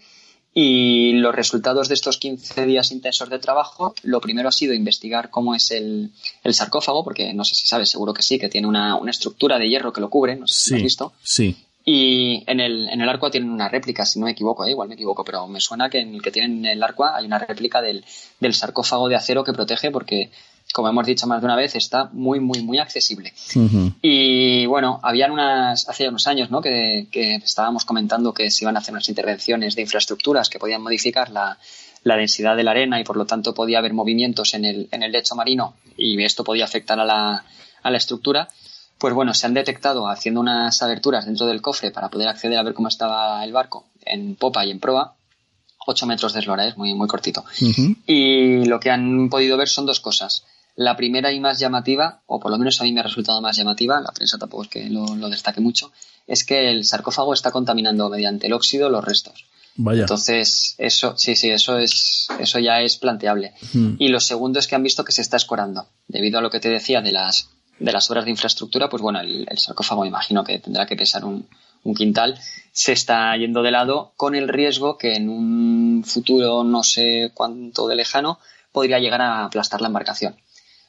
Y 0.58 1.12
los 1.12 1.34
resultados 1.34 1.86
de 1.88 1.92
estos 1.94 2.16
15 2.16 2.64
días 2.64 2.90
intensos 2.90 3.28
de 3.28 3.38
trabajo, 3.38 3.94
lo 4.04 4.22
primero 4.22 4.48
ha 4.48 4.52
sido 4.52 4.72
investigar 4.72 5.28
cómo 5.28 5.54
es 5.54 5.70
el, 5.70 6.12
el 6.44 6.54
sarcófago, 6.54 7.04
porque 7.04 7.34
no 7.34 7.44
sé 7.44 7.54
si 7.54 7.66
sabes, 7.66 7.90
seguro 7.90 8.14
que 8.14 8.22
sí, 8.22 8.38
que 8.38 8.48
tiene 8.48 8.66
una, 8.66 8.96
una 8.96 9.10
estructura 9.10 9.58
de 9.58 9.68
hierro 9.68 9.92
que 9.92 10.00
lo 10.00 10.08
cubre, 10.08 10.34
no 10.34 10.46
sé 10.46 10.54
si 10.54 10.70
lo 10.70 10.76
has 10.76 10.80
Sí, 10.80 10.84
visto. 10.84 11.12
sí. 11.22 11.56
Y 11.84 12.42
en 12.46 12.60
el, 12.60 12.88
en 12.88 13.02
el 13.02 13.08
arco 13.08 13.30
tienen 13.30 13.50
una 13.50 13.68
réplica, 13.68 14.06
si 14.06 14.18
no 14.18 14.24
me 14.24 14.32
equivoco, 14.32 14.64
¿eh? 14.64 14.70
igual 14.70 14.88
me 14.88 14.94
equivoco, 14.94 15.24
pero 15.24 15.46
me 15.46 15.60
suena 15.60 15.90
que 15.90 15.98
en 16.00 16.14
el 16.14 16.22
que 16.22 16.30
tienen 16.32 16.64
el 16.64 16.82
arco 16.82 17.04
hay 17.04 17.26
una 17.26 17.38
réplica 17.38 17.82
del, 17.82 18.02
del 18.40 18.54
sarcófago 18.54 19.10
de 19.10 19.16
acero 19.16 19.44
que 19.44 19.52
protege 19.52 19.90
porque, 19.90 20.30
como 20.76 20.90
hemos 20.90 21.06
dicho 21.06 21.26
más 21.26 21.40
de 21.40 21.46
una 21.46 21.56
vez, 21.56 21.74
está 21.74 22.10
muy, 22.12 22.38
muy, 22.38 22.60
muy 22.60 22.78
accesible. 22.78 23.32
Y 24.02 24.66
bueno, 24.66 25.00
habían 25.02 25.30
unas, 25.30 25.88
hace 25.88 26.06
unos 26.06 26.26
años, 26.26 26.50
¿no? 26.50 26.60
Que, 26.60 27.06
que 27.10 27.36
estábamos 27.36 27.86
comentando 27.86 28.34
que 28.34 28.50
se 28.50 28.64
iban 28.64 28.76
a 28.76 28.80
hacer 28.80 28.92
unas 28.92 29.08
intervenciones 29.08 29.74
de 29.74 29.80
infraestructuras 29.80 30.50
que 30.50 30.58
podían 30.58 30.82
modificar 30.82 31.30
la, 31.30 31.56
la 32.02 32.16
densidad 32.16 32.58
de 32.58 32.62
la 32.62 32.72
arena 32.72 33.00
y 33.00 33.04
por 33.04 33.16
lo 33.16 33.24
tanto 33.24 33.54
podía 33.54 33.78
haber 33.78 33.94
movimientos 33.94 34.52
en 34.52 34.66
el, 34.66 34.88
en 34.90 35.02
el 35.02 35.12
lecho 35.12 35.34
marino 35.34 35.76
y 35.96 36.22
esto 36.22 36.44
podía 36.44 36.66
afectar 36.66 37.00
a 37.00 37.06
la, 37.06 37.42
a 37.82 37.90
la 37.90 37.96
estructura. 37.96 38.50
Pues 38.98 39.14
bueno, 39.14 39.32
se 39.32 39.46
han 39.46 39.54
detectado 39.54 40.10
haciendo 40.10 40.40
unas 40.40 40.82
aberturas 40.82 41.24
dentro 41.24 41.46
del 41.46 41.62
cofre 41.62 41.90
para 41.90 42.10
poder 42.10 42.28
acceder 42.28 42.58
a 42.58 42.62
ver 42.62 42.74
cómo 42.74 42.88
estaba 42.88 43.42
el 43.42 43.52
barco 43.54 43.86
en 44.04 44.34
popa 44.34 44.66
y 44.66 44.72
en 44.72 44.78
proa. 44.78 45.14
8 45.86 46.04
metros 46.04 46.34
de 46.34 46.40
eslora, 46.40 46.66
es 46.66 46.76
muy, 46.76 46.92
muy 46.94 47.08
cortito. 47.08 47.44
Y 48.06 48.64
lo 48.66 48.78
que 48.78 48.90
han 48.90 49.30
podido 49.30 49.56
ver 49.56 49.68
son 49.68 49.86
dos 49.86 50.00
cosas. 50.00 50.44
La 50.76 50.96
primera 50.96 51.32
y 51.32 51.40
más 51.40 51.58
llamativa, 51.58 52.22
o 52.26 52.38
por 52.38 52.50
lo 52.50 52.58
menos 52.58 52.80
a 52.80 52.84
mí 52.84 52.92
me 52.92 53.00
ha 53.00 53.02
resultado 53.02 53.40
más 53.40 53.56
llamativa, 53.56 54.00
la 54.00 54.12
prensa 54.12 54.38
tampoco 54.38 54.64
es 54.64 54.68
que 54.68 54.88
lo, 54.90 55.16
lo 55.16 55.28
destaque 55.28 55.60
mucho, 55.60 55.90
es 56.26 56.44
que 56.44 56.70
el 56.70 56.84
sarcófago 56.84 57.32
está 57.32 57.50
contaminando 57.50 58.08
mediante 58.08 58.46
el 58.46 58.52
óxido 58.52 58.88
los 58.90 59.04
restos. 59.04 59.46
Vaya. 59.76 60.02
Entonces, 60.02 60.74
eso, 60.78 61.14
sí, 61.16 61.36
sí, 61.36 61.50
eso 61.50 61.78
es, 61.78 62.28
eso 62.38 62.58
ya 62.58 62.80
es 62.80 62.96
planteable. 62.96 63.52
Mm. 63.72 63.94
Y 63.98 64.08
lo 64.08 64.20
segundo 64.20 64.58
es 64.58 64.66
que 64.66 64.74
han 64.74 64.82
visto 64.82 65.04
que 65.04 65.12
se 65.12 65.20
está 65.20 65.36
escorando. 65.36 65.86
Debido 66.08 66.38
a 66.38 66.42
lo 66.42 66.50
que 66.50 66.60
te 66.60 66.70
decía 66.70 67.02
de 67.02 67.12
las, 67.12 67.50
de 67.78 67.92
las 67.92 68.10
obras 68.10 68.24
de 68.24 68.30
infraestructura, 68.30 68.88
pues 68.88 69.02
bueno, 69.02 69.20
el, 69.20 69.46
el 69.50 69.58
sarcófago 69.58 70.02
me 70.02 70.08
imagino 70.08 70.44
que 70.44 70.58
tendrá 70.58 70.86
que 70.86 70.96
pesar 70.96 71.24
un, 71.24 71.46
un 71.86 71.94
quintal, 71.94 72.38
se 72.72 72.92
está 72.92 73.36
yendo 73.36 73.62
de 73.62 73.70
lado 73.70 74.12
con 74.16 74.34
el 74.34 74.48
riesgo 74.48 74.98
que 74.98 75.14
en 75.14 75.28
un 75.28 76.04
futuro 76.04 76.64
no 76.64 76.82
sé 76.82 77.30
cuánto 77.32 77.88
de 77.88 77.96
lejano 77.96 78.38
podría 78.72 78.98
llegar 78.98 79.22
a 79.22 79.44
aplastar 79.46 79.80
la 79.80 79.86
embarcación. 79.86 80.36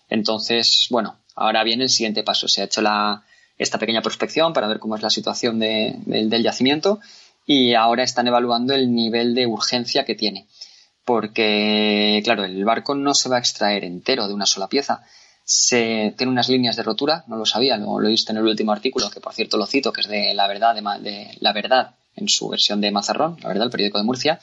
Entonces, 0.10 0.88
bueno, 0.90 1.18
ahora 1.36 1.64
viene 1.64 1.84
el 1.84 1.90
siguiente 1.90 2.24
paso. 2.24 2.48
Se 2.48 2.62
ha 2.62 2.66
hecho 2.66 2.82
la, 2.82 3.24
esta 3.58 3.78
pequeña 3.78 4.02
prospección 4.02 4.54
para 4.54 4.68
ver 4.68 4.80
cómo 4.80 4.96
es 4.96 5.02
la 5.02 5.10
situación 5.10 5.60
de- 5.60 5.96
del- 6.06 6.44
yacimiento 6.44 7.00
y 7.46 7.74
ahora 7.74 8.04
están 8.04 8.28
evaluando 8.28 8.74
el 8.74 8.94
nivel 8.94 9.34
de 9.36 9.48
urgencia 9.48 10.06
que 10.06 10.16
tiene. 10.16 10.48
Porque, 11.06 12.22
claro, 12.24 12.44
el 12.44 12.64
barco 12.66 12.94
no 12.94 13.14
se 13.14 13.30
va 13.30 13.38
a 13.38 13.40
extraer 13.40 13.84
entero 13.86 14.28
de 14.28 14.34
una 14.34 14.46
sola 14.46 14.68
pieza. 14.68 15.02
Se, 15.46 16.14
tiene 16.18 16.32
unas 16.32 16.50
líneas 16.50 16.76
de 16.76 16.84
rotura, 16.84 17.24
no 17.28 17.38
lo 17.38 17.46
sabía, 17.46 17.78
lo, 17.78 18.00
lo 18.00 18.08
he 18.08 18.12
visto 18.12 18.34
en 18.34 18.38
el 18.40 18.44
último 18.46 18.74
artículo, 18.74 19.10
que 19.10 19.22
por 19.22 19.34
cierto 19.34 19.56
lo 19.58 19.66
cito, 19.66 19.94
que 19.94 20.02
es 20.02 20.08
de 20.10 20.34
La 20.34 20.48
Verdad, 20.48 20.76
de, 20.76 20.82
de 21.10 21.38
La 21.40 21.54
Verdad, 21.54 21.96
en 22.18 22.28
su 22.28 22.50
versión 22.50 22.82
de 22.82 22.92
Mazarrón, 22.92 23.38
La 23.42 23.48
Verdad, 23.48 23.64
el 23.66 23.72
periódico 23.72 23.98
de 23.98 24.04
Murcia, 24.04 24.40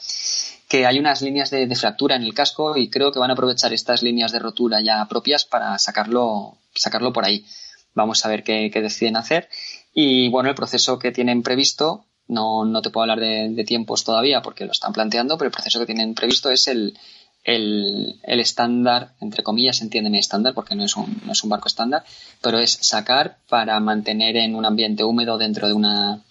que 0.67 0.85
hay 0.85 0.99
unas 0.99 1.21
líneas 1.21 1.49
de, 1.51 1.73
fractura 1.75 2.15
en 2.15 2.23
el 2.23 2.33
casco 2.33 2.75
y 2.77 2.89
creo 2.89 3.11
que 3.11 3.19
van 3.19 3.29
a 3.29 3.33
aprovechar 3.33 3.73
estas 3.73 4.01
líneas 4.01 4.31
de 4.31 4.39
rotura 4.39 4.81
ya 4.81 5.05
propias 5.07 5.45
para 5.45 5.77
sacarlo, 5.77 6.57
sacarlo 6.73 7.13
por 7.13 7.25
ahí. 7.25 7.45
Vamos 7.93 8.25
a 8.25 8.29
ver 8.29 8.43
qué, 8.43 8.69
qué 8.71 8.81
deciden 8.81 9.15
hacer. 9.15 9.47
Y 9.93 10.27
bueno, 10.29 10.49
el 10.49 10.55
proceso 10.55 10.99
que 10.99 11.11
tienen 11.11 11.43
previsto, 11.43 12.05
no, 12.27 12.65
no 12.65 12.81
te 12.81 12.89
puedo 12.89 13.03
hablar 13.03 13.19
de, 13.19 13.63
tiempos 13.63 14.03
todavía 14.03 14.41
porque 14.41 14.65
lo 14.65 14.71
están 14.71 14.93
planteando, 14.93 15.37
pero 15.37 15.47
el 15.47 15.53
proceso 15.53 15.79
que 15.79 15.85
tienen 15.85 16.15
previsto 16.15 16.51
es 16.51 16.67
el, 16.67 16.97
el, 17.43 18.19
el 18.23 18.39
estándar, 18.39 19.13
entre 19.21 19.43
comillas, 19.43 19.81
entiéndeme 19.81 20.19
estándar 20.19 20.53
porque 20.53 20.75
no 20.75 20.83
es, 20.83 20.95
un, 20.97 21.21
no 21.25 21.31
es 21.31 21.43
un 21.43 21.49
barco 21.49 21.67
estándar, 21.67 22.03
pero 22.41 22.59
es 22.59 22.71
sacar 22.81 23.37
para 23.47 23.79
mantener 23.79 24.35
en 24.37 24.55
un 24.55 24.65
ambiente 24.65 25.03
húmedo 25.03 25.37
dentro 25.37 25.67
de 25.67 25.73
una 25.73 26.21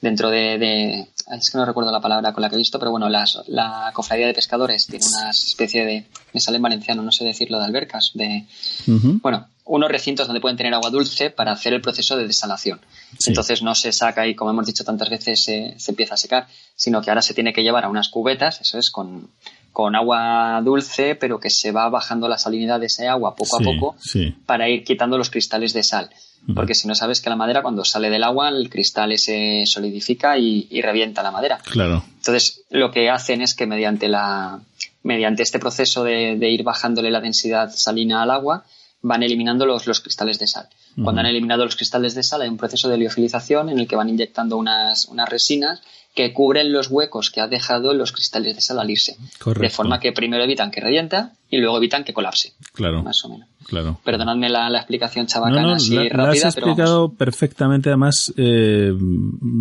dentro 0.00 0.30
de, 0.30 1.08
es 1.32 1.50
que 1.50 1.58
no 1.58 1.64
recuerdo 1.64 1.90
la 1.90 2.00
palabra 2.00 2.32
con 2.32 2.42
la 2.42 2.48
que 2.48 2.54
he 2.54 2.58
visto, 2.58 2.78
pero 2.78 2.90
bueno, 2.90 3.08
las, 3.08 3.42
la 3.48 3.90
cofradía 3.92 4.26
de 4.26 4.34
pescadores 4.34 4.86
tiene 4.86 5.04
una 5.06 5.30
especie 5.30 5.84
de, 5.84 6.06
me 6.32 6.40
sale 6.40 6.56
en 6.56 6.62
valenciano, 6.62 7.02
no 7.02 7.12
sé 7.12 7.24
decirlo, 7.24 7.58
de 7.58 7.64
albercas, 7.64 8.12
de, 8.14 8.46
bueno, 8.86 9.48
unos 9.64 9.90
recintos 9.90 10.28
donde 10.28 10.40
pueden 10.40 10.56
tener 10.56 10.72
agua 10.72 10.90
dulce 10.90 11.30
para 11.30 11.50
hacer 11.50 11.72
el 11.72 11.80
proceso 11.80 12.16
de 12.16 12.26
desalación. 12.26 12.80
Sí. 13.18 13.30
Entonces 13.30 13.62
no 13.62 13.74
se 13.74 13.92
saca 13.92 14.26
y, 14.26 14.36
como 14.36 14.50
hemos 14.52 14.66
dicho 14.66 14.84
tantas 14.84 15.10
veces, 15.10 15.42
se, 15.42 15.74
se 15.78 15.90
empieza 15.90 16.14
a 16.14 16.18
secar, 16.18 16.46
sino 16.76 17.02
que 17.02 17.10
ahora 17.10 17.22
se 17.22 17.34
tiene 17.34 17.52
que 17.52 17.64
llevar 17.64 17.84
a 17.84 17.88
unas 17.88 18.08
cubetas, 18.08 18.60
eso 18.60 18.78
es, 18.78 18.90
con, 18.90 19.28
con 19.72 19.96
agua 19.96 20.60
dulce, 20.64 21.16
pero 21.16 21.40
que 21.40 21.50
se 21.50 21.72
va 21.72 21.88
bajando 21.88 22.28
la 22.28 22.38
salinidad 22.38 22.78
de 22.78 22.86
ese 22.86 23.08
agua 23.08 23.34
poco 23.34 23.58
Sí, 23.58 23.64
a 23.64 23.72
poco 23.74 23.96
sí. 24.00 24.34
para 24.46 24.68
ir 24.68 24.84
quitando 24.84 25.18
los 25.18 25.30
cristales 25.30 25.72
de 25.72 25.82
sal. 25.82 26.10
Porque 26.54 26.74
si 26.74 26.86
no 26.86 26.94
sabes 26.94 27.20
que 27.20 27.28
la 27.28 27.36
madera 27.36 27.62
cuando 27.62 27.84
sale 27.84 28.08
del 28.08 28.22
agua, 28.22 28.50
el 28.50 28.70
cristal 28.70 29.16
se 29.18 29.64
solidifica 29.66 30.38
y, 30.38 30.68
y 30.70 30.80
revienta 30.80 31.22
la 31.22 31.32
madera. 31.32 31.58
Claro. 31.58 32.04
Entonces, 32.18 32.62
lo 32.70 32.92
que 32.92 33.10
hacen 33.10 33.42
es 33.42 33.54
que 33.54 33.66
mediante 33.66 34.08
la 34.08 34.60
mediante 35.02 35.42
este 35.42 35.58
proceso 35.58 36.04
de, 36.04 36.36
de 36.36 36.50
ir 36.50 36.62
bajándole 36.64 37.10
la 37.10 37.20
densidad 37.20 37.70
salina 37.72 38.22
al 38.22 38.30
agua, 38.30 38.64
van 39.02 39.22
eliminando 39.22 39.66
los, 39.66 39.86
los 39.86 40.00
cristales 40.00 40.38
de 40.38 40.46
sal. 40.46 40.68
Cuando 41.02 41.20
han 41.20 41.26
eliminado 41.26 41.64
los 41.64 41.76
cristales 41.76 42.14
de 42.14 42.22
sal, 42.22 42.42
hay 42.42 42.48
un 42.48 42.56
proceso 42.56 42.88
de 42.88 42.96
liofilización 42.96 43.68
en 43.68 43.78
el 43.78 43.86
que 43.86 43.96
van 43.96 44.08
inyectando 44.08 44.56
unas, 44.56 45.06
unas 45.06 45.28
resinas 45.28 45.80
que 46.16 46.32
cubren 46.32 46.72
los 46.72 46.88
huecos 46.90 47.30
que 47.30 47.40
ha 47.40 47.46
dejado 47.46 47.92
los 47.94 48.10
cristales 48.10 48.56
de 48.56 48.60
sal 48.62 48.78
al 48.80 48.90
irse. 48.90 49.16
Correcto. 49.38 49.62
De 49.62 49.70
forma 49.70 50.00
que 50.00 50.10
primero 50.12 50.42
evitan 50.42 50.70
que 50.70 50.80
revienta 50.80 51.34
y 51.50 51.58
luego 51.58 51.76
evitan 51.76 52.02
que 52.04 52.12
colapse. 52.14 52.54
Claro. 52.72 53.02
Más 53.04 53.22
o 53.24 53.28
menos. 53.28 53.46
Claro. 53.66 54.00
Perdonadme 54.02 54.48
la, 54.48 54.70
la 54.70 54.78
explicación 54.78 55.26
No, 55.26 55.28
chabacana 55.28 55.62
no, 55.62 55.72
así 55.74 55.94
la, 55.94 56.04
la 56.04 56.08
rápida, 56.08 56.48
has 56.48 56.54
pero 56.54 56.66
vamos. 56.68 56.78
explicado 56.78 57.12
perfectamente. 57.12 57.90
Además, 57.90 58.32
eh, 58.38 58.92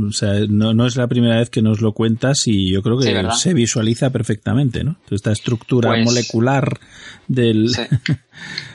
o 0.07 0.11
sea, 0.13 0.33
no, 0.47 0.73
no 0.73 0.87
es 0.87 0.95
la 0.95 1.07
primera 1.07 1.37
vez 1.39 1.49
que 1.49 1.61
nos 1.61 1.81
lo 1.81 1.91
cuentas 1.91 2.43
y 2.45 2.71
yo 2.73 2.81
creo 2.81 2.97
que 2.97 3.13
se 3.35 3.53
visualiza 3.53 4.09
perfectamente, 4.11 4.83
¿no? 4.85 4.95
Esta 5.11 5.31
estructura 5.33 5.89
Pues- 5.89 6.05
molecular 6.05 6.79
del... 7.27 7.69
Sí. 7.69 7.81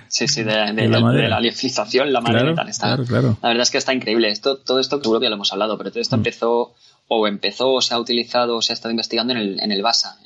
Sí, 0.08 0.26
sí, 0.26 0.42
de, 0.42 0.52
de- 0.72 0.72
De 0.74 0.88
la 0.88 1.12
de- 1.12 1.28
la 1.28 1.40
liofilización, 1.40 2.12
la 2.12 2.20
madera 2.20 2.40
Claro, 2.40 2.52
y 2.52 2.56
tal. 2.56 2.68
Está, 2.68 2.86
claro, 2.88 3.04
claro. 3.04 3.38
La 3.42 3.48
verdad 3.48 3.62
es 3.62 3.70
que 3.70 3.78
está 3.78 3.94
increíble. 3.94 4.28
Esto, 4.30 4.56
todo 4.58 4.80
esto 4.80 5.00
seguro 5.00 5.20
que 5.20 5.26
ya 5.26 5.30
lo 5.30 5.36
hemos 5.36 5.52
hablado, 5.52 5.78
pero 5.78 5.90
todo 5.90 6.00
esto 6.00 6.16
empezó, 6.16 6.74
o 7.12 7.26
empezó, 7.26 7.72
o 7.72 7.82
se 7.82 7.92
ha 7.92 7.98
utilizado, 7.98 8.56
o 8.56 8.62
se 8.62 8.72
ha 8.72 8.74
estado 8.74 8.92
investigando 8.92 9.32
en 9.32 9.38
el, 9.40 9.60
en 9.60 9.72
el 9.72 9.82
BASA, 9.82 10.16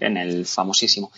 en 0.00 0.16
el 0.16 0.46
famosísimo. 0.46 1.12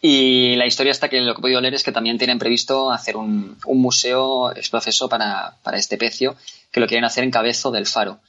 Y 0.00 0.56
la 0.56 0.64
historia 0.64 0.90
está 0.90 1.10
que 1.10 1.20
lo 1.20 1.34
que 1.34 1.40
he 1.40 1.42
podido 1.42 1.60
leer 1.60 1.74
es 1.74 1.82
que 1.82 1.92
también 1.92 2.16
tienen 2.16 2.38
previsto 2.38 2.90
hacer 2.90 3.18
un, 3.18 3.58
un 3.66 3.78
museo, 3.78 4.50
es 4.52 4.70
proceso 4.70 5.06
para, 5.10 5.58
para 5.62 5.76
este 5.76 5.98
pecio, 5.98 6.34
que 6.70 6.80
lo 6.80 6.86
quieren 6.86 7.04
hacer 7.04 7.24
en 7.24 7.30
Cabezo 7.30 7.70
del 7.70 7.86
Faro. 7.86 8.20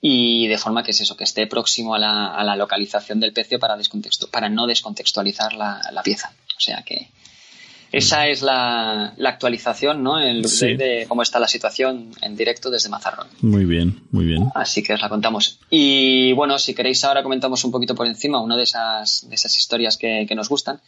Y 0.00 0.48
de 0.48 0.56
forma 0.56 0.82
que 0.82 0.92
es 0.92 1.00
eso, 1.02 1.14
que 1.14 1.24
esté 1.24 1.46
próximo 1.46 1.94
a 1.94 1.98
la, 1.98 2.34
a 2.34 2.42
la 2.42 2.56
localización 2.56 3.20
del 3.20 3.34
pecio 3.34 3.58
para, 3.58 3.76
para 4.30 4.48
no 4.48 4.66
descontextualizar 4.66 5.52
la, 5.52 5.82
la 5.92 6.02
pieza. 6.02 6.32
O 6.56 6.60
sea 6.60 6.82
que 6.82 7.10
esa 7.92 8.26
es 8.28 8.42
la, 8.42 9.14
la 9.16 9.28
actualización, 9.30 10.02
¿no? 10.02 10.18
El 10.18 10.46
Sí. 10.48 10.74
de 10.76 11.06
cómo 11.08 11.22
está 11.22 11.38
la 11.40 11.48
situación 11.48 12.10
en 12.22 12.36
directo 12.36 12.70
desde 12.70 12.88
Mazarrón. 12.88 13.26
Muy 13.40 13.64
bien, 13.64 14.02
muy 14.10 14.24
bien. 14.24 14.48
Así 14.54 14.82
que 14.82 14.94
os 14.94 15.00
la 15.00 15.08
contamos. 15.08 15.58
Y 15.70 16.32
bueno, 16.34 16.58
si 16.58 16.74
queréis 16.74 17.02
ahora 17.04 17.22
comentamos 17.22 17.64
un 17.64 17.70
poquito 17.72 17.94
por 17.94 18.06
encima 18.06 18.40
una 18.40 18.56
de 18.56 18.62
esas, 18.64 19.28
de 19.28 19.34
esas 19.34 19.56
historias 19.56 19.96
que, 19.96 20.26
que 20.28 20.34
nos 20.34 20.48
gustan, 20.48 20.80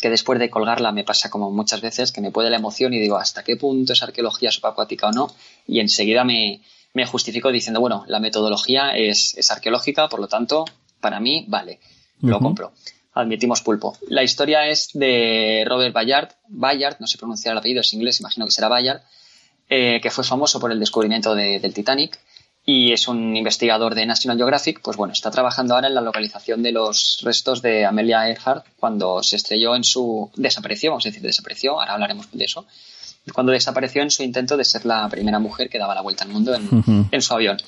que 0.00 0.10
después 0.10 0.38
de 0.38 0.50
colgarla 0.50 0.92
me 0.92 1.04
pasa 1.04 1.30
como 1.30 1.50
muchas 1.50 1.80
veces 1.80 2.12
que 2.12 2.20
me 2.20 2.30
puede 2.30 2.50
la 2.50 2.56
emoción 2.56 2.92
y 2.94 2.98
digo 3.00 3.16
hasta 3.16 3.42
qué 3.44 3.56
punto 3.56 3.92
es 3.92 4.02
arqueología 4.02 4.50
subacuática 4.50 5.08
o 5.08 5.12
no, 5.12 5.34
y 5.66 5.80
enseguida 5.80 6.24
me, 6.24 6.60
me 6.94 7.06
justifico 7.06 7.50
diciendo, 7.52 7.80
bueno, 7.80 8.04
la 8.08 8.18
metodología 8.20 8.90
es, 8.96 9.34
es 9.36 9.50
arqueológica, 9.50 10.08
por 10.08 10.20
lo 10.20 10.26
tanto, 10.28 10.64
para 11.00 11.20
mí, 11.20 11.44
vale, 11.48 11.80
lo 12.22 12.38
compro. 12.38 12.72
Admitimos 13.12 13.60
pulpo. 13.62 13.96
La 14.08 14.22
historia 14.22 14.66
es 14.68 14.90
de 14.94 15.64
Robert 15.66 15.92
Bayard, 15.92 16.28
Bayard, 16.48 16.96
no 17.00 17.06
sé 17.06 17.18
pronunciar 17.18 17.52
el 17.52 17.58
apellido, 17.58 17.80
es 17.80 17.92
inglés, 17.92 18.20
imagino 18.20 18.46
que 18.46 18.52
será 18.52 18.68
Bayard, 18.68 19.00
eh, 19.68 20.00
que 20.02 20.10
fue 20.10 20.24
famoso 20.24 20.60
por 20.60 20.70
el 20.72 20.78
descubrimiento 20.80 21.34
de- 21.34 21.58
del 21.60 21.74
Titanic 21.74 22.18
y 22.64 22.92
es 22.92 23.08
un 23.08 23.36
investigador 23.36 23.94
de 23.94 24.06
National 24.06 24.36
Geographic, 24.36 24.80
pues 24.82 24.96
bueno, 24.96 25.12
está 25.12 25.30
trabajando 25.30 25.74
ahora 25.74 25.88
en 25.88 25.94
la 25.94 26.00
localización 26.02 26.62
de 26.62 26.72
los 26.72 27.18
restos 27.22 27.62
de 27.62 27.84
Amelia 27.84 28.28
Earhart 28.28 28.66
cuando 28.78 29.22
se 29.22 29.36
estrelló 29.36 29.74
en 29.74 29.82
su... 29.82 30.30
desapareció, 30.36 30.90
vamos 30.90 31.06
a 31.06 31.08
decir, 31.08 31.22
desapareció, 31.22 31.80
ahora 31.80 31.94
hablaremos 31.94 32.28
de 32.30 32.44
eso, 32.44 32.66
cuando 33.34 33.50
desapareció 33.52 34.02
en 34.02 34.10
su 34.10 34.22
intento 34.22 34.56
de 34.56 34.64
ser 34.64 34.84
la 34.86 35.08
primera 35.08 35.38
mujer 35.38 35.68
que 35.68 35.78
daba 35.78 35.94
la 35.94 36.00
vuelta 36.02 36.24
al 36.24 36.30
mundo 36.30 36.54
en 37.10 37.22
su 37.22 37.34
avión. 37.34 37.58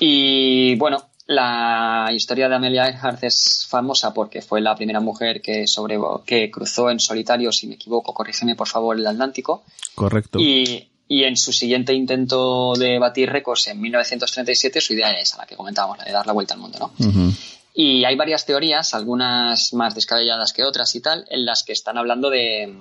Y 0.00 0.74
bueno, 0.76 1.08
la 1.26 2.10
historia 2.12 2.48
de 2.48 2.54
Amelia 2.56 2.88
Earhart 2.88 3.22
es 3.24 3.66
famosa 3.68 4.12
porque 4.12 4.42
fue 4.42 4.60
la 4.60 4.74
primera 4.74 5.00
mujer 5.00 5.40
que, 5.40 5.66
sobre, 5.66 5.98
que 6.26 6.50
cruzó 6.50 6.90
en 6.90 7.00
solitario, 7.00 7.52
si 7.52 7.66
me 7.66 7.74
equivoco, 7.74 8.12
corrígeme 8.12 8.54
por 8.54 8.68
favor, 8.68 8.96
el 8.96 9.06
Atlántico. 9.06 9.64
Correcto. 9.94 10.38
Y, 10.40 10.88
y 11.08 11.24
en 11.24 11.36
su 11.36 11.52
siguiente 11.52 11.92
intento 11.92 12.74
de 12.74 12.98
batir 12.98 13.30
récords 13.30 13.68
en 13.68 13.80
1937, 13.80 14.80
su 14.80 14.94
idea 14.94 15.10
era 15.10 15.20
esa, 15.20 15.38
la 15.38 15.46
que 15.46 15.56
comentábamos, 15.56 15.98
la 15.98 16.04
de 16.04 16.12
dar 16.12 16.26
la 16.26 16.32
vuelta 16.32 16.54
al 16.54 16.60
mundo, 16.60 16.78
¿no? 16.78 17.32
Y 17.74 18.04
hay 18.04 18.16
varias 18.16 18.44
teorías, 18.44 18.92
algunas 18.92 19.72
más 19.72 19.94
descabelladas 19.94 20.52
que 20.52 20.62
otras 20.62 20.94
y 20.94 21.00
tal, 21.00 21.26
en 21.30 21.46
las 21.46 21.62
que 21.62 21.72
están 21.72 21.96
hablando 21.96 22.28
de, 22.28 22.74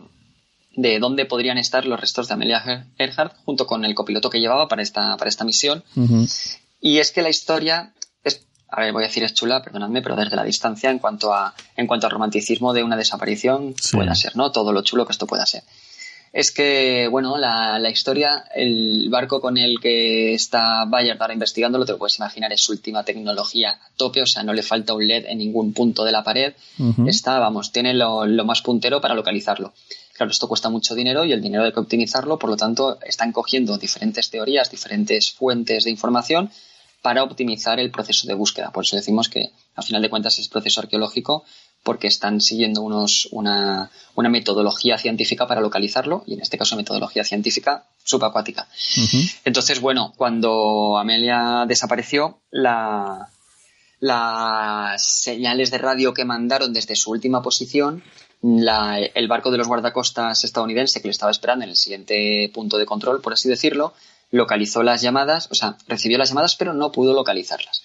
de 0.75 0.99
dónde 0.99 1.25
podrían 1.25 1.57
estar 1.57 1.85
los 1.85 1.99
restos 1.99 2.27
de 2.27 2.33
Amelia 2.33 2.87
Earhart 2.97 3.35
junto 3.45 3.67
con 3.67 3.85
el 3.85 3.95
copiloto 3.95 4.29
que 4.29 4.39
llevaba 4.39 4.67
para 4.67 4.81
esta, 4.81 5.17
para 5.17 5.29
esta 5.29 5.45
misión. 5.45 5.83
Y 6.79 6.97
es 6.97 7.11
que 7.11 7.21
la 7.21 7.29
historia 7.29 7.93
es, 7.99 8.00
a 8.71 8.81
ver, 8.81 8.93
voy 8.93 9.03
a 9.03 9.07
decir 9.07 9.23
es 9.23 9.33
chula, 9.33 9.61
perdonadme, 9.61 10.01
pero 10.01 10.15
desde 10.15 10.35
la 10.35 10.43
distancia 10.43 10.89
en 10.89 10.99
cuanto 10.99 11.33
a, 11.33 11.53
en 11.75 11.87
cuanto 11.87 12.07
al 12.07 12.11
romanticismo 12.11 12.73
de 12.73 12.83
una 12.83 12.95
desaparición 12.97 13.75
Sí. 13.79 13.97
pueda 13.97 14.15
ser, 14.15 14.35
¿no? 14.35 14.51
Todo 14.51 14.71
lo 14.71 14.81
chulo 14.81 15.05
que 15.05 15.11
esto 15.11 15.27
pueda 15.27 15.45
ser. 15.45 15.63
Es 16.33 16.51
que, 16.51 17.09
bueno, 17.11 17.37
la, 17.37 17.77
la 17.77 17.89
historia, 17.89 18.45
el 18.55 19.09
barco 19.09 19.41
con 19.41 19.57
el 19.57 19.81
que 19.81 20.33
está 20.33 20.85
Bayard 20.85 21.21
ahora 21.21 21.33
investigándolo, 21.33 21.85
te 21.85 21.91
lo 21.91 21.97
puedes 21.97 22.17
imaginar, 22.19 22.53
es 22.53 22.61
su 22.61 22.71
última 22.71 23.03
tecnología 23.03 23.71
a 23.71 23.89
tope, 23.97 24.21
o 24.21 24.25
sea, 24.25 24.41
no 24.41 24.53
le 24.53 24.63
falta 24.63 24.93
un 24.93 25.05
LED 25.05 25.25
en 25.27 25.39
ningún 25.39 25.73
punto 25.73 26.05
de 26.05 26.13
la 26.13 26.23
pared. 26.23 26.53
Está, 27.05 27.37
vamos, 27.39 27.73
tiene 27.73 27.93
lo, 27.93 28.25
lo 28.25 28.45
más 28.45 28.61
puntero 28.61 29.01
para 29.01 29.13
localizarlo. 29.13 29.73
Claro, 30.15 30.31
esto 30.31 30.47
cuesta 30.47 30.69
mucho 30.69 30.95
dinero 30.95 31.25
y 31.25 31.33
el 31.33 31.41
dinero 31.41 31.65
hay 31.65 31.73
que 31.73 31.79
optimizarlo, 31.81 32.39
por 32.39 32.49
lo 32.49 32.55
tanto, 32.55 32.97
están 33.05 33.33
cogiendo 33.33 33.77
diferentes 33.77 34.29
teorías, 34.29 34.71
diferentes 34.71 35.31
fuentes 35.33 35.83
de 35.83 35.89
información 35.91 36.49
para 37.01 37.23
optimizar 37.23 37.79
el 37.79 37.89
proceso 37.91 38.27
de 38.27 38.33
búsqueda. 38.35 38.71
Por 38.71 38.83
eso 38.83 38.95
decimos 38.95 39.27
que, 39.29 39.51
al 39.75 39.83
final 39.83 40.01
de 40.01 40.09
cuentas, 40.09 40.37
es 40.39 40.47
proceso 40.47 40.81
arqueológico 40.81 41.43
porque 41.83 42.05
están 42.07 42.41
siguiendo 42.41 42.81
unos, 42.83 43.27
una, 43.31 43.89
una 44.13 44.29
metodología 44.29 44.99
científica 44.99 45.47
para 45.47 45.61
localizarlo 45.61 46.23
y, 46.27 46.35
en 46.35 46.41
este 46.41 46.57
caso, 46.59 46.75
metodología 46.75 47.23
científica 47.23 47.85
subacuática. 48.03 48.67
Entonces, 49.45 49.81
bueno, 49.81 50.13
cuando 50.15 50.97
Amelia 50.99 51.65
desapareció, 51.67 52.37
la, 52.51 53.29
las 53.99 55.03
señales 55.03 55.71
de 55.71 55.77
radio 55.77 56.13
que 56.13 56.25
mandaron 56.25 56.73
desde 56.73 56.95
su 56.95 57.11
última 57.11 57.41
posición, 57.41 58.03
la- 58.43 58.99
el 58.99 59.27
barco 59.27 59.51
de 59.51 59.57
los 59.57 59.67
guardacostas 59.67 60.43
estadounidense 60.43 61.01
que 61.01 61.07
le 61.07 61.11
estaba 61.11 61.31
esperando 61.31 61.63
en 61.63 61.69
el 61.71 61.75
siguiente 61.77 62.49
punto 62.53 62.77
de 62.77 62.85
control, 62.85 63.21
por 63.21 63.33
así 63.33 63.47
decirlo, 63.49 63.93
localizó 64.31 64.81
las 64.81 65.01
llamadas, 65.01 65.47
o 65.51 65.55
sea, 65.55 65.77
recibió 65.87 66.17
las 66.17 66.29
llamadas, 66.29 66.55
pero 66.55 66.73
no 66.73 66.91
pudo 66.91 67.13
localizarlas. 67.13 67.83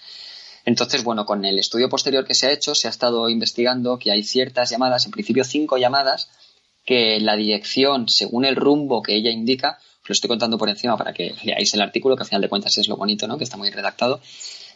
Entonces, 0.65 1.05
bueno, 1.05 1.27
con 1.27 1.45
el 1.45 1.59
estudio 1.59 1.89
posterior 1.89 2.27
que 2.27 2.35
se 2.35 2.47
ha 2.47 2.53
hecho, 2.53 2.75
se 2.75 2.89
ha 2.89 2.91
estado 2.91 3.29
investigando 3.29 3.99
que 3.99 4.11
hay 4.11 4.25
ciertas 4.25 4.71
llamadas, 4.71 5.05
en 5.07 5.13
principio 5.13 5.45
cinco 5.45 5.77
llamadas, 5.77 6.29
que 6.85 7.21
la 7.21 7.37
dirección, 7.37 8.09
según 8.09 8.45
el 8.45 8.57
rumbo 8.57 9.03
que 9.03 9.15
ella 9.15 9.31
indica, 9.31 9.79
lo 10.07 10.13
estoy 10.13 10.29
contando 10.29 10.57
por 10.57 10.69
encima 10.69 10.97
para 10.97 11.13
que 11.13 11.35
leáis 11.43 11.75
el 11.75 11.83
artículo, 11.83 12.17
que 12.17 12.23
al 12.23 12.29
final 12.29 12.43
de 12.43 12.49
cuentas 12.49 12.79
es 12.79 12.89
lo 12.89 12.97
bonito, 12.97 13.27
¿no? 13.27 13.39
Que 13.39 13.45
está 13.45 13.57
muy 13.57 13.71
redactado. 13.71 14.21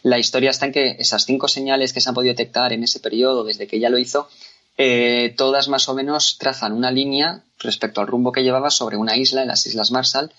La 0.02 0.18
historia 0.18 0.51
está 0.51 0.66
en 0.66 0.72
que 0.72 0.97
esas 0.98 1.24
cinco 1.24 1.47
señales 1.47 1.92
que 1.92 2.01
se 2.01 2.09
han 2.09 2.14
podido 2.14 2.32
detectar 2.32 2.72
en 2.72 2.82
ese 2.82 3.01
periodo, 3.01 3.44
desde 3.44 3.66
que 3.66 3.76
ella 3.76 3.90
lo 3.90 3.98
hizo, 3.98 4.28
eh, 4.76 5.34
todas 5.36 5.68
más 5.68 5.88
o 5.88 5.94
menos 5.94 6.38
trazan 6.38 6.72
una 6.72 6.90
línea 6.90 7.42
respecto 7.59 8.01
al 8.01 8.06
rumbo 8.06 8.32
que 8.32 8.42
llevaba 8.42 8.70
sobre 8.70 8.97
una 8.97 9.16
isla, 9.16 9.42
en 9.42 9.48
las 9.48 9.66
Islas 9.66 9.90
Marshall, 9.90 10.32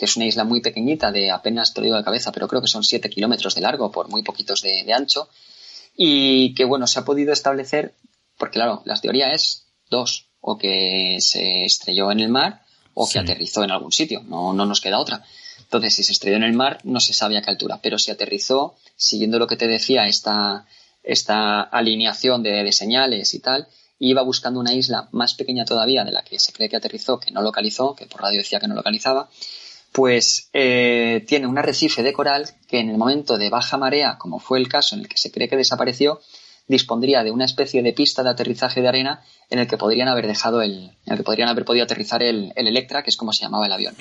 que 0.00 0.06
es 0.06 0.16
una 0.16 0.24
isla 0.24 0.44
muy 0.44 0.62
pequeñita, 0.62 1.12
de 1.12 1.30
apenas 1.30 1.74
te 1.74 1.80
lo 1.82 1.84
digo 1.84 1.96
de 1.98 2.02
cabeza, 2.04 2.32
pero 2.32 2.48
creo 2.48 2.62
que 2.62 2.68
son 2.68 2.82
7 2.82 3.10
kilómetros 3.10 3.54
de 3.54 3.60
largo 3.60 3.92
por 3.92 4.08
muy 4.08 4.22
poquitos 4.22 4.62
de, 4.62 4.82
de 4.82 4.94
ancho, 4.94 5.28
y 5.94 6.54
que 6.54 6.64
bueno, 6.64 6.86
se 6.86 6.98
ha 6.98 7.04
podido 7.04 7.34
establecer, 7.34 7.92
porque 8.38 8.54
claro, 8.54 8.80
la 8.86 8.96
teoría 8.98 9.32
es 9.34 9.66
dos, 9.90 10.24
o 10.40 10.56
que 10.56 11.18
se 11.20 11.66
estrelló 11.66 12.10
en 12.10 12.20
el 12.20 12.30
mar 12.30 12.62
o 12.94 13.04
que 13.06 13.12
Sí. 13.12 13.18
aterrizó 13.18 13.62
en 13.62 13.72
algún 13.72 13.92
sitio, 13.92 14.22
no, 14.26 14.54
no 14.54 14.64
nos 14.64 14.80
queda 14.80 14.98
otra. 14.98 15.22
Entonces, 15.58 15.94
si 15.94 16.02
se 16.02 16.12
estrelló 16.12 16.36
en 16.38 16.44
el 16.44 16.54
mar, 16.54 16.78
no 16.84 16.98
se 16.98 17.12
sabe 17.12 17.36
a 17.36 17.42
qué 17.42 17.50
altura, 17.50 17.78
pero 17.82 17.98
si 17.98 18.10
aterrizó, 18.10 18.76
siguiendo 18.96 19.38
lo 19.38 19.46
que 19.46 19.56
te 19.56 19.68
decía, 19.68 20.06
esta, 20.08 20.64
esta 21.02 21.60
alineación 21.60 22.42
de, 22.42 22.64
de 22.64 22.72
señales 22.72 23.34
y 23.34 23.40
tal, 23.40 23.68
iba 23.98 24.22
buscando 24.22 24.58
una 24.60 24.72
isla 24.72 25.08
más 25.12 25.34
pequeña 25.34 25.66
todavía 25.66 26.04
de 26.04 26.12
la 26.12 26.22
que 26.22 26.38
se 26.40 26.52
cree 26.54 26.70
que 26.70 26.76
aterrizó, 26.76 27.20
que 27.20 27.30
no 27.32 27.42
localizó, 27.42 27.94
que 27.94 28.06
por 28.06 28.22
radio 28.22 28.38
decía 28.38 28.58
que 28.58 28.66
no 28.66 28.74
localizaba, 28.74 29.28
pues 29.92 30.48
eh, 30.52 31.24
tiene 31.26 31.46
un 31.46 31.58
arrecife 31.58 32.02
de 32.02 32.12
coral 32.12 32.48
que 32.68 32.78
en 32.80 32.90
el 32.90 32.96
momento 32.96 33.38
de 33.38 33.50
baja 33.50 33.76
marea, 33.76 34.18
como 34.18 34.38
fue 34.38 34.58
el 34.58 34.68
caso 34.68 34.94
en 34.94 35.02
el 35.02 35.08
que 35.08 35.18
se 35.18 35.30
cree 35.32 35.48
que 35.48 35.56
desapareció, 35.56 36.20
dispondría 36.68 37.24
de 37.24 37.32
una 37.32 37.44
especie 37.44 37.82
de 37.82 37.92
pista 37.92 38.22
de 38.22 38.30
aterrizaje 38.30 38.80
de 38.80 38.88
arena 38.88 39.22
en 39.50 39.58
el 39.58 39.66
que 39.66 39.76
podrían 39.76 40.06
haber 40.06 40.28
dejado 40.28 40.62
el, 40.62 40.92
en 41.04 41.12
el 41.12 41.16
que 41.16 41.24
podrían 41.24 41.48
haber 41.48 41.64
podido 41.64 41.84
aterrizar 41.84 42.22
el, 42.22 42.52
el 42.54 42.68
Electra, 42.68 43.02
que 43.02 43.10
es 43.10 43.16
como 43.16 43.32
se 43.32 43.42
llamaba 43.42 43.66
el 43.66 43.72
avión. 43.72 43.94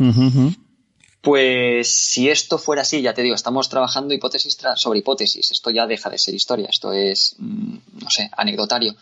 Pues 1.21 1.91
si 1.93 2.29
esto 2.29 2.57
fuera 2.57 2.83
así, 2.83 3.01
ya 3.01 3.13
te 3.13 3.23
digo, 3.23 3.35
estamos 3.35 3.67
trabajando 3.67 4.13
hipótesis 4.13 4.57
tra- 4.57 4.77
sobre 4.77 4.99
hipótesis. 4.99 5.51
Esto 5.51 5.69
ya 5.69 5.85
deja 5.85 6.09
de 6.09 6.17
ser 6.17 6.33
historia, 6.33 6.67
esto 6.69 6.93
es, 6.93 7.35
mm, 7.39 7.77
no 8.03 8.09
sé, 8.09 8.29
anecdotario. 8.37 8.95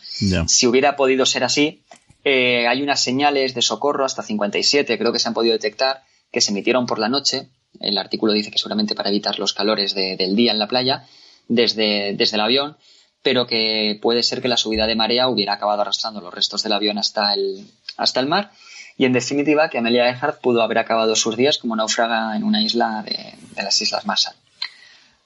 Si 0.48 0.66
hubiera 0.66 0.96
podido 0.96 1.26
ser 1.26 1.44
así, 1.44 1.82
eh, 2.24 2.66
hay 2.66 2.82
unas 2.82 3.00
señales 3.00 3.54
de 3.54 3.62
socorro, 3.62 4.04
hasta 4.04 4.22
57 4.24 4.98
creo 4.98 5.12
que 5.12 5.20
se 5.20 5.28
han 5.28 5.34
podido 5.34 5.52
detectar, 5.52 6.02
que 6.32 6.40
se 6.40 6.50
emitieron 6.52 6.86
por 6.86 6.98
la 6.98 7.08
noche. 7.08 7.48
El 7.80 7.98
artículo 7.98 8.32
dice 8.32 8.50
que 8.50 8.58
seguramente 8.58 8.94
para 8.94 9.10
evitar 9.10 9.38
los 9.38 9.52
calores 9.52 9.94
de- 9.94 10.16
del 10.16 10.34
día 10.36 10.52
en 10.52 10.58
la 10.58 10.68
playa, 10.68 11.04
desde, 11.48 12.14
desde 12.14 12.36
el 12.36 12.40
avión, 12.42 12.76
pero 13.22 13.46
que 13.46 13.98
puede 14.00 14.22
ser 14.22 14.40
que 14.42 14.48
la 14.48 14.56
subida 14.56 14.86
de 14.86 14.94
marea 14.96 15.28
hubiera 15.28 15.54
acabado 15.54 15.82
arrastrando 15.82 16.20
los 16.20 16.32
restos 16.32 16.62
del 16.62 16.72
avión 16.72 16.98
hasta 16.98 17.34
el, 17.34 17.66
hasta 17.96 18.20
el 18.20 18.26
mar. 18.26 18.52
Y 18.96 19.04
en 19.04 19.12
definitiva, 19.12 19.68
que 19.70 19.78
Amelia 19.78 20.08
Earhart 20.08 20.40
pudo 20.40 20.62
haber 20.62 20.78
acabado 20.78 21.14
sus 21.14 21.36
días 21.36 21.58
como 21.58 21.76
náufraga 21.76 22.36
en 22.36 22.42
una 22.42 22.62
isla 22.62 23.02
de, 23.04 23.34
de 23.54 23.62
las 23.62 23.80
Islas 23.80 24.06
Marshall. 24.06 24.34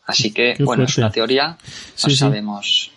Así 0.04 0.32
que, 0.32 0.54
Qué 0.56 0.64
bueno, 0.64 0.84
es 0.84 0.98
una 0.98 1.10
teoría, 1.10 1.46
no 1.48 2.10
sí. 2.10 2.16
sabemos. 2.16 2.90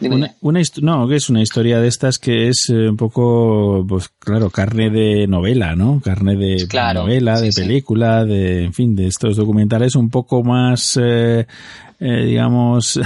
Una, 0.00 0.34
una 0.40 0.60
no, 0.82 1.08
que 1.08 1.16
es 1.16 1.30
una 1.30 1.40
historia 1.40 1.80
de 1.80 1.88
estas 1.88 2.18
que 2.18 2.48
es 2.48 2.68
eh, 2.68 2.88
un 2.88 2.96
poco, 2.96 3.84
pues 3.88 4.10
claro, 4.18 4.50
carne 4.50 4.90
de 4.90 5.26
novela, 5.26 5.74
¿no? 5.74 6.00
Carne 6.04 6.36
de 6.36 6.66
Claro, 6.68 7.02
novela, 7.02 7.36
sí, 7.38 7.46
de 7.46 7.52
sí. 7.52 7.60
película, 7.62 8.24
de, 8.24 8.64
en 8.64 8.72
fin, 8.74 8.94
de 8.94 9.06
estos 9.06 9.36
documentales 9.36 9.94
un 9.96 10.10
poco 10.10 10.42
más, 10.42 10.98
eh, 11.02 11.46
eh, 11.98 12.24
digamos, 12.26 13.00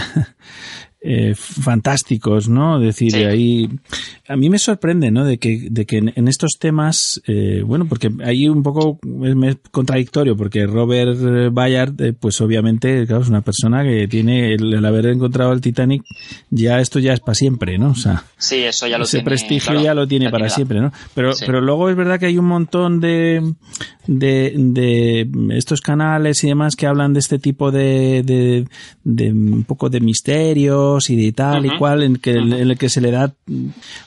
eh, 1.02 1.34
fantásticos, 1.34 2.48
¿no? 2.48 2.76
Es 2.78 2.82
decir, 2.84 3.16
ahí 3.26 3.68
a 4.28 4.36
mí 4.36 4.50
me 4.50 4.58
sorprende, 4.58 5.10
¿no? 5.10 5.24
De 5.24 5.38
que, 5.38 5.68
de 5.70 5.86
que 5.86 5.96
en, 5.98 6.12
en 6.14 6.28
estos 6.28 6.52
temas, 6.58 7.20
eh, 7.26 7.62
bueno, 7.64 7.86
porque 7.88 8.10
ahí 8.24 8.48
un 8.48 8.62
poco 8.62 8.98
es, 9.44 9.56
contradictorio, 9.70 10.36
porque 10.36 10.66
Robert 10.66 11.18
Bayard, 11.52 12.00
eh, 12.02 12.12
pues 12.12 12.40
obviamente, 12.40 13.06
claro, 13.06 13.22
es 13.22 13.28
una 13.28 13.40
persona 13.40 13.82
que 13.82 14.06
tiene 14.08 14.52
el, 14.54 14.74
el 14.74 14.84
haber 14.84 15.06
encontrado 15.06 15.52
el 15.52 15.60
Titanic, 15.60 16.02
ya 16.50 16.80
esto 16.80 16.98
ya 16.98 17.12
es 17.14 17.20
para 17.20 17.34
siempre, 17.34 17.78
¿no? 17.78 17.90
O 17.90 17.94
sea, 17.94 18.24
Sí, 18.36 18.56
eso 18.56 18.86
ya 18.86 18.98
lo 18.98 19.04
ese 19.04 19.18
tiene. 19.18 19.24
prestigio 19.24 19.70
claro, 19.72 19.82
ya 19.82 19.94
lo 19.94 20.06
tiene 20.06 20.30
para 20.30 20.48
siempre, 20.48 20.80
¿no? 20.80 20.92
Pero, 21.14 21.32
Sí. 21.32 21.44
pero 21.46 21.60
luego 21.60 21.88
es 21.88 21.96
verdad 21.96 22.18
que 22.20 22.26
hay 22.26 22.38
un 22.38 22.46
montón 22.46 23.00
de, 23.00 23.54
de, 24.06 24.52
de 24.56 25.28
estos 25.56 25.80
canales 25.80 26.42
y 26.44 26.48
demás 26.48 26.76
que 26.76 26.86
hablan 26.86 27.12
de 27.14 27.20
este 27.20 27.38
tipo 27.38 27.70
de, 27.70 28.22
de, 28.24 28.66
de 29.04 29.32
un 29.32 29.64
poco 29.64 29.88
de 29.88 30.00
y 31.10 31.16
de 31.16 31.32
tal 31.32 31.66
y 31.66 31.76
cual, 31.78 32.02
en, 32.02 32.16
que, 32.16 32.32
en 32.32 32.52
el 32.52 32.76
que 32.76 32.88
se 32.88 33.00
le 33.00 33.10
da, 33.10 33.32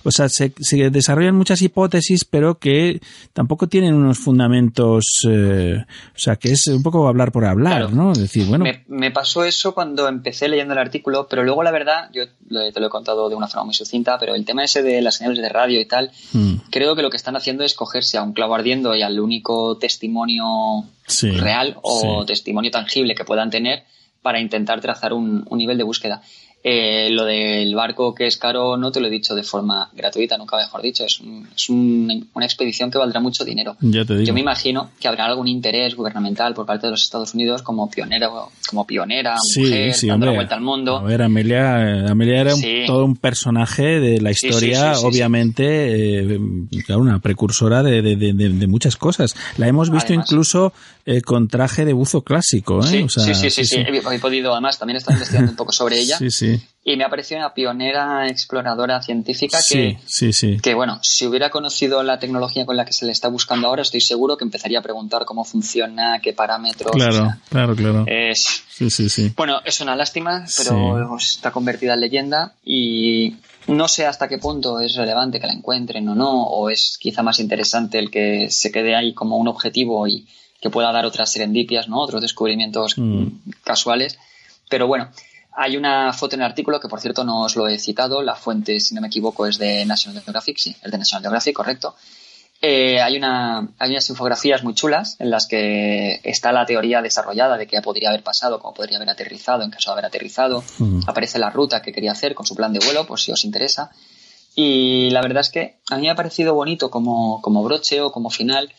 o 0.03 0.11
sea, 0.11 0.27
se, 0.29 0.53
se 0.59 0.89
desarrollan 0.89 1.35
muchas 1.35 1.61
hipótesis, 1.61 2.25
pero 2.25 2.55
que 2.59 2.99
tampoco 3.31 3.67
tienen 3.67 3.93
unos 3.93 4.17
fundamentos, 4.19 5.03
eh, 5.29 5.77
o 6.15 6.19
sea, 6.19 6.35
que 6.35 6.51
es 6.51 6.67
un 6.67 6.83
poco 6.83 7.07
hablar 7.07 7.31
por 7.31 7.45
hablar, 7.45 7.77
Claro. 7.87 7.89
¿no? 7.95 8.11
Es 8.11 8.19
decir, 8.19 8.45
bueno, 8.47 8.63
Me, 8.65 8.83
me 8.87 9.11
pasó 9.11 9.43
eso 9.43 9.73
cuando 9.73 10.07
empecé 10.07 10.47
leyendo 10.47 10.73
el 10.73 10.79
artículo, 10.79 11.27
pero 11.29 11.43
luego 11.43 11.63
la 11.63 11.71
verdad, 11.71 12.09
yo 12.13 12.23
te 12.27 12.79
lo 12.79 12.87
he 12.87 12.89
contado 12.89 13.29
de 13.29 13.35
una 13.35 13.47
forma 13.47 13.65
muy 13.65 13.73
sucinta, 13.73 14.17
pero 14.19 14.35
el 14.35 14.45
tema 14.45 14.63
ese 14.63 14.83
de 14.83 15.01
las 15.01 15.15
señales 15.15 15.39
de 15.39 15.49
radio 15.49 15.79
y 15.79 15.85
tal, 15.87 16.11
mm, 16.33 16.53
creo 16.69 16.95
que 16.95 17.01
lo 17.01 17.09
que 17.09 17.17
están 17.17 17.35
haciendo 17.35 17.63
es 17.63 17.73
cogerse 17.73 18.17
a 18.17 18.23
un 18.23 18.33
clavo 18.33 18.55
ardiendo 18.55 18.95
y 18.95 19.01
al 19.01 19.19
único 19.19 19.77
testimonio 19.77 20.85
sí, 21.07 21.31
real 21.31 21.77
o 21.81 22.21
sí. 22.21 22.27
testimonio 22.27 22.71
tangible 22.71 23.15
que 23.15 23.23
puedan 23.25 23.49
tener 23.49 23.83
para 24.21 24.39
intentar 24.39 24.79
trazar 24.79 25.13
un, 25.13 25.45
un 25.49 25.57
nivel 25.57 25.77
de 25.77 25.83
búsqueda. 25.83 26.21
Eh, 26.65 27.09
lo 27.09 27.25
del 27.25 27.75
barco 27.75 28.15
que 28.15 28.25
es 28.25 28.37
caro 28.37 28.77
no 28.77 28.89
te 28.89 29.01
lo 29.01 29.07
he 29.07 29.09
dicho 29.09 29.35
de 29.35 29.43
forma 29.43 29.89
gratuita, 29.93 30.37
nunca 30.37 30.55
mejor 30.55 30.81
dicho. 30.81 31.03
Es, 31.05 31.19
un- 31.19 31.45
es 31.53 31.69
un- 31.69 32.29
una 32.33 32.45
expedición 32.45 32.89
que 32.89 32.97
valdrá 32.97 33.19
mucho 33.19 33.43
dinero. 33.43 33.75
Ya 33.81 34.05
te 34.05 34.13
digo. 34.13 34.25
Yo 34.25 34.33
me 34.33 34.39
imagino 34.39 34.89
que 34.99 35.09
habrá 35.09 35.25
algún 35.25 35.49
interés 35.49 35.93
gubernamental 35.95 36.53
por 36.53 36.65
parte 36.65 36.87
de 36.87 36.91
los 36.91 37.03
Estados 37.03 37.33
Unidos 37.33 37.63
como 37.63 37.89
pionero, 37.89 38.49
como 38.69 38.87
pionera, 38.87 39.35
mujer, 39.57 39.93
sí, 39.93 40.07
dando 40.07 40.27
la 40.27 40.31
vuelta 40.33 40.55
al 40.55 40.61
mundo. 40.61 40.97
A 40.99 41.03
ver, 41.03 41.21
Amelia, 41.21 42.09
Amelia 42.09 42.39
era 42.41 42.55
un- 42.55 42.61
todo 42.87 43.03
un 43.03 43.17
personaje 43.17 43.99
de 43.99 44.21
la 44.21 44.31
historia, 44.31 44.93
obviamente, 44.99 46.33
eh, 46.35 46.39
claro, 46.85 47.01
una 47.01 47.19
precursora 47.19 47.83
de, 47.83 48.01
de- 48.01 48.15
de- 48.15 48.67
muchas 48.67 48.95
cosas. 48.95 49.35
La 49.57 49.67
hemos 49.67 49.89
visto 49.89 50.07
Además. 50.07 50.27
incluso 50.31 50.71
eh, 51.05 51.21
con 51.21 51.49
traje 51.49 51.83
de 51.83 51.91
buzo 51.91 52.21
clásico, 52.21 52.79
¿eh? 52.79 52.87
Sí, 52.87 53.01
O 53.03 53.09
sea, 53.09 53.23
sí, 53.25 53.35
sí, 53.35 53.49
sí, 53.49 53.65
sí. 53.65 53.75
He, 53.85 54.19
podido, 54.19 54.53
además, 54.53 54.79
también 54.79 54.95
he 54.95 54.99
estado 54.99 55.15
investigando 55.17 55.51
un 55.51 55.57
poco 55.57 55.73
sobre 55.73 55.97
ella 55.99 56.17
Sí, 56.17 56.31
sí, 56.31 56.52
y 56.85 56.97
me 56.97 57.05
ha 57.05 57.09
parecido 57.09 57.39
una 57.39 57.53
pionera 57.53 58.27
exploradora 58.27 59.01
científica 59.01 59.61
sí, 59.61 59.73
que, 59.73 59.97
sí, 60.05 60.33
sí. 60.33 60.57
que, 60.61 60.73
bueno, 60.73 60.99
si 61.01 61.25
hubiera 61.25 61.49
conocido 61.49 62.03
la 62.03 62.19
tecnología 62.19 62.65
con 62.65 62.75
la 62.75 62.83
que 62.83 62.91
se 62.91 63.05
le 63.05 63.13
está 63.13 63.29
buscando 63.29 63.67
ahora, 63.69 63.81
estoy 63.83 64.01
seguro 64.01 64.35
que 64.35 64.43
empezaría 64.43 64.79
a 64.79 64.81
preguntar 64.81 65.23
cómo 65.25 65.45
funciona, 65.45 66.19
qué 66.21 66.33
parámetros. 66.33 66.91
o 66.91 66.95
Claro, 66.97 67.13
sea, 67.13 67.37
claro, 67.49 67.75
claro. 67.75 68.03
es, 68.07 68.63
Sí, 68.69 68.89
sí, 68.89 69.09
sí. 69.09 69.31
bueno, 69.37 69.61
es 69.63 69.79
una 69.79 69.95
lástima, 69.95 70.45
pero 70.57 71.15
está 71.17 71.51
convertida 71.51 71.93
en 71.93 72.01
leyenda 72.01 72.53
y 72.65 73.35
no 73.67 73.87
sé 73.87 74.05
hasta 74.05 74.27
qué 74.27 74.37
punto 74.39 74.81
es 74.81 74.95
relevante 74.95 75.39
que 75.39 75.47
la 75.47 75.53
encuentren 75.53 76.09
o 76.09 76.15
no, 76.15 76.43
o 76.43 76.69
es 76.69 76.97
quizá 76.99 77.23
más 77.23 77.39
interesante 77.39 77.97
el 77.97 78.11
que 78.11 78.49
se 78.51 78.71
quede 78.73 78.93
ahí 78.95 79.13
como 79.13 79.37
un 79.37 79.47
objetivo 79.47 80.05
y 80.05 80.27
que 80.59 80.69
pueda 80.69 80.91
dar 80.91 81.05
otras 81.05 81.31
serendipias, 81.31 81.87
¿no? 81.87 82.01
Otros 82.01 82.21
descubrimientos 82.21 82.97
Mm. 82.97 83.27
casuales. 83.63 84.17
Pero 84.69 84.87
bueno, 84.87 85.09
hay 85.55 85.77
una 85.77 86.13
foto 86.13 86.35
en 86.35 86.41
el 86.41 86.47
artículo 86.47 86.79
que, 86.79 86.87
por 86.87 86.99
cierto, 86.99 87.23
no 87.23 87.41
os 87.43 87.55
lo 87.55 87.67
he 87.67 87.77
citado. 87.79 88.21
La 88.21 88.35
fuente, 88.35 88.79
si 88.79 88.95
no 88.95 89.01
me 89.01 89.07
equivoco, 89.07 89.45
es 89.45 89.57
de 89.57 89.85
National 89.85 90.21
Geographic. 90.23 90.57
Sí, 90.57 90.75
es 90.81 90.91
de 90.91 90.97
National 90.97 91.23
Geographic, 91.23 91.55
correcto. 91.55 91.95
Eh, 92.61 93.01
hay, 93.01 93.17
una, 93.17 93.67
hay 93.77 93.89
unas 93.91 94.09
infografías 94.09 94.63
muy 94.63 94.73
chulas 94.73 95.17
en 95.19 95.29
las 95.29 95.47
que 95.47 96.21
está 96.23 96.53
la 96.53 96.65
teoría 96.65 97.01
desarrollada 97.01 97.57
de 97.57 97.67
qué 97.67 97.81
podría 97.81 98.07
haber 98.07 98.23
pasado, 98.23 98.59
cómo 98.59 98.73
podría 98.73 98.97
haber 98.97 99.09
aterrizado, 99.09 99.63
en 99.63 99.69
caso 99.69 99.89
de 99.89 99.93
haber 99.93 100.05
aterrizado. 100.05 100.63
Mm. 100.79 101.01
Aparece 101.05 101.39
la 101.39 101.49
ruta 101.49 101.81
que 101.81 101.91
quería 101.91 102.13
hacer 102.13 102.33
con 102.33 102.45
su 102.45 102.55
plan 102.55 102.71
de 102.71 102.79
vuelo, 102.79 103.05
por 103.05 103.19
si 103.19 103.33
os 103.33 103.43
interesa. 103.43 103.91
Y 104.55 105.09
la 105.09 105.21
verdad 105.21 105.41
es 105.41 105.49
que 105.49 105.75
a 105.89 105.97
mí 105.97 106.03
me 106.03 106.11
ha 106.11 106.15
parecido 106.15 106.53
bonito 106.53 106.89
como, 106.89 107.41
como 107.41 107.63
broche 107.63 107.99
o 108.01 108.11
como 108.11 108.29
final 108.29 108.71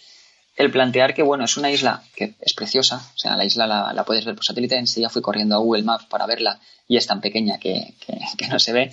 el 0.56 0.70
plantear 0.70 1.14
que, 1.14 1.22
bueno, 1.22 1.44
es 1.44 1.56
una 1.56 1.70
isla 1.70 2.02
que 2.14 2.34
es 2.40 2.54
preciosa, 2.54 2.96
o 3.14 3.18
sea, 3.18 3.36
la 3.36 3.44
isla 3.44 3.66
la, 3.66 3.92
la 3.92 4.04
puedes 4.04 4.24
ver 4.24 4.34
por 4.36 4.44
satélite, 4.44 4.76
enseguida 4.76 5.08
fui 5.10 5.20
corriendo 5.22 5.54
a 5.56 5.58
Google 5.58 5.82
Maps 5.82 6.06
para 6.06 6.26
verla 6.26 6.60
y 6.86 6.96
es 6.96 7.06
tan 7.06 7.20
pequeña 7.20 7.58
que, 7.58 7.94
que- 8.06 8.18
que 8.38 8.48
no 8.48 8.58
se 8.58 8.72
ve. 8.72 8.90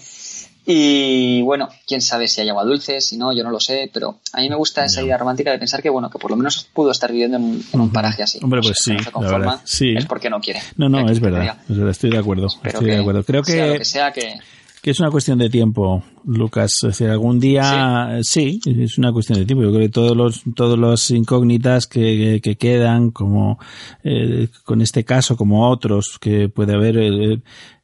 Y 0.66 1.42
bueno, 1.42 1.70
quién 1.88 2.02
sabe 2.02 2.28
si 2.28 2.40
hay 2.42 2.50
agua 2.50 2.64
dulce, 2.64 3.02
si 3.02 3.18
no, 3.18 3.34
yo 3.34 3.44
no 3.44 3.50
lo 3.50 3.60
sé, 3.60 3.90
pero 3.92 4.20
a 4.34 4.42
mí 4.42 4.50
me 4.50 4.56
gusta 4.56 4.86
esa 4.86 5.02
idea 5.02 5.18
romántica 5.18 5.52
de 5.52 5.58
pensar 5.58 5.82
que, 5.82 5.90
bueno, 5.90 6.10
que 6.12 6.20
por 6.20 6.30
lo 6.30 6.38
menos 6.38 6.68
pudo 6.74 6.92
estar 6.92 7.12
viviendo 7.12 7.38
en, 7.38 7.44
un- 7.44 7.66
en 7.74 7.80
un 7.80 7.88
Ujú. 7.88 7.94
paraje 7.94 8.22
así. 8.24 8.40
Hombre, 8.44 8.60
O 8.60 8.64
sea, 8.64 8.72
pues 8.74 8.86
que 8.86 8.94
no 8.94 9.00
sí, 9.00 9.26
la 9.32 9.38
verdad, 9.38 9.62
sí. 9.66 9.94
Es 9.98 10.06
porque 10.06 10.30
no 10.30 10.40
quiere. 10.40 10.62
No, 10.78 10.88
no, 10.88 11.10
es 11.10 11.20
verdad, 11.20 11.40
quería. 11.40 11.58
es 11.68 11.76
verdad, 11.78 11.90
estoy 11.90 12.12
de 12.12 12.18
acuerdo, 12.20 12.48
estoy 12.64 12.86
de 12.92 13.00
acuerdo. 13.00 13.24
Creo 13.24 13.44
sea 13.44 13.66
lo 13.66 13.74
que, 13.74 13.80
que 13.80 13.86
sea 13.86 14.12
que... 14.12 14.40
que 14.82 14.92
es 14.92 15.00
una 15.00 15.12
cuestión 15.12 15.38
de 15.38 15.50
tiempo, 15.50 16.04
Lucas. 16.26 16.74
Es 16.76 16.82
decir, 16.82 17.10
algún 17.10 17.40
día, 17.40 18.20
sí. 18.24 18.60
es 18.66 18.98
una 18.98 19.12
cuestión 19.12 19.38
de 19.40 19.46
tiempo. 19.46 19.64
Yo 19.64 19.70
creo 19.70 19.82
que 19.82 19.90
todos 19.90 20.18
los, 20.18 20.42
todos 20.56 20.78
los 20.78 21.12
incógnitas 21.12 21.86
que, 21.86 22.40
que 22.42 22.56
quedan, 22.56 23.12
como 23.12 23.60
eh, 24.04 24.48
con 24.64 24.82
este 24.82 25.04
caso, 25.04 25.38
como 25.38 25.70
otros 25.70 26.18
que 26.20 26.50
puede 26.50 26.74
haber, 26.74 26.98
eh, 26.98 27.40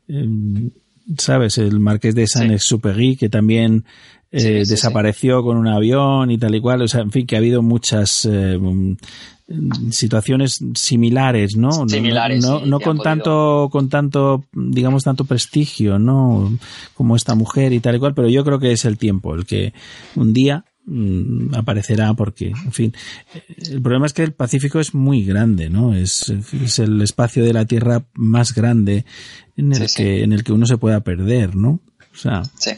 eh, 0.07 0.28
sabes, 1.18 1.60
el 1.60 1.80
Marqués 1.80 2.15
de 2.15 2.28
San 2.28 2.48
Sí. 2.48 2.53
Exupéry, 2.56 3.15
que 3.15 3.30
también 3.30 3.86
eh, 4.32 4.65
Sí, 4.65 4.69
desapareció 4.69 5.41
con 5.44 5.57
un 5.57 5.68
avión 5.68 6.32
y 6.32 6.38
tal 6.38 6.56
y 6.56 6.60
cual. 6.61 6.82
O 6.82 6.88
sea, 6.88 7.02
en 7.02 7.11
fin, 7.11 7.26
que 7.26 7.36
ha 7.36 7.40
habido 7.40 7.61
muchas 7.61 8.26
eh, 8.26 8.60
situaciones 9.91 10.60
similares, 10.76 11.56
¿no? 11.56 11.69
No- 11.69 11.90
Similares, 11.90 12.44
no, 12.44 12.60
sí, 12.60 12.69
no 12.69 12.80
con 12.80 12.98
podido- 12.98 13.03
tanto, 13.03 13.69
con 13.72 13.90
tanto, 13.90 14.44
digamos, 14.53 15.03
tanto 15.03 15.24
prestigio, 15.26 15.99
¿no? 15.99 16.57
Como 16.94 17.15
esta 17.15 17.36
mujer 17.36 17.72
y 17.74 17.80
tal 17.80 17.95
y 17.95 17.99
cual, 17.99 18.14
pero 18.14 18.28
yo 18.30 18.44
creo 18.44 18.60
que 18.60 18.72
es 18.74 18.86
el 18.86 18.98
tiempo 18.98 19.36
el 19.36 19.45
que 19.45 19.74
un 20.15 20.34
día 20.34 20.65
mm, 20.86 21.56
aparecerá 21.56 22.14
porque, 22.14 22.48
en 22.49 22.72
fin, 22.72 22.94
eh, 23.34 23.41
el 23.72 23.82
problema 23.82 24.06
es 24.06 24.14
que 24.14 24.24
el 24.24 24.34
Pacífico 24.34 24.80
es 24.80 24.94
muy 24.94 25.24
grande, 25.24 25.69
¿no? 25.69 25.94
Es, 25.94 26.30
es 26.30 26.80
el 26.80 27.02
espacio 27.02 27.44
de 27.44 27.53
la 27.53 27.65
Tierra 27.65 28.06
más 28.15 28.53
grande 28.53 29.06
en 29.56 29.72
el 29.74 29.80
Sí, 29.84 29.88
sí. 29.88 29.95
que, 30.03 30.24
en 30.24 30.34
el 30.34 30.44
que 30.44 30.52
uno 30.53 30.65
se 30.65 30.78
pueda 30.78 31.02
perder, 31.02 31.56
¿no? 31.56 31.80
O 32.14 32.18
sea, 32.19 32.44
Sí. 32.57 32.72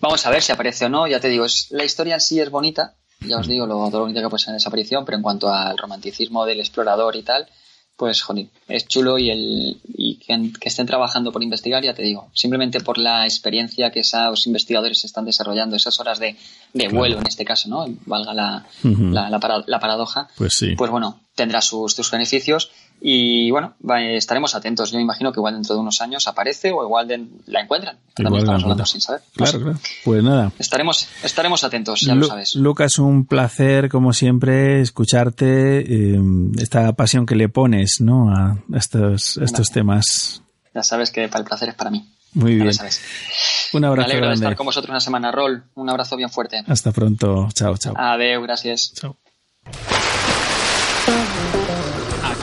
Vamos 0.00 0.24
a 0.26 0.30
ver 0.30 0.40
si 0.42 0.50
aparece 0.50 0.86
o 0.86 0.88
no. 0.88 1.06
Ya 1.06 1.20
te 1.20 1.28
digo, 1.28 1.44
es, 1.44 1.66
la 1.70 1.84
historia 1.84 2.14
en 2.14 2.20
sí 2.22 2.40
es 2.40 2.50
bonita. 2.50 2.94
Ya 3.26 3.38
os 3.38 3.46
digo 3.46 3.66
lo, 3.66 3.90
todo 3.90 4.06
lo 4.06 4.12
que 4.12 4.28
puede 4.28 4.38
ser 4.42 4.50
en 4.50 4.56
esa 4.56 4.68
aparición, 4.68 5.04
pero 5.04 5.16
en 5.16 5.22
cuanto 5.22 5.48
al 5.50 5.76
romanticismo 5.76 6.44
del 6.46 6.60
explorador 6.60 7.16
y 7.16 7.22
tal, 7.22 7.46
pues, 7.96 8.22
jolín, 8.22 8.48
es 8.66 8.88
chulo 8.88 9.18
y, 9.18 9.28
el, 9.30 9.78
y 9.86 10.16
que, 10.16 10.52
que 10.58 10.68
estén 10.70 10.86
trabajando 10.86 11.30
por 11.32 11.42
investigar, 11.42 11.84
ya 11.84 11.92
te 11.92 12.02
digo, 12.02 12.30
simplemente 12.32 12.80
por 12.80 12.96
la 12.96 13.24
experiencia 13.24 13.90
que 13.90 14.00
esos 14.00 14.46
investigadores 14.46 15.04
están 15.04 15.26
desarrollando, 15.26 15.76
esas 15.76 16.00
horas 16.00 16.18
de, 16.18 16.34
de 16.72 16.88
vuelo 16.88 17.18
en 17.18 17.26
este 17.26 17.44
caso, 17.44 17.68
¿no? 17.68 17.84
Valga 18.06 18.32
la, 18.32 18.64
la, 18.82 19.28
la 19.28 19.38
para- 19.38 19.64
la 19.66 19.78
paradoja, 19.80 20.28
pues 20.38 20.54
sí. 20.54 20.74
pues 20.76 20.90
bueno, 20.90 21.20
tendrá 21.34 21.60
sus, 21.60 21.92
sus 21.92 22.10
beneficios 22.10 22.70
y 23.00 23.50
bueno, 23.50 23.74
estaremos 23.96 24.54
atentos. 24.54 24.90
Yo 24.90 24.98
me 24.98 25.02
imagino 25.02 25.32
que 25.32 25.40
igual 25.40 25.54
dentro 25.54 25.74
de 25.74 25.80
unos 25.80 26.00
años 26.00 26.26
aparece 26.28 26.70
o 26.72 26.82
igual 26.84 27.08
de- 27.08 27.26
la 27.46 27.62
encuentran. 27.62 27.96
Igual 28.18 28.38
estamos 28.40 28.62
hablando 28.62 28.86
sin 28.86 29.00
saber. 29.00 29.20
No 29.22 29.44
Claro, 29.44 29.52
sé. 29.52 29.64
claro. 29.64 29.78
Pues 30.04 30.22
nada. 30.22 30.52
Estaremos, 30.58 31.08
estaremos 31.22 31.64
atentos, 31.64 32.00
ya 32.02 32.14
Lu- 32.14 32.20
lo 32.22 32.26
sabes. 32.26 32.54
Lucas, 32.56 32.98
un 32.98 33.24
placer, 33.24 33.88
como 33.88 34.12
siempre, 34.12 34.80
escucharte, 34.82 35.80
eh, 36.16 36.20
esta 36.58 36.92
pasión 36.92 37.24
que 37.26 37.34
le 37.36 37.48
pones, 37.48 38.00
¿no? 38.00 38.30
A 38.34 38.58
estos, 38.74 39.38
a 39.38 39.44
estos 39.44 39.70
temas. 39.70 40.42
Ya 40.74 40.82
sabes 40.82 41.10
que 41.10 41.26
para 41.28 41.40
el 41.40 41.46
placer 41.46 41.70
es 41.70 41.74
para 41.74 41.90
mí. 41.90 42.06
Muy 42.34 42.56
Ya 42.58 42.62
bien. 42.64 42.74
sabes. 42.74 43.00
Un 43.72 43.80
Me 43.80 43.86
abrazo 43.88 44.04
alegro 44.06 44.26
de 44.26 44.28
grande. 44.28 44.44
estar 44.46 44.56
con 44.56 44.66
vosotros 44.66 44.90
una 44.90 45.00
semana, 45.00 45.32
Rol. 45.32 45.64
Un 45.74 45.88
abrazo 45.90 46.16
bien 46.16 46.30
fuerte. 46.30 46.62
Hasta 46.66 46.92
pronto. 46.92 47.48
Chao, 47.54 47.76
chao. 47.76 47.94
Adeu, 47.96 48.42
gracias. 48.42 48.92
Chao. 48.94 49.16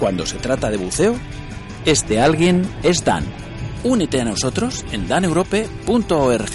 Cuando 0.00 0.24
se 0.24 0.38
trata 0.38 0.70
de 0.70 0.78
buceo, 0.78 1.14
este 1.84 2.22
alguien 2.22 2.66
es 2.82 3.04
Dan. 3.04 3.22
Únete 3.84 4.18
a 4.20 4.24
nosotros 4.24 4.84
en 4.92 5.06
daneurope.org. 5.06 6.50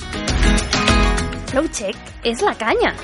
Flowcheck 1.46 1.96
es 2.24 2.42
la 2.42 2.54
caña. 2.54 2.94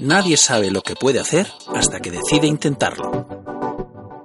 Nadie 0.00 0.36
sabe 0.36 0.70
lo 0.70 0.82
que 0.82 0.94
puede 0.94 1.20
hacer 1.20 1.46
hasta 1.74 2.00
que 2.00 2.10
decide 2.10 2.46
intentarlo. 2.46 3.26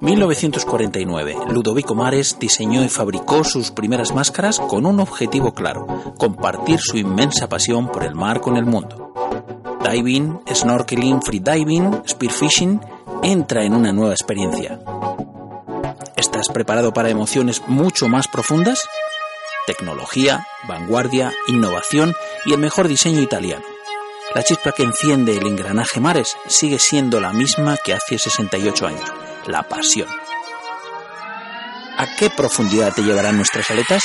1949. 0.02 1.36
Ludovico 1.50 1.96
Mares 1.96 2.38
diseñó 2.40 2.84
y 2.84 2.90
fabricó 2.90 3.44
sus 3.44 3.72
primeras 3.72 4.14
máscaras 4.14 4.60
con 4.60 4.86
un 4.86 5.00
objetivo 5.00 5.54
claro, 5.54 5.86
compartir 6.18 6.80
su 6.80 6.98
inmensa 6.98 7.48
pasión 7.48 7.88
por 7.88 8.04
el 8.04 8.16
mar 8.16 8.42
con 8.42 8.58
el 8.58 8.66
mundo. 8.66 9.14
Diving, 9.90 10.40
snorkeling, 10.52 11.22
freediving, 11.22 12.02
spearfishing, 12.08 12.82
entra 13.24 13.64
en 13.64 13.74
una 13.74 13.92
nueva 13.92 14.14
experiencia. 14.14 14.80
¿Estás 16.16 16.50
preparado 16.50 16.94
para 16.94 17.10
emociones 17.10 17.62
mucho 17.68 18.08
más 18.08 18.28
profundas? 18.28 18.88
Tecnología, 19.68 20.46
vanguardia, 20.68 21.34
innovación 21.48 22.16
y 22.46 22.54
el 22.54 22.60
mejor 22.60 22.88
diseño 22.88 23.22
italiano. 23.22 23.64
La 24.34 24.44
chispa 24.44 24.72
que 24.72 24.84
enciende 24.84 25.38
el 25.38 25.46
engranaje 25.46 26.00
Mares 26.00 26.36
sigue 26.48 26.80
siendo 26.80 27.20
la 27.20 27.34
misma 27.34 27.78
que 27.78 27.94
hace 27.94 28.18
68 28.18 28.88
años, 28.88 29.14
la 29.46 29.64
pasión. 29.64 30.08
¿A 31.98 32.16
qué 32.18 32.30
profundidad 32.30 32.94
te 32.94 33.04
llevarán 33.04 33.36
nuestras 33.38 33.70
aletas? 33.70 34.02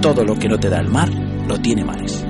Todo 0.00 0.24
lo 0.24 0.36
que 0.36 0.48
no 0.48 0.58
te 0.58 0.70
da 0.70 0.80
el 0.80 0.88
mar, 0.88 1.10
lo 1.46 1.60
tiene 1.60 1.84
Mares. 1.84 2.27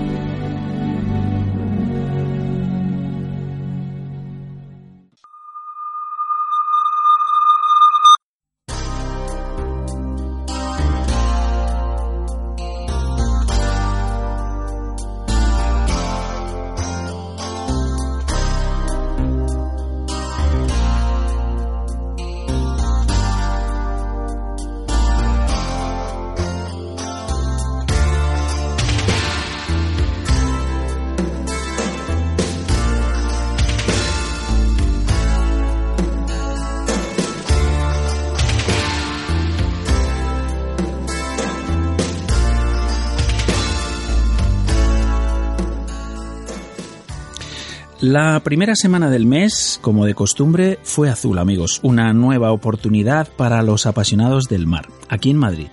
La 48.11 48.41
primera 48.41 48.75
semana 48.75 49.11
del 49.11 49.27
mes, 49.27 49.79
como 49.83 50.07
de 50.07 50.15
costumbre, 50.15 50.79
fue 50.83 51.11
azul, 51.11 51.37
amigos. 51.37 51.79
Una 51.83 52.15
nueva 52.15 52.53
oportunidad 52.53 53.29
para 53.37 53.61
los 53.61 53.85
apasionados 53.85 54.45
del 54.45 54.67
mar, 54.67 54.89
aquí 55.11 55.29
en 55.29 55.37
Madrid. 55.37 55.67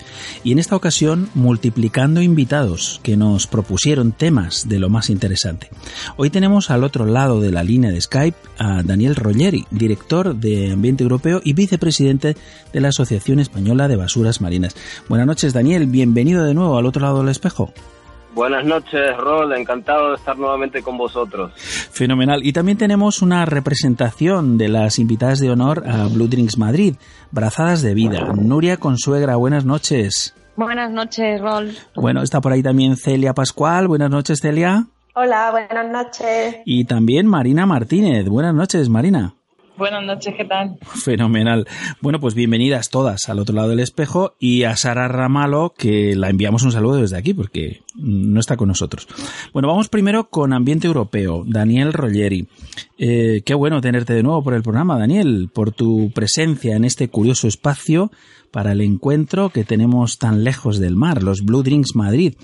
Y 0.44 0.52
en 0.52 0.60
esta 0.60 0.76
ocasión, 0.76 1.30
multiplicando 1.34 2.22
invitados 2.22 2.99
que 3.03 3.16
nos 3.16 3.48
propusieron 3.48 4.12
temas 4.12 4.68
de 4.68 4.80
lo 4.80 4.90
más 4.90 5.10
interesante. 5.10 5.70
Hoy 6.18 6.30
tenemos 6.30 6.72
al 6.72 6.84
otro 6.84 7.06
lado 7.06 7.40
de 7.40 7.52
la 7.52 7.64
línea 7.64 7.91
de 7.91 8.02
Skype 8.02 8.38
a 8.57 8.84
Daniel 8.84 9.16
Roglieri, 9.16 9.66
director 9.72 10.36
de 10.36 10.74
Ambiente 10.74 11.03
Europeo 11.03 11.40
y 11.41 11.53
vicepresidente 11.53 12.36
de 12.74 12.82
la 12.82 12.90
Asociación 12.90 13.40
Española 13.40 13.88
de 13.88 13.95
Basuras 13.95 14.41
Marinas. 14.41 14.76
Buenas 15.07 15.28
noches, 15.28 15.53
Daniel. 15.53 15.86
Bienvenido 15.88 16.44
de 16.44 16.53
nuevo 16.53 16.78
al 16.78 16.86
otro 16.86 17.02
lado 17.02 17.20
del 17.20 17.30
espejo. 17.30 17.72
Buenas 18.36 18.66
noches, 18.66 19.16
Rol. 19.18 19.53
Encantado 19.53 20.10
de 20.10 20.16
estar 20.16 20.38
nuevamente 20.38 20.84
con 20.84 20.98
vosotros. 20.98 21.53
Fenomenal. 21.56 22.45
Y 22.45 22.52
también 22.52 22.78
tenemos 22.78 23.22
una 23.22 23.45
representación 23.45 24.57
de 24.57 24.68
las 24.68 24.99
invitadas 24.99 25.40
de 25.40 25.49
honor 25.49 25.84
a 25.88 26.07
Blue 26.07 26.28
Drinks 26.28 26.57
Madrid, 26.57 26.95
Brazadas 27.32 27.82
de 27.82 27.94
Vida. 27.94 28.34
Nuria 28.36 28.76
Consuegra, 28.76 29.38
buenas 29.38 29.64
noches. 29.64 30.36
Buenas 30.57 30.91
noches, 30.91 31.40
Rol. 31.40 31.72
Bueno, 31.95 32.22
está 32.22 32.41
por 32.41 32.52
ahí 32.52 32.62
también 32.62 32.98
Celia 32.98 33.34
Pascual. 33.34 33.88
Buenas 33.88 34.10
noches, 34.10 34.41
Celia. 34.41 34.86
Hola, 35.14 35.52
buenas 35.52 35.90
noches. 35.90 36.57
Y 36.66 36.84
también 36.84 37.28
Marina 37.28 37.66
Martínez. 37.66 38.28
Buenas 38.28 38.53
noches, 38.53 38.90
Marina. 38.90 39.34
Buenas 39.77 40.06
noches, 40.06 40.34
¿qué 40.38 40.45
tal? 40.45 40.77
Fenomenal. 40.81 41.68
Bueno, 41.99 42.22
pues 42.22 42.34
bienvenidas 42.34 42.89
todas 42.89 43.27
al 43.27 43.39
otro 43.39 43.53
lado 43.53 43.69
del 43.69 43.81
espejo 43.81 44.34
y 44.39 44.64
a 44.64 44.77
Sara 44.77 45.10
Ramalo, 45.10 45.73
que 45.77 46.15
la 46.15 46.30
enviamos 46.30 46.64
un 46.64 46.72
saludo 46.72 46.95
desde 46.95 47.18
aquí 47.18 47.34
porque 47.34 47.81
no 47.95 48.39
está 48.39 48.56
con 48.56 48.69
nosotros. 48.69 49.06
Bueno, 49.52 49.68
vamos 49.68 49.89
primero 49.89 50.30
con 50.30 50.53
Ambiente 50.53 50.88
Europeo. 50.88 51.43
Daniel 51.45 51.91
Roglieri. 51.91 52.47
Eh, 52.97 53.41
qué 53.45 53.53
bueno 53.53 53.81
tenerte 53.81 54.14
de 54.14 54.23
nuevo 54.23 54.43
por 54.43 54.53
el 54.53 54.64
programa, 54.64 54.97
Daniel, 54.97 55.49
por 55.53 55.73
tu 55.73 56.10
presencia 56.11 56.77
en 56.77 56.85
este 56.85 57.10
curioso 57.10 57.47
espacio 57.49 58.11
para 58.52 58.72
el 58.72 58.80
encuentro 58.80 59.49
que 59.49 59.65
tenemos 59.65 60.18
tan 60.18 60.45
lejos 60.45 60.80
del 60.80 60.95
mar, 60.95 61.22
los 61.22 61.43
Blue 61.43 61.64
Drinks 61.64 61.93
Madrid. 61.93 62.35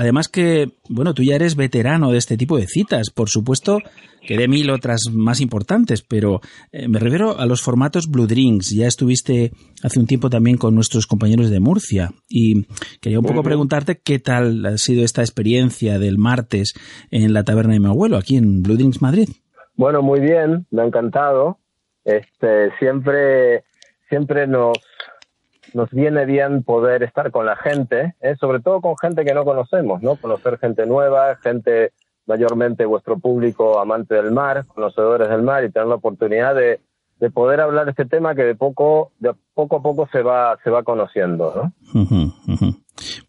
Además 0.00 0.28
que, 0.28 0.68
bueno, 0.88 1.12
tú 1.12 1.22
ya 1.22 1.34
eres 1.34 1.56
veterano 1.56 2.10
de 2.10 2.16
este 2.16 2.38
tipo 2.38 2.56
de 2.56 2.66
citas, 2.66 3.10
por 3.10 3.28
supuesto 3.28 3.80
que 4.26 4.38
de 4.38 4.48
mil 4.48 4.70
otras 4.70 5.10
más 5.12 5.42
importantes, 5.42 6.00
pero 6.00 6.40
eh, 6.72 6.88
me 6.88 6.98
refiero 6.98 7.38
a 7.38 7.44
los 7.44 7.60
formatos 7.60 8.10
Blue 8.10 8.26
Drinks. 8.26 8.74
Ya 8.74 8.86
estuviste 8.86 9.52
hace 9.84 10.00
un 10.00 10.06
tiempo 10.06 10.30
también 10.30 10.56
con 10.56 10.74
nuestros 10.74 11.06
compañeros 11.06 11.50
de 11.50 11.60
Murcia 11.60 12.12
y 12.30 12.66
quería 13.02 13.18
un 13.18 13.26
poco 13.26 13.42
preguntarte 13.42 14.00
qué 14.02 14.18
tal 14.18 14.64
ha 14.64 14.78
sido 14.78 15.04
esta 15.04 15.20
experiencia 15.20 15.98
del 15.98 16.16
martes 16.16 16.72
en 17.10 17.34
la 17.34 17.44
taberna 17.44 17.74
de 17.74 17.80
mi 17.80 17.88
abuelo, 17.88 18.16
aquí 18.16 18.38
en 18.38 18.62
Blue 18.62 18.78
Drinks 18.78 19.02
Madrid. 19.02 19.28
Bueno, 19.74 20.00
muy 20.00 20.20
bien, 20.20 20.66
me 20.70 20.80
ha 20.80 20.86
encantado. 20.86 21.58
Este, 22.06 22.70
siempre, 22.78 23.64
siempre 24.08 24.46
nos, 24.46 24.78
nos 25.74 25.90
viene 25.90 26.24
bien 26.24 26.62
poder 26.62 27.02
estar 27.02 27.30
con 27.30 27.46
la 27.46 27.56
gente, 27.56 28.14
¿eh? 28.20 28.36
sobre 28.38 28.60
todo 28.60 28.80
con 28.80 28.96
gente 28.96 29.24
que 29.24 29.34
no 29.34 29.44
conocemos, 29.44 30.02
¿no? 30.02 30.16
Conocer 30.16 30.58
gente 30.58 30.86
nueva, 30.86 31.36
gente 31.36 31.92
mayormente 32.26 32.84
vuestro 32.84 33.18
público 33.18 33.80
amante 33.80 34.14
del 34.14 34.30
mar, 34.30 34.64
conocedores 34.66 35.28
del 35.28 35.42
mar 35.42 35.64
y 35.64 35.70
tener 35.70 35.88
la 35.88 35.96
oportunidad 35.96 36.54
de, 36.54 36.80
de 37.18 37.30
poder 37.30 37.60
hablar 37.60 37.84
de 37.84 37.90
este 37.90 38.06
tema 38.06 38.34
que 38.34 38.44
de 38.44 38.54
poco, 38.54 39.12
de 39.18 39.34
poco 39.54 39.76
a 39.76 39.82
poco 39.82 40.08
se 40.12 40.22
va, 40.22 40.58
se 40.62 40.70
va 40.70 40.82
conociendo, 40.82 41.52
¿no? 41.54 41.72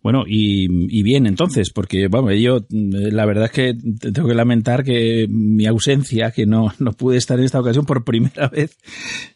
Bueno, 0.03 0.23
y, 0.27 0.65
y 0.99 1.03
bien 1.03 1.27
entonces, 1.27 1.71
porque 1.73 2.07
bueno, 2.07 2.31
yo 2.33 2.57
eh, 2.57 3.11
la 3.11 3.25
verdad 3.25 3.45
es 3.45 3.51
que 3.51 3.73
te- 3.99 4.11
tengo 4.11 4.27
que 4.27 4.35
lamentar 4.35 4.83
que 4.83 5.27
mi 5.29 5.65
ausencia, 5.65 6.31
que 6.31 6.45
no, 6.45 6.67
no 6.79 6.91
pude 6.93 7.17
estar 7.17 7.37
en 7.39 7.45
esta 7.45 7.59
ocasión 7.59 7.85
por 7.85 8.03
primera 8.03 8.47
vez, 8.49 8.77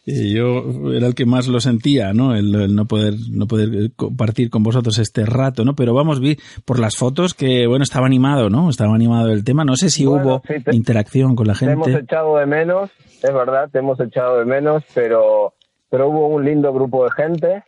eh, 0.06 0.30
yo 0.30 0.92
era 0.94 1.08
el 1.08 1.16
que 1.16 1.26
más 1.26 1.48
lo 1.48 1.60
sentía, 1.60 2.14
¿no? 2.14 2.36
El, 2.36 2.54
el 2.56 2.76
no 2.76 2.86
poder 2.86 3.14
no 3.32 3.48
poder 3.48 3.70
eh, 3.74 3.90
compartir 3.96 4.50
con 4.50 4.64
vosotros 4.64 4.98
este 5.00 5.26
rato, 5.26 5.66
¿no? 5.66 5.76
Pero 5.76 5.94
vamos, 5.94 6.20
vi 6.20 6.38
por 6.66 6.80
las 6.80 6.96
fotos 6.98 7.34
que, 7.34 7.68
bueno, 7.68 7.84
estaba 7.84 8.06
animado, 8.06 8.50
¿no? 8.50 8.70
Estaba 8.70 8.96
animado 8.96 9.32
el 9.32 9.44
tema. 9.44 9.64
No 9.66 9.76
sé 9.76 9.90
si 9.90 10.06
Bueno, 10.06 10.26
hubo 10.26 10.42
sí, 10.48 10.62
te- 10.64 10.76
interacción 10.76 11.36
con 11.36 11.48
la 11.48 11.54
Te 11.54 11.66
hemos 11.66 11.88
gente. 11.88 12.04
echado 12.04 12.38
de 12.38 12.46
menos, 12.46 12.90
es 13.24 13.34
verdad, 13.34 13.70
te 13.72 13.80
hemos 13.80 14.00
echado 14.00 14.40
de 14.40 14.46
menos, 14.46 14.84
pero, 14.94 15.54
pero 15.90 16.10
hubo 16.10 16.28
un 16.28 16.46
lindo 16.46 16.72
grupo 16.74 17.04
de 17.06 17.12
gente. 17.12 17.64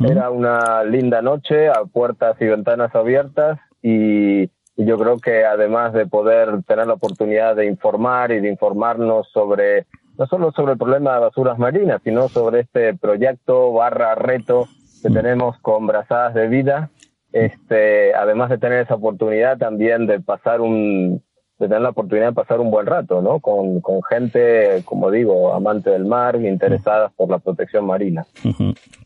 Era 0.00 0.30
una 0.30 0.84
linda 0.84 1.22
noche 1.22 1.68
a 1.68 1.84
puertas 1.84 2.36
y 2.40 2.46
ventanas 2.46 2.94
abiertas 2.94 3.58
y, 3.82 4.50
yo 4.76 4.96
creo 4.98 5.18
que 5.18 5.44
además 5.44 5.92
de 5.92 6.06
poder 6.06 6.62
tener 6.62 6.86
la 6.86 6.94
oportunidad 6.94 7.54
de 7.54 7.66
informar 7.66 8.32
y 8.32 8.40
de 8.40 8.48
informarnos 8.48 9.28
sobre 9.30 9.86
no 10.16 10.26
solo 10.26 10.52
sobre 10.52 10.72
el 10.72 10.78
problema 10.78 11.14
de 11.14 11.20
basuras 11.20 11.58
marinas, 11.58 12.00
sino 12.02 12.28
sobre 12.28 12.60
este 12.60 12.94
proyecto 12.94 13.72
barra 13.72 14.14
reto 14.14 14.68
que 15.02 15.10
tenemos 15.10 15.58
con 15.60 15.86
Brazadas 15.86 16.32
de 16.34 16.48
Vida, 16.48 16.90
este, 17.32 18.14
además 18.14 18.48
de 18.48 18.58
tener 18.58 18.82
esa 18.82 18.94
oportunidad 18.94 19.58
también 19.58 20.06
de 20.06 20.20
pasar 20.20 20.60
un, 20.60 21.22
de 21.60 21.68
tener 21.68 21.82
la 21.82 21.90
oportunidad 21.90 22.28
de 22.28 22.32
pasar 22.32 22.58
un 22.58 22.70
buen 22.70 22.86
rato, 22.86 23.20
¿no? 23.20 23.38
Con, 23.38 23.80
con 23.80 24.02
gente, 24.02 24.82
como 24.84 25.10
digo, 25.10 25.54
amante 25.54 25.90
del 25.90 26.06
mar, 26.06 26.36
interesadas 26.36 27.12
por 27.14 27.28
la 27.28 27.38
protección 27.38 27.86
marina. 27.86 28.26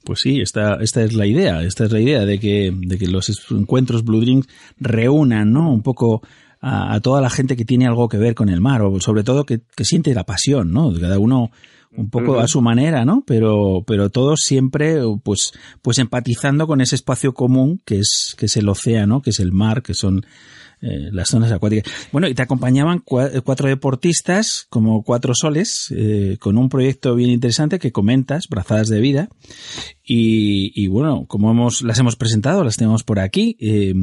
Pues 0.05 0.21
sí, 0.21 0.41
esta, 0.41 0.77
esta 0.77 1.03
es 1.03 1.15
la 1.15 1.27
idea, 1.27 1.63
esta 1.63 1.85
es 1.85 1.93
la 1.93 2.01
idea 2.01 2.25
de 2.25 2.39
que, 2.39 2.73
de 2.75 2.97
que 2.97 3.09
los 3.09 3.51
encuentros 3.51 4.05
Blue 4.05 4.21
Drinks 4.21 4.49
reúnan, 4.79 5.53
¿no? 5.53 5.73
Un 5.73 5.83
poco 5.83 6.23
a, 6.61 6.95
a 6.95 7.01
toda 7.01 7.21
la 7.21 7.29
gente 7.29 7.57
que 7.57 7.65
tiene 7.65 7.87
algo 7.87 8.09
que 8.09 8.19
ver 8.19 8.35
con 8.35 8.49
el 8.49 8.61
mar, 8.61 8.83
o 8.83 9.01
sobre 9.01 9.25
todo 9.25 9.45
que, 9.45 9.61
que 9.77 9.85
siente 9.85 10.15
la 10.15 10.25
pasión, 10.25 10.73
¿no? 10.73 10.93
Cada 10.99 11.19
uno 11.19 11.51
un 11.97 12.11
poco 12.11 12.41
a 12.41 12.49
su 12.49 12.61
manera, 12.61 13.05
¿no? 13.05 13.23
Pero, 13.27 13.85
pero 13.87 14.11
todos 14.11 14.41
siempre, 14.41 14.99
pues, 15.23 15.53
pues 15.81 15.99
empatizando 15.99 16.67
con 16.67 16.81
ese 16.81 16.97
espacio 16.97 17.35
común 17.35 17.81
que 17.85 18.01
es, 18.01 18.35
que 18.37 18.47
es 18.47 18.57
el 18.57 18.69
océano, 18.69 19.23
que 19.23 19.31
es 19.31 19.41
el 19.41 19.53
mar, 19.53 19.83
que 19.83 19.95
son 19.95 20.23
eh, 20.85 21.09
las 21.13 21.29
zonas 21.31 21.51
acuáticas. 21.51 21.91
Bueno, 22.13 22.29
y 22.29 22.35
te 22.35 22.43
acompañaban 22.43 23.03
cua- 23.03 23.43
cuatro 23.43 23.69
deportistas, 23.69 24.67
como 24.69 25.03
cuatro 25.03 25.33
soles, 25.35 25.93
eh, 25.97 26.37
con 26.39 26.59
un 26.59 26.69
proyecto 26.69 27.15
bien 27.15 27.31
interesante 27.31 27.79
que 27.79 27.91
comentas, 27.93 28.49
Brazadas 28.49 28.89
de 28.89 29.01
Vida. 29.01 29.29
Y, 30.07 30.87
bueno, 30.89 31.25
como 31.27 31.51
hemos, 31.51 31.83
las 31.83 31.99
hemos 31.99 32.17
presentado, 32.17 32.63
las 32.65 32.77
tenemos 32.77 33.03
por 33.05 33.19
aquí. 33.19 33.57
Eh, 33.59 33.95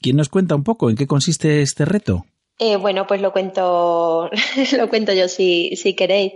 ¿Quién 0.00 0.16
nos 0.16 0.28
cuenta 0.28 0.54
un 0.54 0.62
poco 0.62 0.90
en 0.90 0.96
qué 0.96 1.06
consiste 1.06 1.60
este 1.62 1.84
reto? 1.84 2.24
Eh, 2.60 2.74
bueno, 2.74 3.06
pues 3.06 3.20
lo 3.20 3.32
cuento, 3.32 4.28
lo 4.76 4.88
cuento 4.88 5.12
yo 5.12 5.28
si, 5.28 5.76
si 5.76 5.94
queréis. 5.94 6.32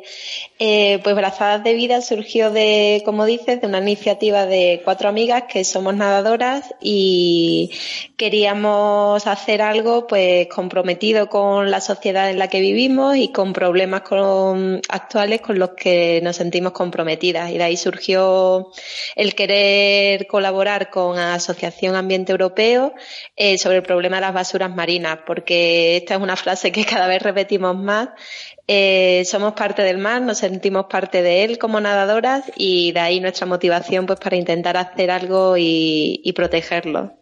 Eh, 0.61 1.01
pues 1.03 1.17
Brazadas 1.17 1.65
de 1.65 1.75
Vida 1.75 2.01
surgió 2.01 2.53
de, 2.53 3.03
como 3.05 3.27
dices, 3.27 3.61
de 3.61 3.67
una 3.67 3.79
iniciativa 3.79 4.47
de 4.47 4.83
cuatro 4.85 5.09
amigas 5.09 5.45
que 5.53 5.65
somos 5.65 5.97
nadadoras 5.97 6.77
y 6.81 7.73
queríamos 8.17 9.27
hacer 9.27 9.63
algo 9.63 10.07
pues 10.07 10.47
comprometido 10.47 11.29
con 11.29 11.73
la 11.73 11.81
sociedad 11.81 12.31
en 12.31 12.39
la 12.39 12.47
que 12.47 12.61
vivimos 12.61 13.17
y 13.17 13.33
con 13.33 13.53
problemas 13.53 14.03
actuales 14.89 15.41
con 15.41 15.59
los 15.59 15.71
que 15.71 16.21
nos 16.23 16.37
sentimos 16.37 16.71
comprometidas. 16.71 17.51
Y 17.51 17.59
de 17.59 17.65
ahí 17.65 17.77
surgió 17.77 18.71
el 19.17 19.35
querer 19.35 20.29
colaborar 20.29 20.89
con 20.89 21.19
Asociación 21.19 21.97
Ambiente 21.97 22.31
Europeo 22.31 22.95
eh, 23.35 23.59
sobre 23.59 23.79
el 23.79 23.83
problema 23.83 24.19
de 24.19 24.23
las 24.23 24.35
basuras 24.35 24.73
marinas, 24.73 25.19
porque 25.27 25.97
esta 25.97 26.12
es 26.15 26.21
una 26.21 26.37
frase 26.37 26.73
que 26.73 26.85
cada 26.85 27.07
vez 27.07 27.23
repetimos 27.23 27.77
más. 27.77 28.11
Eh, 28.69 29.25
somos 29.25 29.55
parte 29.55 29.83
del 29.83 29.99
mar, 29.99 30.23
nos 30.23 30.39
sentimos 30.39 30.87
parte 30.89 31.23
de 31.23 31.45
él 31.45 31.59
como 31.59 31.81
nadadoras 31.81 32.45
y 32.57 32.93
de 32.93 33.01
ahí 33.01 33.21
nuestra 33.21 33.47
motivación 33.47 34.07
pues 34.07 34.21
para 34.21 34.37
intentar 34.37 34.77
hacer 34.77 35.11
algo 35.11 35.57
y, 35.57 36.21
y 36.25 36.33
protegerlo. 36.33 37.13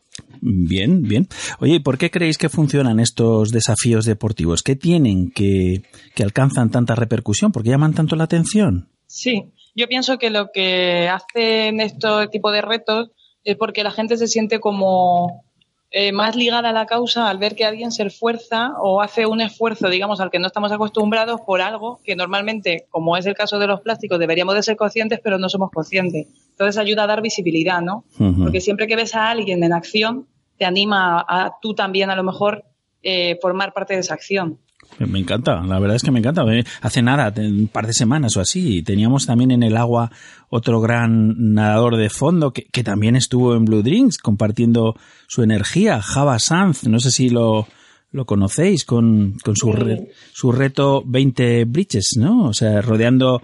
Bien, 0.41 1.03
bien. 1.03 1.29
Oye, 1.61 1.75
¿y 1.75 1.79
por 1.81 1.99
qué 1.99 2.11
creéis 2.11 2.39
que 2.39 2.49
funcionan 2.49 3.01
estos 3.01 3.51
desafíos 3.51 4.05
deportivos? 4.05 4.63
¿Qué 4.63 4.77
tienen 4.77 5.31
que, 5.31 5.83
que 6.15 6.23
alcanzan 6.23 6.71
tanta 6.71 6.95
repercusión? 6.95 7.53
¿Por 7.53 7.63
qué 7.63 7.71
llaman 7.71 7.95
tanto 7.95 8.17
la 8.17 8.25
atención? 8.25 8.89
Sí, 9.07 9.53
yo 9.75 9.87
pienso 9.89 10.19
que 10.19 10.31
lo 10.31 10.51
que 10.53 11.09
hacen 11.09 11.81
este 11.81 12.09
tipo 12.31 12.51
de 12.53 12.63
retos 12.63 13.11
es 13.45 13.57
porque 13.57 13.83
la 13.83 13.91
gente 13.91 14.17
se 14.17 14.29
siente 14.29 14.61
como 14.61 15.45
eh, 15.93 16.13
más 16.13 16.37
ligada 16.37 16.71
a 16.71 16.73
la 16.73 16.87
causa 16.87 17.29
al 17.29 17.39
ver 17.39 17.57
que 17.57 17.65
alguien 17.65 17.91
se 17.91 18.05
esfuerza 18.05 18.75
o 18.81 19.03
hace 19.03 19.27
un 19.27 19.41
esfuerzo, 19.41 19.89
digamos, 19.89 20.21
al 20.21 20.31
que 20.31 20.39
no 20.39 20.47
estamos 20.47 20.71
acostumbrados 20.71 21.41
por 21.41 21.61
algo 21.61 22.01
que 22.05 22.15
normalmente, 22.15 22.87
como 22.91 23.17
es 23.17 23.27
el 23.27 23.35
caso 23.35 23.59
de 23.59 23.67
los 23.67 23.81
plásticos, 23.81 24.19
deberíamos 24.19 24.55
de 24.55 24.63
ser 24.63 24.77
conscientes, 24.77 25.21
pero 25.23 25.39
no 25.39 25.49
somos 25.49 25.71
conscientes. 25.73 26.29
Entonces 26.51 26.79
ayuda 26.79 27.05
a 27.05 27.07
dar 27.09 27.23
visibilidad, 27.23 27.81
¿no? 27.81 28.05
Porque 28.17 28.61
siempre 28.61 28.87
que 28.87 28.95
ves 28.95 29.15
a 29.17 29.31
alguien 29.31 29.65
en 29.65 29.73
acción, 29.73 30.27
te 30.59 30.65
anima 30.65 31.21
a, 31.21 31.47
a 31.47 31.57
tú 31.61 31.75
también 31.75 32.11
a 32.11 32.15
lo 32.15 32.23
mejor 32.23 32.65
eh, 33.03 33.39
formar 33.41 33.73
parte 33.73 33.95
de 33.95 34.01
esa 34.01 34.15
acción. 34.15 34.59
Me 34.99 35.19
encanta, 35.19 35.63
la 35.63 35.79
verdad 35.79 35.97
es 35.97 36.03
que 36.03 36.11
me 36.11 36.19
encanta. 36.19 36.43
Eh, 36.53 36.65
Hace 36.83 37.01
nada, 37.01 37.33
un 37.39 37.69
par 37.73 37.87
de 37.87 37.95
semanas 37.95 38.37
o 38.37 38.41
así, 38.41 38.83
teníamos 38.83 39.25
también 39.25 39.51
en 39.51 39.63
el 39.63 39.77
agua 39.79 40.11
otro 40.51 40.81
gran 40.81 41.55
nadador 41.55 41.97
de 41.97 42.11
fondo 42.11 42.53
que, 42.53 42.65
que 42.65 42.85
también 42.85 43.17
estuvo 43.17 43.55
en 43.55 43.65
Blue 43.65 43.83
Drinks 43.83 44.19
compartiendo 44.19 44.95
su 45.27 45.43
energía, 45.43 46.03
Java 46.03 46.39
Sanz, 46.39 46.85
no 46.87 47.01
sé 47.01 47.11
si 47.11 47.31
lo, 47.31 47.67
lo 48.13 48.27
conocéis, 48.27 48.85
con, 48.85 49.37
con 49.43 49.57
su, 49.57 49.73
re- 49.73 50.11
su 50.35 50.53
reto 50.53 51.03
20 51.07 51.65
bridges, 51.65 52.17
¿no? 52.19 52.49
O 52.49 52.53
sea, 52.53 52.83
rodeando, 52.83 53.41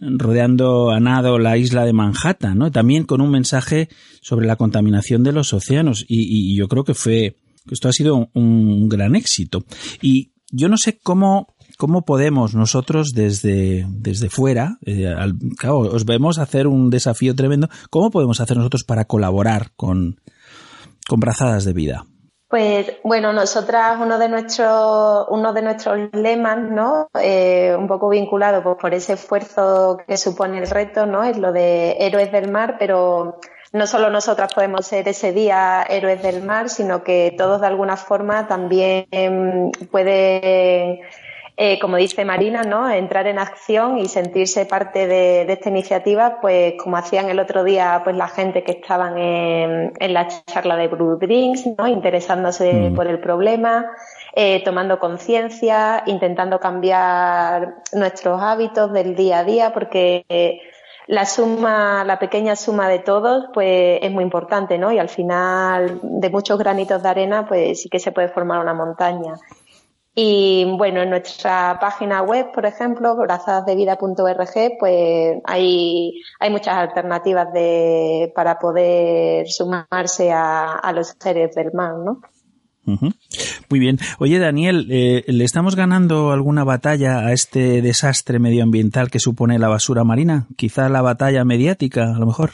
rodeando 0.00 0.90
a 0.90 1.00
nado 1.00 1.38
la 1.38 1.56
isla 1.56 1.84
de 1.84 1.92
Manhattan, 1.92 2.58
¿no? 2.58 2.70
También 2.72 3.04
con 3.04 3.20
un 3.20 3.30
mensaje 3.30 3.88
sobre 4.20 4.46
la 4.46 4.56
contaminación 4.56 5.22
de 5.22 5.32
los 5.32 5.52
océanos 5.52 6.04
y, 6.08 6.52
y 6.52 6.56
yo 6.56 6.68
creo 6.68 6.84
que 6.84 6.94
fue, 6.94 7.36
esto 7.70 7.88
ha 7.88 7.92
sido 7.92 8.16
un, 8.16 8.28
un 8.34 8.88
gran 8.88 9.14
éxito. 9.14 9.64
Y 10.02 10.32
yo 10.50 10.68
no 10.68 10.76
sé 10.76 10.98
cómo, 11.02 11.54
cómo 11.78 12.02
podemos 12.02 12.54
nosotros 12.54 13.12
desde, 13.14 13.84
desde 13.88 14.28
fuera, 14.30 14.78
eh, 14.86 15.06
al- 15.08 15.34
claro, 15.58 15.78
os 15.78 16.04
vemos 16.04 16.38
hacer 16.38 16.66
un 16.66 16.90
desafío 16.90 17.34
tremendo, 17.34 17.68
¿cómo 17.90 18.10
podemos 18.10 18.40
hacer 18.40 18.56
nosotros 18.56 18.84
para 18.84 19.04
colaborar 19.06 19.70
con, 19.76 20.20
con 21.08 21.20
Brazadas 21.20 21.64
de 21.64 21.72
Vida? 21.72 22.04
Pues 22.48 22.92
bueno, 23.02 23.32
nosotras 23.32 23.98
uno 24.00 24.18
de 24.20 24.28
nuestros 24.28 25.26
uno 25.30 25.52
de 25.52 25.62
nuestros 25.62 25.98
lemas, 26.12 26.58
¿no? 26.70 27.08
Eh, 27.20 27.74
un 27.76 27.88
poco 27.88 28.08
vinculado 28.08 28.62
pues, 28.62 28.76
por 28.80 28.94
ese 28.94 29.14
esfuerzo 29.14 29.98
que 30.06 30.16
supone 30.16 30.58
el 30.60 30.70
reto, 30.70 31.06
¿no? 31.06 31.24
Es 31.24 31.36
lo 31.38 31.50
de 31.52 31.96
héroes 31.98 32.30
del 32.30 32.52
mar, 32.52 32.76
pero 32.78 33.40
no 33.72 33.86
solo 33.86 34.10
nosotras 34.10 34.52
podemos 34.54 34.86
ser 34.86 35.08
ese 35.08 35.32
día 35.32 35.84
héroes 35.88 36.22
del 36.22 36.42
mar, 36.42 36.68
sino 36.68 37.02
que 37.02 37.34
todos 37.36 37.60
de 37.60 37.66
alguna 37.66 37.96
forma 37.96 38.46
también 38.46 39.06
pueden 39.90 41.00
eh, 41.58 41.78
como 41.78 41.96
dice 41.96 42.22
Marina, 42.26 42.64
¿no? 42.64 42.90
entrar 42.90 43.26
en 43.26 43.38
acción 43.38 43.96
y 43.96 44.08
sentirse 44.08 44.66
parte 44.66 45.06
de, 45.06 45.46
de, 45.46 45.52
esta 45.54 45.70
iniciativa, 45.70 46.38
pues 46.42 46.74
como 46.76 46.98
hacían 46.98 47.30
el 47.30 47.38
otro 47.38 47.64
día 47.64 48.02
pues 48.04 48.14
la 48.14 48.28
gente 48.28 48.62
que 48.62 48.72
estaban 48.72 49.16
en, 49.16 49.92
en 49.98 50.12
la 50.12 50.28
charla 50.44 50.76
de 50.76 50.88
Blue 50.88 51.16
Drinks, 51.16 51.64
¿no? 51.78 51.88
interesándose 51.88 52.90
mm. 52.90 52.94
por 52.94 53.06
el 53.06 53.20
problema, 53.20 53.86
eh, 54.34 54.62
tomando 54.64 54.98
conciencia, 54.98 56.02
intentando 56.04 56.60
cambiar 56.60 57.76
nuestros 57.94 58.42
hábitos 58.42 58.92
del 58.92 59.16
día 59.16 59.38
a 59.38 59.44
día, 59.44 59.72
porque 59.72 60.26
eh, 60.28 60.60
la 61.06 61.24
suma, 61.24 62.04
la 62.04 62.18
pequeña 62.18 62.56
suma 62.56 62.88
de 62.88 62.98
todos, 62.98 63.46
pues 63.54 63.98
es 64.02 64.10
muy 64.10 64.24
importante, 64.24 64.78
¿no? 64.78 64.92
Y 64.92 64.98
al 64.98 65.08
final, 65.08 66.00
de 66.02 66.30
muchos 66.30 66.58
granitos 66.58 67.02
de 67.02 67.08
arena, 67.08 67.46
pues 67.46 67.82
sí 67.82 67.88
que 67.88 67.98
se 67.98 68.12
puede 68.12 68.28
formar 68.28 68.60
una 68.60 68.74
montaña. 68.74 69.34
Y 70.18 70.64
bueno, 70.78 71.02
en 71.02 71.10
nuestra 71.10 71.78
página 71.78 72.22
web, 72.22 72.50
por 72.52 72.64
ejemplo, 72.64 73.14
brazadasdevida.org, 73.16 74.78
pues 74.78 75.42
hay, 75.44 76.22
hay 76.40 76.50
muchas 76.50 76.74
alternativas 76.74 77.52
de, 77.52 78.32
para 78.34 78.58
poder 78.58 79.46
sumarse 79.48 80.32
a, 80.32 80.72
a 80.72 80.92
los 80.92 81.14
seres 81.18 81.54
del 81.54 81.72
mar, 81.72 81.96
¿no? 81.98 82.22
Muy 82.86 83.80
bien. 83.80 83.98
Oye, 84.18 84.38
Daniel, 84.38 84.86
eh, 84.90 85.24
¿le 85.26 85.44
estamos 85.44 85.74
ganando 85.74 86.30
alguna 86.30 86.64
batalla 86.64 87.26
a 87.26 87.32
este 87.32 87.82
desastre 87.82 88.38
medioambiental 88.38 89.10
que 89.10 89.18
supone 89.18 89.58
la 89.58 89.68
basura 89.68 90.04
marina? 90.04 90.46
Quizá 90.56 90.88
la 90.88 91.02
batalla 91.02 91.44
mediática, 91.44 92.14
a 92.14 92.18
lo 92.18 92.26
mejor. 92.26 92.50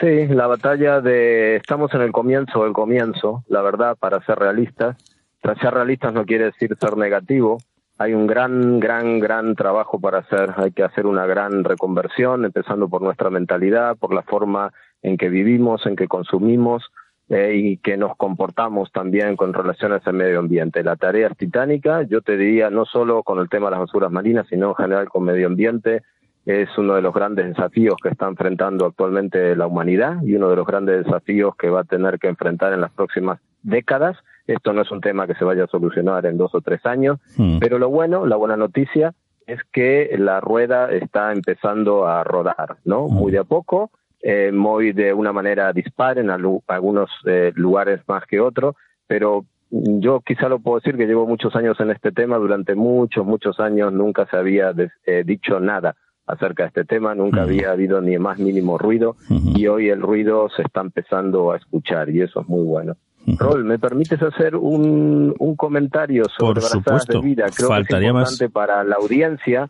Sí, 0.00 0.26
la 0.28 0.46
batalla 0.46 1.00
de... 1.00 1.56
Estamos 1.56 1.92
en 1.94 2.00
el 2.00 2.10
comienzo 2.10 2.64
del 2.64 2.72
comienzo, 2.72 3.44
la 3.48 3.62
verdad, 3.62 3.96
para 3.98 4.24
ser 4.24 4.38
realistas. 4.38 4.96
Ser 5.42 5.74
realistas 5.74 6.12
no 6.12 6.24
quiere 6.24 6.46
decir 6.46 6.76
ser 6.80 6.96
negativo. 6.96 7.58
Hay 7.98 8.14
un 8.14 8.26
gran, 8.26 8.80
gran, 8.80 9.20
gran 9.20 9.54
trabajo 9.54 10.00
para 10.00 10.18
hacer. 10.18 10.54
Hay 10.56 10.72
que 10.72 10.82
hacer 10.82 11.06
una 11.06 11.26
gran 11.26 11.64
reconversión, 11.64 12.44
empezando 12.44 12.88
por 12.88 13.02
nuestra 13.02 13.30
mentalidad, 13.30 13.96
por 13.96 14.14
la 14.14 14.22
forma 14.22 14.72
en 15.02 15.16
que 15.16 15.28
vivimos, 15.28 15.84
en 15.86 15.96
que 15.96 16.08
consumimos 16.08 16.90
eh, 17.30 17.54
y 17.54 17.76
que 17.76 17.96
nos 17.96 18.16
comportamos 18.16 18.90
también 18.90 19.36
con 19.36 19.52
relaciones 19.52 20.04
al 20.04 20.14
medio 20.14 20.40
ambiente. 20.40 20.82
La 20.82 20.96
tarea 20.96 21.28
es 21.28 21.36
titánica. 21.36 22.02
Yo 22.02 22.22
te 22.22 22.36
diría, 22.36 22.70
no 22.70 22.84
solo 22.84 23.22
con 23.22 23.38
el 23.38 23.48
tema 23.48 23.66
de 23.66 23.70
las 23.70 23.80
basuras 23.80 24.10
marinas, 24.10 24.48
sino 24.50 24.70
en 24.70 24.74
general 24.74 25.08
con 25.08 25.22
medio 25.22 25.46
ambiente. 25.46 26.02
Es 26.44 26.76
uno 26.76 26.96
de 26.96 27.02
los 27.02 27.14
grandes 27.14 27.46
desafíos 27.46 27.94
que 28.02 28.08
está 28.08 28.26
enfrentando 28.26 28.84
actualmente 28.84 29.54
la 29.54 29.68
humanidad 29.68 30.20
y 30.24 30.34
uno 30.34 30.50
de 30.50 30.56
los 30.56 30.66
grandes 30.66 31.04
desafíos 31.04 31.54
que 31.54 31.70
va 31.70 31.82
a 31.82 31.84
tener 31.84 32.18
que 32.18 32.26
enfrentar 32.26 32.72
en 32.72 32.80
las 32.80 32.90
próximas 32.90 33.38
décadas. 33.62 34.16
Esto 34.48 34.72
no 34.72 34.82
es 34.82 34.90
un 34.90 35.00
tema 35.00 35.28
que 35.28 35.34
se 35.34 35.44
vaya 35.44 35.64
a 35.64 35.68
solucionar 35.68 36.26
en 36.26 36.36
dos 36.36 36.52
o 36.56 36.60
tres 36.60 36.84
años, 36.84 37.20
mm. 37.36 37.58
pero 37.60 37.78
lo 37.78 37.90
bueno, 37.90 38.26
la 38.26 38.34
buena 38.34 38.56
noticia 38.56 39.14
es 39.46 39.60
que 39.72 40.16
la 40.18 40.40
rueda 40.40 40.90
está 40.90 41.32
empezando 41.32 42.08
a 42.08 42.24
rodar, 42.24 42.78
¿no? 42.84 43.06
Mm. 43.06 43.12
Muy 43.12 43.30
de 43.30 43.38
a 43.38 43.44
poco, 43.44 43.92
eh, 44.22 44.50
muy 44.52 44.92
de 44.92 45.12
una 45.12 45.32
manera 45.32 45.72
dispar 45.72 46.18
en 46.18 46.30
algunos 46.30 47.10
eh, 47.26 47.52
lugares 47.54 48.00
más 48.06 48.24
que 48.26 48.40
otros, 48.40 48.74
pero 49.06 49.44
yo 49.70 50.20
quizá 50.20 50.48
lo 50.48 50.58
puedo 50.58 50.78
decir 50.80 50.96
que 50.96 51.06
llevo 51.06 51.26
muchos 51.26 51.54
años 51.54 51.78
en 51.80 51.90
este 51.90 52.12
tema, 52.12 52.36
durante 52.38 52.74
muchos, 52.74 53.24
muchos 53.24 53.60
años 53.60 53.92
nunca 53.92 54.26
se 54.26 54.36
había 54.36 54.74
eh, 55.06 55.22
dicho 55.24 55.60
nada 55.60 55.94
acerca 56.26 56.64
de 56.64 56.68
este 56.68 56.84
tema, 56.84 57.14
nunca 57.14 57.42
había 57.42 57.72
habido 57.72 58.00
ni 58.00 58.16
más 58.18 58.38
mínimo 58.38 58.78
ruido 58.78 59.16
y 59.28 59.66
hoy 59.66 59.88
el 59.88 60.00
ruido 60.00 60.48
se 60.54 60.62
está 60.62 60.80
empezando 60.80 61.50
a 61.50 61.56
escuchar 61.56 62.08
y 62.10 62.22
eso 62.22 62.40
es 62.42 62.48
muy 62.48 62.62
bueno. 62.64 62.96
Rol, 63.38 63.64
¿me 63.64 63.78
permites 63.78 64.20
hacer 64.22 64.56
un, 64.56 65.34
un 65.38 65.56
comentario 65.56 66.24
sobre 66.38 66.60
Brazadas 66.60 67.06
de. 67.06 67.20
Vida? 67.20 67.46
Creo 67.54 67.68
Faltaría 67.68 68.00
que 68.00 68.06
es 68.08 68.14
más. 68.14 68.32
importante 68.32 68.52
para 68.52 68.84
la 68.84 68.96
audiencia 68.96 69.68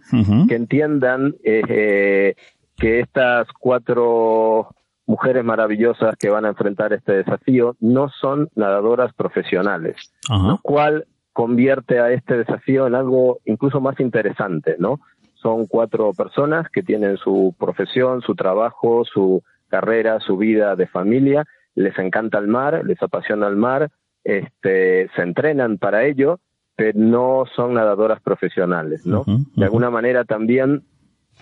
que 0.49 0.55
entiendan 0.55 1.35
eh, 1.43 1.63
eh, 1.69 2.35
que 2.81 3.01
estas 3.01 3.47
cuatro 3.59 4.69
mujeres 5.07 5.45
maravillosas 5.45 6.17
que 6.17 6.31
van 6.31 6.45
a 6.45 6.49
enfrentar 6.49 6.93
este 6.93 7.13
desafío 7.13 7.77
no 7.81 8.09
son 8.09 8.49
nadadoras 8.55 9.13
profesionales, 9.15 9.97
lo 10.29 10.59
cual 10.63 11.07
convierte 11.33 12.01
a 12.01 12.11
este 12.11 12.39
desafío 12.39 12.87
en 12.87 12.95
algo 12.95 13.39
incluso 13.45 13.81
más 13.81 13.99
interesante, 14.01 14.77
¿no? 14.79 15.01
Son 15.35 15.67
cuatro 15.67 16.13
personas 16.13 16.69
que 16.71 16.83
tienen 16.83 17.17
su 17.17 17.55
profesión, 17.59 18.23
su 18.23 18.35
trabajo, 18.35 19.05
su 19.05 19.43
carrera, 19.69 20.21
su 20.21 20.37
vida 20.37 20.77
de 20.77 20.87
familia, 20.87 21.45
les 21.75 21.99
encanta 21.99 22.39
el 22.39 22.49
mar, 22.49 22.83
les 22.85 23.03
apasiona 23.03 23.47
el 23.47 23.57
mar, 23.57 23.91
este, 24.25 25.09
se 25.15 25.23
entrenan 25.23 25.79
para 25.79 26.05
ello, 26.05 26.41
pero 26.77 26.99
no 26.99 27.45
son 27.57 27.75
nadadoras 27.75 28.21
profesionales, 28.21 29.07
¿no? 29.07 29.25
De 29.57 29.65
alguna 29.65 29.91
manera 29.91 30.25
también 30.25 30.83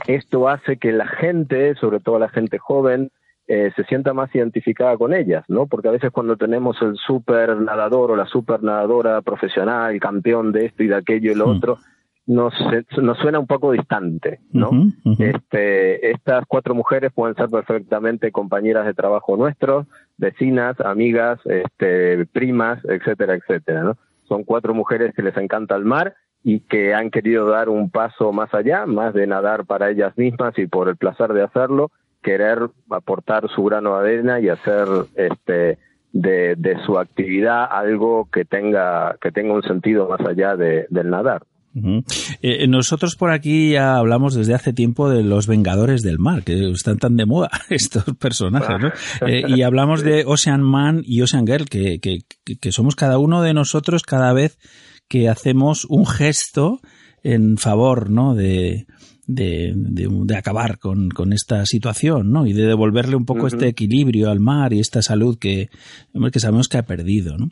esto 0.07 0.49
hace 0.49 0.77
que 0.77 0.93
la 0.93 1.07
gente, 1.07 1.75
sobre 1.77 2.01
todo 2.01 2.19
la 2.19 2.29
gente 2.29 2.59
joven, 2.59 3.11
eh, 3.47 3.73
se 3.75 3.85
sienta 3.85 4.13
más 4.13 4.35
identificada 4.35 4.97
con 4.99 5.15
ellas, 5.15 5.45
¿no? 5.49 5.67
Porque 5.67 5.89
a 5.89 5.93
veces 5.93 6.11
cuando 6.11 6.37
tenemos 6.37 6.77
el 6.83 6.97
super 6.97 7.57
nadador 7.57 8.11
o 8.11 8.17
la 8.17 8.27
super 8.27 8.63
nadadora 8.63 9.23
profesional, 9.23 9.99
campeón 10.01 10.53
de 10.53 10.67
esto 10.67 10.83
y 10.83 10.89
de 10.89 10.97
aquello 10.97 11.33
y 11.33 11.35
lo 11.35 11.49
otro, 11.49 11.79
nos, 12.27 12.53
nos 13.01 13.17
suena 13.17 13.39
un 13.39 13.47
poco 13.47 13.73
distante, 13.73 14.41
¿no? 14.53 14.69
Este, 15.19 16.11
estas 16.11 16.45
cuatro 16.47 16.75
mujeres 16.75 17.11
pueden 17.15 17.35
ser 17.37 17.49
perfectamente 17.49 18.31
compañeras 18.33 18.85
de 18.85 18.93
trabajo 18.93 19.35
nuestros, 19.39 19.87
vecinas, 20.19 20.79
amigas, 20.81 21.41
este, 21.47 22.27
primas, 22.27 22.85
etcétera, 22.85 23.35
etcétera, 23.35 23.83
¿no? 23.83 23.97
Son 24.29 24.45
cuatro 24.45 24.75
mujeres 24.75 25.15
que 25.15 25.23
les 25.23 25.37
encanta 25.39 25.75
el 25.75 25.87
mar 25.87 26.15
y 26.43 26.61
que 26.61 26.95
han 26.95 27.11
querido 27.11 27.47
dar 27.49 27.69
un 27.69 27.91
paso 27.91 28.33
más 28.33 28.53
allá, 28.55 28.87
más 28.87 29.15
de 29.15 29.27
nadar 29.27 29.67
para 29.67 29.91
ellas 29.91 30.17
mismas 30.17 30.57
y 30.59 30.67
por 30.67 30.89
el 30.89 30.97
placer 30.97 31.33
de 31.33 31.43
hacerlo, 31.43 31.91
querer 32.23 32.59
aportar 32.91 33.49
su 33.55 33.65
grano 33.65 33.99
de 33.99 34.09
arena 34.09 34.41
y 34.41 34.49
hacer 34.49 34.87
este 35.15 35.79
de, 36.13 36.55
de 36.57 36.77
su 36.87 36.99
actividad 36.99 37.67
algo 37.71 38.29
que 38.33 38.45
tenga 38.45 39.17
que 39.21 39.31
tenga 39.31 39.53
un 39.53 39.63
sentido 39.63 40.09
más 40.09 40.21
allá 40.27 40.57
de, 40.57 40.87
del 40.91 41.11
nadar. 41.11 41.43
Ujú. 41.75 42.03
Eh, 42.41 42.67
nosotros 42.67 43.15
por 43.15 43.31
aquí 43.31 43.73
ya 43.73 43.97
hablamos 43.97 44.35
desde 44.35 44.55
hace 44.55 44.73
tiempo 44.73 45.11
de 45.11 45.23
los 45.23 45.47
Vengadores 45.47 46.03
del 46.03 46.19
Mar, 46.19 46.43
que 46.43 46.71
están 46.71 46.99
tan 46.99 47.17
de 47.17 47.27
moda 47.27 47.51
estos 47.69 48.05
personajes, 48.19 48.77
¿no? 48.81 48.89
Eh, 49.29 49.43
y 49.49 49.63
hablamos 49.63 50.03
de 50.03 50.25
Ocean 50.27 50.63
Man 50.63 51.03
y 51.05 51.21
Ocean 51.21 51.47
Girl, 51.47 51.67
que, 51.69 52.01
que, 52.01 52.21
que 52.59 52.73
somos 52.73 52.97
cada 52.97 53.19
uno 53.19 53.43
de 53.43 53.55
nosotros 53.55 54.03
cada 54.03 54.33
vez 54.33 54.59
que 55.09 55.29
hacemos 55.29 55.85
un 55.87 56.07
gesto 56.07 56.81
en 57.23 57.57
favor, 57.59 58.11
¿no? 58.11 58.35
De, 58.35 58.87
de, 59.29 59.75
de, 59.77 60.09
de 60.11 60.37
acabar 60.37 60.79
con, 60.79 61.11
con, 61.11 61.33
esta 61.33 61.65
situación, 61.67 62.33
¿no? 62.33 62.47
Y 62.47 62.55
de 62.55 62.67
devolverle 62.67 63.15
un 63.15 63.27
poco 63.27 63.43
uh 63.43 63.45
-huh. 63.45 63.53
este 63.53 63.69
equilibrio 63.69 64.31
al 64.31 64.41
mar 64.41 64.73
y 64.73 64.81
esta 64.81 65.03
salud 65.03 65.39
que, 65.39 65.69
que 66.33 66.41
sabemos 66.41 66.69
que 66.69 66.79
ha 66.79 66.87
perdido, 66.87 67.37
¿no? 67.37 67.51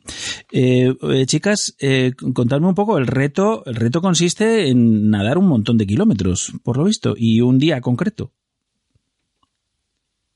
Eh, 0.52 0.94
eh, 1.02 1.26
chicas, 1.26 1.76
eh, 1.80 2.12
contadme 2.34 2.68
un 2.68 2.74
poco, 2.74 2.96
el 2.98 3.06
reto, 3.06 3.62
el 3.66 3.74
reto 3.74 4.00
consiste 4.00 4.68
en 4.68 5.10
nadar 5.10 5.36
un 5.36 5.48
montón 5.48 5.76
de 5.76 5.86
kilómetros, 5.86 6.52
por 6.64 6.78
lo 6.78 6.84
visto, 6.84 7.14
y 7.16 7.42
un 7.42 7.58
día 7.58 7.80
concreto. 7.80 8.32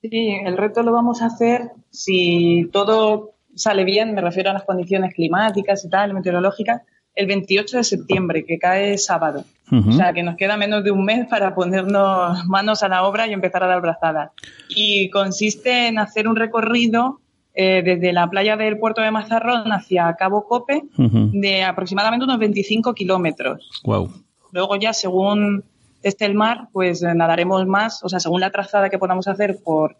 Sí, 0.02 0.28
el 0.44 0.56
reto 0.56 0.82
lo 0.82 0.92
vamos 0.92 1.20
a 1.22 1.26
hacer 1.26 1.72
si 1.90 2.68
todo 2.72 3.34
sale 3.54 3.84
bien, 3.84 4.14
me 4.14 4.20
refiero 4.20 4.50
a 4.50 4.54
las 4.54 4.64
condiciones 4.64 5.14
climáticas 5.14 5.84
y 5.84 5.88
tal, 5.88 6.14
meteorológicas, 6.14 6.82
el 7.14 7.26
28 7.26 7.78
de 7.78 7.84
septiembre, 7.84 8.44
que 8.44 8.58
cae 8.58 8.96
sábado. 8.98 9.44
Uh 9.70 9.76
-huh. 9.76 9.88
O 9.88 9.92
sea, 9.92 10.12
que 10.12 10.22
nos 10.22 10.36
queda 10.36 10.56
menos 10.56 10.82
de 10.84 10.90
un 10.90 11.04
mes 11.04 11.26
para 11.28 11.54
ponernos 11.54 12.44
manos 12.46 12.82
a 12.82 12.88
la 12.88 13.04
obra 13.04 13.26
y 13.26 13.32
empezar 13.32 13.62
a 13.62 13.66
dar 13.66 13.80
brazadas. 13.80 14.30
Y 14.68 15.10
consiste 15.10 15.88
en 15.88 15.98
hacer 15.98 16.26
un 16.28 16.36
recorrido 16.36 17.20
eh, 17.54 17.82
desde 17.84 18.12
la 18.12 18.28
playa 18.28 18.56
del 18.56 18.78
puerto 18.78 19.00
de 19.02 19.10
Mazarrón 19.10 19.72
hacia 19.72 20.14
Cabo 20.14 20.46
Cope 20.46 20.84
uh 20.96 21.02
-huh. 21.02 21.30
de 21.32 21.64
aproximadamente 21.64 22.24
unos 22.24 22.38
25 22.38 22.94
kilómetros. 22.94 23.68
Wow. 23.84 24.10
Luego 24.52 24.76
ya, 24.76 24.92
según 24.92 25.64
esté 26.02 26.24
el 26.26 26.34
mar, 26.34 26.68
pues 26.72 27.02
nadaremos 27.02 27.66
más, 27.66 28.02
o 28.02 28.08
sea, 28.08 28.20
según 28.20 28.40
la 28.40 28.50
trazada 28.50 28.88
que 28.88 28.98
podamos 28.98 29.28
hacer 29.28 29.58
por, 29.62 29.96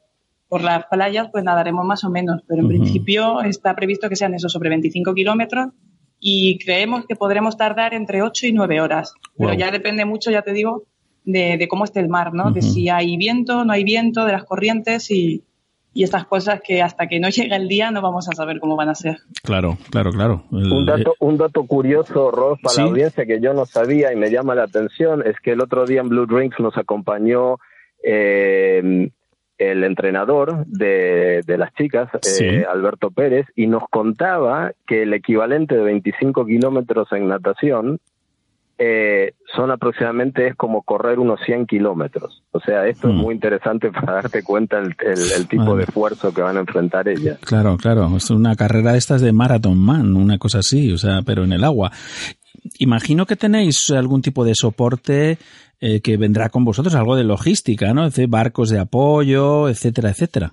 por 0.49 0.63
las 0.63 0.87
playas, 0.87 1.29
pues 1.31 1.45
nadaremos 1.45 1.85
más 1.85 2.03
o 2.05 2.11
menos. 2.11 2.43
Pero 2.47 2.61
en 2.61 2.67
uh 2.67 2.69
-huh. 2.71 2.81
principio 2.81 3.43
está 3.43 3.75
previsto 3.75 4.09
que 4.09 4.17
sean 4.17 4.35
eso, 4.35 4.49
sobre 4.49 4.71
25 4.71 5.13
kilómetros 5.15 5.69
y 6.21 6.59
creemos 6.59 7.07
que 7.07 7.17
podremos 7.17 7.57
tardar 7.57 7.95
entre 7.95 8.23
8 8.23 8.47
y 8.47 8.53
9 8.53 8.81
horas. 8.81 9.15
Wow. 9.37 9.49
Pero 9.49 9.59
ya 9.59 9.71
depende 9.71 10.05
mucho, 10.05 10.31
ya 10.31 10.43
te 10.43 10.53
digo, 10.53 10.85
de, 11.25 11.57
de 11.57 11.69
cómo 11.69 11.85
esté 11.85 12.01
el 12.01 12.09
mar, 12.09 12.35
¿no? 12.35 12.45
Uh 12.45 12.47
-huh. 12.49 12.53
De 12.53 12.63
si 12.63 12.89
hay 12.91 13.17
viento, 13.17 13.65
no 13.65 13.73
hay 13.73 13.85
viento, 13.85 14.27
de 14.27 14.33
las 14.33 14.45
corrientes 14.45 15.11
y, 15.11 15.43
y, 15.95 16.05
estas 16.05 16.27
cosas 16.27 16.61
que 16.63 16.83
hasta 16.83 17.09
que 17.09 17.21
no 17.21 17.29
llegue 17.31 17.57
el 17.57 17.69
día 17.69 17.91
no 17.91 18.03
vamos 18.03 18.29
a 18.29 18.33
saber 18.33 18.61
cómo 18.61 18.77
van 18.77 18.91
a 18.91 18.95
ser. 18.95 19.17
Claro, 19.43 19.79
claro, 19.91 20.13
claro. 20.13 20.45
El, 20.53 20.71
un, 20.71 20.85
dato, 20.85 21.15
un 21.21 21.39
dato 21.39 21.65
curioso, 21.67 22.31
Ross, 22.31 22.59
para 22.63 22.75
¿sí? 22.75 22.81
la 22.83 22.89
audiencia 22.89 23.25
que 23.25 23.41
yo 23.41 23.55
no 23.55 23.65
sabía 23.65 24.13
y 24.13 24.17
me 24.17 24.31
llama 24.31 24.55
la 24.55 24.65
atención 24.65 25.27
es 25.27 25.41
que 25.41 25.53
el 25.53 25.63
otro 25.63 25.87
día 25.87 26.03
en 26.03 26.11
Blue 26.11 26.27
Drinks 26.27 26.61
nos 26.61 26.77
acompañó 26.77 27.57
eh, 28.05 29.11
el 29.61 29.85
entrenador 29.85 30.65
de, 30.67 31.43
de 31.47 31.59
las 31.59 31.73
chicas, 31.75 32.09
sí. 32.23 32.45
eh, 32.47 32.67
Alberto 32.69 33.11
Pérez, 33.11 33.47
y 33.55 33.67
nos 33.67 33.83
contaba 33.91 34.73
que 34.87 35.03
el 35.03 35.13
equivalente 35.13 35.77
de 35.77 35.83
25 35.83 36.47
kilómetros 36.47 37.13
en 37.13 37.29
natación 37.29 38.01
eh, 38.79 39.35
son 39.55 39.71
aproximadamente, 39.71 40.47
es 40.47 40.57
como 40.57 40.81
correr 40.81 41.19
unos 41.19 41.41
100 41.45 41.67
kilómetros. 41.67 42.43
O 42.53 42.61
sea, 42.61 42.87
esto 42.87 43.09
mm. 43.09 43.11
es 43.11 43.17
muy 43.17 43.35
interesante 43.35 43.91
para 43.93 44.15
darte 44.15 44.43
cuenta 44.43 44.79
el, 44.79 44.97
el, 45.01 45.33
el 45.37 45.47
tipo 45.47 45.67
vale. 45.67 45.77
de 45.77 45.83
esfuerzo 45.83 46.33
que 46.33 46.41
van 46.41 46.57
a 46.57 46.61
enfrentar 46.61 47.07
ellas. 47.07 47.39
Claro, 47.41 47.77
claro, 47.77 48.17
es 48.17 48.31
una 48.31 48.57
carrera 48.57 48.93
de 48.93 48.99
estas 48.99 49.21
de 49.21 49.35
Marathon 49.35 49.77
Man, 49.77 50.17
una 50.17 50.39
cosa 50.39 50.61
así, 50.61 50.91
o 50.91 50.97
sea, 50.97 51.21
pero 51.21 51.45
en 51.45 51.53
el 51.53 51.65
agua. 51.65 51.93
Imagino 52.79 53.27
que 53.27 53.37
tenéis 53.37 53.91
algún 53.91 54.23
tipo 54.23 54.45
de 54.45 54.55
soporte 54.55 55.39
eh, 55.81 56.01
que 56.01 56.17
vendrá 56.17 56.49
con 56.49 56.65
vosotros, 56.65 56.95
algo 56.95 57.17
de 57.17 57.25
logística, 57.25 57.93
¿no? 57.95 58.09
Barcos 58.29 58.71
de 58.71 58.81
apoyo, 58.81 59.69
etcétera, 59.69 60.11
etcétera. 60.11 60.53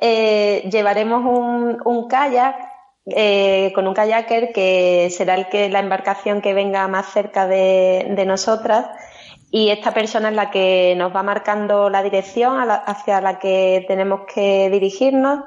Eh, 0.00 0.68
llevaremos 0.70 1.22
un, 1.24 1.78
un 1.84 2.08
kayak 2.08 2.70
eh, 3.06 3.72
con 3.74 3.88
un 3.88 3.94
kayaker 3.94 4.52
que 4.52 5.08
será 5.10 5.34
el 5.34 5.48
que 5.48 5.70
la 5.70 5.80
embarcación 5.80 6.42
que 6.42 6.52
venga 6.52 6.86
más 6.86 7.06
cerca 7.12 7.46
de, 7.46 8.24
nosotras 8.26 8.86
y 9.50 9.70
esta 9.70 9.92
persona 9.94 10.28
es 10.28 10.34
la 10.34 10.50
que 10.50 10.94
nos 10.96 11.14
va 11.14 11.22
marcando 11.22 11.88
la 11.88 12.02
dirección 12.02 12.58
la, 12.68 12.74
hacia 12.74 13.20
la 13.22 13.38
que 13.38 13.84
tenemos 13.88 14.20
que 14.32 14.68
dirigirnos 14.70 15.40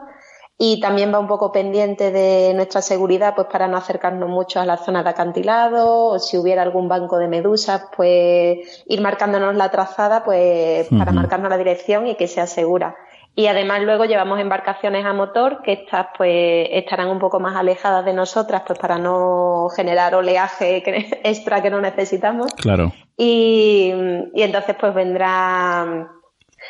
y 0.58 0.80
también 0.80 1.14
va 1.14 1.20
un 1.20 1.28
poco 1.28 1.52
pendiente 1.52 2.12
de 2.12 2.54
nuestra 2.54 2.82
seguridad 2.82 3.34
pues 3.36 3.48
para 3.52 3.68
no 3.68 3.78
acercarnos 3.78 4.30
mucho 4.30 4.60
a 4.60 4.66
la 4.66 4.78
zona 4.78 5.04
de 5.04 5.10
acantilado 5.10 6.10
o 6.10 6.20
si 6.20 6.38
hubiera 6.38 6.62
algún 6.62 6.88
banco 6.88 7.18
de 7.18 7.28
medusas 7.28 7.88
pues 7.96 8.84
ir 8.88 9.02
marcándonos 9.02 9.56
la 9.56 9.72
trazada 9.72 10.24
pues 10.24 10.88
para 10.90 11.12
uh 11.12 11.14
-huh. 11.14 11.16
marcarnos 11.16 11.50
la 11.50 11.58
dirección 11.58 12.08
y 12.08 12.16
que 12.16 12.28
sea 12.28 12.48
segura. 12.48 12.96
Y 13.36 13.48
además 13.48 13.82
luego 13.82 14.06
llevamos 14.06 14.40
embarcaciones 14.40 15.06
a 15.06 15.14
motor 15.14 15.64
que 15.64 15.74
estas 15.74 16.08
pues 16.16 16.68
estarán 16.72 17.08
un 17.10 17.18
poco 17.18 17.40
más 17.40 17.56
alejadas 17.56 18.06
de 18.06 18.14
nosotras 18.14 18.62
pues 18.68 18.78
para 18.78 19.00
no 19.00 19.70
generar 19.76 20.14
oleaje 20.14 20.84
extra 21.24 21.64
que 21.64 21.72
no 21.72 21.82
necesitamos. 21.82 22.54
Claro. 22.54 22.94
Y, 23.18 23.92
y 24.36 24.42
entonces 24.44 24.76
pues 24.80 24.94
vendrá 24.94 26.12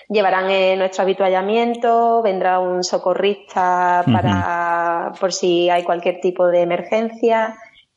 llevarán 0.10 0.50
eh, 0.50 0.76
nuestro 0.76 1.04
habituallamiento, 1.04 2.22
vendrá 2.22 2.60
un 2.60 2.84
socorrista 2.84 4.04
para 4.06 5.10
uh 5.10 5.14
-huh. 5.14 5.20
por 5.20 5.32
si 5.34 5.70
hay 5.70 5.84
cualquier 5.84 6.20
tipo 6.20 6.48
de 6.48 6.62
emergencia 6.62 7.56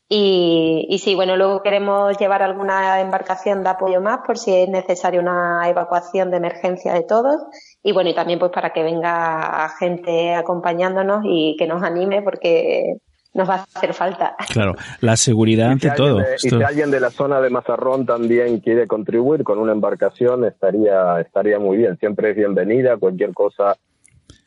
y, 0.09 0.85
y 0.89 0.99
sí, 0.99 1.15
bueno, 1.15 1.35
luego 1.35 1.61
queremos 1.61 2.17
llevar 2.17 2.41
alguna 2.41 3.01
embarcación 3.01 3.61
de 3.63 3.69
apoyo 3.69 3.99
más 3.99 4.19
por 4.25 4.37
si 4.37 4.55
es 4.55 4.69
necesaria 4.69 5.19
una 5.19 5.67
evacuación 5.67 6.31
de 6.31 6.37
emergencia 6.37 6.93
de 6.93 7.03
todos 7.03 7.41
y 7.83 7.91
bueno, 7.91 8.09
y 8.09 8.15
también 8.15 8.39
pues 8.39 8.51
para 8.51 8.71
que 8.71 8.83
venga 8.83 9.69
gente 9.77 10.33
acompañándonos 10.33 11.23
y 11.25 11.57
que 11.57 11.67
nos 11.67 11.83
anime 11.83 12.21
porque 12.21 12.99
nos 13.37 13.49
va 13.49 13.55
a 13.55 13.63
hacer 13.63 13.93
falta. 13.93 14.35
Claro, 14.51 14.75
la 15.01 15.15
seguridad 15.15 15.71
ante 15.71 15.89
si 15.89 15.95
todo. 15.95 16.17
De, 16.17 16.35
y 16.43 16.49
si 16.49 16.63
alguien 16.63 16.91
de 16.91 16.99
la 16.99 17.11
zona 17.11 17.39
de 17.39 17.49
Mazarrón 17.49 18.05
también 18.05 18.59
quiere 18.59 18.87
contribuir 18.87 19.43
con 19.43 19.59
una 19.59 19.71
embarcación, 19.71 20.43
estaría, 20.43 21.21
estaría 21.21 21.59
muy 21.59 21.77
bien. 21.77 21.97
Siempre 21.97 22.31
es 22.31 22.35
bienvenida, 22.35 22.97
cualquier 22.97 23.33
cosa 23.33 23.77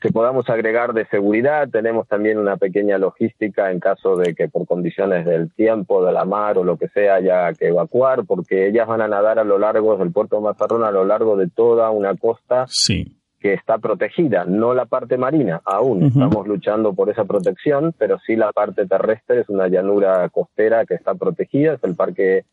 que 0.00 0.10
podamos 0.10 0.48
agregar 0.48 0.92
de 0.92 1.06
seguridad. 1.06 1.68
Tenemos 1.68 2.08
también 2.08 2.38
una 2.38 2.56
pequeña 2.56 2.98
logística 2.98 3.70
en 3.70 3.80
caso 3.80 4.16
de 4.16 4.34
que 4.34 4.48
por 4.48 4.66
condiciones 4.66 5.26
del 5.26 5.52
tiempo, 5.52 6.04
de 6.04 6.12
la 6.12 6.24
mar 6.24 6.58
o 6.58 6.64
lo 6.64 6.76
que 6.76 6.88
sea 6.88 7.16
haya 7.16 7.52
que 7.52 7.68
evacuar, 7.68 8.24
porque 8.26 8.68
ellas 8.68 8.88
van 8.88 9.02
a 9.02 9.08
nadar 9.08 9.38
a 9.38 9.44
lo 9.44 9.58
largo 9.58 9.96
del 9.96 10.10
puerto 10.10 10.36
de 10.36 10.42
Mazarrón, 10.42 10.84
a 10.84 10.90
lo 10.90 11.04
largo 11.04 11.36
de 11.36 11.48
toda 11.48 11.90
una 11.90 12.16
costa 12.16 12.64
Sí. 12.68 13.19
Que 13.40 13.54
está 13.54 13.78
protegida, 13.78 14.44
no 14.44 14.74
la 14.74 14.84
parte 14.84 15.16
marina, 15.16 15.62
aún. 15.64 16.02
Estamos 16.02 16.46
luchando 16.46 16.92
por 16.92 17.08
esa 17.08 17.24
protección, 17.24 17.94
pero 17.96 18.18
sí 18.18 18.36
la 18.36 18.52
parte 18.52 18.86
terrestre 18.86 19.40
es 19.40 19.48
una 19.48 19.66
llanura 19.66 20.28
costera 20.28 20.84
que 20.84 20.94
está 20.94 21.14
protegida, 21.14 21.72
es 21.74 21.84
el 21.84 21.96
parque 21.96 22.44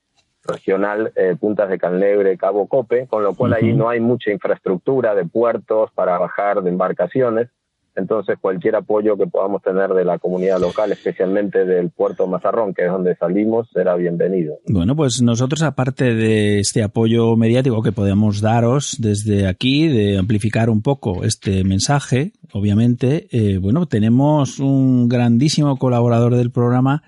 regional 0.46 1.12
eh, 1.16 1.36
Puntas 1.38 1.70
de 1.70 1.78
Canlebre, 1.78 2.38
Cabo 2.38 2.68
Cope, 2.68 3.06
con 3.08 3.22
lo 3.22 3.36
cual 3.36 3.54
ahí 3.54 3.72
Ujú. 3.72 3.80
no 3.80 3.90
hay 3.90 4.00
mucha 4.00 4.32
infraestructura 4.32 5.14
de 5.14 5.26
puertos 5.26 5.92
para 5.92 6.18
bajar 6.18 6.62
de 6.62 6.70
embarcaciones, 6.70 7.50
entonces 7.98 8.38
cualquier 8.40 8.76
apoyo 8.76 9.18
que 9.18 9.28
podamos 9.28 9.62
tener 9.62 9.90
de 9.90 10.06
la 10.06 10.20
comunidad 10.20 10.60
local, 10.60 10.92
especialmente 10.92 11.66
del 11.66 11.90
puerto 11.90 12.28
Mazarrón, 12.28 12.74
que 12.74 12.86
es 12.86 12.92
donde 12.92 13.16
salimos, 13.16 13.68
será 13.74 13.96
bienvenido. 13.96 14.60
Bueno, 14.68 14.96
pues 14.96 15.22
nosotros, 15.22 15.64
aparte 15.64 16.14
de 16.14 16.60
este 16.60 16.84
apoyo 16.84 17.36
mediático 17.36 17.82
que 17.82 17.92
podemos 17.92 18.40
daros 18.40 18.98
desde 19.00 19.48
aquí, 19.48 19.88
de 19.88 20.18
amplificar 20.18 20.70
un 20.70 20.82
poco 20.82 21.24
este 21.24 21.64
mensaje, 21.64 22.34
obviamente, 22.54 23.28
eh, 23.32 23.58
bueno, 23.58 23.88
tenemos 23.88 24.60
un 24.60 25.10
grandísimo 25.10 25.78
colaborador 25.78 26.36
del 26.36 26.52
programa 26.52 27.04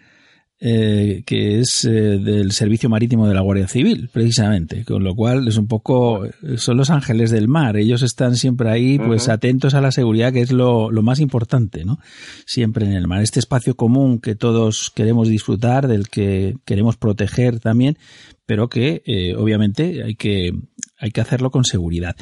eh, 0.61 1.23
que 1.25 1.59
es 1.59 1.85
eh, 1.85 1.89
del 1.89 2.51
Servicio 2.51 2.89
Marítimo 2.89 3.27
de 3.27 3.33
la 3.33 3.41
Guardia 3.41 3.67
Civil, 3.67 4.09
precisamente, 4.11 4.83
con 4.83 5.03
lo 5.03 5.15
cual 5.15 5.47
es 5.47 5.57
un 5.57 5.67
poco, 5.67 6.27
son 6.57 6.77
los 6.77 6.89
ángeles 6.89 7.31
del 7.31 7.47
mar, 7.47 7.77
ellos 7.77 8.01
están 8.01 8.35
siempre 8.35 8.69
ahí, 8.69 8.99
pues 8.99 9.29
atentos 9.29 9.73
a 9.73 9.81
la 9.81 9.91
seguridad, 9.91 10.33
que 10.33 10.41
es 10.41 10.51
lo, 10.51 10.91
lo 10.91 11.01
más 11.01 11.19
importante, 11.19 11.85
¿no? 11.85 11.99
Siempre 12.45 12.85
en 12.85 12.93
el 12.93 13.07
mar. 13.07 13.21
Este 13.21 13.39
espacio 13.39 13.75
común 13.75 14.19
que 14.19 14.35
todos 14.35 14.91
queremos 14.93 15.29
disfrutar, 15.29 15.87
del 15.87 16.09
que 16.09 16.57
queremos 16.65 16.97
proteger 16.97 17.59
también, 17.59 17.97
pero 18.45 18.67
que 18.67 19.01
eh, 19.05 19.35
obviamente 19.35 20.03
hay 20.03 20.15
que, 20.15 20.51
hay 20.97 21.11
que 21.11 21.21
hacerlo 21.21 21.51
con 21.51 21.63
seguridad. 21.63 22.15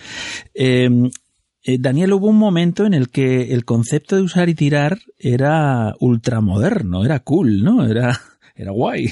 Eh, 1.67 1.79
Daniel, 1.81 2.13
hubo 2.13 2.27
un 2.27 2.37
momento 2.37 2.85
en 2.85 2.93
el 2.93 3.09
que 3.09 3.53
el 3.53 3.65
concepto 3.65 4.15
de 4.15 4.21
usar 4.21 4.47
y 4.47 4.55
tirar 4.55 4.99
era 5.19 5.95
ultramoderno, 5.99 7.03
era 7.03 7.19
cool, 7.19 7.61
¿no? 7.61 7.85
Era, 7.85 8.13
era 8.55 8.71
guay. 8.71 9.09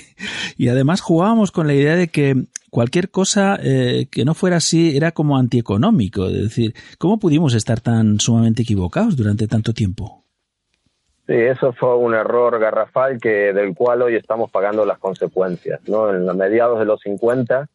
Y 0.56 0.69
además 0.69 1.02
jugábamos 1.02 1.52
con 1.52 1.68
la 1.68 1.73
idea 1.73 1.98
de 1.98 2.07
que 2.07 2.45
cualquier 2.69 3.11
cosa 3.11 3.60
eh, 3.61 4.07
que 4.10 4.23
no 4.23 4.34
fuera 4.34 4.56
así 4.56 4.95
era 4.95 5.11
como 5.11 5.38
antieconómico. 5.38 6.27
Es 6.27 6.44
decir, 6.44 6.73
¿cómo 6.98 7.19
pudimos 7.19 7.53
estar 7.56 7.82
tan 7.82 8.22
sumamente 8.22 8.61
equivocados 8.61 9.18
durante 9.18 9.49
tanto 9.49 9.73
tiempo? 9.73 10.23
Sí, 11.27 11.34
eso 11.34 11.73
fue 11.73 11.98
un 11.98 12.14
error 12.14 12.57
garrafal 12.57 13.19
que 13.19 13.52
del 13.52 13.76
cual 13.76 14.02
hoy 14.02 14.15
estamos 14.15 14.49
pagando 14.49 14.86
las 14.86 14.99
consecuencias. 14.99 15.82
¿no? 15.90 16.10
En 16.10 16.26
los 16.26 16.38
mediados 16.38 16.80
de 16.80 16.86
los 16.86 17.02
50 17.02 17.68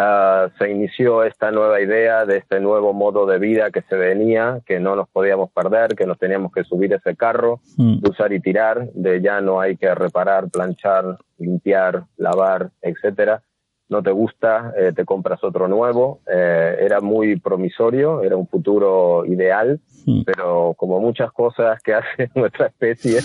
ah, 0.00 0.48
se 0.58 0.70
inició 0.70 1.24
esta 1.24 1.50
nueva 1.50 1.80
idea 1.80 2.24
de 2.24 2.36
este 2.38 2.60
nuevo 2.60 2.92
modo 2.92 3.26
de 3.26 3.38
vida 3.38 3.70
que 3.70 3.82
se 3.82 3.96
venía, 3.96 4.60
que 4.64 4.78
no 4.78 4.94
nos 4.94 5.08
podíamos 5.08 5.50
perder, 5.50 5.96
que 5.96 6.06
nos 6.06 6.18
teníamos 6.18 6.52
que 6.52 6.62
subir 6.64 6.92
ese 6.92 7.16
carro, 7.16 7.60
Mm. 7.76 8.00
de 8.00 8.10
usar 8.10 8.32
y 8.32 8.40
tirar, 8.40 8.88
de 8.92 9.20
ya 9.20 9.40
no 9.40 9.60
hay 9.60 9.76
que 9.76 9.92
reparar, 9.94 10.48
planchar, 10.50 11.18
limpiar, 11.38 12.04
lavar, 12.16 12.70
etcétera. 12.80 13.42
No 13.90 14.02
te 14.02 14.10
gusta, 14.10 14.74
eh, 14.76 14.92
te 14.94 15.04
compras 15.06 15.42
otro 15.42 15.66
nuevo. 15.66 16.20
Eh, 16.30 16.76
era 16.80 17.00
muy 17.00 17.40
promisorio, 17.40 18.22
era 18.22 18.36
un 18.36 18.46
futuro 18.46 19.24
ideal, 19.24 19.80
pero 20.26 20.74
como 20.76 21.00
muchas 21.00 21.32
cosas 21.32 21.80
que 21.82 21.94
hace 21.98 22.30
nuestra 22.34 22.66
especie, 22.66 23.20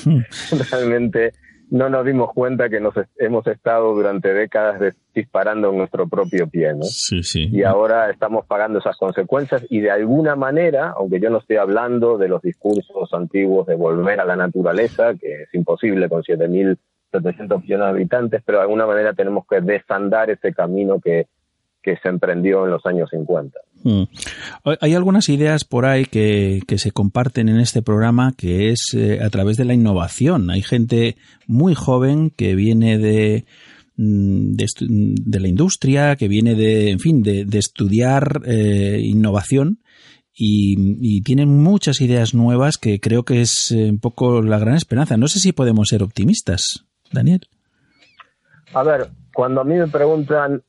realmente 0.71 1.33
no 1.73 1.89
nos 1.89 2.05
dimos 2.05 2.31
cuenta 2.33 2.69
que 2.69 2.79
nos 2.79 2.93
hemos 3.17 3.47
estado 3.47 3.95
durante 3.95 4.31
décadas 4.31 4.79
de- 4.79 4.93
disparando 5.15 5.71
en 5.71 5.77
nuestro 5.79 6.07
propio 6.07 6.47
pie, 6.47 6.73
¿no? 6.75 6.83
Sí, 6.83 7.23
sí. 7.23 7.49
Y 7.51 7.63
ahora 7.63 8.11
estamos 8.11 8.45
pagando 8.45 8.77
esas 8.77 8.95
consecuencias 8.95 9.65
y 9.71 9.79
de 9.81 9.89
alguna 9.89 10.35
manera, 10.35 10.93
aunque 10.95 11.19
yo 11.19 11.31
no 11.31 11.39
estoy 11.39 11.55
hablando 11.57 12.19
de 12.19 12.27
los 12.27 12.43
discursos 12.43 13.11
antiguos 13.11 13.65
de 13.65 13.73
volver 13.75 14.19
a 14.19 14.25
la 14.25 14.35
naturaleza, 14.35 15.15
que 15.15 15.43
es 15.43 15.53
imposible 15.53 16.07
con 16.09 16.21
7.700 16.21 17.61
millones 17.63 17.85
de 17.85 17.89
habitantes, 17.89 18.41
pero 18.45 18.59
de 18.59 18.63
alguna 18.63 18.85
manera 18.85 19.13
tenemos 19.13 19.45
que 19.49 19.59
desandar 19.61 20.29
ese 20.29 20.53
camino 20.53 20.99
que, 21.03 21.25
que 21.83 21.97
se 21.97 22.09
emprendió 22.09 22.65
en 22.65 22.71
los 22.71 22.85
años 22.85 23.09
50. 23.11 23.59
Mm. 23.83 24.03
Hay 24.79 24.93
algunas 24.93 25.27
ideas 25.29 25.65
por 25.65 25.85
ahí 25.85 26.05
que, 26.05 26.61
que 26.65 26.77
se 26.77 26.91
comparten 26.91 27.49
en 27.49 27.59
este 27.59 27.81
programa 27.81 28.33
que 28.37 28.69
es 28.69 28.93
eh, 28.95 29.19
a 29.21 29.29
través 29.29 29.57
de 29.57 29.65
la 29.65 29.73
innovación. 29.73 30.49
Hay 30.49 30.61
gente 30.61 31.17
muy 31.45 31.75
joven 31.75 32.29
que 32.29 32.55
viene 32.55 32.97
de, 32.97 33.45
mm, 33.97 34.53
de, 34.55 35.39
la 35.39 35.47
industria, 35.47 36.15
que 36.15 36.29
viene 36.29 36.55
de, 36.55 36.91
en 36.91 36.99
fin, 36.99 37.21
de, 37.21 37.43
de 37.43 37.59
estudiar 37.59 38.41
eh, 38.45 39.01
innovación 39.03 39.79
y, 40.33 40.75
y 41.01 41.21
tienen 41.21 41.49
muchas 41.61 41.99
ideas 41.99 42.33
nuevas 42.33 42.77
que 42.77 42.99
creo 43.01 43.23
que 43.23 43.41
es 43.41 43.71
eh, 43.71 43.89
un 43.89 43.99
poco 43.99 44.41
la 44.41 44.59
gran 44.59 44.75
esperanza. 44.75 45.17
No 45.17 45.27
sé 45.27 45.39
si 45.39 45.51
podemos 45.51 45.89
ser 45.89 46.01
optimistas, 46.03 46.85
Daniel. 47.11 47.41
A 48.73 48.81
ver, 48.83 49.09
cuando 49.33 49.61
a 49.61 49.63
mí 49.63 49.75
me 49.75 49.87
preguntan, 49.87 50.63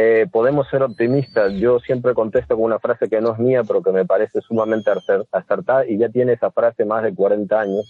eh, 0.00 0.26
¿podemos 0.30 0.68
ser 0.68 0.82
optimistas? 0.82 1.52
Yo 1.54 1.80
siempre 1.80 2.14
contesto 2.14 2.54
con 2.54 2.64
una 2.66 2.78
frase 2.78 3.08
que 3.08 3.20
no 3.20 3.32
es 3.32 3.38
mía, 3.38 3.62
pero 3.66 3.82
que 3.82 3.90
me 3.90 4.04
parece 4.04 4.40
sumamente 4.40 4.90
acer- 4.90 5.26
acertada, 5.32 5.86
y 5.86 5.98
ya 5.98 6.08
tiene 6.08 6.34
esa 6.34 6.50
frase 6.52 6.84
más 6.84 7.02
de 7.02 7.14
40 7.14 7.60
años, 7.60 7.84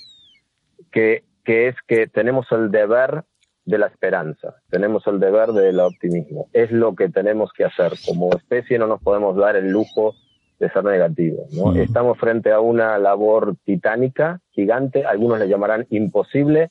que, 0.91 1.25
que 1.45 1.69
es 1.69 1.77
que 1.87 2.07
tenemos 2.07 2.47
el 2.53 2.71
deber 2.71 3.25
de 3.67 3.79
la 3.79 3.87
esperanza, 3.87 4.55
tenemos 4.71 5.07
el 5.07 5.21
deber 5.21 5.49
del 5.51 5.81
optimismo. 5.81 6.49
Es 6.55 6.71
lo 6.73 6.95
que 6.95 7.11
tenemos 7.11 7.53
que 7.53 7.65
hacer. 7.65 7.93
Como 8.07 8.31
especie 8.35 8.79
no 8.79 8.87
nos 8.87 9.03
podemos 9.03 9.37
dar 9.37 9.57
el 9.57 9.69
lujo 9.71 10.15
de 10.59 10.71
ser 10.71 10.85
negativos. 10.85 11.53
¿no? 11.53 11.73
Mm. 11.73 11.77
Estamos 11.77 12.19
frente 12.19 12.51
a 12.53 12.61
una 12.61 12.99
labor 12.99 13.57
titánica, 13.65 14.41
gigante, 14.53 15.05
algunos 15.05 15.39
le 15.39 15.49
llamarán 15.49 15.87
imposible, 15.91 16.71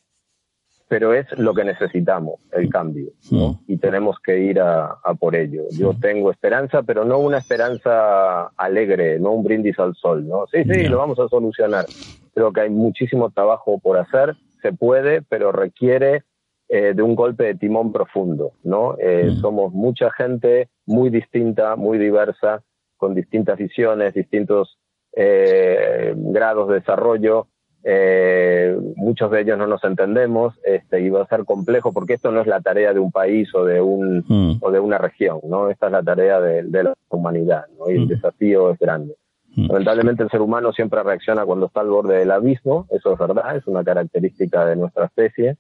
pero 0.89 1.13
es 1.13 1.25
lo 1.37 1.53
que 1.53 1.65
necesitamos, 1.65 2.39
el 2.53 2.69
cambio, 2.69 3.09
¿no? 3.29 3.59
Y 3.67 3.77
tenemos 3.77 4.17
que 4.23 4.39
ir 4.39 4.59
a, 4.59 4.97
a 5.03 5.13
por 5.15 5.35
ello. 5.35 5.63
Yo 5.71 5.93
tengo 5.99 6.31
esperanza, 6.31 6.83
pero 6.83 7.03
no 7.03 7.19
una 7.19 7.39
esperanza 7.39 8.47
alegre, 8.55 9.19
no 9.19 9.31
un 9.31 9.43
brindis 9.43 9.77
al 9.79 9.95
sol, 9.95 10.27
¿no? 10.27 10.45
Sí, 10.47 10.63
sí, 10.63 10.83
lo 10.85 10.97
vamos 10.99 11.19
a 11.19 11.27
solucionar. 11.27 11.85
Creo 12.33 12.53
que 12.53 12.61
hay 12.61 12.69
muchísimo 12.69 13.29
trabajo 13.31 13.79
por 13.79 13.97
hacer, 13.97 14.35
se 14.61 14.71
puede, 14.71 15.21
pero 15.23 15.51
requiere 15.51 16.23
eh, 16.69 16.93
de 16.95 17.01
un 17.01 17.15
golpe 17.15 17.43
de 17.43 17.55
timón 17.55 17.91
profundo, 17.91 18.51
¿no? 18.63 18.95
Eh, 18.99 19.31
Somos 19.41 19.73
mucha 19.73 20.09
gente 20.11 20.69
muy 20.85 21.09
distinta, 21.09 21.75
muy 21.75 21.97
diversa, 21.97 22.61
con 22.95 23.13
distintas 23.13 23.57
visiones, 23.57 24.13
distintos 24.13 24.77
eh, 25.13 26.13
grados 26.15 26.69
de 26.69 26.75
desarrollo, 26.75 27.47
eh, 27.83 28.75
muchos 28.95 29.31
de 29.31 29.41
ellos 29.41 29.57
no 29.57 29.67
nos 29.67 29.83
entendemos 29.83 30.55
este, 30.63 30.99
y 31.01 31.09
va 31.09 31.23
a 31.23 31.27
ser 31.27 31.45
complejo 31.45 31.93
porque 31.93 32.13
esto 32.15 32.31
no 32.31 32.41
es 32.41 32.47
la 32.47 32.59
tarea 32.61 32.93
de 32.93 32.99
un 32.99 33.11
país 33.11 33.53
o 33.55 33.63
de 33.65 33.79
un 33.81 34.25
Mm. 34.27 34.57
o 34.61 34.71
de 34.71 34.79
una 34.79 34.97
región, 34.97 35.39
¿no? 35.47 35.69
Esta 35.69 35.85
es 35.87 35.91
la 35.93 36.03
tarea 36.03 36.39
de, 36.41 36.63
de 36.63 36.83
la 36.83 36.93
humanidad, 37.09 37.65
¿no? 37.77 37.89
Y 37.89 37.95
el 37.95 38.05
Mm. 38.05 38.07
desafío 38.09 38.71
es 38.71 38.79
grande. 38.79 39.15
Lamentablemente 39.55 40.21
el 40.21 40.29
ser 40.29 40.41
humano 40.41 40.71
siempre 40.71 41.01
reacciona 41.01 41.43
cuando 41.43 41.65
está 41.65 41.79
al 41.81 41.87
borde 41.87 42.17
del 42.19 42.29
abismo, 42.29 42.85
eso 42.91 43.13
es 43.13 43.17
verdad, 43.19 43.55
es 43.55 43.65
una 43.65 43.83
característica 43.83 44.63
de 44.65 44.75
nuestra 44.75 45.05
especie, 45.05 45.57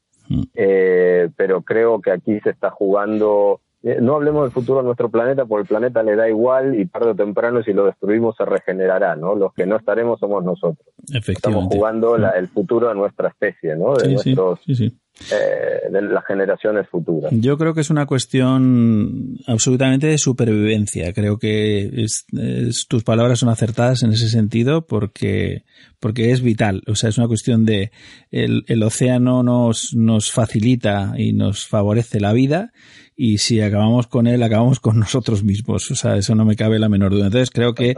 eh, 0.53 1.29
pero 1.35 1.61
creo 1.61 1.99
que 2.01 2.11
aquí 2.11 2.39
se 2.41 2.51
está 2.51 2.69
jugando, 2.69 3.59
no 3.83 4.15
hablemos 4.15 4.43
del 4.43 4.51
futuro 4.51 4.79
de 4.79 4.85
nuestro 4.85 5.09
planeta, 5.09 5.45
porque 5.45 5.61
el 5.63 5.67
planeta 5.67 6.03
le 6.03 6.15
da 6.15 6.27
igual 6.27 6.79
y 6.79 6.85
tarde 6.87 7.11
o 7.11 7.15
temprano 7.15 7.61
si 7.63 7.73
lo 7.73 7.85
destruimos 7.85 8.35
se 8.35 8.43
regenerará, 8.45 9.15
¿no? 9.15 9.35
Los 9.35 9.53
que 9.53 9.65
no 9.65 9.77
estaremos 9.77 10.19
somos 10.19 10.43
nosotros. 10.43 10.87
Estamos 11.27 11.65
jugando 11.65 12.17
la- 12.17 12.31
el 12.31 12.47
futuro 12.47 12.89
de 12.89 12.95
nuestra 12.95 13.29
especie, 13.29 13.75
¿no? 13.75 13.95
De 13.95 14.05
Sí, 14.05 14.17
sí, 14.23 14.33
nuestros, 14.35 14.59
sí, 14.65 14.75
sí. 14.75 14.97
eh, 15.31 15.89
de 15.91 16.01
las 16.01 16.25
generaciones 16.25 16.87
futuras. 16.89 17.31
Yo 17.33 17.57
creo 17.57 17.73
que 17.73 17.81
es 17.81 17.89
una 17.89 18.05
cuestión 18.05 19.37
absolutamente 19.47 20.07
de 20.07 20.17
supervivencia. 20.17 21.13
Creo 21.13 21.37
que 21.37 22.03
es- 22.03 22.25
es- 22.33 22.87
tus 22.87 23.03
palabras 23.03 23.39
son 23.39 23.49
acertadas 23.49 24.03
en 24.03 24.11
ese 24.11 24.27
sentido 24.29 24.85
porque, 24.85 25.63
porque 25.99 26.31
es 26.31 26.41
vital. 26.41 26.81
O 26.87 26.95
sea, 26.95 27.09
es 27.09 27.17
una 27.17 27.27
cuestión 27.27 27.65
de 27.65 27.91
el, 28.31 28.63
el 28.67 28.83
océano 28.83 29.43
nos, 29.43 29.93
nos 29.95 30.31
facilita 30.31 31.13
y 31.17 31.33
nos 31.33 31.67
favorece 31.67 32.19
la 32.19 32.33
vida 32.33 32.71
y 33.19 33.39
si 33.39 33.59
acabamos 33.61 34.05
con 34.05 34.27
él, 34.27 34.43
acabamos 34.43 34.79
con 34.79 34.99
nosotros 34.99 35.43
mismos. 35.43 35.89
O 35.89 35.95
sea, 35.95 36.15
eso 36.15 36.35
no 36.35 36.45
me 36.45 36.55
cabe 36.55 36.77
la 36.77 36.87
menor 36.87 37.11
duda. 37.11 37.25
Entonces 37.25 37.49
creo 37.49 37.73
que, 37.73 37.95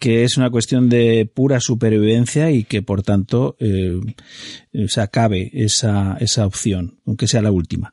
que 0.00 0.24
es 0.24 0.38
una 0.38 0.50
cuestión 0.50 0.88
de 0.88 1.30
pura 1.32 1.60
supervivencia 1.60 2.50
y 2.50 2.64
que 2.64 2.82
por 2.82 3.02
tanto 3.02 3.54
eh, 3.60 4.00
se 4.88 5.00
acabe 5.02 5.50
esa, 5.52 6.16
esa 6.18 6.46
opción, 6.46 6.98
aunque 7.06 7.28
sea 7.28 7.42
la 7.42 7.52
última. 7.52 7.92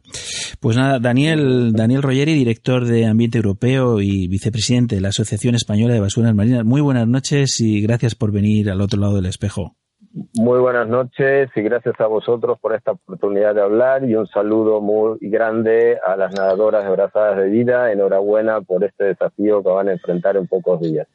Pues 0.61 0.77
nada, 0.77 0.99
Daniel, 0.99 1.73
Daniel 1.73 2.01
Rogeri, 2.01 2.33
director 2.33 2.85
de 2.85 3.05
Ambiente 3.05 3.37
Europeo 3.37 3.99
y 3.99 4.27
vicepresidente 4.29 4.95
de 4.95 5.01
la 5.01 5.09
Asociación 5.09 5.55
Española 5.55 5.93
de 5.93 5.99
Basuras 5.99 6.33
Marinas. 6.33 6.63
Muy 6.63 6.79
buenas 6.79 7.07
noches 7.07 7.59
y 7.59 7.81
gracias 7.81 8.15
por 8.15 8.31
venir 8.31 8.69
al 8.69 8.79
otro 8.79 9.01
lado 9.01 9.15
del 9.15 9.25
espejo. 9.25 9.75
Muy 10.11 10.59
buenas 10.59 10.87
noches 10.87 11.49
y 11.55 11.61
gracias 11.61 11.99
a 11.99 12.07
vosotros 12.07 12.57
por 12.59 12.73
esta 12.73 12.91
oportunidad 12.91 13.53
de 13.53 13.61
hablar 13.61 14.03
y 14.03 14.15
un 14.15 14.25
saludo 14.25 14.81
muy 14.81 15.19
grande 15.21 15.97
a 16.05 16.15
las 16.15 16.33
nadadoras 16.33 16.83
de 16.83 16.89
brazadas 16.89 17.37
de 17.37 17.49
vida. 17.49 17.91
Enhorabuena 17.91 18.61
por 18.61 18.83
este 18.83 19.05
desafío 19.05 19.61
que 19.61 19.69
van 19.69 19.89
a 19.89 19.93
enfrentar 19.93 20.35
en 20.35 20.47
pocos 20.47 20.81
días. 20.81 21.07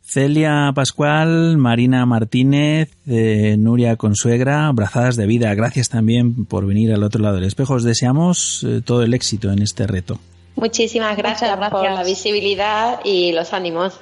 Celia 0.00 0.72
Pascual, 0.74 1.56
Marina 1.58 2.04
Martínez, 2.06 2.90
eh, 3.06 3.56
Nuria 3.58 3.96
Consuegra, 3.96 4.70
Brazadas 4.72 5.16
de 5.16 5.26
Vida, 5.26 5.54
gracias 5.54 5.88
también 5.88 6.46
por 6.46 6.66
venir 6.66 6.92
al 6.92 7.02
otro 7.02 7.22
lado 7.22 7.36
del 7.36 7.44
espejo. 7.44 7.74
Os 7.74 7.84
deseamos 7.84 8.64
eh, 8.64 8.80
todo 8.84 9.02
el 9.02 9.14
éxito 9.14 9.50
en 9.50 9.62
este 9.62 9.86
reto. 9.86 10.18
Muchísimas 10.56 11.16
gracias, 11.16 11.50
por 11.70 11.84
la 11.84 12.04
visibilidad 12.04 13.00
y 13.04 13.32
los 13.32 13.52
ánimos. 13.52 13.98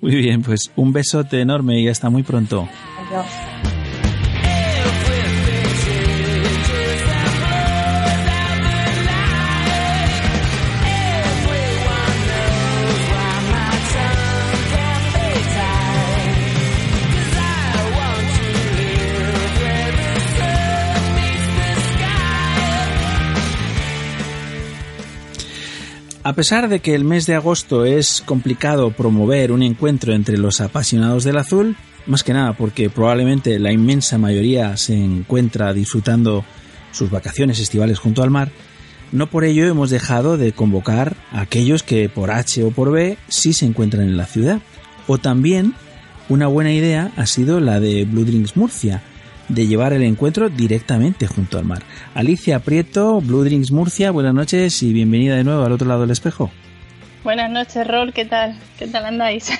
Muy 0.00 0.14
bien, 0.14 0.42
pues 0.42 0.72
un 0.76 0.92
besote 0.92 1.40
enorme 1.40 1.80
y 1.80 1.88
hasta 1.88 2.08
muy 2.08 2.22
pronto. 2.22 2.68
A 26.28 26.34
pesar 26.34 26.68
de 26.68 26.80
que 26.80 26.94
el 26.94 27.04
mes 27.04 27.24
de 27.24 27.34
agosto 27.34 27.86
es 27.86 28.22
complicado 28.26 28.90
promover 28.90 29.50
un 29.50 29.62
encuentro 29.62 30.12
entre 30.12 30.36
los 30.36 30.60
apasionados 30.60 31.24
del 31.24 31.38
azul, 31.38 31.74
más 32.08 32.24
que 32.24 32.32
nada 32.32 32.54
porque 32.54 32.90
probablemente 32.90 33.58
la 33.58 33.70
inmensa 33.70 34.18
mayoría 34.18 34.76
se 34.76 34.94
encuentra 34.94 35.72
disfrutando 35.72 36.44
sus 36.90 37.10
vacaciones 37.10 37.60
estivales 37.60 37.98
junto 37.98 38.22
al 38.22 38.30
mar, 38.30 38.50
no 39.12 39.28
por 39.28 39.44
ello 39.44 39.66
hemos 39.66 39.90
dejado 39.90 40.36
de 40.36 40.52
convocar 40.52 41.16
a 41.32 41.42
aquellos 41.42 41.82
que 41.82 42.08
por 42.08 42.30
H 42.30 42.64
o 42.64 42.70
por 42.70 42.90
B 42.90 43.16
sí 43.28 43.52
se 43.52 43.66
encuentran 43.66 44.04
en 44.04 44.16
la 44.16 44.26
ciudad. 44.26 44.60
O 45.06 45.18
también 45.18 45.74
una 46.28 46.46
buena 46.46 46.72
idea 46.72 47.12
ha 47.16 47.26
sido 47.26 47.60
la 47.60 47.80
de 47.80 48.04
Blue 48.04 48.24
Drinks 48.24 48.56
Murcia, 48.56 49.02
de 49.48 49.66
llevar 49.66 49.94
el 49.94 50.02
encuentro 50.02 50.50
directamente 50.50 51.26
junto 51.26 51.58
al 51.58 51.64
mar. 51.64 51.82
Alicia 52.14 52.58
Prieto, 52.58 53.20
Blue 53.22 53.44
Drinks 53.44 53.70
Murcia, 53.70 54.10
buenas 54.10 54.34
noches 54.34 54.82
y 54.82 54.92
bienvenida 54.92 55.36
de 55.36 55.44
nuevo 55.44 55.64
al 55.64 55.72
otro 55.72 55.88
lado 55.88 56.02
del 56.02 56.10
espejo. 56.10 56.50
Buenas 57.24 57.50
noches, 57.50 57.86
Rol, 57.86 58.12
¿qué 58.12 58.24
tal? 58.24 58.56
¿Qué 58.78 58.86
tal 58.86 59.04
andáis? 59.04 59.50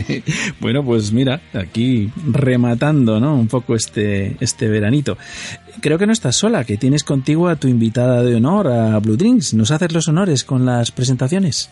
bueno, 0.60 0.84
pues 0.84 1.10
mira, 1.10 1.40
aquí 1.54 2.12
rematando, 2.30 3.18
¿no? 3.18 3.34
Un 3.34 3.48
poco 3.48 3.74
este, 3.74 4.36
este 4.40 4.68
veranito. 4.68 5.16
Creo 5.80 5.98
que 5.98 6.06
no 6.06 6.12
estás 6.12 6.36
sola, 6.36 6.64
que 6.64 6.76
tienes 6.76 7.04
contigo 7.04 7.48
a 7.48 7.56
tu 7.56 7.66
invitada 7.66 8.22
de 8.22 8.34
honor, 8.34 8.68
a 8.68 8.98
Blue 8.98 9.16
Drinks. 9.16 9.54
¿Nos 9.54 9.70
haces 9.70 9.92
los 9.92 10.06
honores 10.08 10.44
con 10.44 10.66
las 10.66 10.90
presentaciones? 10.90 11.70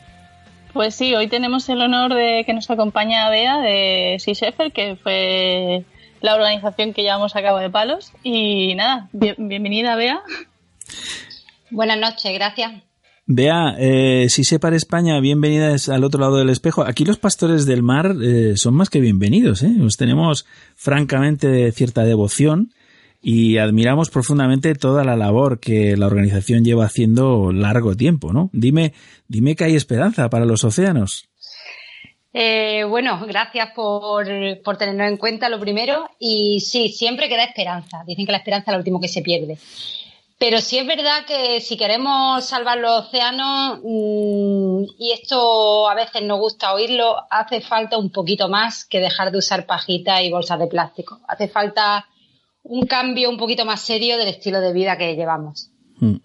Pues 0.73 0.95
sí, 0.95 1.15
hoy 1.15 1.29
tenemos 1.29 1.69
el 1.69 1.83
honor 1.83 2.15
de 2.15 2.45
que 2.45 2.53
nos 2.55 2.71
acompaña 2.71 3.29
Bea 3.31 3.59
de 3.59 4.17
Sea 4.19 4.53
que 4.73 4.97
fue 4.97 5.85
la 6.23 6.35
organización 6.35 6.93
que 6.93 7.03
llevamos 7.03 7.37
a 7.37 7.43
cabo 7.43 7.59
de 7.59 7.71
palos. 7.71 8.13
Y 8.23 8.75
nada, 8.75 9.09
bienvenida, 9.13 9.97
Bea. 9.97 10.21
Buenas 11.71 11.99
noches, 11.99 12.33
gracias. 12.33 12.73
Bea, 13.29 13.75
eh, 13.81 14.29
si 14.29 14.45
se 14.45 14.61
para 14.61 14.77
España, 14.77 15.19
bienvenidas 15.19 15.89
al 15.89 16.05
otro 16.05 16.21
lado 16.21 16.37
del 16.37 16.49
espejo. 16.49 16.85
Aquí 16.87 17.05
los 17.05 17.19
pastores 17.19 17.67
del 17.67 17.83
mar 17.83 18.15
eh, 18.23 18.57
son 18.57 18.75
más 18.75 18.89
que 18.89 19.01
bienvenidos. 19.01 19.65
¿eh? 19.65 19.73
Os 19.85 19.97
tenemos 19.97 20.47
francamente 20.77 21.73
cierta 21.73 22.05
devoción 22.05 22.73
y 23.21 23.59
admiramos 23.59 24.11
profundamente 24.11 24.77
toda 24.77 25.03
la 25.03 25.17
labor 25.17 25.59
que 25.59 25.97
la 25.97 26.07
organización 26.07 26.63
lleva 26.63 26.85
haciendo 26.85 27.51
largo 27.51 27.97
tiempo. 27.97 28.33
¿no? 28.33 28.49
Dime, 28.53 28.93
dime 29.27 29.57
que 29.57 29.65
hay 29.65 29.75
esperanza 29.75 30.31
para 30.31 30.45
los 30.45 30.63
océanos. 30.63 31.29
Eh, 32.33 32.85
bueno, 32.85 33.27
gracias 33.27 33.71
por, 33.75 34.29
por, 34.63 34.77
tenernos 34.77 35.09
en 35.09 35.17
cuenta 35.17 35.49
lo 35.49 35.59
primero. 35.59 36.09
Y 36.21 36.61
sí, 36.61 36.91
siempre 36.91 37.29
queda 37.29 37.43
esperanza. 37.43 38.05
Dicen 38.07 38.25
que 38.25 38.31
la 38.31 38.39
esperanza 38.39 38.71
es 38.71 38.75
lo 38.75 38.79
último 38.79 39.01
que 39.01 39.09
se 39.09 39.23
pierde. 39.23 39.59
Pero 40.39 40.61
sí 40.61 40.79
es 40.79 40.87
verdad 40.87 41.25
que 41.27 41.61
si 41.63 41.79
queremos 41.79 42.45
salvar 42.45 42.79
los 42.79 43.07
océanos, 43.07 43.81
mmm, 43.83 44.85
y 44.99 45.13
esto 45.13 45.89
a 45.89 45.95
veces 45.95 46.23
nos 46.23 46.39
gusta 46.39 46.75
oírlo, 46.75 47.17
hace 47.31 47.63
falta 47.63 47.97
un 47.97 48.11
poquito 48.11 48.49
más 48.49 48.85
que 48.85 49.01
dejar 49.01 49.33
de 49.33 49.39
usar 49.39 49.65
pajitas 49.65 50.21
y 50.23 50.31
bolsas 50.31 50.59
de 50.59 50.67
plástico. 50.67 51.21
Hace 51.27 51.49
falta 51.49 52.07
un 52.63 52.87
cambio 52.87 53.31
un 53.31 53.39
poquito 53.39 53.65
más 53.65 53.81
serio 53.81 54.19
del 54.19 54.29
estilo 54.29 54.61
de 54.61 54.73
vida 54.75 54.99
que 54.99 55.17
llevamos. 55.17 55.71
Mm. 56.01 56.17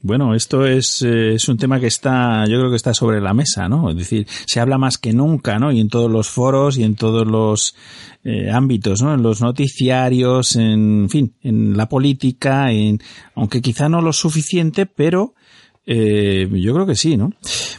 Bueno, 0.00 0.34
esto 0.34 0.64
es, 0.64 1.02
eh, 1.02 1.34
es, 1.34 1.48
un 1.48 1.56
tema 1.56 1.80
que 1.80 1.88
está, 1.88 2.44
yo 2.46 2.58
creo 2.58 2.70
que 2.70 2.76
está 2.76 2.94
sobre 2.94 3.20
la 3.20 3.34
mesa, 3.34 3.68
¿no? 3.68 3.90
Es 3.90 3.96
decir, 3.96 4.26
se 4.46 4.60
habla 4.60 4.78
más 4.78 4.96
que 4.96 5.12
nunca, 5.12 5.58
¿no? 5.58 5.72
Y 5.72 5.80
en 5.80 5.88
todos 5.88 6.10
los 6.10 6.28
foros 6.28 6.78
y 6.78 6.84
en 6.84 6.94
todos 6.94 7.26
los 7.26 7.74
eh, 8.22 8.50
ámbitos, 8.50 9.02
¿no? 9.02 9.12
En 9.14 9.22
los 9.22 9.40
noticiarios, 9.40 10.54
en, 10.54 11.08
fin, 11.10 11.34
en 11.42 11.76
la 11.76 11.88
política, 11.88 12.70
en, 12.70 13.00
aunque 13.34 13.60
quizá 13.60 13.88
no 13.88 14.00
lo 14.00 14.12
suficiente, 14.12 14.86
pero 14.86 15.34
eh, 15.84 16.48
yo 16.52 16.74
creo 16.74 16.86
que 16.86 16.94
sí, 16.94 17.16
¿no? 17.16 17.32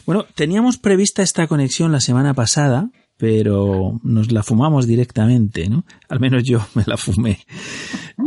Bueno, 0.04 0.26
teníamos 0.34 0.76
prevista 0.76 1.22
esta 1.22 1.46
conexión 1.46 1.90
la 1.90 2.00
semana 2.00 2.34
pasada, 2.34 2.90
pero 3.20 4.00
nos 4.02 4.32
la 4.32 4.42
fumamos 4.42 4.86
directamente, 4.86 5.68
¿no? 5.68 5.84
Al 6.08 6.20
menos 6.20 6.42
yo 6.42 6.60
me 6.74 6.82
la 6.86 6.96
fumé. 6.96 7.38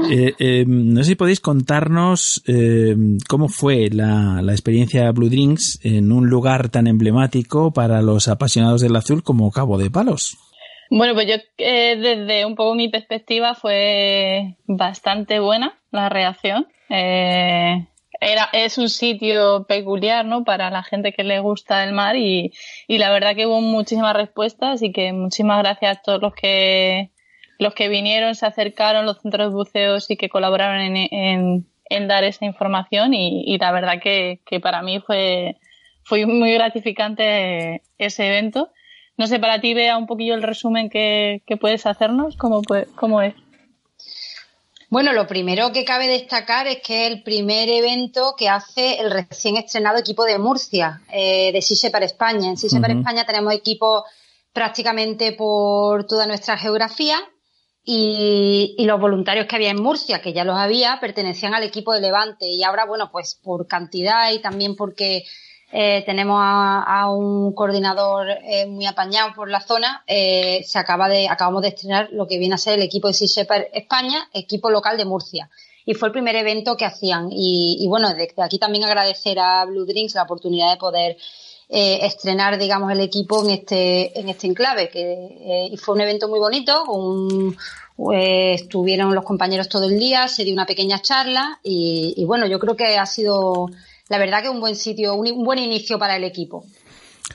Eh, 0.09 0.33
eh, 0.39 0.65
no 0.67 1.01
sé 1.03 1.09
si 1.09 1.15
podéis 1.15 1.39
contarnos 1.39 2.43
eh, 2.47 2.95
cómo 3.29 3.47
fue 3.47 3.89
la, 3.91 4.41
la, 4.41 4.51
experiencia 4.51 5.09
Blue 5.11 5.29
Drinks 5.29 5.79
en 5.83 6.11
un 6.11 6.29
lugar 6.29 6.69
tan 6.69 6.87
emblemático 6.87 7.71
para 7.71 8.01
los 8.01 8.27
apasionados 8.27 8.81
del 8.81 8.95
azul 8.95 9.23
como 9.23 9.51
Cabo 9.51 9.77
de 9.77 9.91
Palos. 9.91 10.35
Bueno, 10.89 11.13
pues 11.13 11.27
yo 11.27 11.35
desde 11.57 12.43
un 12.43 12.55
poco 12.55 12.73
mi 12.73 12.89
perspectiva 12.89 13.53
fue 13.53 14.57
bastante 14.65 15.39
buena 15.39 15.79
la 15.91 16.09
reacción. 16.09 16.65
Era, 18.23 18.49
es 18.53 18.77
un 18.77 18.89
sitio 18.89 19.65
peculiar, 19.67 20.25
¿no? 20.25 20.45
Para 20.45 20.69
la 20.69 20.81
gente 20.81 21.11
que 21.11 21.23
le 21.23 21.39
gusta 21.39 21.83
el 21.83 21.91
mar 21.91 22.15
y, 22.15 22.53
la 22.87 23.11
verdad 23.11 23.35
que 23.35 23.45
hubo 23.45 23.59
muchísimas 23.59 24.15
respuestas 24.15 24.81
y 24.81 24.91
que 24.93 25.11
muchísimas 25.11 25.59
gracias 25.59 25.97
a 25.97 26.01
todos 26.01 26.21
los 26.21 26.33
que 26.33 27.11
los 27.59 27.73
que 27.75 27.87
vinieron, 27.87 28.35
se 28.35 28.45
acercaron, 28.45 29.05
los 29.05 29.21
centros 29.21 29.49
de 29.49 29.55
buceos 29.55 30.09
y 30.09 30.17
que 30.17 30.29
colaboraron 30.29 30.81
en, 30.81 31.65
en, 31.89 32.07
dar 32.07 32.23
esa 32.23 32.45
información 32.45 33.13
y, 33.13 33.57
la 33.57 33.71
verdad 33.71 34.01
que, 34.01 34.41
que, 34.45 34.59
para 34.59 34.81
mí 34.81 34.99
fue, 34.99 35.57
fue 36.03 36.25
muy 36.25 36.53
gratificante 36.53 37.83
ese 37.97 38.27
evento. 38.27 38.71
No 39.17 39.27
sé, 39.27 39.39
para 39.39 39.61
ti 39.61 39.73
vea 39.73 39.97
un 39.97 40.07
poquillo 40.07 40.33
el 40.33 40.43
resumen 40.43 40.89
que, 40.89 41.43
que 41.45 41.57
puedes 41.57 41.85
hacernos, 41.85 42.35
¿cómo, 42.37 42.61
cómo 42.95 43.21
es? 43.21 43.35
Bueno, 44.93 45.11
lo 45.11 45.25
primero 45.25 45.71
que 45.71 45.85
cabe 45.85 46.05
destacar 46.05 46.67
es 46.67 46.83
que 46.83 47.07
es 47.07 47.11
el 47.11 47.23
primer 47.23 47.67
evento 47.67 48.35
que 48.37 48.47
hace 48.47 48.99
el 48.99 49.09
recién 49.09 49.57
estrenado 49.57 49.97
equipo 49.97 50.23
de 50.23 50.37
Murcia, 50.37 51.01
eh, 51.11 51.51
de 51.51 51.63
Sise 51.63 51.89
para 51.89 52.05
España. 52.05 52.47
En 52.47 52.57
Sise 52.57 52.79
para 52.79 52.93
España 52.93 53.25
tenemos 53.25 53.55
equipos 53.55 54.03
prácticamente 54.53 55.31
por 55.31 56.05
toda 56.05 56.27
nuestra 56.27 56.59
geografía 56.59 57.17
y, 57.83 58.75
los 58.85 59.01
voluntarios 59.01 59.47
que 59.47 59.55
había 59.55 59.71
en 59.71 59.81
Murcia, 59.81 60.21
que 60.21 60.31
ya 60.31 60.43
los 60.43 60.59
había, 60.59 60.99
pertenecían 60.99 61.55
al 61.55 61.63
equipo 61.63 61.91
de 61.91 61.99
Levante. 61.99 62.45
Y 62.45 62.61
ahora, 62.61 62.85
bueno, 62.85 63.09
pues 63.11 63.39
por 63.41 63.65
cantidad 63.65 64.31
y 64.31 64.43
también 64.43 64.75
porque 64.75 65.23
eh, 65.75 66.03
tenemos 66.05 66.37
a, 66.39 67.09
un 67.09 67.51
coordinador 67.53 68.27
eh, 68.29 68.67
muy 68.67 68.85
apañado 68.85 69.33
por 69.33 69.49
la 69.49 69.59
zona, 69.59 70.03
eh, 70.05 70.63
se 70.63 70.77
acaba 70.77 71.09
de, 71.09 71.27
acabamos 71.27 71.63
de 71.63 71.69
estrenar 71.69 72.09
lo 72.11 72.27
que 72.27 72.37
viene 72.37 72.53
a 72.53 72.59
ser 72.59 72.75
el 72.75 72.83
equipo 72.83 73.07
de 73.07 73.15
Sea 73.15 73.47
España, 73.73 74.29
equipo 74.33 74.69
local 74.69 74.97
de 74.97 75.05
Murcia. 75.05 75.49
Y 75.83 75.95
fue 75.95 76.09
el 76.09 76.11
primer 76.11 76.35
evento 76.35 76.77
que 76.77 76.85
hacían. 76.85 77.29
Y, 77.31 77.77
y 77.79 77.87
bueno, 77.87 78.13
desde 78.13 78.43
aquí 78.43 78.59
también 78.59 78.83
agradecer 78.83 79.39
a 79.39 79.65
Blue 79.65 79.85
Drinks 79.85 80.13
la 80.13 80.23
oportunidad 80.23 80.69
de 80.69 80.77
poder 80.77 81.17
estrenar, 81.67 82.59
digamos, 82.59 82.91
el 82.91 82.99
equipo 82.99 83.43
en 83.43 83.49
este, 83.49 84.19
en 84.19 84.29
este 84.29 84.45
enclave. 84.45 84.89
Que, 84.89 85.69
y 85.71 85.75
fue 85.77 85.95
un 85.95 86.01
evento 86.01 86.29
muy 86.29 86.39
bonito, 86.39 86.85
estuvieron 88.13 89.15
los 89.15 89.25
compañeros 89.25 89.69
todo 89.69 89.85
el 89.85 89.97
día, 89.97 90.27
se 90.27 90.43
dio 90.43 90.53
una 90.53 90.67
pequeña 90.67 90.99
charla 90.99 91.59
y, 91.63 92.23
bueno, 92.25 92.45
yo 92.45 92.59
creo 92.59 92.75
que 92.75 92.95
ha 92.97 93.07
sido 93.07 93.71
la 94.13 94.19
verdad 94.19 94.43
que 94.43 94.49
un 94.49 94.59
buen 94.59 94.75
sitio, 94.75 95.15
un, 95.15 95.43
buen 95.43 95.57
inicio 95.57 95.97
para 95.97 96.15
el 96.15 96.23
equipo. 96.23 96.65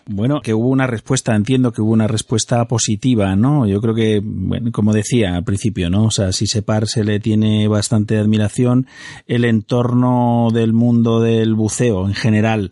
Bueno, 0.07 0.41
que 0.41 0.55
hubo 0.55 0.69
una 0.69 0.87
respuesta, 0.87 1.35
entiendo 1.35 1.73
que 1.73 1.83
hubo 1.83 1.91
una 1.91 2.07
respuesta 2.07 2.65
positiva, 2.69 3.35
¿no? 3.35 3.67
Yo 3.67 3.81
creo 3.81 3.97
que, 3.97 4.21
bueno, 4.23 4.71
como 4.71 4.93
decía 4.93 5.35
al 5.35 5.43
principio, 5.43 5.91
¿no? 5.91 6.05
O 6.05 6.13
sea, 6.13 6.31
si 6.31 6.47
Separ 6.47 6.87
se 6.87 7.03
le 7.03 7.19
tiene 7.19 7.67
bastante 7.67 8.17
admiración, 8.17 8.87
el 9.27 9.45
entorno 9.45 10.51
del 10.55 10.73
mundo 10.73 11.21
del 11.21 11.57
buceo 11.57 12.07
en 12.07 12.15
general 12.15 12.71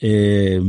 eh, 0.00 0.60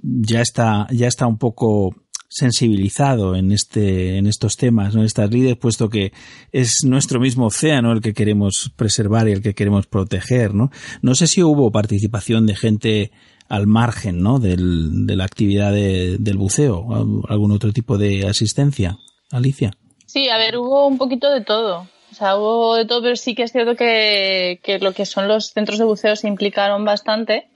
ya 0.00 0.40
está, 0.40 0.86
ya 0.92 1.08
está 1.08 1.26
un 1.26 1.36
poco 1.36 1.96
sensibilizado 2.30 3.34
en 3.34 3.50
este 3.52 4.16
en 4.16 4.26
estos 4.26 4.56
temas 4.56 4.94
en 4.94 5.02
estas 5.02 5.30
líderes 5.30 5.56
puesto 5.58 5.90
que 5.90 6.12
es 6.52 6.84
nuestro 6.84 7.18
mismo 7.20 7.46
océano 7.46 7.92
el 7.92 8.00
que 8.00 8.14
queremos 8.14 8.70
preservar 8.76 9.28
y 9.28 9.32
el 9.32 9.42
que 9.42 9.52
queremos 9.54 9.86
proteger 9.86 10.54
no 10.54 10.70
no 11.02 11.14
sé 11.16 11.26
si 11.26 11.42
hubo 11.42 11.70
participación 11.72 12.46
de 12.46 12.54
gente 12.56 13.10
al 13.48 13.66
margen 13.66 14.22
¿no? 14.22 14.38
del, 14.38 15.06
de 15.06 15.16
la 15.16 15.24
actividad 15.24 15.72
de- 15.72 16.18
del 16.20 16.38
buceo? 16.38 16.86
¿Algún 17.28 17.50
otro 17.50 17.72
tipo 17.72 17.98
de 17.98 18.28
asistencia? 18.28 18.96
Alicia. 19.32 19.72
Sí, 20.06 20.28
a 20.28 20.38
ver, 20.38 20.56
hubo 20.56 20.86
un 20.86 20.98
poquito 20.98 21.28
de 21.32 21.40
todo. 21.40 21.88
O 22.12 22.14
sea, 22.14 22.36
hubo 22.36 22.76
de 22.76 22.84
todo, 22.84 23.02
pero 23.02 23.16
sí 23.16 23.34
que 23.34 23.42
es 23.42 23.50
cierto 23.50 23.74
que, 23.74 24.60
que 24.62 24.78
lo 24.78 24.92
que 24.92 25.04
son 25.04 25.26
los 25.26 25.48
centros 25.52 25.78
de 25.80 25.84
buceo 25.84 26.14
se 26.14 26.28
implicaron 26.28 26.84
bastante. 26.84 27.48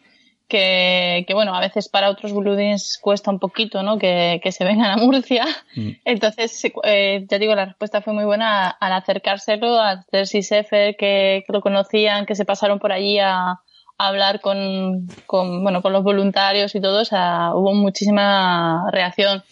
Que, 0.47 1.25
que 1.27 1.33
bueno, 1.35 1.55
a 1.55 1.61
veces 1.61 1.89
para 1.89 2.11
otros 2.11 2.33
Bluedins 2.35 2.99
cuesta 3.01 3.31
un 3.31 3.39
poquito, 3.39 3.83
¿no? 3.83 3.99
Que, 3.99 4.41
que 4.43 4.53
se 4.53 4.65
vengan 4.65 4.91
a 4.91 4.97
Murcia. 4.97 5.47
Entonces, 6.05 6.53
se- 6.61 6.73
eh, 6.85 7.25
ya 7.31 7.39
digo, 7.39 7.55
la 7.55 7.65
respuesta 7.65 8.03
fue 8.03 8.13
muy 8.13 8.25
buena 8.25 8.69
al 8.69 8.93
acercárselo, 8.93 9.79
a 9.79 9.91
hacer 9.93 10.27
SISEFE, 10.27 10.97
que, 10.99 11.45
que 11.47 11.53
lo 11.53 11.61
conocían, 11.63 12.27
que 12.27 12.35
se 12.35 12.45
pasaron 12.45 12.79
por 12.79 12.93
allí 12.93 13.19
a, 13.19 13.39
a 13.53 13.59
hablar 13.99 14.41
con, 14.41 15.07
con, 15.27 15.63
bueno, 15.63 15.81
con 15.81 15.93
los 15.95 16.05
voluntarios 16.05 16.75
y 16.75 16.81
todo. 16.81 17.01
O 17.01 17.05
sea, 17.07 17.53
hubo 17.55 17.73
muchísima 17.73 18.85
reacción. 18.93 19.43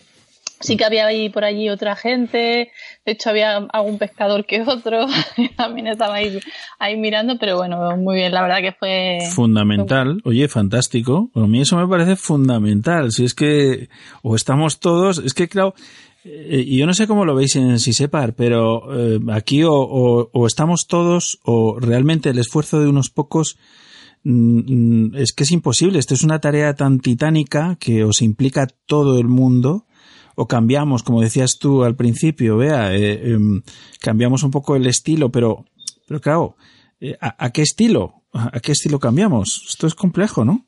Sí 0.63 0.77
que 0.77 0.85
había 0.85 1.07
ahí 1.07 1.29
por 1.29 1.45
allí 1.45 1.69
otra 1.69 1.95
gente, 1.97 2.71
de 3.05 3.13
hecho 3.13 3.31
había 3.31 3.57
algún 3.57 3.99
pescador 3.99 4.47
que 4.47 4.63
otro, 4.63 5.07
también 5.57 5.87
estaba 5.89 6.15
ahí, 6.15 6.39
ahí 6.79 6.97
mirando, 6.97 7.37
pero 7.39 7.57
bueno, 7.57 7.97
muy 7.97 8.17
bien, 8.17 8.33
la 8.33 8.43
verdad 8.43 8.61
que 8.61 8.73
fue... 8.73 9.19
Fundamental. 9.35 10.21
Oye, 10.25 10.49
fantástico. 10.49 11.31
A 11.35 11.41
mí 11.47 11.61
eso 11.61 11.77
me 11.77 11.87
parece 11.87 12.17
fundamental. 12.17 13.11
Si 13.13 13.25
es 13.25 13.35
que 13.35 13.89
o 14.23 14.37
estamos 14.37 14.81
todos, 14.81 15.19
es 15.19 15.35
que 15.35 15.49
claro, 15.49 15.75
eh, 16.25 16.63
y 16.67 16.79
yo 16.79 16.87
no 16.87 16.95
sé 16.95 17.07
cómo 17.07 17.25
lo 17.25 17.35
veis 17.35 17.57
en 17.57 17.79
Sisepar, 17.79 18.35
pero 18.35 18.83
eh, 18.97 19.19
aquí 19.33 19.65
o, 19.65 19.73
o- 19.75 20.31
o 20.33 20.47
estamos 20.47 20.87
todos 20.87 21.39
o 21.45 21.79
realmente 21.81 22.31
el 22.31 22.39
esfuerzo 22.39 22.81
de 22.81 22.87
unos 22.89 23.11
pocos 23.11 23.57
mm, 24.25 25.09
mm, 25.09 25.17
es 25.17 25.33
que 25.33 25.43
es 25.43 25.51
imposible. 25.51 25.99
Esto 25.99 26.15
es 26.15 26.23
una 26.23 26.39
tarea 26.41 26.75
tan 26.75 27.01
titánica 27.01 27.77
que 27.81 28.05
os 28.05 28.23
implica 28.23 28.69
todo 28.87 29.19
el 29.19 29.27
mundo. 29.27 29.87
O 30.35 30.47
cambiamos, 30.47 31.03
como 31.03 31.21
decías 31.21 31.59
tú 31.59 31.85
al 31.85 31.97
principio, 31.97 32.57
vea, 32.57 32.95
eh, 32.95 33.33
em, 33.33 33.63
cambiamos 34.01 34.43
un 34.43 34.51
poco 34.51 34.77
el 34.77 34.87
estilo, 34.87 35.31
pero, 35.31 35.65
pero 36.07 36.21
claro, 36.21 36.57
eh, 37.01 37.17
¿a, 37.21 37.47
a 37.47 37.51
qué 37.51 37.63
estilo? 37.63 38.23
¿A 38.33 38.61
qué 38.61 38.73
estilo 38.73 38.99
cambiamos? 38.99 39.67
Esto 39.69 39.87
es 39.87 39.95
complejo, 39.95 40.45
¿no? 40.45 40.65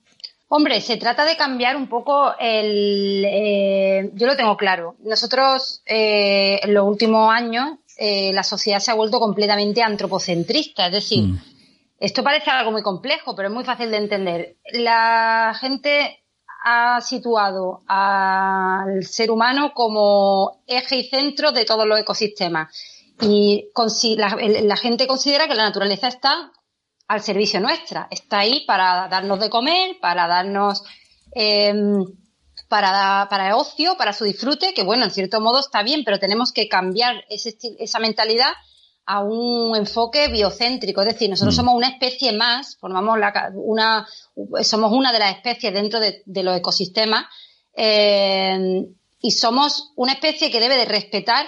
Hombre, 0.49 0.81
se 0.81 0.99
trata 0.99 1.25
de 1.25 1.37
cambiar 1.37 1.77
un 1.77 1.89
poco 1.89 2.35
el... 2.39 3.25
eh, 3.25 4.11
yo 4.15 4.27
lo 4.27 4.37
tengo 4.37 4.57
claro. 4.57 4.97
Nosotros, 5.03 5.83
en 5.87 6.75
los 6.75 6.87
últimos 6.87 7.33
años, 7.33 7.79
la 7.99 8.43
sociedad 8.43 8.81
se 8.81 8.91
ha 8.91 8.95
vuelto 8.95 9.19
completamente 9.19 9.83
antropocentrista. 9.83 10.87
Es 10.87 10.93
decir, 10.93 11.25
esto 11.99 12.23
parece 12.23 12.51
algo 12.51 12.71
muy 12.71 12.83
complejo, 12.83 13.35
pero 13.35 13.49
es 13.49 13.55
muy 13.55 13.65
fácil 13.65 13.91
de 13.91 13.97
entender. 13.97 14.57
La 14.73 15.57
gente 15.59 16.24
ha 16.67 16.99
situado 17.03 17.83
al 17.87 19.05
ser 19.05 19.31
humano 19.31 19.73
como 19.75 20.63
eje 20.67 20.97
y 20.97 21.09
centro 21.09 21.53
de 21.53 21.67
todos 21.67 21.87
los 21.87 22.01
ecosistemas. 22.01 22.75
Y 23.21 23.69
la, 24.17 24.77
gente 24.77 25.07
considera 25.07 25.47
que 25.47 25.55
la 25.55 25.65
naturaleza 25.65 26.09
está 26.09 26.51
al 27.07 27.21
servicio 27.21 27.61
nuestra. 27.61 28.09
Está 28.11 28.39
ahí 28.39 28.65
para 28.67 29.09
darnos 29.09 29.41
de 29.41 29.51
comer, 29.51 29.99
para 30.01 30.27
darnos 30.27 30.83
em, 31.33 32.03
para, 32.69 33.29
para 33.29 33.57
ocio, 33.57 33.97
para 33.99 34.15
su 34.15 34.25
disfrute, 34.25 34.73
que 34.73 34.85
bueno, 34.85 35.05
en 35.05 35.11
cierto 35.11 35.43
modo 35.43 35.61
está 35.61 35.83
bien, 35.83 36.03
pero 36.03 36.19
tenemos 36.19 36.51
que 36.51 36.67
cambiar 36.67 37.25
ese 37.29 37.57
esa 37.79 37.99
mentalidad 37.99 38.53
a 39.07 39.23
un 39.23 39.77
enfoque 39.77 40.29
biocéntrico. 40.29 41.03
Es 41.03 41.09
decir, 41.09 41.29
nosotros 41.29 41.55
somos 41.55 41.75
una 41.75 41.89
especie 41.89 42.33
más, 42.33 42.77
formamos 42.77 43.19
la 43.19 43.51
una, 43.55 44.07
somos 44.63 44.93
una 44.93 45.13
de 45.13 45.19
las 45.19 45.37
especies 45.37 45.73
dentro 45.75 46.01
de, 46.01 46.23
de 46.25 46.43
los 46.43 46.57
ecosistemas 46.57 47.27
eh, 47.77 48.87
y 49.21 49.31
somos 49.31 49.93
una 49.97 50.13
especie 50.13 50.51
que 50.51 50.61
debe 50.61 50.77
de 50.77 50.85
respetar 50.87 51.47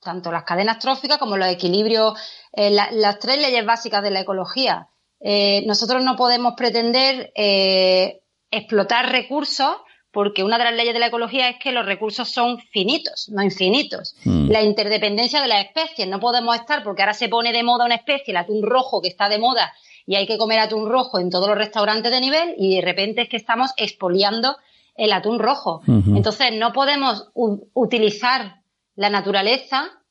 tanto 0.00 0.30
las 0.30 0.44
cadenas 0.44 0.78
tróficas 0.78 1.18
como 1.18 1.36
los 1.36 1.48
equilibrios, 1.48 2.14
eh, 2.52 2.70
la- 2.70 2.90
las 2.92 3.18
tres 3.18 3.38
leyes 3.40 3.64
básicas 3.66 4.02
de 4.02 4.10
la 4.10 4.20
ecología. 4.20 4.88
Eh, 5.20 5.64
nosotros 5.66 6.04
no 6.04 6.14
podemos 6.16 6.54
pretender 6.56 7.32
explotar 8.50 9.10
recursos 9.10 9.76
porque 10.18 10.42
una 10.42 10.58
de 10.58 10.64
las 10.64 10.74
leyes 10.74 10.94
de 10.94 10.98
la 10.98 11.06
ecología 11.06 11.48
es 11.48 11.60
que 11.60 11.70
los 11.70 11.86
recursos 11.86 12.28
son 12.28 12.58
finitos, 12.58 13.28
no 13.28 13.40
infinitos. 13.40 14.16
Mm. 14.24 14.50
La 14.50 14.64
interdependencia 14.64 15.40
de 15.40 15.46
las 15.46 15.64
especies. 15.64 16.08
No 16.08 16.18
podemos 16.18 16.56
estar 16.56 16.82
porque 16.82 17.02
ahora 17.02 17.14
se 17.14 17.28
pone 17.28 17.52
de 17.52 17.62
moda 17.62 17.84
una 17.84 17.94
especie, 17.94 18.32
el 18.32 18.38
atún 18.38 18.64
rojo, 18.64 19.00
que 19.00 19.06
está 19.06 19.28
de 19.28 19.38
moda 19.38 19.72
y 20.06 20.16
hay 20.16 20.26
que 20.26 20.36
comer 20.36 20.58
atún 20.58 20.88
rojo 20.90 21.20
en 21.20 21.30
todos 21.30 21.46
los 21.46 21.56
restaurantes 21.56 22.10
de 22.10 22.20
nivel 22.20 22.56
y 22.58 22.74
de 22.74 22.80
repente 22.80 23.22
es 23.22 23.28
que 23.28 23.36
estamos 23.36 23.70
expoliando 23.76 24.56
el 24.96 25.12
atún 25.12 25.38
rojo. 25.38 25.82
Entonces 25.86 26.52
no 26.52 26.72
podemos 26.72 27.28
utilizar 27.34 28.56
la 28.96 29.10
naturaleza 29.10 30.02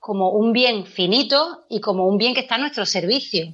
como 0.00 0.30
un 0.30 0.52
bien 0.52 0.86
finito 0.86 1.66
y 1.68 1.80
como 1.80 2.08
un 2.08 2.18
bien 2.18 2.34
que 2.34 2.40
está 2.40 2.56
a 2.56 2.58
nuestro 2.58 2.84
servicio. 2.84 3.46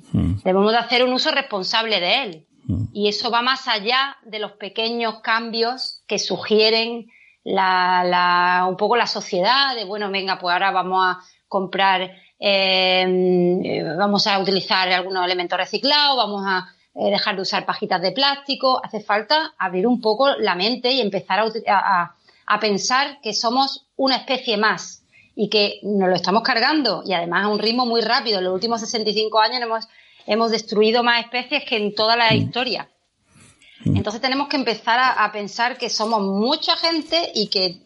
Debemos 0.43 0.72
de 0.72 0.78
hacer 0.78 1.05
un 1.05 1.12
uso 1.12 1.30
responsable 1.32 2.01
de 2.01 2.22
él. 2.22 2.47
Y 2.93 3.09
eso 3.09 3.31
va 3.31 3.40
más 3.43 3.66
allá 3.69 4.16
de 4.24 4.39
los 4.39 4.53
pequeños 4.53 5.20
cambios 5.20 6.03
que 6.07 6.19
sugieren 6.19 7.07
la, 7.45 8.05
la- 8.05 8.66
un 8.69 8.77
poco 8.77 8.97
la 8.97 9.07
sociedad, 9.07 9.74
de 9.74 9.85
bueno, 9.85 10.11
venga, 10.11 10.39
pues 10.39 10.53
ahora 10.53 10.70
vamos 10.70 11.03
a 11.05 11.19
comprar, 11.49 12.03
eh, 12.39 13.61
eh, 13.65 13.95
vamos 13.97 14.27
a 14.27 14.39
utilizar 14.39 14.89
algunos 14.93 15.24
elementos 15.24 15.59
reciclados, 15.59 16.16
vamos 16.16 16.43
a 16.47 16.69
eh, 16.95 17.11
dejar 17.11 17.36
de 17.36 17.43
usar 17.43 17.65
pajitas 17.65 18.03
de 18.03 18.12
plástico. 18.12 18.81
Hace 18.85 19.01
falta 19.01 19.55
abrir 19.59 19.86
un 19.86 20.01
poco 20.01 20.28
la 20.36 20.55
mente 20.55 20.90
y 20.90 21.01
empezar 21.01 21.40
a- 21.69 22.15
a 22.51 22.61
pensar 22.61 23.20
que 23.23 23.32
somos 23.32 23.86
una 23.97 24.16
especie 24.16 24.57
más 24.57 25.05
y 25.36 25.49
que 25.49 25.78
nos 25.85 26.09
lo 26.09 26.15
estamos 26.16 26.43
cargando 26.43 27.03
y 27.07 27.12
además 27.12 27.45
a 27.45 27.49
un 27.49 27.59
ritmo 27.61 27.86
muy 27.86 28.01
rápido. 28.01 28.39
En 28.39 28.45
los 28.45 28.55
últimos 28.55 28.81
65 28.81 29.39
años 29.40 29.61
hemos, 29.62 29.86
hemos 30.28 30.50
destruido 30.50 31.02
más 31.02 31.24
especies 31.24 31.64
que 31.64 31.76
en 31.76 31.94
toda 31.94 32.14
la 32.16 32.32
historia. 32.34 32.88
Entonces 33.84 34.20
tenemos 34.20 34.48
que 34.48 34.56
empezar 34.56 34.98
a, 34.98 35.24
a 35.24 35.32
pensar 35.32 35.78
que 35.78 35.88
somos 35.88 36.20
mucha 36.22 36.76
gente 36.76 37.32
y 37.34 37.48
que 37.48 37.80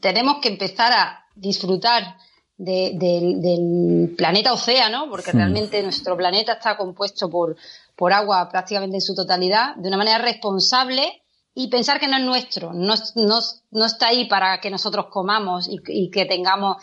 tenemos 0.00 0.38
que 0.42 0.48
empezar 0.48 0.92
a 0.92 1.24
disfrutar 1.34 2.16
de- 2.56 2.92
del- 2.94 3.40
del 3.40 4.14
planeta 4.16 4.52
océano, 4.52 5.06
porque 5.10 5.32
realmente 5.32 5.82
nuestro 5.82 6.16
planeta 6.16 6.52
está 6.54 6.76
compuesto 6.76 7.28
por, 7.30 7.56
por 7.96 8.12
agua 8.12 8.48
prácticamente 8.48 8.96
en 8.96 9.00
su 9.00 9.14
totalidad, 9.14 9.74
de 9.76 9.88
una 9.88 9.96
manera 9.96 10.18
responsable 10.18 11.22
y 11.54 11.68
pensar 11.68 12.00
que 12.00 12.08
no 12.08 12.16
es 12.16 12.24
nuestro, 12.24 12.72
no, 12.72 12.94
no, 13.16 13.38
no 13.70 13.84
está 13.84 14.08
ahí 14.08 14.26
para 14.26 14.60
que 14.60 14.70
nosotros 14.70 15.06
comamos 15.10 15.68
y, 15.68 15.78
y 15.86 16.10
que 16.10 16.24
tengamos 16.24 16.76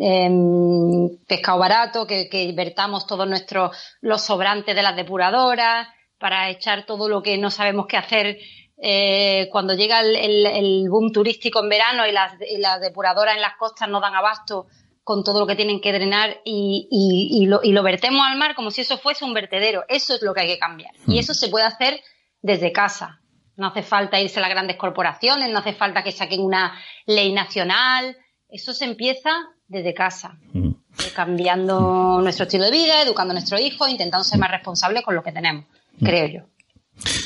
em, 0.00 1.16
pescado 1.26 1.58
barato, 1.58 2.06
que, 2.06 2.28
que 2.28 2.52
vertamos 2.52 3.06
todos 3.06 3.26
nuestros 3.28 3.76
los 4.00 4.22
sobrantes 4.22 4.74
de 4.74 4.82
las 4.82 4.96
depuradoras, 4.96 5.88
para 6.18 6.50
echar 6.50 6.84
todo 6.84 7.08
lo 7.08 7.22
que 7.22 7.38
no 7.38 7.50
sabemos 7.50 7.86
qué 7.86 7.96
hacer 7.96 8.38
eh, 8.80 9.48
cuando 9.52 9.74
llega 9.74 10.00
el, 10.00 10.14
el- 10.16 10.46
el 10.46 10.88
boom 10.90 11.12
turístico 11.12 11.60
en 11.62 11.68
verano 11.68 12.06
y 12.06 12.12
las, 12.12 12.32
y 12.40 12.58
las 12.58 12.80
depuradoras 12.80 13.34
en 13.36 13.40
las 13.42 13.56
costas 13.56 13.88
no 13.88 14.00
dan 14.00 14.14
abasto 14.14 14.66
con 15.04 15.24
todo 15.24 15.40
lo 15.40 15.46
que 15.46 15.56
tienen 15.56 15.80
que 15.80 15.92
drenar 15.92 16.40
y, 16.44 16.86
y- 16.90 17.42
y 17.42 17.46
lo, 17.46 17.60
y 17.62 17.72
lo 17.72 17.82
vertemos 17.82 18.26
al 18.26 18.36
mar 18.36 18.54
como 18.54 18.70
si 18.70 18.82
eso 18.82 18.98
fuese 18.98 19.24
un 19.24 19.32
vertedero. 19.34 19.84
Eso 19.88 20.14
es 20.14 20.22
lo 20.22 20.34
que 20.34 20.42
hay 20.42 20.46
que 20.48 20.58
cambiar. 20.58 20.92
Y 21.06 21.18
eso 21.18 21.34
se 21.34 21.48
puede 21.48 21.64
hacer 21.66 22.00
desde 22.42 22.70
casa. 22.72 23.20
No 23.56 23.68
hace 23.68 23.82
falta 23.82 24.20
irse 24.20 24.38
a 24.38 24.42
las 24.42 24.50
grandes 24.50 24.76
corporaciones, 24.76 25.48
no 25.50 25.58
hace 25.60 25.72
falta 25.72 26.04
que 26.04 26.12
saquen 26.12 26.40
una 26.40 26.78
ley 27.06 27.32
nacional. 27.32 28.16
Eso 28.48 28.72
se 28.74 28.84
empieza 28.84 29.30
desde 29.68 29.94
casa, 29.94 30.38
eh, 30.54 30.72
cambiando 31.14 32.20
nuestro 32.22 32.44
estilo 32.44 32.64
de 32.64 32.70
vida, 32.70 33.02
educando 33.02 33.32
a 33.32 33.34
nuestros 33.34 33.60
hijos, 33.60 33.88
intentando 33.88 34.24
ser 34.24 34.38
más 34.38 34.50
responsables 34.50 35.02
con 35.02 35.14
lo 35.14 35.22
que 35.22 35.32
tenemos, 35.32 35.66
creo 36.00 36.26
yo. 36.26 36.57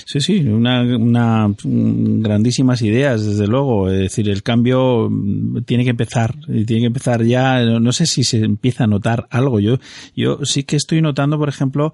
Sí, 0.07 0.21
sí, 0.21 0.41
una, 0.41 0.83
una 0.83 1.49
mm, 1.49 2.23
grandísimas 2.23 2.83
ideas, 2.83 3.25
desde 3.25 3.47
luego. 3.47 3.89
Es 3.91 4.01
decir, 4.01 4.29
el 4.29 4.43
cambio 4.43 5.09
mm, 5.11 5.63
tiene 5.63 5.85
que 5.85 5.91
empezar, 5.91 6.35
y 6.49 6.65
tiene 6.65 6.83
que 6.83 6.87
empezar 6.89 7.25
ya. 7.25 7.63
No, 7.65 7.93
sé 7.93 8.07
si 8.07 8.25
se 8.25 8.39
empieza 8.39 8.85
a 8.85 8.87
notar 8.87 9.27
algo. 9.31 9.61
Yo, 9.61 9.79
yo 10.15 10.45
sí 10.45 10.65
que 10.65 10.77
estoy 10.77 11.01
notando, 11.01 11.39
por 11.39 11.49
ejemplo, 11.49 11.93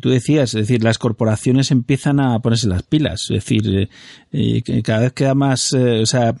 tú 0.00 0.10
decías, 0.10 0.54
es 0.54 0.68
decir, 0.68 0.84
las 0.84 0.98
corporaciones 0.98 1.70
empiezan 1.70 2.20
a 2.20 2.38
ponerse 2.40 2.68
las 2.68 2.82
pilas. 2.82 3.22
Es 3.30 3.44
decir, 3.44 3.88
eh, 4.32 4.62
eh, 4.64 4.82
cada 4.82 5.00
vez 5.00 5.12
queda 5.12 5.34
más, 5.34 5.72
eh, 5.72 6.02
o 6.02 6.06
sea, 6.06 6.34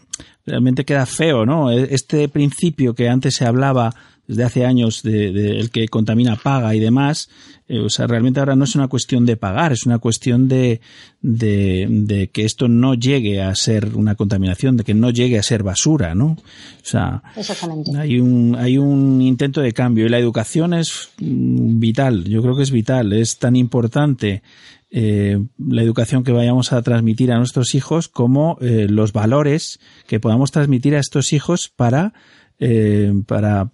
realmente 0.44 0.84
queda 0.84 1.06
feo, 1.06 1.44
¿no? 1.44 1.70
Este 1.70 2.28
principio 2.28 2.94
que 2.94 3.08
antes 3.08 3.34
se 3.34 3.46
hablaba 3.46 3.94
desde 4.26 4.44
hace 4.44 4.64
años 4.64 5.02
de, 5.02 5.32
de 5.32 5.58
el 5.58 5.70
que 5.70 5.88
contamina 5.88 6.36
paga 6.36 6.74
y 6.74 6.80
demás, 6.80 7.28
eh, 7.68 7.80
o 7.80 7.88
sea, 7.88 8.06
realmente 8.06 8.38
ahora 8.38 8.54
no 8.54 8.64
es 8.64 8.74
una 8.76 8.86
cuestión 8.86 9.26
de 9.26 9.36
pagar, 9.36 9.72
es 9.72 9.86
una 9.86 9.98
cuestión 9.98 10.46
de, 10.48 10.80
de, 11.20 11.86
de 11.90 12.28
que 12.28 12.44
esto 12.44 12.68
no 12.68 12.94
llegue 12.94 13.42
a 13.42 13.54
ser 13.56 13.96
una 13.96 14.14
contaminación, 14.14 14.76
de 14.76 14.84
que 14.84 14.94
no 14.94 15.10
llegue 15.10 15.38
a 15.38 15.42
ser 15.42 15.62
basura, 15.64 16.14
¿no? 16.14 16.26
O 16.26 16.84
sea, 16.84 17.22
Exactamente. 17.36 17.90
hay 17.98 18.20
un, 18.20 18.56
hay 18.56 18.78
un 18.78 19.20
intento 19.20 19.60
de 19.60 19.72
cambio 19.72 20.06
y 20.06 20.08
la 20.08 20.18
educación 20.18 20.74
es 20.74 21.10
mm, 21.18 21.80
vital, 21.80 22.24
yo 22.24 22.40
creo 22.42 22.56
que 22.56 22.62
es 22.62 22.70
vital, 22.70 23.12
es 23.12 23.38
tan 23.38 23.56
importante 23.56 24.42
eh, 24.90 25.44
la 25.58 25.82
educación 25.82 26.22
que 26.22 26.30
vayamos 26.30 26.72
a 26.72 26.80
transmitir 26.82 27.32
a 27.32 27.38
nuestros 27.38 27.74
hijos 27.74 28.06
como 28.06 28.56
eh, 28.60 28.86
los 28.88 29.12
valores 29.12 29.80
que 30.06 30.20
podamos 30.20 30.52
transmitir 30.52 30.94
a 30.94 31.00
estos 31.00 31.32
hijos 31.32 31.68
para 31.68 32.14
eh, 32.58 33.12
para, 33.26 33.70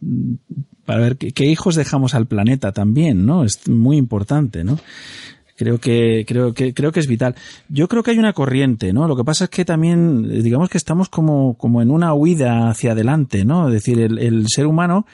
para 0.84 1.00
ver 1.00 1.16
qué, 1.16 1.44
hijos 1.44 1.74
dejamos 1.74 2.14
al 2.14 2.26
planeta 2.26 2.72
también, 2.72 3.26
¿no? 3.26 3.44
Es 3.44 3.68
muy 3.68 3.96
importante, 3.96 4.64
¿no? 4.64 4.78
Creo 5.56 5.78
que, 5.78 6.24
creo 6.26 6.54
que, 6.54 6.74
creo 6.74 6.90
que 6.90 7.00
es 7.00 7.06
vital. 7.06 7.36
Yo 7.68 7.86
creo 7.86 8.02
que 8.02 8.10
hay 8.10 8.18
una 8.18 8.32
corriente, 8.32 8.92
¿no? 8.92 9.06
Lo 9.06 9.16
que 9.16 9.24
pasa 9.24 9.44
es 9.44 9.50
que 9.50 9.64
también, 9.64 10.42
digamos 10.42 10.68
que 10.68 10.78
estamos 10.78 11.08
como, 11.08 11.56
como 11.56 11.82
en 11.82 11.90
una 11.90 12.14
huida 12.14 12.70
hacia 12.70 12.92
adelante, 12.92 13.44
¿no? 13.44 13.68
Es 13.68 13.74
decir, 13.74 14.00
el, 14.00 14.18
el 14.18 14.46
ser 14.48 14.66
humano 14.66 15.06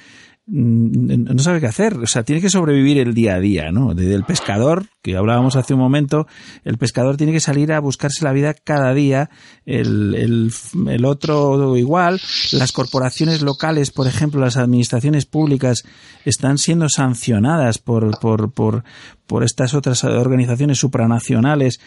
no 0.51 1.43
sabe 1.43 1.61
qué 1.61 1.67
hacer, 1.67 1.99
o 1.99 2.07
sea, 2.07 2.23
tiene 2.23 2.41
que 2.41 2.49
sobrevivir 2.49 2.99
el 2.99 3.13
día 3.13 3.35
a 3.35 3.41
día, 3.41 3.71
¿no? 3.71 3.95
Desde 3.95 4.15
el 4.15 4.25
pescador, 4.25 4.87
que 5.03 5.17
hablábamos 5.17 5.57
hace 5.57 5.75
un 5.75 5.81
momento, 5.81 6.27
el 6.65 6.79
pescador 6.79 7.19
tiene 7.19 7.33
que 7.33 7.41
salir 7.41 7.71
a 7.73 7.81
buscarse 7.81 8.25
la 8.25 8.33
vida 8.33 8.55
cada 8.55 8.95
día, 8.95 9.29
el, 9.67 10.15
el, 10.15 10.53
el 10.89 11.05
otro 11.05 11.77
igual, 11.77 12.21
las 12.53 12.73
corporaciones 12.73 13.43
locales, 13.43 13.91
por 13.91 14.07
ejemplo, 14.07 14.41
las 14.41 14.57
administraciones 14.57 15.27
públicas 15.27 15.85
están 16.25 16.57
siendo 16.57 16.89
sancionadas 16.89 17.79
por, 17.79 18.19
por, 18.19 18.53
por, 18.53 18.85
por 19.27 19.45
estas 19.45 19.75
otras 19.75 20.03
organizaciones 20.05 20.79
supranacionales 20.79 21.81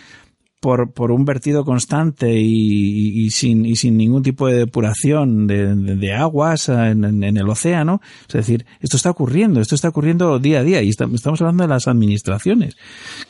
por, 0.61 0.93
por 0.93 1.11
un 1.11 1.25
vertido 1.25 1.65
constante 1.65 2.31
y, 2.39 3.25
y- 3.25 3.31
sin, 3.31 3.65
y 3.65 3.75
sin 3.75 3.97
ningún 3.97 4.21
tipo 4.23 4.47
de 4.47 4.57
depuración 4.59 5.47
de, 5.47 5.75
de- 5.75 6.13
aguas 6.13 6.69
en, 6.69 7.03
en- 7.23 7.35
el 7.37 7.49
océano. 7.49 7.99
Es 8.27 8.33
decir, 8.33 8.65
esto 8.79 8.95
está 8.95 9.09
ocurriendo, 9.09 9.59
esto 9.59 9.75
está 9.75 9.89
ocurriendo 9.89 10.37
día 10.39 10.59
a 10.59 10.63
día 10.63 10.81
y 10.83 10.89
esta- 10.89 11.09
estamos 11.13 11.41
hablando 11.41 11.63
de 11.63 11.69
las 11.69 11.87
administraciones, 11.87 12.77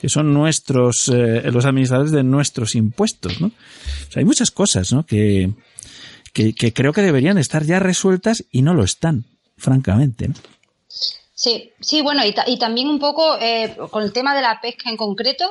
que 0.01 0.09
son 0.09 0.33
nuestros, 0.33 1.07
eh, 1.07 1.49
los 1.51 1.65
administradores 1.65 2.11
de 2.11 2.23
nuestros 2.23 2.75
impuestos, 2.75 3.39
¿no? 3.41 3.51
Hay 4.15 4.25
muchas 4.25 4.51
cosas, 4.51 4.91
¿no? 4.91 5.05
Que, 5.05 5.51
que, 6.33 6.53
creo 6.73 6.91
que 6.93 7.01
deberían 7.01 7.37
estar 7.37 7.63
ya 7.63 7.79
resueltas 7.79 8.43
y 8.51 8.61
no 8.61 8.73
lo 8.73 8.83
están, 8.83 9.25
francamente. 9.57 10.29
Sí, 11.33 11.71
sí, 11.79 12.01
bueno, 12.01 12.23
y, 12.25 12.35
y 12.47 12.59
también 12.59 12.89
un 12.89 12.99
poco 12.99 13.37
eh, 13.41 13.75
con 13.89 14.03
el 14.03 14.11
tema 14.11 14.35
de 14.35 14.41
la 14.41 14.59
pesca 14.61 14.89
en 14.89 14.97
concreto, 14.97 15.45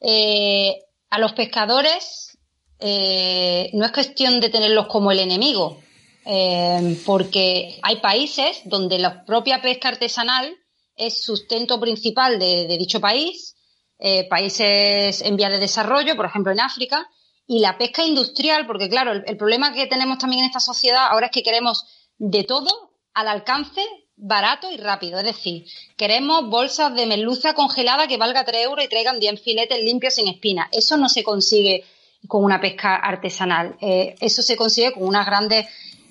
eh, 0.00 0.74
a 1.10 1.18
los 1.18 1.32
pescadores 1.32 2.38
eh, 2.78 3.70
no 3.72 3.84
es 3.84 3.92
cuestión 3.92 4.40
de 4.40 4.50
tenerlos 4.50 4.86
como 4.86 5.10
el 5.10 5.20
enemigo, 5.20 5.80
eh, 6.24 7.00
porque 7.06 7.78
hay 7.82 7.96
países 7.96 8.60
donde 8.64 8.98
la 8.98 9.24
propia 9.24 9.62
pesca 9.62 9.88
artesanal 9.88 10.54
es 10.94 11.22
sustento 11.24 11.80
principal 11.80 12.38
de, 12.38 12.76
dicho 12.78 13.00
país, 13.00 13.54
eh, 13.98 14.28
países 14.28 15.22
en 15.22 15.36
vías 15.36 15.52
de 15.52 15.58
desarrollo, 15.58 16.16
por 16.16 16.26
ejemplo 16.26 16.52
en 16.52 16.60
África, 16.60 17.08
y 17.46 17.60
la 17.60 17.78
pesca 17.78 18.04
industrial, 18.04 18.66
porque 18.66 18.88
claro, 18.88 19.12
el, 19.12 19.24
el 19.26 19.36
problema 19.36 19.72
que 19.72 19.86
tenemos 19.86 20.18
también 20.18 20.40
en 20.40 20.46
esta 20.46 20.60
sociedad 20.60 21.06
ahora 21.06 21.26
es 21.26 21.32
que 21.32 21.42
queremos 21.42 21.84
de 22.18 22.44
todo 22.44 22.90
al 23.14 23.28
alcance 23.28 23.82
barato 24.16 24.70
y 24.72 24.76
rápido. 24.76 25.18
Es 25.18 25.24
decir, 25.24 25.66
queremos 25.96 26.48
bolsas 26.48 26.94
de 26.94 27.06
merluza 27.06 27.54
congelada 27.54 28.08
que 28.08 28.16
valga 28.16 28.44
3 28.44 28.64
euros 28.64 28.84
y 28.84 28.88
traigan 28.88 29.20
10 29.20 29.40
filetes 29.40 29.82
limpios 29.82 30.14
sin 30.14 30.28
espina. 30.28 30.68
Eso 30.72 30.96
no 30.96 31.08
se 31.08 31.22
consigue 31.22 31.84
con 32.26 32.44
una 32.44 32.60
pesca 32.60 32.96
artesanal. 32.96 33.76
Eh, 33.80 34.14
eso 34.20 34.42
se 34.42 34.56
consigue 34.56 34.92
con 34.92 35.04
unas 35.04 35.26
grandes 35.26 35.66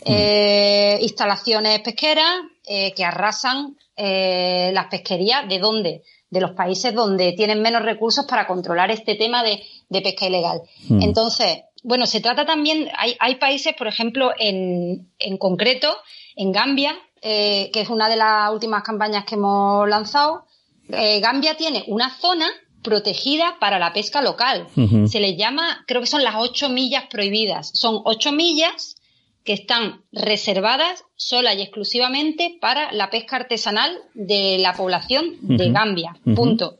eh, 0.05 0.99
instalaciones 1.01 1.79
pesqueras 1.81 2.41
eh, 2.65 2.93
que 2.93 3.03
arrasan 3.03 3.77
las 3.97 4.87
pesquerías. 4.87 5.47
¿De 5.47 5.57
dónde? 5.57 6.03
De 6.29 6.41
los 6.41 6.51
países 6.51 6.93
donde 6.93 7.31
tienen 7.31 7.61
menos 7.61 7.81
recursos 7.81 8.25
para 8.25 8.45
controlar 8.45 8.91
este 8.91 9.15
tema 9.15 9.41
de, 9.41 9.63
de 9.89 10.01
pesca 10.01 10.27
ilegal. 10.27 10.61
Hmm. 10.89 11.01
Entonces, 11.01 11.59
bueno, 11.81 12.05
se 12.05 12.19
trata 12.19 12.45
también, 12.45 12.89
hay, 12.97 13.15
hay 13.19 13.35
países, 13.35 13.73
por 13.77 13.87
ejemplo, 13.87 14.31
en, 14.37 15.07
en 15.17 15.37
concreto, 15.37 15.95
en 16.35 16.51
Gambia, 16.51 16.99
eh, 17.21 17.69
que 17.71 17.81
es 17.81 17.89
una 17.89 18.09
de 18.09 18.17
las 18.17 18.51
últimas 18.51 18.83
campañas 18.83 19.25
que 19.25 19.35
hemos 19.35 19.87
lanzado, 19.87 20.45
eh, 20.89 21.19
Gambia 21.19 21.57
tiene 21.57 21.83
una 21.87 22.09
zona 22.09 22.47
protegida 22.83 23.57
para 23.59 23.79
la 23.79 23.93
pesca 23.93 24.21
local. 24.21 24.67
Se 25.07 25.19
les 25.19 25.35
llama, 25.37 25.83
creo 25.87 26.01
que 26.01 26.07
son 26.07 26.23
las 26.23 26.35
ocho 26.37 26.69
millas 26.69 27.05
prohibidas. 27.09 27.71
Son 27.73 27.99
ocho 28.05 28.31
millas 28.31 28.95
que 29.43 29.53
están 29.53 30.03
reservadas 30.11 31.03
sola 31.15 31.53
y 31.53 31.61
exclusivamente 31.61 32.57
para 32.61 32.91
la 32.91 33.09
pesca 33.09 33.37
artesanal 33.37 33.97
de 34.13 34.57
la 34.59 34.73
población 34.73 35.37
de. 35.41 35.71
Gambia. 35.71 36.15
Punto. 36.35 36.77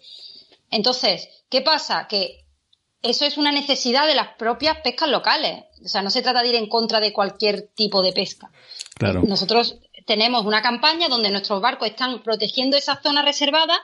Entonces, 0.70 1.30
¿qué 1.50 1.62
pasa? 1.62 2.08
Que 2.08 2.46
eso 3.02 3.26
es 3.26 3.38
una 3.38 3.52
necesidad 3.52 4.08
de 4.08 4.16
las 4.16 4.30
propias 4.36 4.78
pescas 4.84 5.10
locales. 5.10 5.64
O 5.84 5.88
sea, 5.88 6.02
no 6.02 6.10
se 6.10 6.22
trata 6.22 6.42
de 6.42 6.50
ir 6.50 6.56
en 6.56 6.68
contra 6.68 7.00
de 7.00 7.14
cualquier 7.14 7.70
tipo 7.76 8.02
de 8.02 8.14
pesca. 8.14 8.52
Claro. 8.96 9.22
Nosotros 9.24 9.80
tenemos 10.06 10.46
una 10.46 10.62
campaña 10.62 11.08
donde 11.10 11.30
nuestros 11.32 11.62
barcos 11.62 11.88
están 11.90 12.22
protegiendo 12.24 12.78
esa 12.78 13.02
zona 13.02 13.22
reservada 13.22 13.78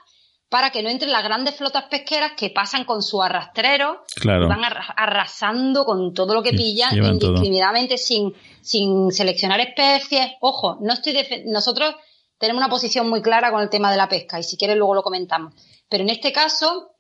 para 0.50 0.70
que 0.70 0.84
no 0.84 0.90
entren 0.90 1.12
las 1.14 1.24
grandes 1.24 1.56
flotas 1.56 1.86
pesqueras 1.86 2.34
que 2.36 2.50
pasan 2.50 2.84
con 2.84 3.02
su 3.02 3.22
arrastrero 3.24 4.04
Claro. 4.16 4.46
y 4.46 4.50
van 4.50 4.64
arra- 4.66 4.94
arrasando 4.98 5.86
con 5.86 6.14
todo 6.14 6.34
lo 6.34 6.44
que 6.44 6.52
pillan 6.52 6.94
indiscriminadamente 7.32 7.98
sin, 7.98 8.34
sin 8.62 9.12
seleccionar 9.12 9.62
especies. 9.62 10.32
Ojo, 10.42 10.78
no 10.82 10.94
estoy 10.94 11.16
nosotros 11.46 11.96
tenemos 12.38 12.60
una 12.60 12.70
posición 12.70 13.08
muy 13.10 13.22
clara 13.22 13.50
con 13.52 13.62
el 13.62 13.70
tema 13.70 13.90
de 13.92 13.98
la 13.98 14.10
pesca 14.10 14.40
y 14.40 14.44
si 14.44 14.58
quieres 14.58 14.76
luego 14.78 14.94
lo 14.96 15.04
comentamos. 15.04 15.54
Pero 15.88 16.04
en 16.04 16.10
este 16.10 16.32
caso 16.34 16.92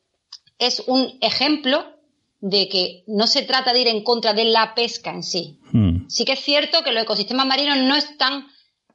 es 0.57 0.83
un 0.87 1.17
ejemplo 1.21 1.83
de 2.39 2.69
que 2.69 3.03
no 3.07 3.27
se 3.27 3.41
trata 3.43 3.73
de 3.73 3.81
ir 3.81 3.87
en 3.87 4.03
contra 4.03 4.33
de 4.33 4.45
la 4.45 4.73
pesca 4.75 5.11
en 5.11 5.23
sí, 5.23 5.59
Hmm. 5.73 6.07
sí 6.09 6.25
que 6.25 6.33
es 6.33 6.39
cierto 6.39 6.83
que 6.83 6.91
los 6.91 7.03
ecosistemas 7.03 7.45
marinos 7.45 7.77
no 7.77 7.95
están, 7.95 8.47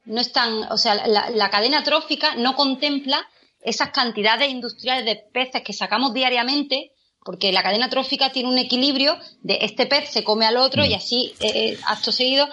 no 0.06 0.20
están, 0.20 0.64
o 0.72 0.78
sea, 0.78 0.94
la, 1.06 1.30
la 1.30 1.50
cadena 1.50 1.82
trófica 1.82 2.34
no 2.36 2.54
contempla 2.54 3.28
esas 3.60 3.90
cantidades 3.90 4.48
industriales 4.48 5.04
de 5.04 5.16
peces 5.32 5.62
que 5.62 5.72
sacamos 5.72 6.14
diariamente, 6.14 6.92
porque 7.24 7.50
la 7.50 7.64
cadena 7.64 7.90
trófica 7.90 8.30
tiene 8.30 8.48
un 8.48 8.58
equilibrio 8.58 9.18
de 9.42 9.58
este 9.62 9.86
pez 9.86 10.08
se 10.10 10.22
come 10.22 10.46
al 10.46 10.56
otro 10.56 10.84
y 10.84 10.94
así, 10.94 11.34
eh, 11.40 11.50
eh, 11.54 11.78
acto 11.84 12.12
seguido, 12.12 12.48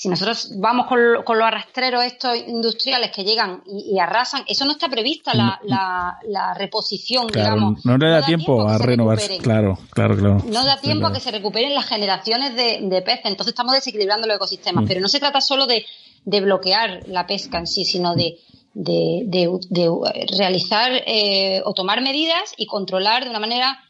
si 0.00 0.08
nosotros 0.08 0.52
vamos 0.60 0.86
con, 0.86 1.12
lo- 1.12 1.24
con 1.24 1.38
los 1.38 1.46
arrastreros 1.48 2.04
estos 2.04 2.36
industriales 2.46 3.10
que 3.10 3.24
llegan 3.24 3.64
y, 3.66 3.96
y 3.96 3.98
arrasan, 3.98 4.44
eso 4.46 4.64
no 4.64 4.70
está 4.70 4.88
prevista 4.88 5.34
la, 5.34 5.58
la, 5.64 6.18
la 6.28 6.54
reposición, 6.54 7.26
Claro, 7.28 7.56
digamos. 7.56 7.84
no 7.84 7.98
le 7.98 8.06
da 8.08 8.20
da 8.20 8.26
tiempo 8.26 8.54
tiempo 8.54 8.68
a 8.68 8.74
a 8.74 8.76
que 8.76 8.82
se 8.82 8.86
renovar. 8.86 9.16
recuperen. 9.16 9.42
Claro, 9.42 9.78
claro, 9.90 10.16
claro. 10.16 10.36
No 10.46 10.64
da 10.64 10.76
tiempo 10.80 11.00
Claro. 11.00 11.12
a 11.14 11.18
que 11.18 11.20
se 11.20 11.32
recuperen 11.32 11.74
las 11.74 11.86
generaciones 11.86 12.54
de, 12.54 12.78
de 12.82 13.02
peces, 13.02 13.24
entonces 13.24 13.48
estamos 13.54 13.74
desequilibrando 13.74 14.28
los 14.28 14.36
ecosistemas. 14.36 14.84
Mm. 14.84 14.86
Pero 14.86 15.00
no 15.00 15.08
se 15.08 15.18
trata 15.18 15.40
solo 15.40 15.66
de, 15.66 15.84
de 16.24 16.40
bloquear 16.42 17.02
la 17.08 17.26
pesca 17.26 17.58
en 17.58 17.66
sí, 17.66 17.84
sino 17.84 18.14
de, 18.14 18.38
de, 18.74 19.22
de- 19.26 19.50
de 19.68 19.90
realizar 20.38 20.92
eh, 21.06 21.60
o 21.64 21.74
tomar 21.74 22.02
medidas 22.02 22.54
y 22.56 22.66
controlar 22.66 23.24
de 23.24 23.30
una 23.30 23.40
manera, 23.40 23.80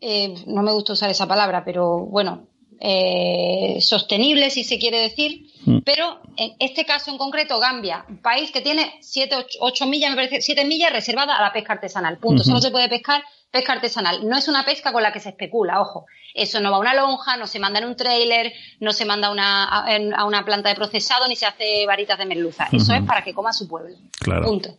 eh, 0.00 0.32
no 0.46 0.62
me 0.62 0.70
gusta 0.70 0.92
usar 0.92 1.10
esa 1.10 1.26
palabra, 1.26 1.64
pero 1.64 2.06
bueno, 2.06 2.46
eh, 2.80 3.78
sostenible 3.80 4.50
si 4.50 4.64
se 4.64 4.78
quiere 4.78 4.98
decir. 4.98 5.46
Mm. 5.66 5.78
Pero 5.84 6.20
en 6.36 6.52
este 6.58 6.84
caso 6.84 7.10
en 7.10 7.18
concreto, 7.18 7.58
Gambia, 7.58 8.04
un 8.08 8.18
país 8.20 8.50
que 8.50 8.60
tiene 8.60 8.94
7, 9.00 9.46
8, 9.60 9.86
millas, 9.86 10.10
me 10.10 10.16
parece, 10.16 10.40
7 10.40 10.64
millas 10.64 10.92
reservadas 10.92 11.38
a 11.38 11.42
la 11.42 11.52
pesca 11.52 11.72
artesanal. 11.74 12.18
Punto. 12.18 12.44
Solo 12.44 12.60
se 12.60 12.70
puede 12.70 12.88
pescar 12.88 13.22
pesca 13.50 13.72
artesanal. 13.72 14.28
No 14.28 14.36
es 14.36 14.48
una 14.48 14.64
pesca 14.64 14.92
con 14.92 15.02
la 15.02 15.12
que 15.12 15.20
se 15.20 15.28
especula, 15.30 15.80
ojo. 15.80 16.06
Eso 16.34 16.60
no 16.60 16.70
va 16.72 16.78
a 16.78 16.80
una 16.80 16.94
lonja, 16.94 17.36
no 17.36 17.46
se 17.46 17.60
manda 17.60 17.78
en 17.78 17.84
un 17.86 17.94
trailer, 17.96 18.52
no 18.80 18.92
se 18.92 19.04
manda 19.04 19.28
a 19.28 19.30
una, 19.30 19.84
a, 19.86 19.94
en- 19.94 20.12
a 20.12 20.24
una 20.24 20.44
planta 20.44 20.68
de 20.68 20.74
procesado 20.74 21.28
ni 21.28 21.36
se 21.36 21.46
hace 21.46 21.86
varitas 21.86 22.18
de 22.18 22.26
merluza. 22.26 22.68
Eso 22.72 22.92
es 22.92 23.02
para 23.04 23.22
que 23.22 23.32
coma 23.32 23.52
su 23.52 23.68
pueblo. 23.68 23.94
Claro. 24.18 24.46
Punto. 24.46 24.76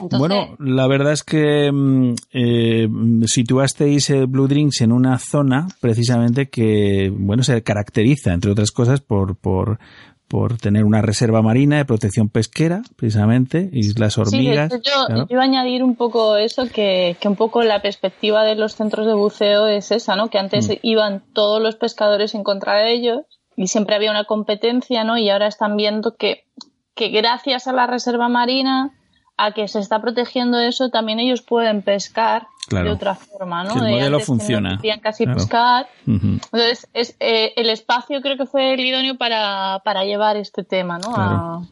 Entonces, 0.00 0.18
Bueno, 0.18 0.56
la 0.58 0.86
verdad 0.86 1.12
es 1.12 1.22
que 1.22 1.70
mm, 1.72 2.14
eh, 2.32 2.88
situasteis 3.26 4.12
Blue 4.28 4.48
Drinks 4.48 4.80
en 4.80 4.92
una 4.92 5.18
zona 5.18 5.68
precisamente 5.80 6.48
que, 6.48 7.12
bueno, 7.14 7.42
se 7.42 7.62
caracteriza, 7.62 8.32
entre 8.32 8.50
otras 8.50 8.70
cosas, 8.72 9.00
por, 9.00 9.36
por, 9.36 9.78
por 10.28 10.56
tener 10.58 10.84
una 10.84 11.02
reserva 11.02 11.42
marina 11.42 11.76
de 11.76 11.84
protección 11.84 12.28
pesquera, 12.28 12.82
precisamente, 12.96 13.68
Islas 13.72 14.18
Hormigas. 14.18 14.72
Sí, 14.72 14.78
yo, 14.84 15.06
claro. 15.06 15.26
yo 15.28 15.34
iba 15.34 15.42
a 15.42 15.44
añadir 15.44 15.82
un 15.84 15.96
poco 15.96 16.36
eso, 16.36 16.66
que, 16.68 17.16
que 17.20 17.28
un 17.28 17.36
poco 17.36 17.62
la 17.62 17.82
perspectiva 17.82 18.42
de 18.44 18.56
los 18.56 18.74
centros 18.74 19.06
de 19.06 19.14
buceo 19.14 19.66
es 19.66 19.90
esa, 19.92 20.16
¿no? 20.16 20.30
Que 20.30 20.38
antes 20.38 20.68
Mm. 20.68 20.72
iban 20.82 21.22
todos 21.34 21.62
los 21.62 21.76
pescadores 21.76 22.34
en 22.34 22.42
contra 22.42 22.74
de 22.76 22.92
ellos 22.94 23.20
y 23.56 23.68
siempre 23.68 23.94
había 23.94 24.10
una 24.10 24.24
competencia, 24.24 25.04
¿no? 25.04 25.16
Y 25.18 25.30
ahora 25.30 25.46
están 25.46 25.76
viendo 25.76 26.16
que, 26.16 26.44
que 26.96 27.10
gracias 27.10 27.66
a 27.68 27.72
la 27.72 27.86
reserva 27.86 28.28
marina, 28.28 28.90
a 29.36 29.52
que 29.52 29.66
se 29.68 29.78
está 29.80 30.00
protegiendo 30.00 30.58
eso, 30.58 30.90
también 30.90 31.18
ellos 31.20 31.42
pueden 31.42 31.82
pescar 31.82 32.46
Claro. 32.68 32.86
de 32.86 32.92
otra 32.92 33.14
forma, 33.14 33.62
¿no? 33.64 33.74
El 33.74 33.80
De 33.84 33.90
modelo 33.90 33.96
antes 33.96 34.06
que 34.06 34.10
no 34.10 34.20
funciona. 34.38 34.80
casi 35.02 35.24
Claro. 35.24 35.38
pescar. 35.38 35.86
Entonces, 36.06 36.88
es, 36.94 37.16
eh, 37.20 37.52
el 37.56 37.68
espacio 37.68 38.20
creo 38.22 38.36
que 38.38 38.46
fue 38.46 38.72
el 38.74 38.80
idóneo 38.80 39.16
para, 39.18 39.80
para 39.84 40.04
llevar 40.04 40.36
este 40.36 40.64
tema, 40.64 40.98
¿no? 40.98 41.12
Claro. 41.12 41.32
A- 41.34 41.62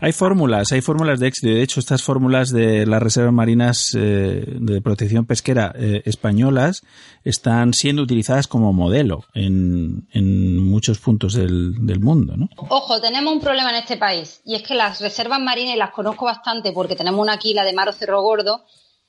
Hay 0.00 0.12
fórmulas, 0.12 0.72
hay 0.72 0.80
fórmulas 0.80 1.20
de 1.20 1.28
éxito. 1.28 1.48
De 1.48 1.62
hecho, 1.62 1.80
estas 1.80 2.02
fórmulas 2.02 2.50
de 2.50 2.86
las 2.86 3.02
reservas 3.02 3.32
marinas 3.32 3.94
eh, 3.94 4.44
de 4.46 4.80
protección 4.80 5.26
pesquera 5.26 5.72
eh, 5.76 6.02
españolas 6.04 6.82
están 7.24 7.74
siendo 7.74 8.02
utilizadas 8.02 8.46
como 8.46 8.72
modelo 8.72 9.24
en, 9.34 10.06
muchos 10.68 10.98
puntos 10.98 11.34
del, 11.34 11.86
del 11.86 12.00
mundo, 12.00 12.36
¿no? 12.36 12.48
Ojo, 12.56 13.00
tenemos 13.00 13.32
un 13.32 13.40
problema 13.40 13.70
en 13.70 13.76
este 13.76 13.96
país 13.96 14.40
y 14.44 14.54
es 14.54 14.62
que 14.62 14.74
las 14.74 15.00
reservas 15.00 15.40
marinas, 15.40 15.74
y 15.74 15.78
las 15.78 15.90
conozco 15.90 16.24
bastante 16.24 16.72
porque 16.72 16.96
tenemos 16.96 17.20
una 17.20 17.34
aquí, 17.34 17.54
la 17.54 17.64
de 17.64 17.72
Maro 17.72 17.92
Cerro 17.92 18.22
Gordo, 18.22 18.64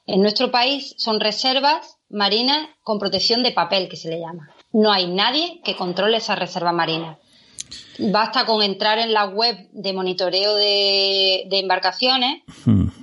en 0.05 0.21
nuestro 0.21 0.49
país 0.49 0.95
son 0.97 1.19
reservas 1.19 1.97
marinas 2.09 2.67
con 2.83 2.97
protección 2.97 3.43
de 3.43 3.51
papel, 3.51 3.87
que 3.87 3.95
se 3.95 4.09
le 4.09 4.19
llama. 4.19 4.49
No 4.73 4.91
hay 4.91 5.07
nadie 5.07 5.61
que 5.63 5.75
controle 5.75 6.17
esas 6.17 6.39
reservas 6.39 6.73
marinas. 6.73 7.17
Basta 7.99 8.45
con 8.45 8.61
entrar 8.63 8.97
en 8.99 9.13
la 9.13 9.25
web 9.25 9.57
de 9.71 9.93
monitoreo 9.93 10.55
de, 10.55 11.43
de 11.49 11.59
embarcaciones 11.59 12.43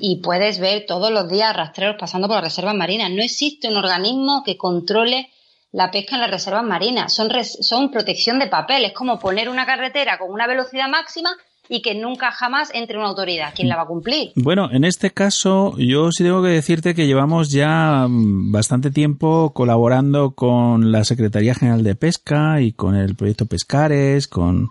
y 0.01 0.17
puedes 0.23 0.59
ver 0.59 0.87
todos 0.87 1.11
los 1.11 1.29
días 1.29 1.55
rastreros 1.55 1.97
pasando 1.99 2.27
por 2.29 2.37
las 2.37 2.45
reservas 2.45 2.75
marinas. 2.75 3.11
No 3.11 3.23
existe 3.23 3.69
un 3.69 3.77
organismo 3.77 4.43
que 4.45 4.57
controle 4.57 5.31
la 5.73 5.91
pesca 5.91 6.15
en 6.17 6.23
las 6.23 6.31
reservas 6.31 6.65
marinas. 6.65 7.13
Son, 7.15 7.29
res- 7.29 7.59
son 7.61 7.91
protección 7.91 8.39
de 8.39 8.47
papel. 8.47 8.85
Es 8.87 8.93
como 8.95 9.19
poner 9.19 9.49
una 9.49 9.67
carretera 9.67 10.19
con 10.19 10.31
una 10.33 10.47
velocidad 10.47 10.89
máxima 10.89 11.31
y 11.69 11.83
que 11.83 11.95
nunca 11.95 12.31
jamás 12.31 12.71
entre 12.75 12.97
una 12.99 13.09
autoridad. 13.09 13.53
¿Quién 13.55 13.69
la 13.69 13.77
va 13.77 13.83
a 13.83 13.87
cumplir? 13.87 14.33
Bueno, 14.37 14.69
en 14.71 14.85
este 14.85 15.11
caso 15.11 15.75
yo 15.79 16.11
sí 16.13 16.25
tengo 16.25 16.43
que 16.43 16.49
decirte 16.49 16.95
que 16.95 17.07
llevamos 17.07 17.51
ya 17.51 18.07
mm, 18.09 18.53
bastante 18.53 18.91
tiempo 18.91 19.53
colaborando 19.53 20.33
con 20.33 20.93
la 20.93 21.05
Secretaría 21.05 21.55
General 21.55 21.83
de 21.83 21.95
Pesca 21.95 22.61
y 22.61 22.73
con 22.73 22.95
el 22.95 23.15
proyecto 23.15 23.47
Pescares, 23.47 24.29
con 24.29 24.69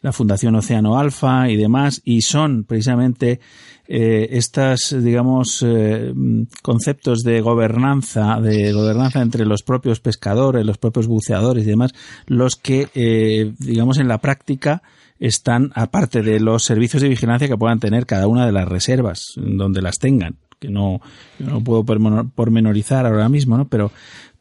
la 0.00 0.12
Fundación 0.12 0.54
Océano 0.56 0.98
Alfa 0.98 1.48
y 1.48 1.56
demás, 1.56 2.02
y 2.04 2.22
son 2.22 2.64
precisamente 2.64 3.40
eh, 3.88 4.28
estas, 4.38 4.94
digamos, 5.02 5.62
eh, 5.62 6.12
mm, 6.14 6.44
conceptos 6.62 7.20
de 7.24 7.40
gobernanza, 7.40 8.40
de 8.40 8.72
gobernanza 8.72 9.20
entre 9.20 9.44
los 9.44 9.62
propios 9.62 10.00
pescadores, 10.00 10.64
los 10.64 10.78
propios 10.78 11.06
buceadores 11.06 11.64
y 11.64 11.70
demás, 11.70 11.92
los 12.26 12.56
que, 12.56 12.88
eh, 12.94 13.52
digamos, 13.58 13.98
en 13.98 14.08
la 14.08 14.18
práctica 14.18 14.82
están, 15.22 15.70
aparte 15.76 16.20
de 16.22 16.40
los 16.40 16.64
servicios 16.64 17.00
de 17.00 17.08
vigilancia 17.08 17.46
que 17.46 17.56
puedan 17.56 17.78
tener 17.78 18.06
cada 18.06 18.26
una 18.26 18.44
de 18.44 18.50
las 18.50 18.68
reservas, 18.68 19.34
donde 19.36 19.80
las 19.80 19.98
tengan, 19.98 20.36
que 20.58 20.68
no, 20.68 21.00
no 21.38 21.62
puedo 21.62 21.84
pormenor- 21.84 22.30
pormenorizar 22.34 23.06
ahora 23.06 23.28
mismo, 23.28 23.56
¿no? 23.56 23.68
Pero, 23.68 23.92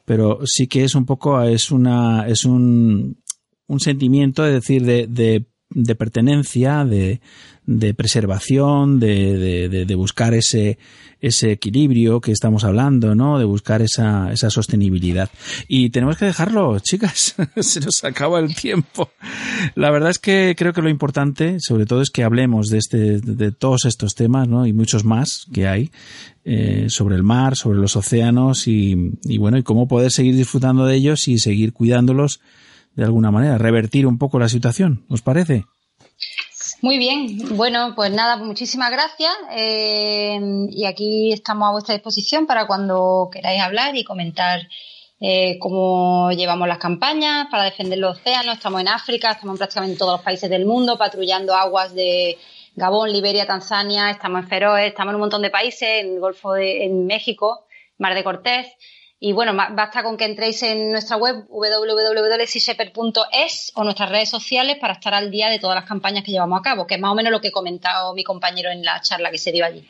pero 0.06 0.40
sí 0.44 0.66
que 0.68 0.84
es 0.84 0.96
un 0.96 1.06
poco, 1.06 1.40
es 1.44 1.72
una, 1.72 2.28
es 2.28 2.46
un, 2.46 3.18
un 3.68 3.80
sentimiento, 3.80 4.44
es 4.46 4.54
decir, 4.54 4.84
de, 4.84 5.06
de, 5.06 5.46
de 5.74 5.96
pertenencia, 5.96 6.84
de, 6.86 7.22
de 7.66 7.94
preservación, 7.94 9.00
de, 9.00 9.70
de, 9.70 9.86
de- 9.86 9.96
buscar 9.96 10.34
ese, 10.34 10.78
ese 11.22 11.52
equilibrio 11.52 12.20
que 12.20 12.32
estamos 12.32 12.64
hablando, 12.64 13.16
¿no? 13.16 13.40
De 13.40 13.46
buscar 13.46 13.82
esa, 13.82 14.32
esa 14.34 14.50
sostenibilidad. 14.50 15.30
Y 15.68 15.90
tenemos 15.90 16.18
que 16.18 16.26
dejarlo, 16.26 16.78
chicas. 16.80 17.36
Se 17.58 17.80
nos 17.80 18.04
acaba 18.04 18.40
el 18.40 18.54
tiempo. 18.56 19.12
La 19.76 19.92
verdad 19.92 20.10
es 20.10 20.20
que 20.20 20.56
creo 20.58 20.74
que 20.74 20.82
lo 20.82 20.90
importante, 20.90 21.58
sobre 21.60 21.86
todo, 21.86 22.02
es 22.02 22.10
que 22.10 22.24
hablemos 22.24 22.68
de 22.70 22.78
este, 22.78 23.20
de 23.22 23.52
todos 23.52 23.86
estos 23.86 24.16
temas, 24.16 24.48
¿no? 24.50 24.66
Y 24.68 24.74
muchos 24.74 25.06
más 25.06 25.46
que 25.54 25.68
hay 25.68 25.92
eh, 26.44 26.88
sobre 26.90 27.16
el 27.16 27.24
mar, 27.24 27.56
sobre 27.56 27.80
los 27.80 27.96
océanos 27.96 28.68
y 28.68 28.96
bueno, 29.38 29.58
y 29.58 29.64
cómo 29.64 29.88
poder 29.88 30.12
seguir 30.12 30.36
disfrutando 30.36 30.86
de 30.86 30.96
ellos 30.96 31.28
y 31.28 31.38
seguir 31.38 31.72
cuidándolos 31.72 32.42
de 32.96 33.04
alguna 33.04 33.32
manera, 33.32 33.58
revertir 33.58 34.06
un 34.08 34.18
poco 34.18 34.40
la 34.40 34.50
situación. 34.50 35.06
¿Os 35.10 35.22
parece? 35.22 35.66
Muy 36.82 36.98
bien, 36.98 37.58
bueno, 37.58 37.94
pues 37.96 38.12
nada, 38.12 38.38
muchísimas 38.38 38.92
gracias 38.92 39.34
eh, 39.52 40.40
y 40.70 40.86
aquí 40.86 41.32
estamos 41.32 41.68
a 41.68 41.72
vuestra 41.72 41.94
disposición 41.94 42.48
para 42.48 42.66
cuando 42.66 43.30
queráis 43.32 43.62
hablar 43.62 43.96
y 43.96 44.04
comentar 44.04 44.68
eh, 45.20 45.60
cómo 45.60 46.32
llevamos 46.32 46.68
las 46.68 46.80
campañas 46.80 47.48
para 47.52 47.66
defender 47.66 48.00
los 48.00 48.18
océanos. 48.18 48.56
Estamos 48.56 48.82
en 48.82 48.88
África, 48.88 49.32
estamos 49.32 49.54
en 49.54 49.58
prácticamente 49.60 49.98
todos 49.98 50.14
los 50.14 50.22
países 50.22 50.50
del 50.50 50.66
mundo 50.66 50.98
patrullando 50.98 51.54
aguas 51.54 51.94
de 51.94 52.40
Gabón, 52.76 53.12
Liberia, 53.12 53.46
Tanzania, 53.46 54.10
estamos 54.10 54.42
en 54.42 54.50
Feroe, 54.50 54.88
estamos 54.88 55.12
en 55.12 55.16
un 55.16 55.22
montón 55.22 55.44
de 55.44 55.52
países, 55.52 55.88
en 56.02 56.14
el 56.16 56.20
Golfo 56.20 56.54
de 56.54 56.86
en 56.86 57.06
México, 57.06 57.66
Mar 58.00 58.16
de 58.16 58.24
Cortés. 58.24 58.68
Y 59.24 59.34
bueno, 59.34 59.54
basta 59.54 60.02
con 60.02 60.18
que 60.18 60.26
entréis 60.26 60.64
en 60.64 60.92
nuestra 60.92 61.16
web 61.16 61.46
www.seashepherd.es 61.48 63.72
o 63.76 63.84
nuestras 63.84 64.10
redes 64.10 64.30
sociales 64.30 64.78
para 64.82 64.94
estar 64.94 65.14
al 65.14 65.30
día 65.30 65.48
de 65.52 65.60
todas 65.60 65.76
las 65.76 65.86
campañas 65.86 66.24
que 66.24 66.32
llevamos 66.32 66.60
a 66.60 66.64
cabo, 66.64 66.88
que 66.88 66.96
es 66.96 67.02
más 67.02 67.12
o 67.12 67.16
menos 67.16 67.32
lo 67.32 67.40
que 67.40 67.50
he 67.50 67.52
comentado 67.52 68.16
mi 68.16 68.24
compañero 68.24 68.72
en 68.72 68.84
la 68.84 69.00
charla 69.02 69.30
que 69.30 69.38
se 69.38 69.52
dio 69.52 69.64
allí. 69.64 69.86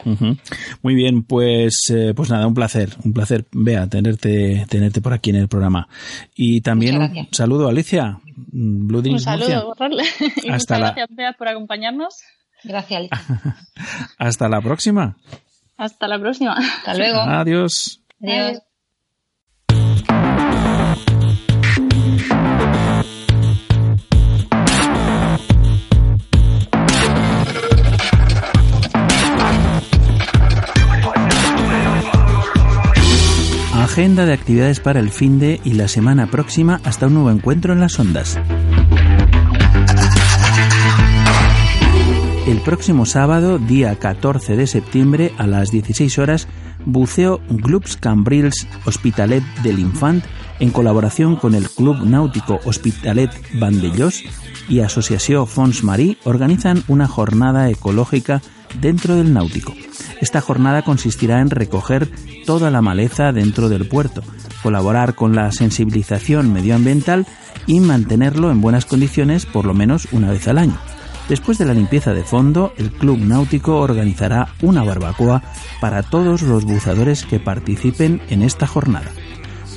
Muy 0.82 0.96
bien, 0.96 1.24
pues, 1.24 1.80
eh, 1.92 2.12
pues 2.14 2.30
nada, 2.30 2.46
un 2.46 2.54
placer, 2.54 2.90
un 3.06 3.14
placer, 3.14 3.46
Bea, 3.54 3.88
tenerte, 3.88 4.66
tenerte 4.68 5.00
por 5.00 5.14
aquí 5.14 5.30
en 5.30 5.38
el 5.38 5.48
programa. 5.48 5.88
Y 6.36 6.60
también 6.60 7.02
un 7.02 7.28
saludo, 7.32 7.70
Alicia, 7.70 8.20
Blue 8.36 9.00
Un 9.00 9.18
saludo. 9.22 9.74
Y 10.44 10.50
Hasta 10.50 10.52
muchas 10.52 10.70
la- 10.70 10.78
gracias, 10.80 11.08
Bea, 11.12 11.32
por 11.38 11.48
acompañarnos. 11.48 12.16
Gracias, 12.66 13.04
Hasta 14.18 14.50
la 14.50 14.60
próxima. 14.60 15.16
Hasta 15.78 16.10
la 16.10 16.20
próxima. 16.20 16.58
Hasta 16.58 16.92
Adiós. 16.92 17.16
Adiós. 18.22 18.62
Agenda 33.92 34.26
de 34.26 34.32
actividades 34.32 34.80
para 34.80 35.02
el 35.02 35.10
fin 35.10 35.38
de 35.38 35.60
y 35.66 35.74
la 35.74 35.90
semana 35.90 36.32
próxima 36.32 36.80
hasta 36.86 37.08
un 37.08 37.16
nuevo 37.16 37.30
encuentro 37.30 37.74
en 37.74 37.82
las 37.82 38.00
ondas. 38.00 38.40
El 42.48 42.62
próximo 42.62 43.06
sábado, 43.06 43.60
día 43.60 43.94
14 44.00 44.56
de 44.56 44.66
septiembre, 44.66 45.34
a 45.38 45.46
las 45.46 45.72
16 45.72 46.20
horas, 46.20 46.48
buceo 46.86 47.42
Clubs 47.62 47.98
Cambrils 47.98 48.66
Hospitalet 48.86 49.44
del 49.62 49.80
Infant, 49.80 50.24
en 50.62 50.72
colaboración 50.72 51.36
con 51.36 51.54
el 51.54 51.70
Club 51.70 52.06
Náutico 52.06 52.62
Hospitalet 52.64 53.30
Vandellós 53.60 54.24
y 54.70 54.80
Asociació 54.80 55.46
Fons 55.46 55.84
Marí, 55.84 56.18
organizan 56.24 56.82
una 56.88 57.10
jornada 57.10 57.70
ecológica 57.70 58.42
dentro 58.80 59.16
del 59.16 59.34
náutico. 59.34 59.74
Esta 60.22 60.42
jornada 60.42 60.84
consistirá 60.84 61.42
en 61.42 61.50
recoger 61.50 62.10
toda 62.46 62.72
la 62.72 62.82
maleza 62.82 63.32
dentro 63.32 63.70
del 63.70 63.88
puerto, 63.88 64.22
colaborar 64.62 65.16
con 65.16 65.36
la 65.36 65.52
sensibilización 65.52 66.54
medioambiental 66.54 67.26
y 67.68 67.80
mantenerlo 67.80 68.52
en 68.52 68.62
buenas 68.62 68.86
condiciones 68.86 69.46
por 69.46 69.66
lo 69.66 69.74
menos 69.74 70.08
una 70.12 70.32
vez 70.32 70.48
al 70.48 70.58
año. 70.58 70.78
Después 71.30 71.58
de 71.58 71.66
la 71.66 71.74
limpieza 71.74 72.14
de 72.14 72.24
fondo, 72.24 72.74
el 72.78 72.92
Club 72.92 73.20
Náutico 73.20 73.78
organizará 73.78 74.50
una 74.62 74.84
barbacoa 74.84 75.42
para 75.80 76.04
todos 76.04 76.42
los 76.42 76.66
buceadores 76.66 77.24
que 77.26 77.40
participen 77.40 78.22
en 78.30 78.42
esta 78.42 78.68
jornada. 78.68 79.10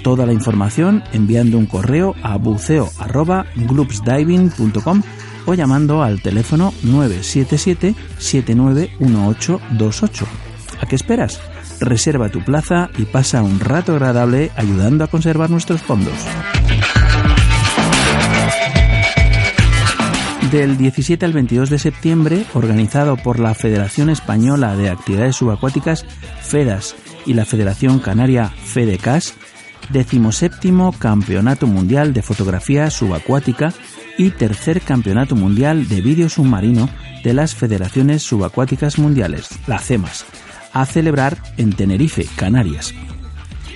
Toda 0.02 0.26
la 0.26 0.32
información 0.32 1.04
enviando 1.12 1.56
un 1.56 1.66
correo 1.66 2.16
a 2.22 2.36
buceo@gloopsdiving.com 2.36 5.02
o 5.46 5.54
llamando 5.54 6.02
al 6.02 6.20
teléfono 6.22 6.74
977 6.82 7.94
791828. 8.18 10.26
¿A 10.80 10.86
qué 10.86 10.96
esperas? 10.96 11.40
Reserva 11.80 12.28
tu 12.28 12.44
plaza 12.44 12.90
y 12.98 13.04
pasa 13.04 13.42
un 13.42 13.60
rato 13.60 13.92
agradable 13.92 14.50
ayudando 14.56 15.04
a 15.04 15.08
conservar 15.08 15.50
nuestros 15.50 15.82
fondos. 15.82 16.14
Del 20.50 20.76
17 20.76 21.24
al 21.24 21.32
22 21.32 21.70
de 21.70 21.78
septiembre, 21.80 22.44
organizado 22.54 23.16
por 23.16 23.40
la 23.40 23.54
Federación 23.54 24.08
Española 24.08 24.76
de 24.76 24.88
Actividades 24.88 25.34
Subacuáticas, 25.36 26.06
FEDAS, 26.42 26.94
y 27.26 27.34
la 27.34 27.44
Federación 27.44 27.98
Canaria 27.98 28.48
FEDECAS, 28.48 29.34
decimoséptimo 29.90 30.94
Campeonato 30.98 31.66
Mundial 31.66 32.12
de 32.12 32.22
Fotografía 32.22 32.90
Subacuática 32.90 33.72
y 34.18 34.30
tercer 34.30 34.80
Campeonato 34.80 35.36
Mundial 35.36 35.88
de 35.88 36.00
Vídeo 36.00 36.28
Submarino 36.28 36.88
de 37.22 37.34
las 37.34 37.54
Federaciones 37.54 38.22
Subacuáticas 38.22 38.98
Mundiales, 38.98 39.48
la 39.66 39.78
CEMAS, 39.78 40.24
a 40.72 40.86
celebrar 40.86 41.38
en 41.56 41.72
Tenerife, 41.72 42.26
Canarias. 42.36 42.94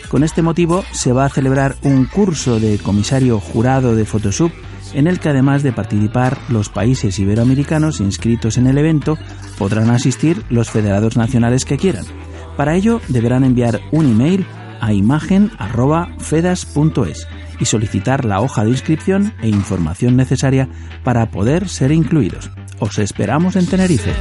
Con 0.09 0.25
este 0.25 0.43
motivo 0.43 0.85
se 0.93 1.13
va 1.13 1.27
a 1.27 1.31
celebrar 1.31 1.77
un 1.83 2.07
curso 2.07 2.61
de 2.61 2.79
comisario 2.79 3.41
jurado 3.41 3.95
de 3.95 4.05
Photosub 4.05 4.51
en 4.95 5.07
el 5.07 5.21
que 5.21 5.29
además 5.29 5.63
de 5.63 5.73
participar 5.73 6.39
los 6.49 6.71
países 6.71 7.19
iberoamericanos 7.19 8.01
inscritos 8.01 8.57
en 8.57 8.67
el 8.67 8.79
evento, 8.79 9.19
podrán 9.59 9.91
asistir 9.91 10.43
los 10.49 10.71
federados 10.71 11.19
nacionales 11.19 11.67
que 11.67 11.77
quieran. 11.77 12.07
Para 12.57 12.75
ello 12.75 13.03
deberán 13.09 13.45
enviar 13.45 13.81
un 13.93 14.11
email 14.11 14.47
a 14.81 14.93
imagen.fedas.es 14.93 17.27
y 17.61 17.65
solicitar 17.65 18.25
la 18.25 18.41
hoja 18.41 18.65
de 18.65 18.71
inscripción 18.71 19.33
e 19.41 19.49
información 19.49 20.17
necesaria 20.17 20.69
para 21.05 21.31
poder 21.31 21.69
ser 21.69 21.93
incluidos. 21.93 22.51
Os 22.81 22.99
esperamos 22.99 23.57
en 23.57 23.67
Tenerife. 23.67 24.13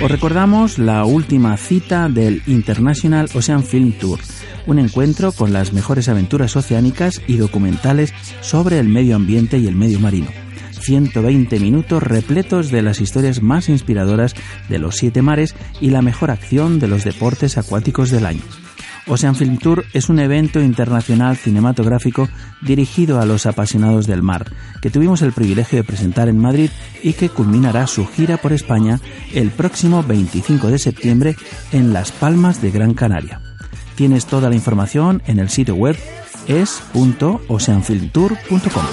Os 0.00 0.10
recordamos 0.10 0.78
la 0.78 1.04
última 1.04 1.56
cita 1.56 2.08
del 2.08 2.42
International 2.46 3.28
Ocean 3.34 3.64
Film 3.64 3.92
Tour, 3.92 4.20
un 4.66 4.78
encuentro 4.78 5.32
con 5.32 5.52
las 5.52 5.72
mejores 5.72 6.08
aventuras 6.08 6.54
oceánicas 6.56 7.20
y 7.26 7.36
documentales 7.36 8.14
sobre 8.40 8.78
el 8.78 8.88
medio 8.88 9.16
ambiente 9.16 9.58
y 9.58 9.66
el 9.66 9.74
medio 9.74 9.98
marino. 9.98 10.28
120 10.80 11.58
minutos 11.58 12.02
repletos 12.02 12.70
de 12.70 12.82
las 12.82 13.00
historias 13.00 13.42
más 13.42 13.68
inspiradoras 13.68 14.34
de 14.68 14.78
los 14.78 14.96
siete 14.96 15.20
mares 15.20 15.54
y 15.80 15.90
la 15.90 16.02
mejor 16.02 16.30
acción 16.30 16.78
de 16.78 16.88
los 16.88 17.04
deportes 17.04 17.58
acuáticos 17.58 18.10
del 18.10 18.24
año. 18.24 18.42
Ocean 19.08 19.34
Film 19.34 19.58
Tour 19.58 19.84
es 19.92 20.08
un 20.08 20.18
evento 20.18 20.60
internacional 20.60 21.36
cinematográfico 21.36 22.28
dirigido 22.60 23.20
a 23.20 23.26
los 23.26 23.46
apasionados 23.46 24.06
del 24.06 24.22
mar, 24.22 24.46
que 24.80 24.90
tuvimos 24.90 25.22
el 25.22 25.32
privilegio 25.32 25.78
de 25.78 25.84
presentar 25.84 26.28
en 26.28 26.38
Madrid 26.38 26.70
y 27.02 27.14
que 27.14 27.28
culminará 27.28 27.86
su 27.86 28.06
gira 28.06 28.36
por 28.36 28.52
España 28.52 29.00
el 29.32 29.50
próximo 29.50 30.02
25 30.02 30.68
de 30.68 30.78
septiembre 30.78 31.36
en 31.72 31.92
Las 31.92 32.12
Palmas 32.12 32.60
de 32.60 32.70
Gran 32.70 32.94
Canaria. 32.94 33.40
Tienes 33.96 34.26
toda 34.26 34.48
la 34.48 34.54
información 34.54 35.22
en 35.26 35.38
el 35.38 35.48
sitio 35.48 35.74
web 35.74 35.96
es.oceanfilmtour.com. 36.46 38.84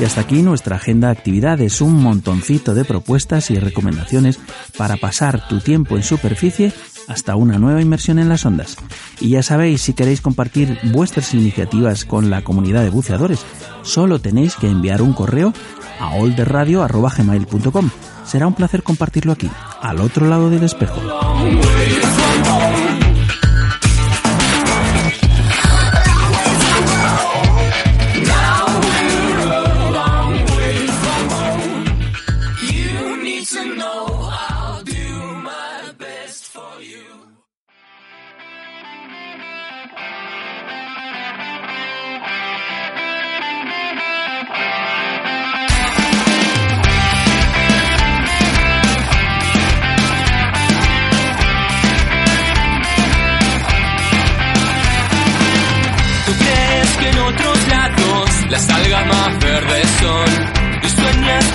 Y 0.00 0.04
hasta 0.04 0.22
aquí 0.22 0.40
nuestra 0.40 0.76
agenda 0.76 1.08
de 1.08 1.12
actividades, 1.12 1.82
un 1.82 2.02
montoncito 2.02 2.72
de 2.74 2.86
propuestas 2.86 3.50
y 3.50 3.58
recomendaciones 3.58 4.40
para 4.78 4.96
pasar 4.96 5.46
tu 5.46 5.60
tiempo 5.60 5.96
en 5.96 6.02
superficie 6.02 6.72
hasta 7.06 7.36
una 7.36 7.58
nueva 7.58 7.82
inmersión 7.82 8.18
en 8.18 8.30
las 8.30 8.46
ondas. 8.46 8.78
Y 9.20 9.30
ya 9.30 9.42
sabéis, 9.42 9.82
si 9.82 9.92
queréis 9.92 10.22
compartir 10.22 10.78
vuestras 10.84 11.34
iniciativas 11.34 12.06
con 12.06 12.30
la 12.30 12.42
comunidad 12.42 12.82
de 12.82 12.88
buceadores, 12.88 13.40
solo 13.82 14.20
tenéis 14.20 14.56
que 14.56 14.68
enviar 14.68 15.02
un 15.02 15.12
correo 15.12 15.52
a 15.98 16.14
olderradio.gmail.com. 16.14 17.90
Será 18.24 18.46
un 18.46 18.54
placer 18.54 18.82
compartirlo 18.82 19.32
aquí, 19.32 19.50
al 19.82 20.00
otro 20.00 20.26
lado 20.28 20.48
del 20.48 20.62
espejo. 20.62 20.98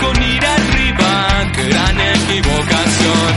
Con 0.05 0.23
ir 0.23 0.45
arriba, 0.45 1.11
gran 1.69 1.99
equivocación. 1.99 3.31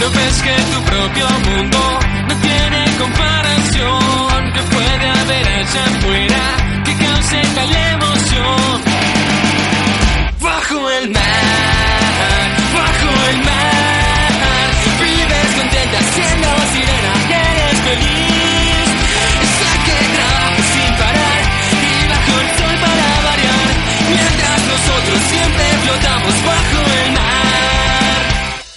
No 0.00 0.06
ves 0.16 0.36
que 0.46 0.56
tu 0.72 0.78
propio 0.92 1.26
mundo 1.48 1.80
no 2.28 2.34
tiene 2.48 2.80
comparación, 2.98 4.52
que 4.54 4.62
puede 4.74 5.06
haber 5.20 5.46
allá 5.60 5.84
afuera 5.92 6.42
que 6.84 6.94
cause 7.04 7.40
tal 7.54 7.72
emoción. 7.94 8.74
Bajo 10.40 10.90
el 10.90 11.10
mar, 11.10 11.49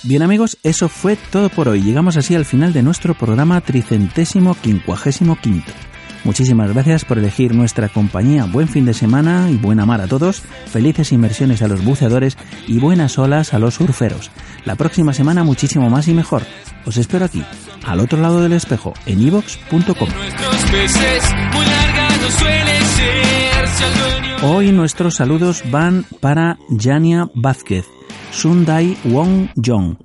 Bien 0.03 0.21
amigos, 0.21 0.57
eso 0.63 0.89
fue 0.89 1.15
todo 1.15 1.47
por 1.47 1.69
hoy. 1.69 1.81
Llegamos 1.81 2.17
así 2.17 2.35
al 2.35 2.43
final 2.43 2.73
de 2.73 2.83
nuestro 2.83 3.13
programa 3.13 3.61
tricentésimo 3.61 4.53
quincuagésimo 4.55 5.37
quinto. 5.37 5.71
Muchísimas 6.25 6.73
gracias 6.73 7.05
por 7.05 7.17
elegir 7.17 7.55
nuestra 7.55 7.87
compañía. 7.87 8.45
Buen 8.45 8.67
fin 8.67 8.85
de 8.85 8.93
semana 8.93 9.49
y 9.49 9.55
buena 9.55 9.85
mar 9.85 10.01
a 10.01 10.07
todos. 10.07 10.41
Felices 10.67 11.13
inmersiones 11.13 11.61
a 11.61 11.69
los 11.69 11.85
buceadores 11.85 12.37
y 12.67 12.79
buenas 12.79 13.17
olas 13.17 13.53
a 13.53 13.59
los 13.59 13.75
surferos. 13.75 14.29
La 14.65 14.75
próxima 14.75 15.13
semana 15.13 15.45
muchísimo 15.45 15.89
más 15.89 16.09
y 16.09 16.13
mejor. 16.13 16.43
Os 16.85 16.97
espero 16.97 17.23
aquí, 17.23 17.43
al 17.85 18.01
otro 18.01 18.19
lado 18.19 18.41
del 18.41 18.53
espejo, 18.53 18.93
en 19.05 19.21
ivox.com. 19.21 20.09
Hoy 24.43 24.73
nuestros 24.73 25.15
saludos 25.15 25.63
van 25.71 26.05
para 26.19 26.57
Yania 26.69 27.29
Vázquez, 27.33 27.85
Sundai 28.33 28.97
Wong 29.05 29.47
Jong, 29.55 29.95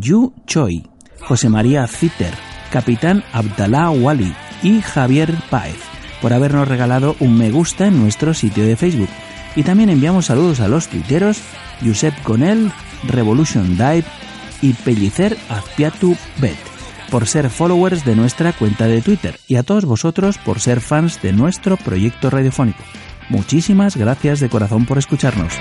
Yu 0.00 0.32
Choi, 0.46 0.86
José 1.20 1.48
María 1.48 1.86
Zitter, 1.88 2.32
Capitán 2.70 3.24
Abdalá 3.32 3.90
Wali 3.90 4.32
y 4.62 4.80
Javier 4.80 5.34
Páez 5.50 5.76
por 6.22 6.32
habernos 6.32 6.68
regalado 6.68 7.16
un 7.20 7.36
me 7.36 7.50
gusta 7.50 7.86
en 7.86 8.00
nuestro 8.00 8.32
sitio 8.32 8.64
de 8.64 8.76
Facebook. 8.76 9.08
Y 9.56 9.64
también 9.64 9.90
enviamos 9.90 10.26
saludos 10.26 10.60
a 10.60 10.68
los 10.68 10.88
tuiteros 10.88 11.38
Josep 11.84 12.14
Conel, 12.22 12.70
Revolution 13.06 13.76
Dive 13.76 14.04
y 14.62 14.72
Pellicer 14.72 15.36
Azpiatu 15.48 16.16
Bet 16.40 16.56
por 17.10 17.26
ser 17.26 17.50
followers 17.50 18.04
de 18.04 18.16
nuestra 18.16 18.52
cuenta 18.52 18.86
de 18.86 19.02
Twitter 19.02 19.38
y 19.46 19.56
a 19.56 19.62
todos 19.62 19.84
vosotros 19.84 20.38
por 20.38 20.60
ser 20.60 20.80
fans 20.80 21.20
de 21.22 21.32
nuestro 21.32 21.76
proyecto 21.76 22.30
radiofónico. 22.30 22.82
Muchísimas 23.28 23.96
gracias 23.96 24.40
de 24.40 24.48
corazón 24.48 24.86
por 24.86 24.98
escucharnos. 24.98 25.52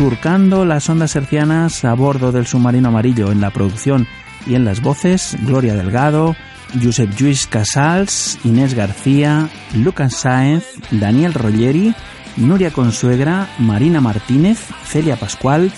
Surcando 0.00 0.64
las 0.64 0.88
ondas 0.88 1.14
hercianas 1.14 1.84
a 1.84 1.92
bordo 1.92 2.32
del 2.32 2.46
submarino 2.46 2.88
amarillo 2.88 3.30
en 3.30 3.42
la 3.42 3.50
producción 3.50 4.06
y 4.46 4.54
en 4.54 4.64
las 4.64 4.80
voces, 4.80 5.36
Gloria 5.42 5.74
Delgado, 5.74 6.34
Josep 6.82 7.14
Lluís 7.14 7.46
Casals, 7.46 8.38
Inés 8.42 8.72
García, 8.72 9.50
Lucas 9.74 10.14
Sáenz, 10.14 10.64
Daniel 10.90 11.34
Rolleri, 11.34 11.94
Nuria 12.38 12.70
Consuegra, 12.70 13.50
Marina 13.58 14.00
Martínez, 14.00 14.68
Celia 14.86 15.16
Pascual, 15.16 15.70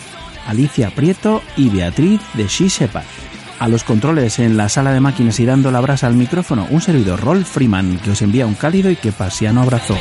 Alicia 0.47 0.91
Prieto 0.91 1.43
y 1.57 1.69
Beatriz 1.71 2.21
de 2.35 2.47
She 2.47 2.69
Shepherd. 2.69 3.03
A 3.59 3.67
los 3.67 3.83
controles 3.83 4.39
en 4.39 4.57
la 4.57 4.69
sala 4.69 4.93
de 4.93 5.01
máquinas 5.01 5.41
y 5.41 5.47
dando 5.47 5.73
la 5.73 5.81
brasa 5.81 6.07
al 6.07 6.15
micrófono, 6.15 6.69
un 6.71 6.81
servidor 6.81 7.19
Rolf 7.19 7.51
Freeman 7.51 7.99
que 7.99 8.13
os 8.13 8.23
envía 8.23 8.47
un 8.47 8.55
cálido 8.55 8.89
y 8.89 8.95
que 8.95 9.11
pasiano 9.11 9.63
abrazo. 9.63 9.97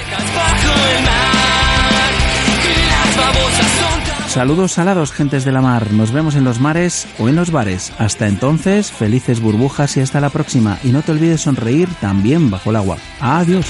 Saludos 4.31 4.71
salados, 4.71 5.11
gentes 5.11 5.43
de 5.43 5.51
la 5.51 5.59
mar. 5.59 5.91
Nos 5.91 6.13
vemos 6.13 6.35
en 6.35 6.45
los 6.45 6.61
mares 6.61 7.05
o 7.19 7.27
en 7.27 7.35
los 7.35 7.51
bares. 7.51 7.91
Hasta 7.97 8.29
entonces, 8.29 8.89
felices 8.89 9.41
burbujas 9.41 9.97
y 9.97 9.99
hasta 9.99 10.21
la 10.21 10.29
próxima. 10.29 10.79
Y 10.85 10.93
no 10.93 11.01
te 11.01 11.11
olvides 11.11 11.41
sonreír 11.41 11.89
también 11.99 12.49
bajo 12.49 12.69
el 12.69 12.77
agua. 12.77 12.97
Adiós. 13.19 13.67